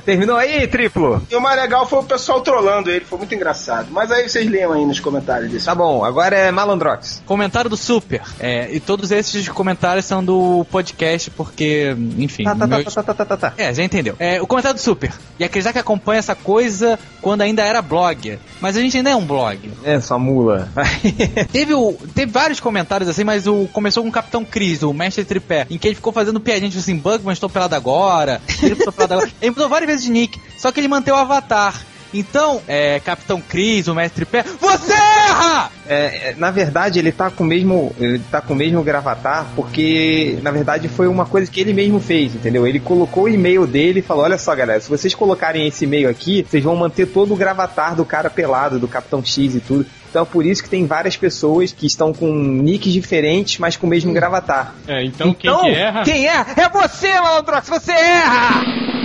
Terminou 0.05 0.37
aí, 0.37 0.67
triplo? 0.67 1.21
E 1.29 1.35
o 1.35 1.41
mais 1.41 1.59
legal 1.59 1.87
foi 1.87 1.99
o 1.99 2.03
pessoal 2.03 2.41
trolando 2.41 2.89
ele, 2.89 3.05
foi 3.05 3.17
muito 3.17 3.33
engraçado. 3.33 3.87
Mas 3.91 4.11
aí 4.11 4.27
vocês 4.27 4.49
leiam 4.49 4.73
aí 4.73 4.85
nos 4.85 4.99
comentários 4.99 5.51
desse. 5.51 5.65
Tá 5.65 5.75
bom, 5.75 6.03
agora 6.03 6.35
é 6.35 6.51
Malandrox. 6.51 7.21
Comentário 7.25 7.69
do 7.69 7.77
Super. 7.77 8.21
É, 8.39 8.69
e 8.73 8.79
todos 8.79 9.11
esses 9.11 9.47
comentários 9.49 10.05
são 10.05 10.23
do 10.23 10.65
podcast, 10.71 11.29
porque, 11.31 11.95
enfim. 12.17 12.43
Tá, 12.43 12.53
tá, 12.55 12.59
tá, 12.59 12.67
meus- 12.67 12.93
tá, 12.93 13.03
tá, 13.03 13.13
tá, 13.13 13.25
tá, 13.25 13.37
tá. 13.37 13.53
É, 13.57 13.73
já 13.73 13.83
entendeu. 13.83 14.15
É, 14.19 14.41
o 14.41 14.47
comentário 14.47 14.77
do 14.77 14.81
Super. 14.81 15.11
E 15.39 15.43
acreditar 15.43 15.71
que 15.71 15.79
acompanha 15.79 16.19
essa 16.19 16.35
coisa 16.35 16.99
quando 17.21 17.41
ainda 17.41 17.63
era 17.63 17.81
blog. 17.81 18.37
Mas 18.59 18.75
a 18.75 18.81
gente 18.81 18.97
ainda 18.97 19.11
é 19.11 19.15
um 19.15 19.25
blog. 19.25 19.71
É, 19.85 19.99
sua 20.01 20.19
mula. 20.19 20.69
Teve, 21.51 21.73
o, 21.73 21.93
teve 22.15 22.31
vários 22.31 22.59
comentários 22.59 23.09
assim, 23.09 23.23
mas 23.23 23.42
o 23.47 23.67
começou 23.71 24.03
com 24.03 24.09
o 24.09 24.11
Capitão 24.11 24.43
Cris, 24.43 24.83
o 24.83 24.93
mestre 24.93 25.23
tripé, 25.23 25.67
em 25.69 25.77
que 25.77 25.87
ele 25.87 25.95
ficou 25.95 26.13
fazendo 26.13 26.39
piadinha, 26.39 26.69
tipo 26.69 26.81
assim, 26.81 26.97
Bugman, 26.97 27.33
estou 27.33 27.49
pelado 27.49 27.75
agora. 27.75 28.41
Ele 28.61 28.73
estou 28.73 28.91
pelado 28.91 29.13
agora. 29.15 29.31
Ele 29.41 29.51
mudou 29.51 29.69
várias 29.69 29.89
vezes 29.89 30.05
de 30.05 30.11
nick, 30.11 30.39
só 30.57 30.71
que 30.71 30.79
ele 30.79 30.87
manteve 30.87 31.17
o 31.17 31.19
avatar. 31.19 31.92
Então, 32.13 32.61
é, 32.67 32.99
Capitão 32.99 33.41
Cris, 33.41 33.87
o 33.87 33.95
Mestre 33.95 34.25
Pé, 34.25 34.43
você 34.59 34.93
erra! 34.93 35.71
É, 35.87 36.29
é, 36.29 36.35
na 36.37 36.51
verdade, 36.51 36.99
ele 36.99 37.11
tá 37.11 37.29
com 37.29 37.43
o 37.43 37.47
mesmo. 37.47 37.93
Ele 37.99 38.19
tá 38.31 38.41
com 38.41 38.53
o 38.53 38.55
mesmo 38.55 38.81
gravatar, 38.83 39.47
porque 39.55 40.37
na 40.41 40.51
verdade 40.51 40.87
foi 40.87 41.07
uma 41.07 41.25
coisa 41.25 41.51
que 41.51 41.59
ele 41.59 41.73
mesmo 41.73 41.99
fez, 41.99 42.35
entendeu? 42.35 42.65
Ele 42.65 42.79
colocou 42.79 43.23
o 43.23 43.29
e-mail 43.29 43.67
dele 43.67 43.99
e 43.99 44.03
falou: 44.03 44.23
olha 44.23 44.37
só, 44.37 44.55
galera, 44.55 44.79
se 44.79 44.89
vocês 44.89 45.13
colocarem 45.13 45.67
esse 45.67 45.83
e-mail 45.83 46.09
aqui, 46.09 46.45
vocês 46.47 46.63
vão 46.63 46.75
manter 46.75 47.07
todo 47.07 47.33
o 47.33 47.37
gravatar 47.37 47.95
do 47.95 48.05
cara 48.05 48.29
pelado, 48.29 48.79
do 48.79 48.87
Capitão 48.87 49.23
X 49.23 49.55
e 49.55 49.59
tudo. 49.59 49.85
Então 50.09 50.21
é 50.21 50.25
por 50.25 50.45
isso 50.45 50.61
que 50.61 50.69
tem 50.69 50.85
várias 50.85 51.17
pessoas 51.17 51.71
que 51.71 51.87
estão 51.87 52.13
com 52.13 52.31
nicks 52.31 52.93
diferentes, 52.93 53.57
mas 53.57 53.75
com 53.75 53.87
o 53.87 53.89
mesmo 53.89 54.13
gravatar. 54.13 54.75
É, 54.87 55.03
então, 55.03 55.33
quem 55.33 55.51
que 55.57 55.67
erra? 55.69 56.03
Quem 56.03 56.25
erra? 56.27 56.53
É 56.55 56.69
você, 56.69 57.19
Malandrox, 57.19 57.67
você 57.67 57.91
erra! 57.91 59.02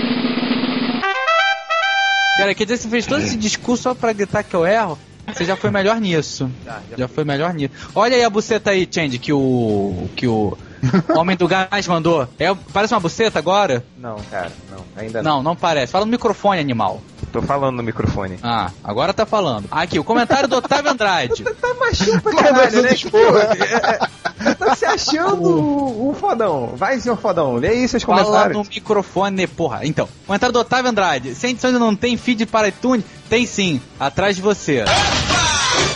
Cara, 2.38 2.54
quer 2.54 2.64
dizer, 2.64 2.76
você 2.76 2.88
fez 2.88 3.04
todo 3.04 3.20
esse 3.20 3.36
discurso 3.36 3.82
só 3.82 3.94
pra 3.96 4.12
gritar 4.12 4.44
que 4.44 4.54
eu 4.54 4.64
erro? 4.64 4.96
Você 5.26 5.44
já 5.44 5.56
foi 5.56 5.72
melhor 5.72 6.00
nisso. 6.00 6.48
Já, 6.96 7.08
foi 7.08 7.24
melhor 7.24 7.52
nisso. 7.52 7.74
Olha 7.96 8.14
aí 8.14 8.22
a 8.22 8.30
buceta 8.30 8.70
aí, 8.70 8.88
Change, 8.88 9.18
que 9.18 9.32
o. 9.32 10.08
que 10.14 10.28
o. 10.28 10.56
Homem 11.18 11.36
do 11.36 11.48
Gás 11.48 11.88
mandou. 11.88 12.28
É, 12.38 12.54
parece 12.72 12.94
uma 12.94 13.00
buceta 13.00 13.40
agora? 13.40 13.84
Não, 13.98 14.16
cara, 14.30 14.52
não, 14.70 14.84
ainda 14.96 15.20
não. 15.20 15.36
Não, 15.38 15.42
não 15.42 15.56
parece. 15.56 15.90
Fala 15.90 16.04
no 16.04 16.12
microfone, 16.12 16.60
animal. 16.60 17.02
Tô 17.32 17.42
falando 17.42 17.76
no 17.76 17.82
microfone. 17.82 18.38
Ah, 18.42 18.70
agora 18.82 19.12
tá 19.12 19.26
falando. 19.26 19.66
Aqui, 19.70 19.98
o 19.98 20.04
comentário 20.04 20.48
do 20.48 20.56
Otávio 20.56 20.90
Andrade. 20.90 21.44
tá 21.60 21.74
machinho 21.74 22.20
pra 22.20 22.34
caralho, 22.34 22.82
né? 22.82 22.90
tá 24.58 24.74
se 24.74 24.84
achando 24.84 25.48
o, 25.48 26.10
o 26.10 26.14
fodão. 26.14 26.74
Vai, 26.76 26.98
senhor 27.00 27.16
fodão, 27.18 27.56
lê 27.56 27.68
aí 27.68 27.88
seus 27.88 28.02
Fala 28.02 28.24
comentários. 28.24 28.56
no 28.56 28.64
microfone, 28.64 29.46
porra. 29.46 29.80
Então, 29.84 30.08
comentário 30.26 30.52
do 30.52 30.60
Otávio 30.60 30.90
Andrade. 30.90 31.34
Se 31.34 31.46
a 31.46 31.50
edição 31.50 31.68
ainda 31.68 31.80
não 31.80 31.94
tem 31.94 32.16
feed 32.16 32.46
para 32.46 32.68
iTunes, 32.68 33.04
tem 33.28 33.46
sim, 33.46 33.80
atrás 33.98 34.36
de 34.36 34.42
você. 34.42 34.84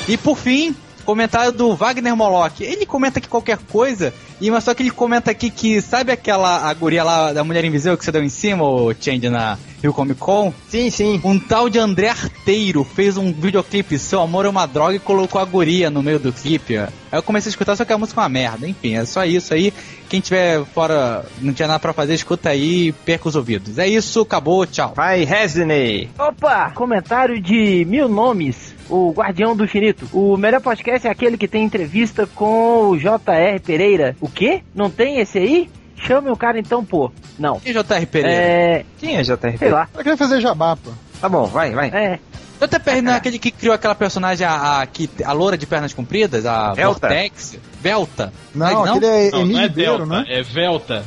E 0.09 0.16
por 0.16 0.37
fim, 0.37 0.74
comentário 1.05 1.53
do 1.53 1.74
Wagner 1.74 2.16
Moloch. 2.16 2.62
Ele 2.62 2.87
comenta 2.87 3.18
aqui 3.18 3.28
qualquer 3.28 3.59
coisa, 3.59 4.12
e 4.43 4.51
mas 4.51 4.64
só 4.64 4.74
que 4.74 4.82
ele 4.82 4.90
comenta 4.90 5.30
aqui 5.30 5.51
que 5.51 5.80
sabe 5.80 6.11
aquela 6.11 6.68
a 6.68 6.74
guria 6.74 7.05
lá 7.05 7.32
da 7.32 7.45
Mulher 7.45 7.64
Invisível 7.64 7.97
que 7.97 8.05
você 8.05 8.11
deu 8.11 8.24
em 8.24 8.28
cima, 8.28 8.64
o 8.64 8.93
Change 8.93 9.28
na 9.28 9.57
Rio 9.80 9.95
Comic 9.95 10.18
Con? 10.18 10.53
Sim, 10.68 10.90
sim. 10.90 11.20
Um 11.22 11.38
tal 11.38 11.68
de 11.68 11.78
André 11.78 12.09
Arteiro 12.09 12.82
fez 12.82 13.16
um 13.16 13.32
videoclipe 13.32 13.97
Seu 13.99 14.20
Amor 14.20 14.45
é 14.45 14.49
uma 14.49 14.66
Droga 14.66 14.97
e 14.97 14.99
colocou 14.99 15.40
a 15.40 15.45
guria 15.45 15.90
no 15.90 16.03
meio 16.03 16.18
do 16.18 16.32
clipe. 16.32 16.76
Aí 16.76 16.88
eu 17.12 17.22
comecei 17.22 17.51
a 17.51 17.53
escutar, 17.53 17.76
só 17.76 17.84
que 17.84 17.93
a 17.93 17.99
música 17.99 18.20
é 18.20 18.22
uma 18.22 18.28
merda. 18.28 18.68
Enfim, 18.68 18.97
é 18.97 19.05
só 19.05 19.24
isso 19.24 19.55
aí. 19.55 19.72
Quem 20.09 20.20
tiver 20.20 20.64
fora, 20.66 21.24
não 21.40 21.53
tinha 21.53 21.68
nada 21.68 21.80
pra 21.80 21.93
fazer, 21.93 22.14
escuta 22.14 22.51
aí 22.51 22.88
e 22.88 22.93
perca 22.93 23.28
os 23.28 23.36
ouvidos. 23.36 23.78
É 23.78 23.86
isso, 23.86 24.20
acabou, 24.20 24.66
tchau. 24.66 24.93
Vai, 24.95 25.24
Resney. 25.24 26.11
Opa! 26.18 26.70
Comentário 26.74 27.40
de 27.40 27.84
mil 27.86 28.09
nomes. 28.09 28.72
O 28.89 29.12
Guardião 29.12 29.57
do 29.57 29.64
Infinito. 29.64 30.09
O 30.12 30.37
melhor 30.37 30.61
podcast 30.61 31.07
é 31.07 31.11
aquele 31.11 31.37
que 31.37 31.49
tem 31.49 31.64
entrevista 31.64 32.26
com 32.26 32.89
o 32.89 32.99
J.R. 32.99 33.61
Pereira. 33.61 34.16
O 34.20 34.28
quê? 34.28 34.62
Não 34.74 34.91
tem 34.91 35.18
esse 35.18 35.39
aí? 35.39 35.70
Chame 35.97 36.30
o 36.30 36.37
cara 36.37 36.59
então, 36.59 36.85
pô. 36.85 37.11
Não. 37.39 37.61
Quem 37.61 37.70
é 37.70 37.74
J.R. 37.74 38.07
Pereira? 38.07 38.43
É. 38.43 38.85
Quem 38.99 39.16
é 39.16 39.22
JR? 39.22 39.57
Sei 39.59 39.70
lá. 39.70 39.89
Pra 39.93 40.03
que 40.03 40.16
fazer 40.16 40.41
jabá, 40.41 40.76
pô? 40.76 40.91
Tá 41.20 41.28
bom, 41.28 41.45
vai, 41.47 41.70
vai. 41.72 41.89
É. 41.89 42.18
JPR 42.61 43.03
não 43.03 43.12
é 43.12 43.16
aquele 43.16 43.39
que 43.39 43.51
criou 43.51 43.74
aquela 43.74 43.95
personagem, 43.95 44.47
a, 44.47 44.80
a, 44.80 44.87
que, 44.87 45.11
a 45.24 45.33
loura 45.33 45.59
de 45.59 45.66
pernas 45.66 45.93
compridas, 45.93 46.47
a 46.47 46.72
Velta. 46.72 47.09
Vortex? 47.09 47.59
Velta. 47.80 48.33
Não, 48.55 48.66
Mas 48.83 48.91
aquele 48.91 49.07
é 49.07 49.30
Não, 49.30 49.41
Emílio 49.41 49.53
não 49.55 49.61
é 49.61 49.66
Ribeiro, 49.66 49.99
Delta, 49.99 50.07
né? 50.07 50.24
é 50.28 50.43
Velta. 50.43 51.05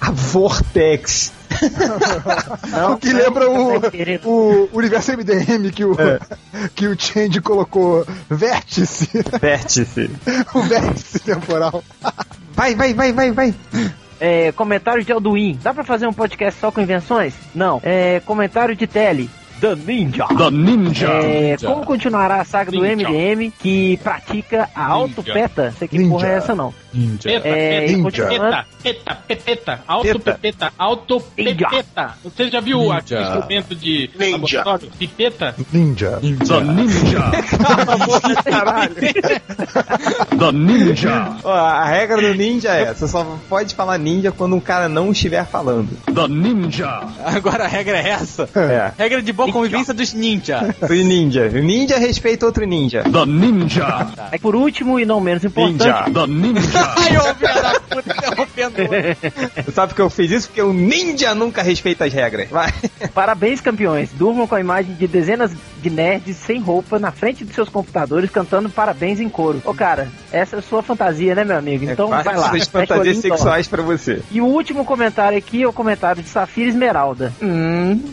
A 0.00 0.10
Vortex. 0.10 1.32
Não, 2.70 2.92
O 2.92 2.96
que 2.98 3.12
lembra 3.12 3.48
o, 3.50 3.78
o 4.24 4.68
universo 4.72 5.12
MDM 5.12 5.70
que 5.70 5.84
o, 5.84 5.94
É. 6.00 6.18
que 6.74 6.86
o 6.86 6.98
Change 6.98 7.40
colocou 7.40 8.06
vértice. 8.28 9.08
Vértice. 9.40 10.10
o 10.54 10.62
vértice 10.62 11.18
temporal. 11.20 11.82
Vai, 12.54 12.74
vai, 12.74 12.92
vai, 12.94 13.12
vai, 13.12 13.30
vai. 13.30 13.54
É, 14.20 14.52
comentário 14.52 15.04
de 15.04 15.12
Alduin. 15.12 15.58
Dá 15.62 15.74
pra 15.74 15.84
fazer 15.84 16.06
um 16.06 16.12
podcast 16.12 16.60
só 16.60 16.70
com 16.70 16.80
invenções? 16.80 17.34
Não. 17.54 17.80
É, 17.82 18.20
comentário 18.20 18.76
de 18.76 18.86
Tele. 18.86 19.28
The 19.60 19.76
Ninja. 19.76 20.26
The 20.26 20.50
Ninja. 20.50 21.08
É, 21.08 21.56
como 21.56 21.84
continuará 21.86 22.40
a 22.40 22.44
saga 22.44 22.72
do 22.72 22.82
Ninja. 22.82 23.08
MDM 23.08 23.52
que 23.58 23.96
pratica 24.02 24.68
a 24.74 24.86
autopeta? 24.86 25.72
Sei 25.78 25.86
que 25.86 25.98
Ninja. 25.98 26.10
porra 26.10 26.28
é 26.28 26.34
essa 26.34 26.54
não. 26.54 26.74
Peta, 26.92 27.48
É, 27.48 27.86
peta, 27.86 27.92
e 27.92 28.02
peta, 28.12 28.66
peta, 28.82 29.14
pepeta, 29.26 29.80
autopepeta, 29.86 30.72
autopepeta. 30.78 32.14
Você 32.22 32.50
já 32.50 32.60
viu 32.60 32.80
Ninja. 32.80 32.96
aquele 32.98 33.22
instrumento 33.22 33.74
de 33.74 34.10
Ninja. 34.18 34.64
Pipeta? 34.98 35.54
Ninja. 35.72 36.18
The 36.20 36.60
Ninja. 36.60 37.30
Caralho. 38.44 38.94
The 40.38 40.52
Ninja. 40.52 41.36
Ó, 41.44 41.52
a 41.52 41.84
regra 41.84 42.20
do 42.20 42.34
ninja 42.34 42.70
é: 42.70 42.92
você 42.94 43.08
só 43.08 43.38
pode 43.48 43.74
falar 43.74 43.98
ninja 43.98 44.32
quando 44.32 44.54
um 44.56 44.60
cara 44.60 44.88
não 44.88 45.10
estiver 45.12 45.44
falando. 45.46 45.88
The 46.12 46.28
Ninja. 46.28 47.00
Agora 47.24 47.64
a 47.64 47.68
regra 47.68 47.96
é 47.98 48.10
essa. 48.10 48.48
É. 48.54 48.92
Regra 48.98 49.22
de 49.22 49.32
boa 49.32 49.50
convivência 49.50 49.94
dos 49.94 50.12
ninja. 50.12 50.74
Do 50.80 50.94
ninja. 50.94 51.48
O 51.48 51.58
ninja 51.60 51.98
respeita 51.98 52.46
outro 52.46 52.66
ninja. 52.66 53.02
The 53.04 53.26
Ninja. 53.26 54.08
Aí, 54.30 54.38
por 54.38 54.54
último 54.54 54.98
e 54.98 55.04
não 55.04 55.20
menos 55.20 55.44
importante, 55.44 55.84
Ninja. 55.84 56.04
The 56.12 56.26
Ninja. 56.26 56.81
Ai, 56.96 57.16
ô 57.16 57.34
filha 57.34 57.62
da 57.62 57.80
puta, 57.80 58.16
interrompendo. 58.16 58.76
Sabe 59.72 59.88
por 59.88 59.96
que 59.96 60.02
eu 60.02 60.10
fiz 60.10 60.30
isso? 60.30 60.48
Porque 60.48 60.62
o 60.62 60.72
ninja 60.72 61.34
nunca 61.34 61.62
respeita 61.62 62.04
as 62.04 62.12
regras. 62.12 62.48
Vai. 62.50 62.72
parabéns 63.14 63.60
campeões. 63.60 64.10
Durmam 64.12 64.46
com 64.46 64.54
a 64.54 64.60
imagem 64.60 64.94
de 64.94 65.06
dezenas 65.06 65.52
de 65.80 65.90
nerds 65.90 66.36
sem 66.36 66.60
roupa 66.60 66.98
na 66.98 67.10
frente 67.10 67.44
de 67.44 67.52
seus 67.52 67.68
computadores 67.68 68.30
cantando 68.30 68.70
parabéns 68.70 69.20
em 69.20 69.28
coro. 69.28 69.60
Ô 69.64 69.74
cara, 69.74 70.08
essa 70.30 70.56
é 70.56 70.58
a 70.60 70.62
sua 70.62 70.82
fantasia, 70.82 71.34
né 71.34 71.44
meu 71.44 71.56
amigo? 71.56 71.84
Então 71.84 72.08
Faz 72.08 72.24
vai 72.24 72.36
lá. 72.36 72.50
suas 72.50 72.66
o 72.66 72.70
fantasias 72.70 73.18
e 73.18 73.20
sexuais 73.20 73.68
pra 73.68 73.82
você. 73.82 74.22
E 74.30 74.40
o 74.40 74.46
último 74.46 74.84
comentário 74.84 75.36
aqui 75.36 75.62
é 75.62 75.68
o 75.68 75.72
comentário 75.72 76.22
de 76.22 76.28
Safira 76.28 76.68
Esmeralda. 76.68 77.32
Hum. 77.42 78.00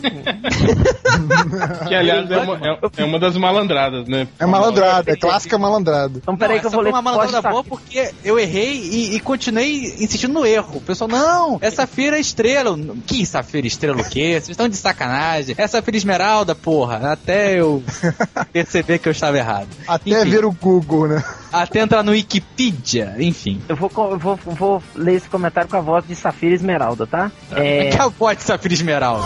Que, 1.86 1.94
aliás, 1.94 2.30
é 2.30 2.38
uma, 2.38 2.54
é, 2.56 2.78
é 2.98 3.04
uma 3.04 3.18
das 3.18 3.36
malandradas, 3.36 4.06
né? 4.08 4.26
É 4.38 4.46
malandrada, 4.46 5.10
é 5.10 5.16
clássica 5.16 5.58
malandrada. 5.58 6.18
Então 6.18 6.36
peraí 6.36 6.56
Não, 6.56 6.60
que 6.60 6.66
eu 6.66 6.68
essa 6.68 6.76
vou 6.76 6.84
foi 6.84 6.92
ler 6.92 6.96
uma 6.96 7.02
malandrada 7.02 7.50
boa 7.50 7.64
porque 7.64 8.10
eu 8.24 8.38
errei 8.38 8.59
e, 8.64 9.16
e 9.16 9.20
continuei 9.20 9.94
insistindo 9.98 10.34
no 10.34 10.46
erro. 10.46 10.76
O 10.76 10.80
pessoal, 10.80 11.08
não, 11.08 11.58
essa 11.60 11.86
feira 11.86 12.16
é 12.16 12.20
estrela. 12.20 12.78
Que 13.06 13.24
Safira 13.24 13.66
estrela 13.66 14.00
o 14.00 14.08
quê? 14.08 14.32
Vocês 14.32 14.50
estão 14.50 14.68
de 14.68 14.76
sacanagem. 14.76 15.54
Essa 15.58 15.82
feira 15.82 15.96
esmeralda, 15.96 16.54
porra. 16.54 17.12
Até 17.12 17.60
eu 17.60 17.82
perceber 18.52 18.98
que 18.98 19.08
eu 19.08 19.12
estava 19.12 19.36
errado. 19.38 19.68
Até 19.86 20.20
Enfim. 20.22 20.30
ver 20.30 20.44
o 20.44 20.52
Google, 20.52 21.08
né? 21.08 21.24
Até 21.52 21.80
entrar 21.80 22.02
no 22.02 22.12
Wikipedia, 22.12 23.16
enfim. 23.18 23.60
Eu 23.68 23.76
vou, 23.76 23.90
vou, 24.18 24.36
vou 24.44 24.82
ler 24.94 25.14
esse 25.14 25.28
comentário 25.28 25.68
com 25.68 25.76
a 25.76 25.80
voz 25.80 26.06
de 26.06 26.14
Safira 26.14 26.54
Esmeralda, 26.54 27.06
tá? 27.06 27.30
É, 27.52 27.90
Que 27.90 27.98
a 28.00 28.08
voz 28.08 28.38
de 28.38 28.44
Safira 28.44 28.74
Esmeralda. 28.74 29.24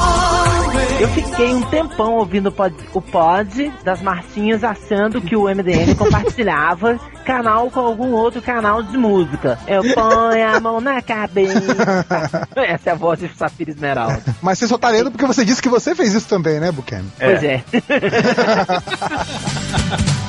Eu 1.05 1.09
fiquei 1.09 1.53
um 1.53 1.61
tempão 1.61 2.15
ouvindo 2.15 2.47
o 2.47 2.53
pod, 2.53 2.75
o 2.95 3.03
pod 3.03 3.71
das 3.85 4.01
Marcinhas 4.01 4.65
achando 4.65 5.21
que 5.21 5.37
o 5.37 5.45
MDM 5.45 5.95
compartilhava 5.99 6.99
canal 7.27 7.71
com 7.71 7.81
algum 7.81 8.13
outro 8.13 8.41
canal 8.41 8.83
de 8.83 8.97
música. 8.97 9.59
Eu 9.67 9.83
ponho 9.83 10.49
a 10.49 10.59
mão 10.61 10.81
na 10.81 11.03
cabeça. 11.03 12.07
Essa 12.57 12.89
é 12.89 12.93
a 12.93 12.97
voz 12.97 13.21
de 13.21 13.29
Safira 13.37 13.71
Esmeralda. 13.71 14.23
Mas 14.41 14.59
você 14.59 14.67
só 14.67 14.79
tá 14.79 14.89
lendo 14.89 15.11
porque 15.11 15.27
você 15.27 15.45
disse 15.45 15.61
que 15.61 15.69
você 15.69 15.95
fez 15.95 16.15
isso 16.15 16.27
também, 16.27 16.59
né, 16.59 16.73
Buchanan? 16.73 17.05
Pois 17.19 17.43
é. 17.43 17.63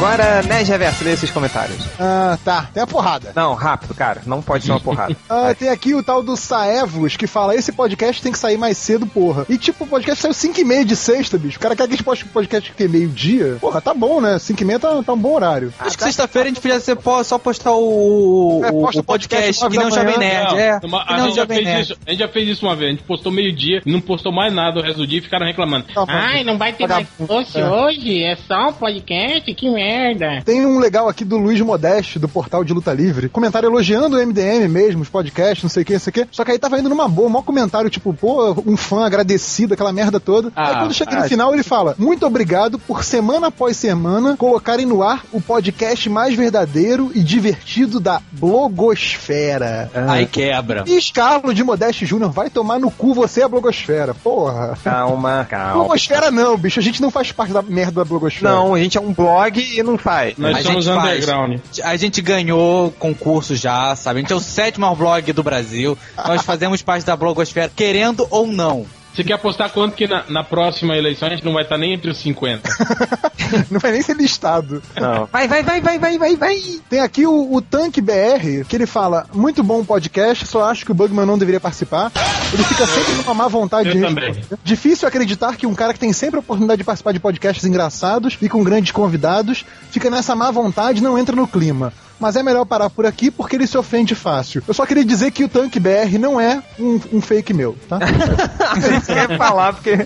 Agora, 0.00 0.42
Nerd 0.44 0.66
Reverso, 0.66 1.04
lê 1.04 1.12
esses 1.12 1.30
comentários. 1.30 1.76
Ah, 1.98 2.38
tá. 2.42 2.70
Tem 2.72 2.82
a 2.82 2.86
porrada. 2.86 3.32
Não, 3.36 3.52
rápido, 3.52 3.92
cara. 3.94 4.22
Não 4.24 4.40
pode 4.40 4.64
ser 4.64 4.70
uma 4.72 4.80
porrada. 4.80 5.14
Ah, 5.28 5.54
tem 5.54 5.68
aqui 5.68 5.94
o 5.94 6.02
tal 6.02 6.22
do 6.22 6.36
Saevos 6.36 7.16
que 7.16 7.26
fala: 7.26 7.54
esse 7.54 7.70
podcast 7.70 8.20
tem 8.22 8.32
que 8.32 8.38
sair 8.38 8.56
mais 8.56 8.76
cedo, 8.78 9.06
porra. 9.06 9.44
E 9.48 9.56
tipo, 9.58 9.84
o 9.84 9.86
podcast 9.86 10.22
saiu 10.22 10.32
5 10.34 10.58
e 10.60 10.64
meia 10.64 10.84
de 10.84 10.96
sexta, 10.96 11.36
bicho. 11.38 11.58
O 11.58 11.60
cara 11.60 11.76
quer 11.76 11.84
que 11.86 11.92
a 11.92 11.96
gente 11.96 12.02
poste 12.04 12.24
podcast 12.24 12.70
que 12.70 12.76
tem 12.76 12.88
meio-dia. 12.88 13.58
Porra, 13.60 13.80
tá 13.80 13.92
bom, 13.94 14.20
né? 14.20 14.38
5 14.38 14.60
e 14.60 14.64
meia 14.64 14.78
tá, 14.80 15.02
tá 15.02 15.12
um 15.12 15.18
bom 15.18 15.34
horário. 15.34 15.72
Acho 15.78 15.96
que 15.98 16.02
sexta-feira 16.04 16.48
a 16.48 16.50
gente 16.50 16.60
podia 16.62 16.80
ser 16.80 16.96
só 17.24 17.38
postar 17.38 17.72
o, 17.72 18.62
É, 18.64 18.72
posta 18.72 19.00
o 19.00 19.04
podcast, 19.04 19.60
podcast 19.60 19.68
que 19.70 19.76
não 19.76 19.90
da 19.90 19.96
Jovem. 20.02 20.18
Nerd. 20.18 20.50
Não, 20.50 20.58
É, 20.58 20.80
uma- 20.82 21.04
a, 21.06 21.16
não 21.18 21.34
já 21.34 21.46
fez 21.46 21.64
Nerd. 21.64 21.82
isso, 21.82 21.96
a 22.06 22.10
gente 22.10 22.20
já 22.20 22.28
fez 22.28 22.48
isso 22.48 22.66
uma 22.66 22.74
vez. 22.74 22.88
A 22.88 22.92
gente 22.94 23.04
postou 23.04 23.30
meio-dia, 23.30 23.82
não 23.86 24.00
postou 24.00 24.32
mais 24.32 24.52
nada 24.52 24.80
o 24.80 24.82
resto 24.82 24.98
do 24.98 25.06
dia 25.06 25.18
e 25.18 25.22
ficaram 25.22 25.46
reclamando. 25.46 25.86
Tá. 25.94 26.04
Ai, 26.08 26.42
não 26.42 26.56
vai 26.58 26.72
ter 26.72 26.88
mais 26.88 27.06
post 27.26 27.56
hoje? 27.62 28.24
É 28.24 28.34
só 28.48 28.68
um 28.68 28.72
podcast? 28.72 29.52
Que 29.54 29.70
merda. 29.70 29.89
Merda. 29.90 30.42
Tem 30.44 30.64
um 30.64 30.78
legal 30.78 31.08
aqui 31.08 31.24
do 31.24 31.36
Luiz 31.36 31.60
Modeste, 31.60 32.18
do 32.18 32.28
portal 32.28 32.62
de 32.62 32.72
Luta 32.72 32.92
Livre. 32.92 33.28
Comentário 33.28 33.68
elogiando 33.68 34.16
o 34.16 34.26
MDM 34.26 34.68
mesmo, 34.68 35.02
os 35.02 35.08
podcasts, 35.08 35.62
não 35.62 35.70
sei 35.70 35.82
o 35.82 35.86
que, 35.86 35.92
não 35.94 36.00
sei 36.00 36.10
o 36.10 36.14
que. 36.14 36.28
Só 36.30 36.44
que 36.44 36.52
aí 36.52 36.58
tava 36.58 36.78
indo 36.78 36.88
numa 36.88 37.08
boa, 37.08 37.26
um 37.26 37.30
maior 37.30 37.42
comentário, 37.42 37.90
tipo, 37.90 38.14
pô, 38.14 38.52
um 38.66 38.76
fã 38.76 39.04
agradecido, 39.04 39.74
aquela 39.74 39.92
merda 39.92 40.20
toda. 40.20 40.52
Ah, 40.54 40.68
aí 40.68 40.76
quando 40.76 40.94
chega 40.94 41.16
no 41.16 41.24
ah, 41.24 41.28
final, 41.28 41.52
ele 41.52 41.62
fala: 41.62 41.94
Muito 41.98 42.24
obrigado 42.26 42.78
por 42.78 43.02
semana 43.02 43.48
após 43.48 43.76
semana 43.76 44.36
colocarem 44.36 44.86
no 44.86 45.02
ar 45.02 45.24
o 45.32 45.40
podcast 45.40 46.08
mais 46.08 46.34
verdadeiro 46.34 47.10
e 47.14 47.20
divertido 47.20 47.98
da 47.98 48.20
blogosfera. 48.32 49.90
Aí 50.08 50.26
quebra. 50.26 50.84
E 50.86 51.00
Carlos 51.12 51.54
de 51.54 51.64
Modeste 51.64 52.06
Júnior, 52.06 52.30
vai 52.30 52.48
tomar 52.48 52.78
no 52.78 52.90
cu 52.90 53.14
você 53.14 53.42
a 53.42 53.48
blogosfera. 53.48 54.14
Porra. 54.14 54.78
Calma, 54.84 55.46
calma. 55.48 55.72
Blogosfera 55.72 56.30
não, 56.30 56.56
bicho. 56.56 56.78
A 56.78 56.82
gente 56.82 57.02
não 57.02 57.10
faz 57.10 57.32
parte 57.32 57.52
da 57.52 57.62
merda 57.62 57.92
da 57.92 58.04
blogosfera. 58.04 58.52
Não, 58.52 58.74
a 58.74 58.78
gente 58.78 58.96
é 58.96 59.00
um 59.00 59.12
blog 59.12 59.79
não 59.82 59.98
faz. 59.98 60.36
Nós 60.36 60.58
A 60.58 60.62
somos 60.62 60.84
gente 60.84 60.94
faz. 60.94 61.14
underground. 61.14 61.58
A 61.84 61.96
gente 61.96 62.20
ganhou 62.22 62.90
concurso 62.92 63.54
já, 63.56 63.94
sabe? 63.96 64.18
A 64.18 64.22
gente 64.22 64.32
é 64.32 64.36
o 64.36 64.40
sétimo 64.40 64.94
blog 64.96 65.32
do 65.32 65.42
Brasil. 65.42 65.96
Nós 66.26 66.42
fazemos 66.42 66.82
parte 66.82 67.04
da 67.04 67.16
blogosfera, 67.16 67.70
querendo 67.74 68.26
ou 68.30 68.46
não. 68.46 68.86
Você 69.14 69.24
quer 69.24 69.34
apostar 69.34 69.70
quanto 69.70 69.94
que 69.94 70.06
na, 70.06 70.24
na 70.28 70.44
próxima 70.44 70.96
eleição 70.96 71.28
a 71.28 71.30
gente 71.30 71.44
não 71.44 71.52
vai 71.52 71.64
estar 71.64 71.76
nem 71.76 71.94
entre 71.94 72.10
os 72.10 72.18
50? 72.18 72.68
Não 73.68 73.80
vai 73.80 73.90
nem 73.90 74.02
ser 74.02 74.14
listado. 74.16 74.80
Não. 74.94 75.26
Vai, 75.26 75.48
vai, 75.48 75.62
vai, 75.62 75.80
vai, 75.80 75.98
vai, 75.98 76.18
vai, 76.18 76.36
vai. 76.36 76.60
Tem 76.88 77.00
aqui 77.00 77.26
o, 77.26 77.52
o 77.52 77.60
Tanque 77.60 78.00
BR, 78.00 78.64
que 78.68 78.76
ele 78.76 78.86
fala: 78.86 79.26
muito 79.34 79.62
bom 79.62 79.84
podcast, 79.84 80.46
só 80.46 80.64
acho 80.64 80.84
que 80.84 80.92
o 80.92 80.94
Bugman 80.94 81.26
não 81.26 81.36
deveria 81.36 81.58
participar. 81.58 82.12
Ele 82.52 82.62
fica 82.62 82.86
sempre 82.86 83.14
com 83.16 83.22
uma 83.22 83.34
má 83.34 83.48
vontade 83.48 83.88
Eu 83.88 83.94
de 83.96 84.00
também. 84.00 84.44
Difícil 84.62 85.08
acreditar 85.08 85.56
que 85.56 85.66
um 85.66 85.74
cara 85.74 85.92
que 85.92 85.98
tem 85.98 86.12
sempre 86.12 86.36
a 86.36 86.40
oportunidade 86.40 86.78
de 86.78 86.84
participar 86.84 87.12
de 87.12 87.18
podcasts 87.18 87.64
engraçados 87.64 88.38
e 88.40 88.48
com 88.48 88.62
grandes 88.62 88.92
convidados 88.92 89.64
fica 89.90 90.08
nessa 90.08 90.36
má 90.36 90.50
vontade 90.52 91.00
e 91.00 91.02
não 91.02 91.18
entra 91.18 91.34
no 91.34 91.48
clima. 91.48 91.92
Mas 92.20 92.36
é 92.36 92.42
melhor 92.42 92.64
parar 92.66 92.90
por 92.90 93.06
aqui 93.06 93.30
porque 93.30 93.56
ele 93.56 93.66
se 93.66 93.76
ofende 93.78 94.14
fácil. 94.14 94.62
Eu 94.68 94.74
só 94.74 94.84
queria 94.86 95.04
dizer 95.04 95.30
que 95.30 95.42
o 95.42 95.48
Tanque 95.48 95.80
BR 95.80 96.18
não 96.20 96.38
é 96.40 96.62
um, 96.78 97.00
um 97.14 97.20
fake 97.20 97.52
meu, 97.54 97.76
tá? 97.88 97.98
Isso 98.96 99.06
que 99.06 99.12
eu 99.12 99.16
ia 99.16 99.38
falar, 99.38 99.72
porque. 99.72 99.96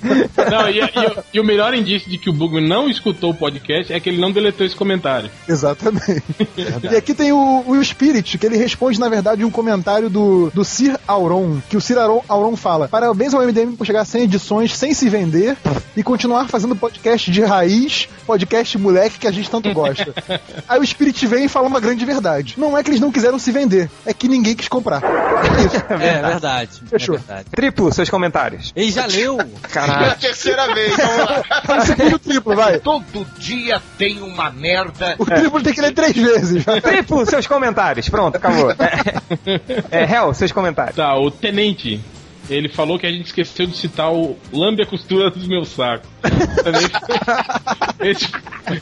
Não, 0.50 0.68
e, 0.68 0.78
e 0.78 0.82
o- 0.84 1.24
e 1.34 1.40
o 1.40 1.44
melhor 1.44 1.74
indício 1.74 2.08
de 2.10 2.16
que 2.18 2.30
o 2.30 2.32
Bugman 2.32 2.66
não 2.66 2.88
escutou 2.88 3.30
o 3.30 3.34
podcast 3.34 3.92
é 3.92 3.98
que 3.98 4.08
ele 4.08 4.20
não 4.20 4.30
deletou 4.30 4.64
esse 4.66 4.76
comentário. 4.76 5.30
Exatamente. 5.48 6.22
E 6.90 6.96
aqui 6.96 7.14
tem 7.14 7.32
o, 7.32 7.64
o 7.66 7.84
Spirit, 7.84 8.38
que 8.38 8.46
ele 8.46 8.56
responde, 8.56 9.00
na 9.00 9.08
verdade, 9.08 9.44
um 9.44 9.50
comentário 9.50 10.08
do, 10.08 10.50
do 10.54 10.64
Sir 10.64 10.98
Auron, 11.06 11.58
que 11.68 11.76
o 11.76 11.80
Sir 11.80 11.98
Auron, 11.98 12.22
Auron 12.28 12.56
fala: 12.56 12.86
Parabéns 12.88 13.34
ao 13.34 13.42
MDM 13.42 13.74
por 13.76 13.86
chegar 13.86 14.02
a 14.02 14.04
100 14.04 14.22
edições 14.22 14.76
sem 14.76 14.94
se 14.94 15.08
vender 15.08 15.56
e 15.96 16.02
continuar 16.02 16.48
fazendo 16.48 16.76
podcast 16.76 17.30
de 17.30 17.42
raiz, 17.42 18.08
podcast 18.26 18.76
moleque 18.78 19.18
que 19.18 19.26
a 19.26 19.30
gente 19.32 19.50
tanto 19.50 19.72
gosta. 19.72 20.12
Aí 20.68 20.78
o 20.80 20.86
Spirit 20.86 21.26
vem 21.26 21.44
e 21.46 21.48
fala 21.48 21.66
uma 21.66 21.80
grande 21.80 22.03
verdade. 22.04 22.54
Não 22.56 22.76
é 22.76 22.82
que 22.82 22.90
eles 22.90 23.00
não 23.00 23.10
quiseram 23.12 23.38
se 23.38 23.50
vender, 23.52 23.90
é 24.06 24.12
que 24.12 24.28
ninguém 24.28 24.54
quis 24.54 24.68
comprar. 24.68 25.02
É 25.44 25.60
isso. 25.66 25.76
É 25.90 25.96
verdade. 26.22 26.82
Fechou. 26.88 27.16
É 27.16 27.18
verdade. 27.18 27.50
Triplo, 27.50 27.92
seus 27.92 28.08
comentários. 28.08 28.72
Ele 28.74 28.90
já 28.90 29.04
leu. 29.06 29.38
É 29.40 30.08
a 30.08 30.14
terceira 30.14 30.72
vez, 30.74 30.96
vamos 30.96 31.16
lá. 31.68 31.80
Segundo 31.84 32.18
triplo, 32.18 32.56
vai. 32.56 32.78
Todo 32.78 33.26
dia 33.38 33.80
tem 33.98 34.22
uma 34.22 34.50
merda. 34.50 35.14
O 35.18 35.26
triplo 35.26 35.62
tem 35.62 35.74
que 35.74 35.80
ler 35.80 35.92
três 35.92 36.16
vezes. 36.16 36.64
vai. 36.64 36.80
Triplo, 36.80 37.24
seus 37.26 37.46
comentários. 37.46 38.08
Pronto, 38.08 38.36
acabou. 38.36 38.72
É, 39.90 40.02
é 40.02 40.14
Hel, 40.14 40.32
seus 40.34 40.52
comentários. 40.52 40.96
Tá, 40.96 41.16
o 41.16 41.30
Tenente. 41.30 42.00
Ele 42.48 42.68
falou 42.68 42.98
que 42.98 43.06
a 43.06 43.10
gente 43.10 43.26
esqueceu 43.26 43.66
de 43.66 43.76
citar 43.76 44.12
o 44.12 44.36
Lambe 44.52 44.82
a 44.82 44.86
costura 44.86 45.30
dos 45.30 45.46
meus 45.46 45.68
sacos. 45.68 46.08
Esse 48.00 48.28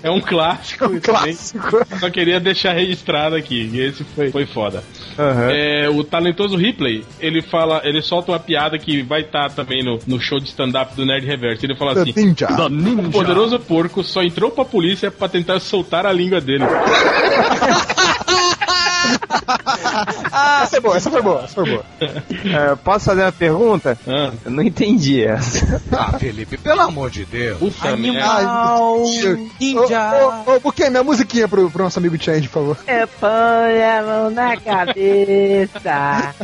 é 0.02 0.10
um 0.10 0.20
clássico. 0.20 0.88
também. 0.88 1.00
Clássico. 1.00 1.86
Só 1.98 2.10
queria 2.10 2.40
deixar 2.40 2.72
registrado 2.72 3.36
aqui. 3.36 3.70
E 3.72 3.80
esse 3.80 4.04
foi, 4.04 4.30
foi 4.30 4.46
foda. 4.46 4.82
É, 5.50 5.88
o 5.88 6.02
talentoso 6.02 6.56
Ripley, 6.56 7.04
ele 7.20 7.42
fala, 7.42 7.80
ele 7.84 8.02
solta 8.02 8.32
uma 8.32 8.38
piada 8.38 8.78
que 8.78 9.02
vai 9.02 9.20
estar 9.22 9.50
também 9.50 9.84
no, 9.84 9.98
no 10.06 10.20
show 10.20 10.38
de 10.40 10.48
stand-up 10.48 10.94
do 10.94 11.04
Nerd 11.04 11.26
Reverso. 11.26 11.64
Ele 11.64 11.76
fala 11.76 12.00
assim: 12.00 12.12
Ninja. 12.16 12.48
O 13.08 13.10
poderoso 13.10 13.58
porco 13.58 14.02
só 14.02 14.22
entrou 14.22 14.50
pra 14.50 14.64
polícia 14.64 15.10
pra 15.10 15.28
tentar 15.28 15.60
soltar 15.60 16.06
a 16.06 16.12
língua 16.12 16.40
dele. 16.40 16.64
Essa 20.32 20.66
foi 20.70 20.80
boa, 20.80 20.96
essa 20.96 21.10
foi 21.10 21.22
boa, 21.22 21.42
essa 21.44 21.54
foi 21.54 21.70
boa. 21.70 21.84
É, 22.00 22.74
posso 22.76 23.04
fazer 23.06 23.22
uma 23.22 23.32
pergunta? 23.32 23.98
Ah, 24.06 24.32
Eu 24.44 24.50
não 24.50 24.62
entendi 24.62 25.22
essa. 25.24 25.82
Ah, 25.92 26.18
Felipe, 26.18 26.56
pelo 26.56 26.80
amor 26.80 27.10
de 27.10 27.24
Deus. 27.24 27.58
puta. 27.58 27.88
Animal 27.90 29.02
ninja. 29.02 29.38
Ô, 30.46 30.50
ô, 30.50 30.56
ô, 30.56 30.60
Buquê, 30.60 30.88
minha 30.90 31.02
musiquinha 31.04 31.46
pro, 31.48 31.70
pro 31.70 31.84
nosso 31.84 31.98
amigo 31.98 32.16
Change, 32.22 32.48
por 32.48 32.60
favor. 32.60 32.76
É, 32.86 33.06
põe 33.06 33.82
a 33.82 34.02
mão 34.04 34.30
na 34.30 34.56
cabeça. 34.56 35.80
Tá, 35.80 36.34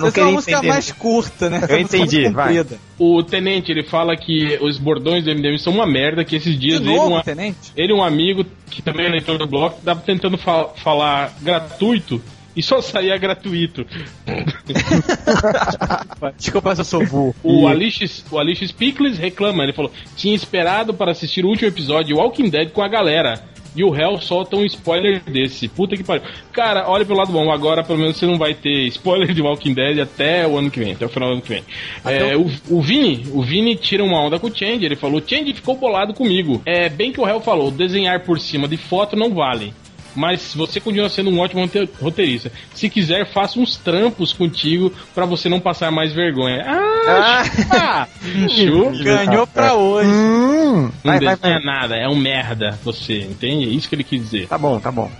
não 0.00 0.08
Essa 0.08 0.08
é 0.08 0.10
queria 0.10 0.24
uma 0.28 0.32
música 0.32 0.52
entender. 0.52 0.68
mais 0.68 0.92
curta, 0.92 1.50
né? 1.50 1.62
Eu 1.68 1.78
entendi, 1.78 2.28
vai. 2.28 2.64
O 2.98 3.22
Tenente, 3.22 3.70
ele 3.72 3.82
fala 3.84 4.16
que 4.16 4.58
os 4.62 4.78
bordões 4.78 5.24
do 5.24 5.30
MDM 5.30 5.58
são 5.58 5.72
uma 5.72 5.86
merda, 5.86 6.24
que 6.24 6.36
esses 6.36 6.58
dias 6.58 6.80
De 6.80 6.88
ele, 6.88 6.96
novo, 6.96 7.16
um, 7.18 7.22
tenente? 7.22 7.72
ele 7.76 7.92
um 7.92 8.02
amigo, 8.02 8.44
que 8.70 8.80
também 8.82 9.06
é 9.06 9.08
leitor 9.08 9.36
do 9.38 9.46
blog, 9.46 9.74
tava 9.84 10.00
tentando 10.00 10.38
fa- 10.38 10.68
falar 10.82 11.32
gratuito 11.54 12.20
e 12.56 12.62
só 12.62 12.80
saía 12.80 13.16
gratuito. 13.16 13.86
Desculpa 16.36 16.74
se 16.74 16.80
eu 16.80 16.84
sou 16.84 17.06
burro. 17.06 17.34
O 17.42 17.66
Alix, 17.66 18.24
o 18.30 18.38
Alix 18.38 18.72
Pickles 18.72 19.18
reclama, 19.18 19.64
ele 19.64 19.72
falou: 19.72 19.90
tinha 20.16 20.34
esperado 20.34 20.94
para 20.94 21.12
assistir 21.12 21.44
o 21.44 21.48
último 21.48 21.68
episódio 21.68 22.08
de 22.08 22.14
Walking 22.14 22.48
Dead 22.48 22.70
com 22.70 22.82
a 22.82 22.88
galera. 22.88 23.52
E 23.76 23.82
o 23.82 23.92
Hell 23.92 24.20
solta 24.20 24.54
um 24.54 24.64
spoiler 24.64 25.20
desse. 25.24 25.66
Puta 25.66 25.96
que 25.96 26.04
pariu. 26.04 26.22
Cara, 26.52 26.88
olha 26.88 27.04
pelo 27.04 27.18
lado 27.18 27.32
bom. 27.32 27.50
Agora, 27.50 27.82
pelo 27.82 27.98
menos, 27.98 28.16
você 28.16 28.24
não 28.24 28.38
vai 28.38 28.54
ter 28.54 28.86
spoiler 28.86 29.34
de 29.34 29.42
Walking 29.42 29.74
Dead 29.74 29.98
até 29.98 30.46
o 30.46 30.56
ano 30.56 30.70
que 30.70 30.78
vem, 30.78 30.92
até 30.92 31.04
o 31.04 31.08
final 31.08 31.30
do 31.30 31.32
ano 31.32 31.42
que 31.42 31.48
vem. 31.48 31.64
É, 32.04 32.36
o, 32.36 32.48
o 32.70 32.80
Vini, 32.80 33.26
o 33.32 33.42
Vini 33.42 33.74
tira 33.74 34.04
uma 34.04 34.20
onda 34.20 34.38
com 34.38 34.46
o 34.46 34.56
Change. 34.56 34.84
Ele 34.84 34.94
falou: 34.94 35.20
Change 35.26 35.54
ficou 35.54 35.76
bolado 35.76 36.14
comigo. 36.14 36.62
É 36.64 36.88
bem 36.88 37.10
que 37.10 37.20
o 37.20 37.28
Hell 37.28 37.40
falou: 37.40 37.72
desenhar 37.72 38.20
por 38.20 38.38
cima 38.38 38.68
de 38.68 38.76
foto 38.76 39.16
não 39.16 39.34
vale. 39.34 39.74
Mas 40.14 40.54
você 40.54 40.80
continua 40.80 41.08
sendo 41.08 41.30
um 41.30 41.38
ótimo 41.40 41.62
rote- 41.62 41.88
roteirista. 42.00 42.52
Se 42.74 42.88
quiser, 42.88 43.26
faça 43.26 43.58
uns 43.58 43.76
trampos 43.76 44.32
contigo 44.32 44.92
pra 45.14 45.24
você 45.26 45.48
não 45.48 45.58
passar 45.60 45.90
mais 45.90 46.12
vergonha. 46.12 46.64
Ah, 46.66 47.44
chupa! 47.44 48.08
Chupa! 48.48 48.90
Ganhou 49.02 49.46
pra 49.46 49.74
hoje. 49.74 50.08
Hum, 50.08 50.82
Não 51.02 51.12
Vai, 51.12 51.20
vai, 51.20 51.36
desenha 51.36 51.60
vai. 51.60 51.64
nada, 51.64 51.96
é 51.96 52.08
um 52.08 52.14
merda 52.16 52.78
você, 52.84 53.18
entende? 53.20 53.64
É 53.64 53.68
isso 53.68 53.88
que 53.88 53.94
ele 53.94 54.04
quis 54.04 54.20
dizer. 54.22 54.46
Tá 54.48 54.56
bom, 54.58 54.78
tá 54.80 54.90
bom. 54.92 55.10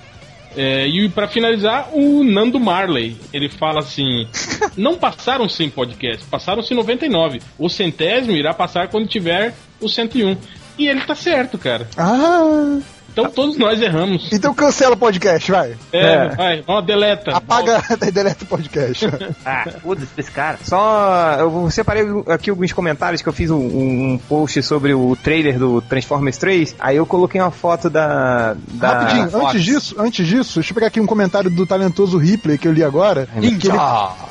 É, 0.57 0.87
e 0.87 1.09
pra 1.09 1.27
finalizar, 1.27 1.89
o 1.93 2.23
Nando 2.23 2.61
Marley, 2.61 3.17
ele 3.33 3.49
fala 3.49 3.81
assim: 3.81 4.29
não 4.77 4.95
passaram 4.95 5.49
100 5.49 5.71
podcasts, 5.71 6.25
passaram-se 6.31 6.73
99. 6.75 7.41
O 7.59 7.69
centésimo 7.69 8.37
irá 8.37 8.55
passar 8.55 8.87
quando 8.89 9.09
tiver 9.09 9.53
o 9.81 9.89
101. 9.89 10.37
E 10.79 10.87
ele 10.89 11.01
tá 11.03 11.15
certo, 11.15 11.57
cara. 11.59 11.89
ah, 11.97 12.79
Então 13.15 13.31
todos 13.31 13.57
nós 13.57 13.81
erramos. 13.81 14.29
então 14.33 14.53
cancela 14.53 14.95
o 14.95 14.97
podcast, 14.97 15.49
vai. 15.51 15.77
É, 15.93 16.29
vai, 16.35 16.65
ó, 16.67 16.81
deleta. 16.81 17.31
Apaga 17.31 17.81
e 18.03 18.11
deleta 18.11 18.43
o 18.45 18.47
podcast. 18.47 19.07
Ah, 19.47 19.69
foda-se 19.83 20.09
desse 20.17 20.31
cara. 20.31 20.59
Só 20.65 21.37
eu 21.39 21.71
separei 21.71 22.03
aqui 22.29 22.49
alguns 22.51 22.73
comentários 22.73 23.21
que 23.23 23.29
eu 23.29 23.33
fiz 23.33 23.51
um, 23.51 23.59
um 23.59 24.21
post 24.29 24.63
sobre 24.63 24.95
o 24.95 25.15
trailer 25.23 25.59
do 25.59 25.81
Transformers 25.83 26.39
3. 26.39 26.75
Aí 26.81 26.97
eu 26.97 27.05
coloquei 27.07 27.41
uma 27.41 27.51
foto 27.51 27.89
da. 27.91 28.57
da 28.73 28.89
Rapidinho, 28.89 29.31
Fox. 29.31 29.45
antes 29.45 29.63
disso, 29.63 29.95
antes 29.99 30.27
disso, 30.27 30.55
deixa 30.55 30.71
eu 30.71 30.75
pegar 30.75 30.87
aqui 30.89 30.99
um 31.01 31.07
comentário 31.07 31.51
do 31.51 31.67
talentoso 31.67 32.17
Ripley 32.19 32.57
que 32.59 32.67
eu 32.67 32.73
li 32.73 32.83
agora. 32.83 33.29
Que 33.39 33.47
ele, 33.47 33.59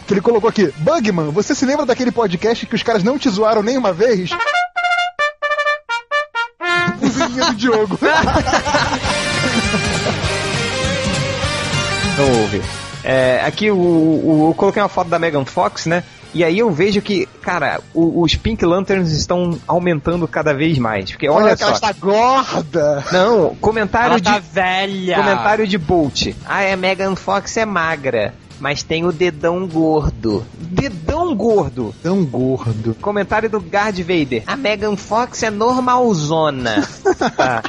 que 0.07 0.13
ele 0.13 0.21
colocou 0.21 0.49
aqui: 0.49 0.73
Bugman, 0.77 1.29
você 1.29 1.53
se 1.55 1.65
lembra 1.65 1.85
daquele 1.85 2.11
podcast 2.11 2.65
que 2.65 2.75
os 2.75 2.83
caras 2.83 3.03
não 3.03 3.17
te 3.17 3.29
zoaram 3.29 3.61
nem 3.61 3.77
uma 3.77 3.93
vez? 3.93 4.29
Musiquinha 7.33 7.45
do 7.51 7.55
Diogo. 7.55 7.99
Não 12.17 12.41
ouve. 12.41 12.61
É, 13.03 13.41
aqui 13.45 13.69
o, 13.71 13.75
o- 13.75 14.47
eu 14.49 14.53
coloquei 14.53 14.81
uma 14.81 14.87
foto 14.89 15.09
da 15.09 15.19
Megan 15.19 15.43
Fox, 15.45 15.85
né? 15.87 16.03
E 16.33 16.43
aí 16.43 16.57
eu 16.57 16.71
vejo 16.71 16.99
que, 17.01 17.27
cara, 17.43 17.79
o- 17.93 18.21
os 18.23 18.35
Pink 18.35 18.65
Lanterns 18.65 19.11
estão 19.11 19.59
aumentando 19.67 20.27
cada 20.27 20.51
vez 20.53 20.77
mais. 20.79 21.11
Porque 21.11 21.29
olha, 21.29 21.45
Olha 21.47 21.55
que 21.57 21.63
ela 21.63 21.75
só. 21.75 21.89
está 21.89 21.91
gorda. 21.99 23.03
Não, 23.11 23.53
comentário 23.55 24.11
Ela 24.13 24.17
de. 24.21 24.23
tá 24.31 24.39
velha. 24.39 25.15
Comentário 25.17 25.67
de 25.67 25.77
Bolt. 25.77 26.27
Ah, 26.45 26.71
a 26.71 26.77
Megan 26.77 27.15
Fox 27.15 27.55
é 27.57 27.65
magra, 27.65 28.33
mas 28.59 28.83
tem 28.83 29.05
o 29.05 29.11
dedão 29.11 29.67
gordo. 29.67 30.45
Dedão 30.57 31.35
gordo. 31.35 31.93
Tão 32.01 32.23
gordo. 32.25 32.95
Comentário 33.01 33.49
do 33.49 33.59
Guard 33.59 33.99
Vader. 33.99 34.43
A 34.47 34.55
Megan 34.55 34.95
Fox 34.95 35.43
é 35.43 35.49
normalzona. 35.49 36.83
Tá. 37.37 37.63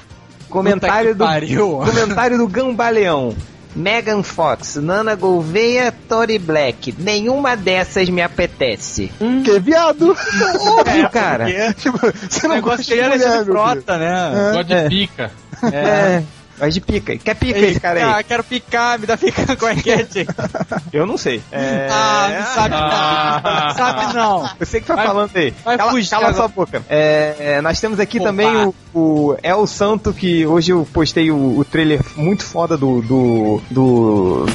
Comentário 0.49 1.15
do. 1.15 1.25
que 1.25 1.31
pariu. 1.31 1.83
Comentário 1.85 2.39
do 2.39 2.47
Gambaleão. 2.47 3.35
Megan 3.75 4.23
Fox, 4.23 4.77
Nana 4.77 5.17
Gouveia, 5.17 5.93
Tori 6.09 6.39
Black. 6.39 6.95
Nenhuma 6.97 7.57
dessas 7.57 8.09
me 8.09 8.23
apetece. 8.23 9.11
Que 9.45 9.51
é 9.51 9.59
viado. 9.59 10.17
Óbvio, 10.61 11.11
cara. 11.11 11.47
Tipo, 11.75 11.99
você 11.99 12.47
não 12.47 12.61
gosta 12.61 12.83
de 12.85 13.01
é 13.01 13.09
mulher, 13.09 13.45
frota, 13.45 13.99
né? 13.99 14.53
Gosta 14.53 14.83
de 14.83 14.89
pica. 14.89 15.31
É. 15.73 16.23
Gosta 16.59 16.71
de 16.71 16.81
pica. 16.81 17.17
Quer 17.17 17.35
pica 17.35 17.59
Ei, 17.59 17.71
esse 17.71 17.81
cara 17.81 17.99
aí? 17.99 18.21
Ah, 18.21 18.23
quero 18.23 18.45
picar, 18.45 18.99
me 18.99 19.07
dá 19.07 19.17
pica 19.17 19.57
com 19.57 19.67
a 19.67 19.75
enquete. 19.75 20.27
Eu 20.93 21.07
não 21.07 21.17
sei. 21.19 21.43
É... 21.51 21.89
Ah, 21.91 22.29
não 22.39 22.55
sabe 22.55 22.75
Ah. 22.77 23.41
não. 23.45 23.75
Sabe 23.77 24.15
não. 24.15 24.51
Você 24.59 24.81
que 24.81 24.87
tá 24.87 24.95
Vai- 24.95 25.07
falando 25.07 25.31
aí. 25.35 25.55
vai 25.65 25.77
cala 25.77 25.91
fugir 25.91 26.11
cala 26.11 26.33
sua 26.33 26.49
boca. 26.49 26.83
É, 26.89 27.35
é, 27.39 27.61
nós 27.61 27.81
temos 27.81 27.99
aqui 27.99 28.19
Pô, 28.19 28.25
também 28.25 28.55
o, 28.57 28.75
o 28.95 29.37
El 29.43 29.67
Santo, 29.67 30.13
que 30.13 30.47
hoje 30.47 30.73
eu 30.73 30.87
postei 30.93 31.31
o, 31.31 31.59
o 31.59 31.65
trailer 31.65 32.01
muito 32.17 32.45
foda 32.45 32.77
do. 32.77 33.03
do. 33.03 33.61
do. 33.71 34.47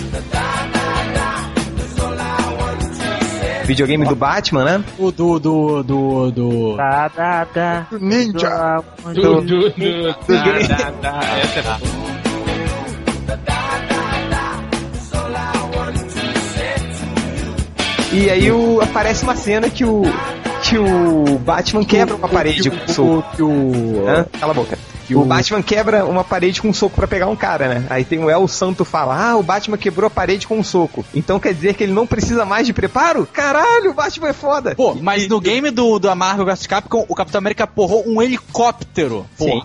Videogame 3.70 4.04
do 4.04 4.16
Batman, 4.16 4.66
né? 4.66 4.84
O 4.98 5.12
do, 5.12 5.40
do, 5.40 5.84
do, 5.84 6.32
do... 6.32 6.76
Tá, 6.76 7.10
tá, 7.10 7.46
tá. 7.46 7.88
Ninja. 8.02 8.84
Du, 9.14 9.42
du, 9.42 9.70
du, 9.70 10.14
da, 10.28 10.42
da, 10.68 10.90
da. 10.90 11.20
Essa 11.38 11.60
é 11.60 11.62
boa. 11.62 12.10
E 18.12 18.28
aí 18.28 18.52
o, 18.52 18.82
aparece 18.82 19.24
uma 19.24 19.36
cena 19.36 19.70
que 19.70 19.86
o. 19.86 20.02
que 20.70 20.78
o 20.78 21.40
Batman 21.40 21.84
quebra 21.84 22.16
uma 22.16 22.30
parede 22.30 22.70
com 22.70 22.78
um 22.78 22.88
soco. 22.88 23.36
Que 23.36 23.42
o... 23.42 24.08
Hã? 24.08 24.26
Cala 24.40 24.52
a 24.52 24.56
boca. 24.56 24.78
O 25.12 25.26
Batman 25.26 25.64
quebra 25.64 26.06
uma 26.06 26.24
parede 26.24 26.62
com 26.62 26.70
um 26.70 26.74
soco 26.74 26.96
pra 26.96 27.08
pegar 27.08 27.26
um 27.26 27.36
cara, 27.36 27.68
né? 27.68 27.88
Aí 27.90 28.06
tem 28.06 28.24
o 28.24 28.30
El 28.30 28.48
Santo 28.48 28.86
fala: 28.86 29.32
Ah, 29.32 29.36
o 29.36 29.42
Batman 29.42 29.78
quebrou 29.78 30.06
a 30.06 30.12
parede 30.12 30.46
com 30.46 30.60
um 30.60 30.64
soco. 30.64 31.04
Então 31.16 31.40
quer 31.40 31.56
dizer 31.56 31.74
que 31.74 31.84
ele 31.84 31.92
não 31.92 32.06
precisa 32.06 32.46
mais 32.46 32.68
de 32.68 32.74
preparo? 32.74 33.26
Caralho, 33.26 33.90
o 33.90 33.94
Batman 33.96 34.30
é 34.30 34.34
foda. 34.34 34.76
Pô, 34.76 34.94
mas 34.94 35.28
no 35.28 35.42
game 35.42 35.72
do, 35.72 35.98
do 35.98 36.16
Marvel 36.16 36.46
vs 36.46 36.68
Capcom, 36.68 37.04
o 37.08 37.16
Capitão 37.16 37.40
América 37.40 37.66
porrou 37.66 38.04
um 38.08 38.22
helicóptero. 38.22 39.26
Pô, 39.36 39.46
Sim. 39.46 39.64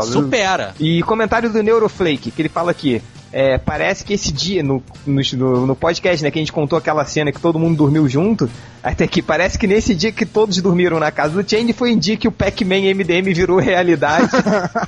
Supera. 0.00 0.74
E 0.80 1.02
comentário 1.02 1.50
do 1.50 1.62
Neuroflake, 1.62 2.30
que 2.30 2.42
ele 2.42 2.48
fala 2.48 2.70
aqui. 2.70 3.02
É, 3.38 3.58
parece 3.58 4.02
que 4.02 4.14
esse 4.14 4.32
dia, 4.32 4.62
no, 4.62 4.82
no, 5.06 5.66
no 5.66 5.76
podcast, 5.76 6.24
né, 6.24 6.30
que 6.30 6.38
a 6.38 6.40
gente 6.40 6.52
contou 6.52 6.78
aquela 6.78 7.04
cena 7.04 7.30
que 7.30 7.38
todo 7.38 7.58
mundo 7.58 7.76
dormiu 7.76 8.08
junto, 8.08 8.48
até 8.82 9.04
aqui, 9.04 9.20
parece 9.20 9.58
que 9.58 9.66
nesse 9.66 9.94
dia 9.94 10.10
que 10.10 10.24
todos 10.24 10.56
dormiram 10.62 10.98
na 10.98 11.10
casa 11.10 11.42
do 11.42 11.46
Change 11.46 11.74
foi 11.74 11.92
um 11.92 11.98
dia 11.98 12.16
que 12.16 12.26
o 12.26 12.32
Pac-Man 12.32 12.94
MDM 12.94 13.34
virou 13.34 13.58
realidade. 13.58 14.30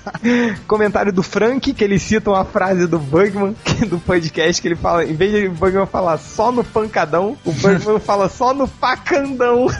Comentário 0.67 1.13
do 1.13 1.23
Frank, 1.23 1.75
que 1.75 1.85
ele 1.85 1.99
cita 1.99 2.31
uma 2.31 2.43
frase 2.43 2.87
do 2.87 2.99
Bugman, 2.99 3.55
que- 3.63 3.85
do 3.87 3.99
podcast, 3.99 4.63
que 4.63 4.69
ele 4.69 4.77
fala, 4.77 5.05
em 5.05 5.13
vez 5.13 5.31
de 5.31 5.49
o 5.49 5.53
Bugman 5.53 5.85
falar 5.85 6.17
só 6.17 6.51
no 6.51 6.65
pancadão, 6.65 7.37
o 7.45 7.53
Bugman 7.53 8.01
fala 8.01 8.31
só 8.31 8.55
no 8.55 8.67
pacandão. 8.67 9.67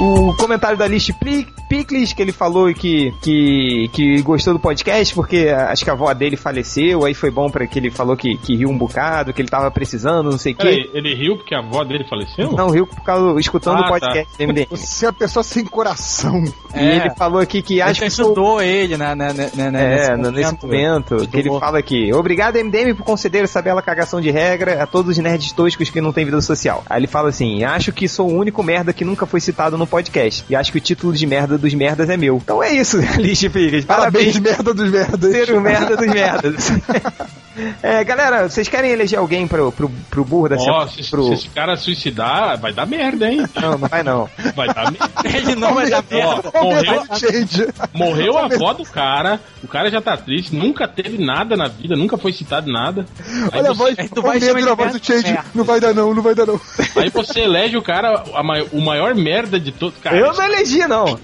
O 0.00 0.34
comentário 0.36 0.76
da 0.76 0.88
List 0.88 1.12
Pi- 1.20 1.46
Picles, 1.72 2.12
que 2.12 2.20
ele 2.20 2.32
falou 2.32 2.72
que, 2.74 3.14
que, 3.22 3.88
que 3.94 4.20
gostou 4.20 4.52
do 4.52 4.60
podcast 4.60 5.14
porque 5.14 5.48
acho 5.48 5.82
que 5.82 5.88
a 5.88 5.94
avó 5.94 6.12
dele 6.12 6.36
faleceu, 6.36 7.06
aí 7.06 7.14
foi 7.14 7.30
bom 7.30 7.48
pra 7.48 7.66
que 7.66 7.78
ele 7.78 7.90
falou 7.90 8.14
que, 8.14 8.36
que 8.36 8.54
riu 8.54 8.68
um 8.68 8.76
bocado, 8.76 9.32
que 9.32 9.40
ele 9.40 9.48
tava 9.48 9.70
precisando, 9.70 10.30
não 10.30 10.36
sei 10.36 10.52
o 10.52 10.56
quê. 10.56 10.90
Ele 10.92 11.14
riu 11.14 11.36
porque 11.36 11.54
a 11.54 11.60
avó 11.60 11.82
dele 11.82 12.04
faleceu? 12.04 12.52
Não, 12.52 12.68
riu 12.68 12.86
por 12.86 13.00
causa 13.02 13.40
escutando 13.40 13.78
Ah, 13.78 13.86
o 13.86 13.88
podcast 13.88 14.28
do 14.36 14.46
MDM. 14.46 14.66
Você 14.70 15.06
é 15.06 15.08
a 15.08 15.12
pessoa 15.14 15.42
sem 15.42 15.64
coração. 15.64 16.44
E 16.74 16.78
É. 16.78 16.96
ele 16.96 17.10
falou 17.16 17.40
aqui 17.40 17.62
que 17.62 17.80
acho 17.80 17.90
Acho 17.92 18.00
que 18.00 18.22
ajudou 18.22 18.60
ele, 18.60 18.98
né, 18.98 19.14
né, 19.14 19.32
né, 19.32 19.50
né, 19.70 20.06
É, 20.08 20.16
nesse, 20.16 20.30
nesse 20.30 20.58
momento, 20.66 21.26
que 21.26 21.38
ele 21.38 21.48
fala 21.58 21.78
aqui, 21.78 22.12
obrigado 22.12 22.56
MDM 22.62 22.94
por 22.94 23.04
conceder 23.04 23.44
essa 23.44 23.62
bela 23.62 23.80
cagação 23.80 24.20
de 24.20 24.30
regra 24.30 24.82
a 24.82 24.86
todos 24.86 25.16
os 25.16 25.22
nerds 25.22 25.52
toscos 25.52 25.88
que 25.88 26.02
não 26.02 26.12
têm 26.12 26.26
vida 26.26 26.40
social. 26.42 26.84
Aí 26.90 27.00
ele 27.00 27.06
fala 27.06 27.30
assim, 27.30 27.64
acho 27.64 27.92
que 27.92 28.06
sou 28.08 28.28
o 28.30 28.34
único 28.34 28.62
merda 28.62 28.92
que 28.92 29.06
nunca 29.06 29.24
foi 29.24 29.40
citado 29.40 29.78
no 29.78 29.86
podcast, 29.86 30.44
e 30.50 30.54
acho 30.54 30.70
que 30.70 30.76
o 30.76 30.80
título 30.80 31.14
de 31.14 31.26
merda 31.26 31.61
dos 31.62 31.72
merdas 31.74 32.10
é 32.10 32.16
meu. 32.16 32.36
Então 32.36 32.62
é 32.62 32.72
isso, 32.72 32.98
Lixe 33.16 33.48
Pires, 33.48 33.84
Parabéns, 33.86 34.36
parabéns 34.36 34.38
merda 34.40 34.74
dos 34.74 34.90
merdas. 34.90 35.32
ser 35.32 35.52
o 35.54 35.60
merda 35.60 35.96
dos 35.96 36.06
merdas. 36.06 36.72
é, 37.82 38.02
galera, 38.04 38.48
vocês 38.48 38.68
querem 38.68 38.90
eleger 38.90 39.18
alguém 39.18 39.46
pro, 39.46 39.70
pro, 39.72 39.90
pro 40.10 40.24
burro 40.24 40.48
da 40.48 40.56
Ó, 40.56 40.58
semana? 40.58 40.88
se, 40.90 41.10
Pro... 41.10 41.24
se 41.24 41.32
esse 41.34 41.48
cara 41.48 41.76
suicidar, 41.76 42.58
vai 42.58 42.72
dar 42.72 42.86
merda, 42.86 43.30
hein? 43.30 43.44
Não, 43.60 43.78
não 43.78 43.88
vai 43.88 44.02
não. 44.02 44.28
Vai 44.54 44.68
dar 44.68 44.90
merda. 44.90 45.10
Ele 45.24 45.54
não 45.56 45.74
vai 45.74 45.90
dar 45.90 46.04
merda. 46.10 46.50
Ó, 46.54 46.62
morreu, 46.64 47.02
Change. 47.18 47.66
morreu 47.92 48.38
a 48.38 48.46
avó 48.46 48.72
do 48.72 48.84
cara, 48.84 49.40
o 49.62 49.68
cara 49.68 49.90
já 49.90 50.00
tá 50.00 50.16
triste, 50.16 50.54
nunca 50.54 50.88
teve 50.88 51.22
nada 51.22 51.56
na 51.56 51.68
vida, 51.68 51.94
nunca 51.96 52.16
foi 52.16 52.32
citado 52.32 52.70
nada. 52.70 53.06
Aí 53.52 53.60
Olha 53.60 53.70
a 53.70 53.74
você, 53.74 53.78
voz, 53.78 53.98
aí 53.98 54.08
tu 54.08 54.22
vai 54.22 54.38
medo 54.38 54.60
na 54.60 54.74
voz 54.74 54.92
do 54.92 55.04
Change. 55.04 55.38
Não 55.54 55.64
vai 55.64 55.80
dar 55.80 55.94
não, 55.94 56.14
não 56.14 56.22
vai 56.22 56.34
dar 56.34 56.46
não. 56.46 56.60
aí 56.96 57.10
você 57.10 57.40
elege 57.40 57.76
o 57.76 57.82
cara, 57.82 58.22
a 58.34 58.42
mai- 58.42 58.66
o 58.72 58.80
maior 58.80 59.14
merda 59.14 59.58
de 59.60 59.72
todos. 59.72 59.98
Cara, 60.00 60.16
Eu 60.16 60.32
não 60.32 60.44
elegi, 60.44 60.86
não. 60.86 61.18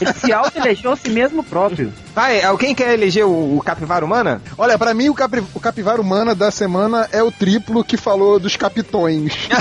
Ele 0.00 0.12
se 0.14 0.32
auto-elegeu 0.32 0.92
a 0.92 0.96
si 0.96 1.08
mesmo 1.10 1.42
próprio. 1.42 1.92
Vai, 2.14 2.42
alguém 2.42 2.74
quer 2.74 2.92
eleger 2.94 3.24
o, 3.26 3.56
o 3.56 3.62
Capivara 3.62 4.04
Humana? 4.04 4.40
Olha, 4.56 4.78
pra 4.78 4.94
mim 4.94 5.08
o, 5.08 5.14
capri, 5.24 5.42
o 5.54 5.60
capivara 5.60 6.00
humana 6.00 6.34
da 6.34 6.50
semana 6.50 7.08
é 7.10 7.22
o 7.22 7.32
triplo 7.32 7.82
que 7.82 7.96
falou 7.96 8.38
dos 8.38 8.56
capitões. 8.56 9.48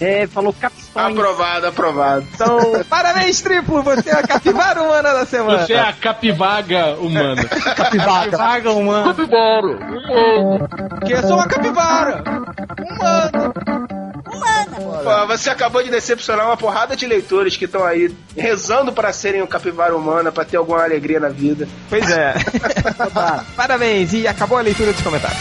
É, 0.00 0.26
falou 0.26 0.54
capitão. 0.54 1.08
Aprovado, 1.08 1.66
aprovado. 1.66 2.26
Então, 2.32 2.82
parabéns, 2.88 3.42
triplo, 3.42 3.82
você 3.82 4.08
é 4.08 4.14
a 4.14 4.26
Capivara 4.26 4.82
Humana 4.82 5.12
da 5.12 5.26
semana. 5.26 5.66
Você 5.66 5.74
é 5.74 5.80
a 5.80 5.92
capivaga 5.92 6.94
humana. 7.00 7.44
Capivara. 7.44 8.30
Vaga 8.30 8.70
humano. 8.72 9.14
Que 11.06 11.12
eu 11.12 11.20
sou 11.20 11.34
uma 11.36 11.46
capivara. 11.46 12.24
Pô, 14.30 15.26
você 15.26 15.50
acabou 15.50 15.82
de 15.82 15.90
decepcionar 15.90 16.46
uma 16.46 16.56
porrada 16.56 16.96
de 16.96 17.06
leitores 17.06 17.56
que 17.56 17.64
estão 17.64 17.84
aí 17.84 18.14
rezando 18.36 18.92
para 18.92 19.12
serem 19.12 19.42
um 19.42 19.46
capivara 19.46 19.96
humana, 19.96 20.30
para 20.30 20.44
ter 20.44 20.56
alguma 20.56 20.82
alegria 20.82 21.20
na 21.20 21.28
vida. 21.28 21.68
Pois 21.88 22.08
é. 22.10 22.34
Parabéns, 23.56 24.12
e 24.12 24.26
acabou 24.26 24.58
a 24.58 24.62
leitura 24.62 24.92
dos 24.92 25.02
comentários. 25.02 25.40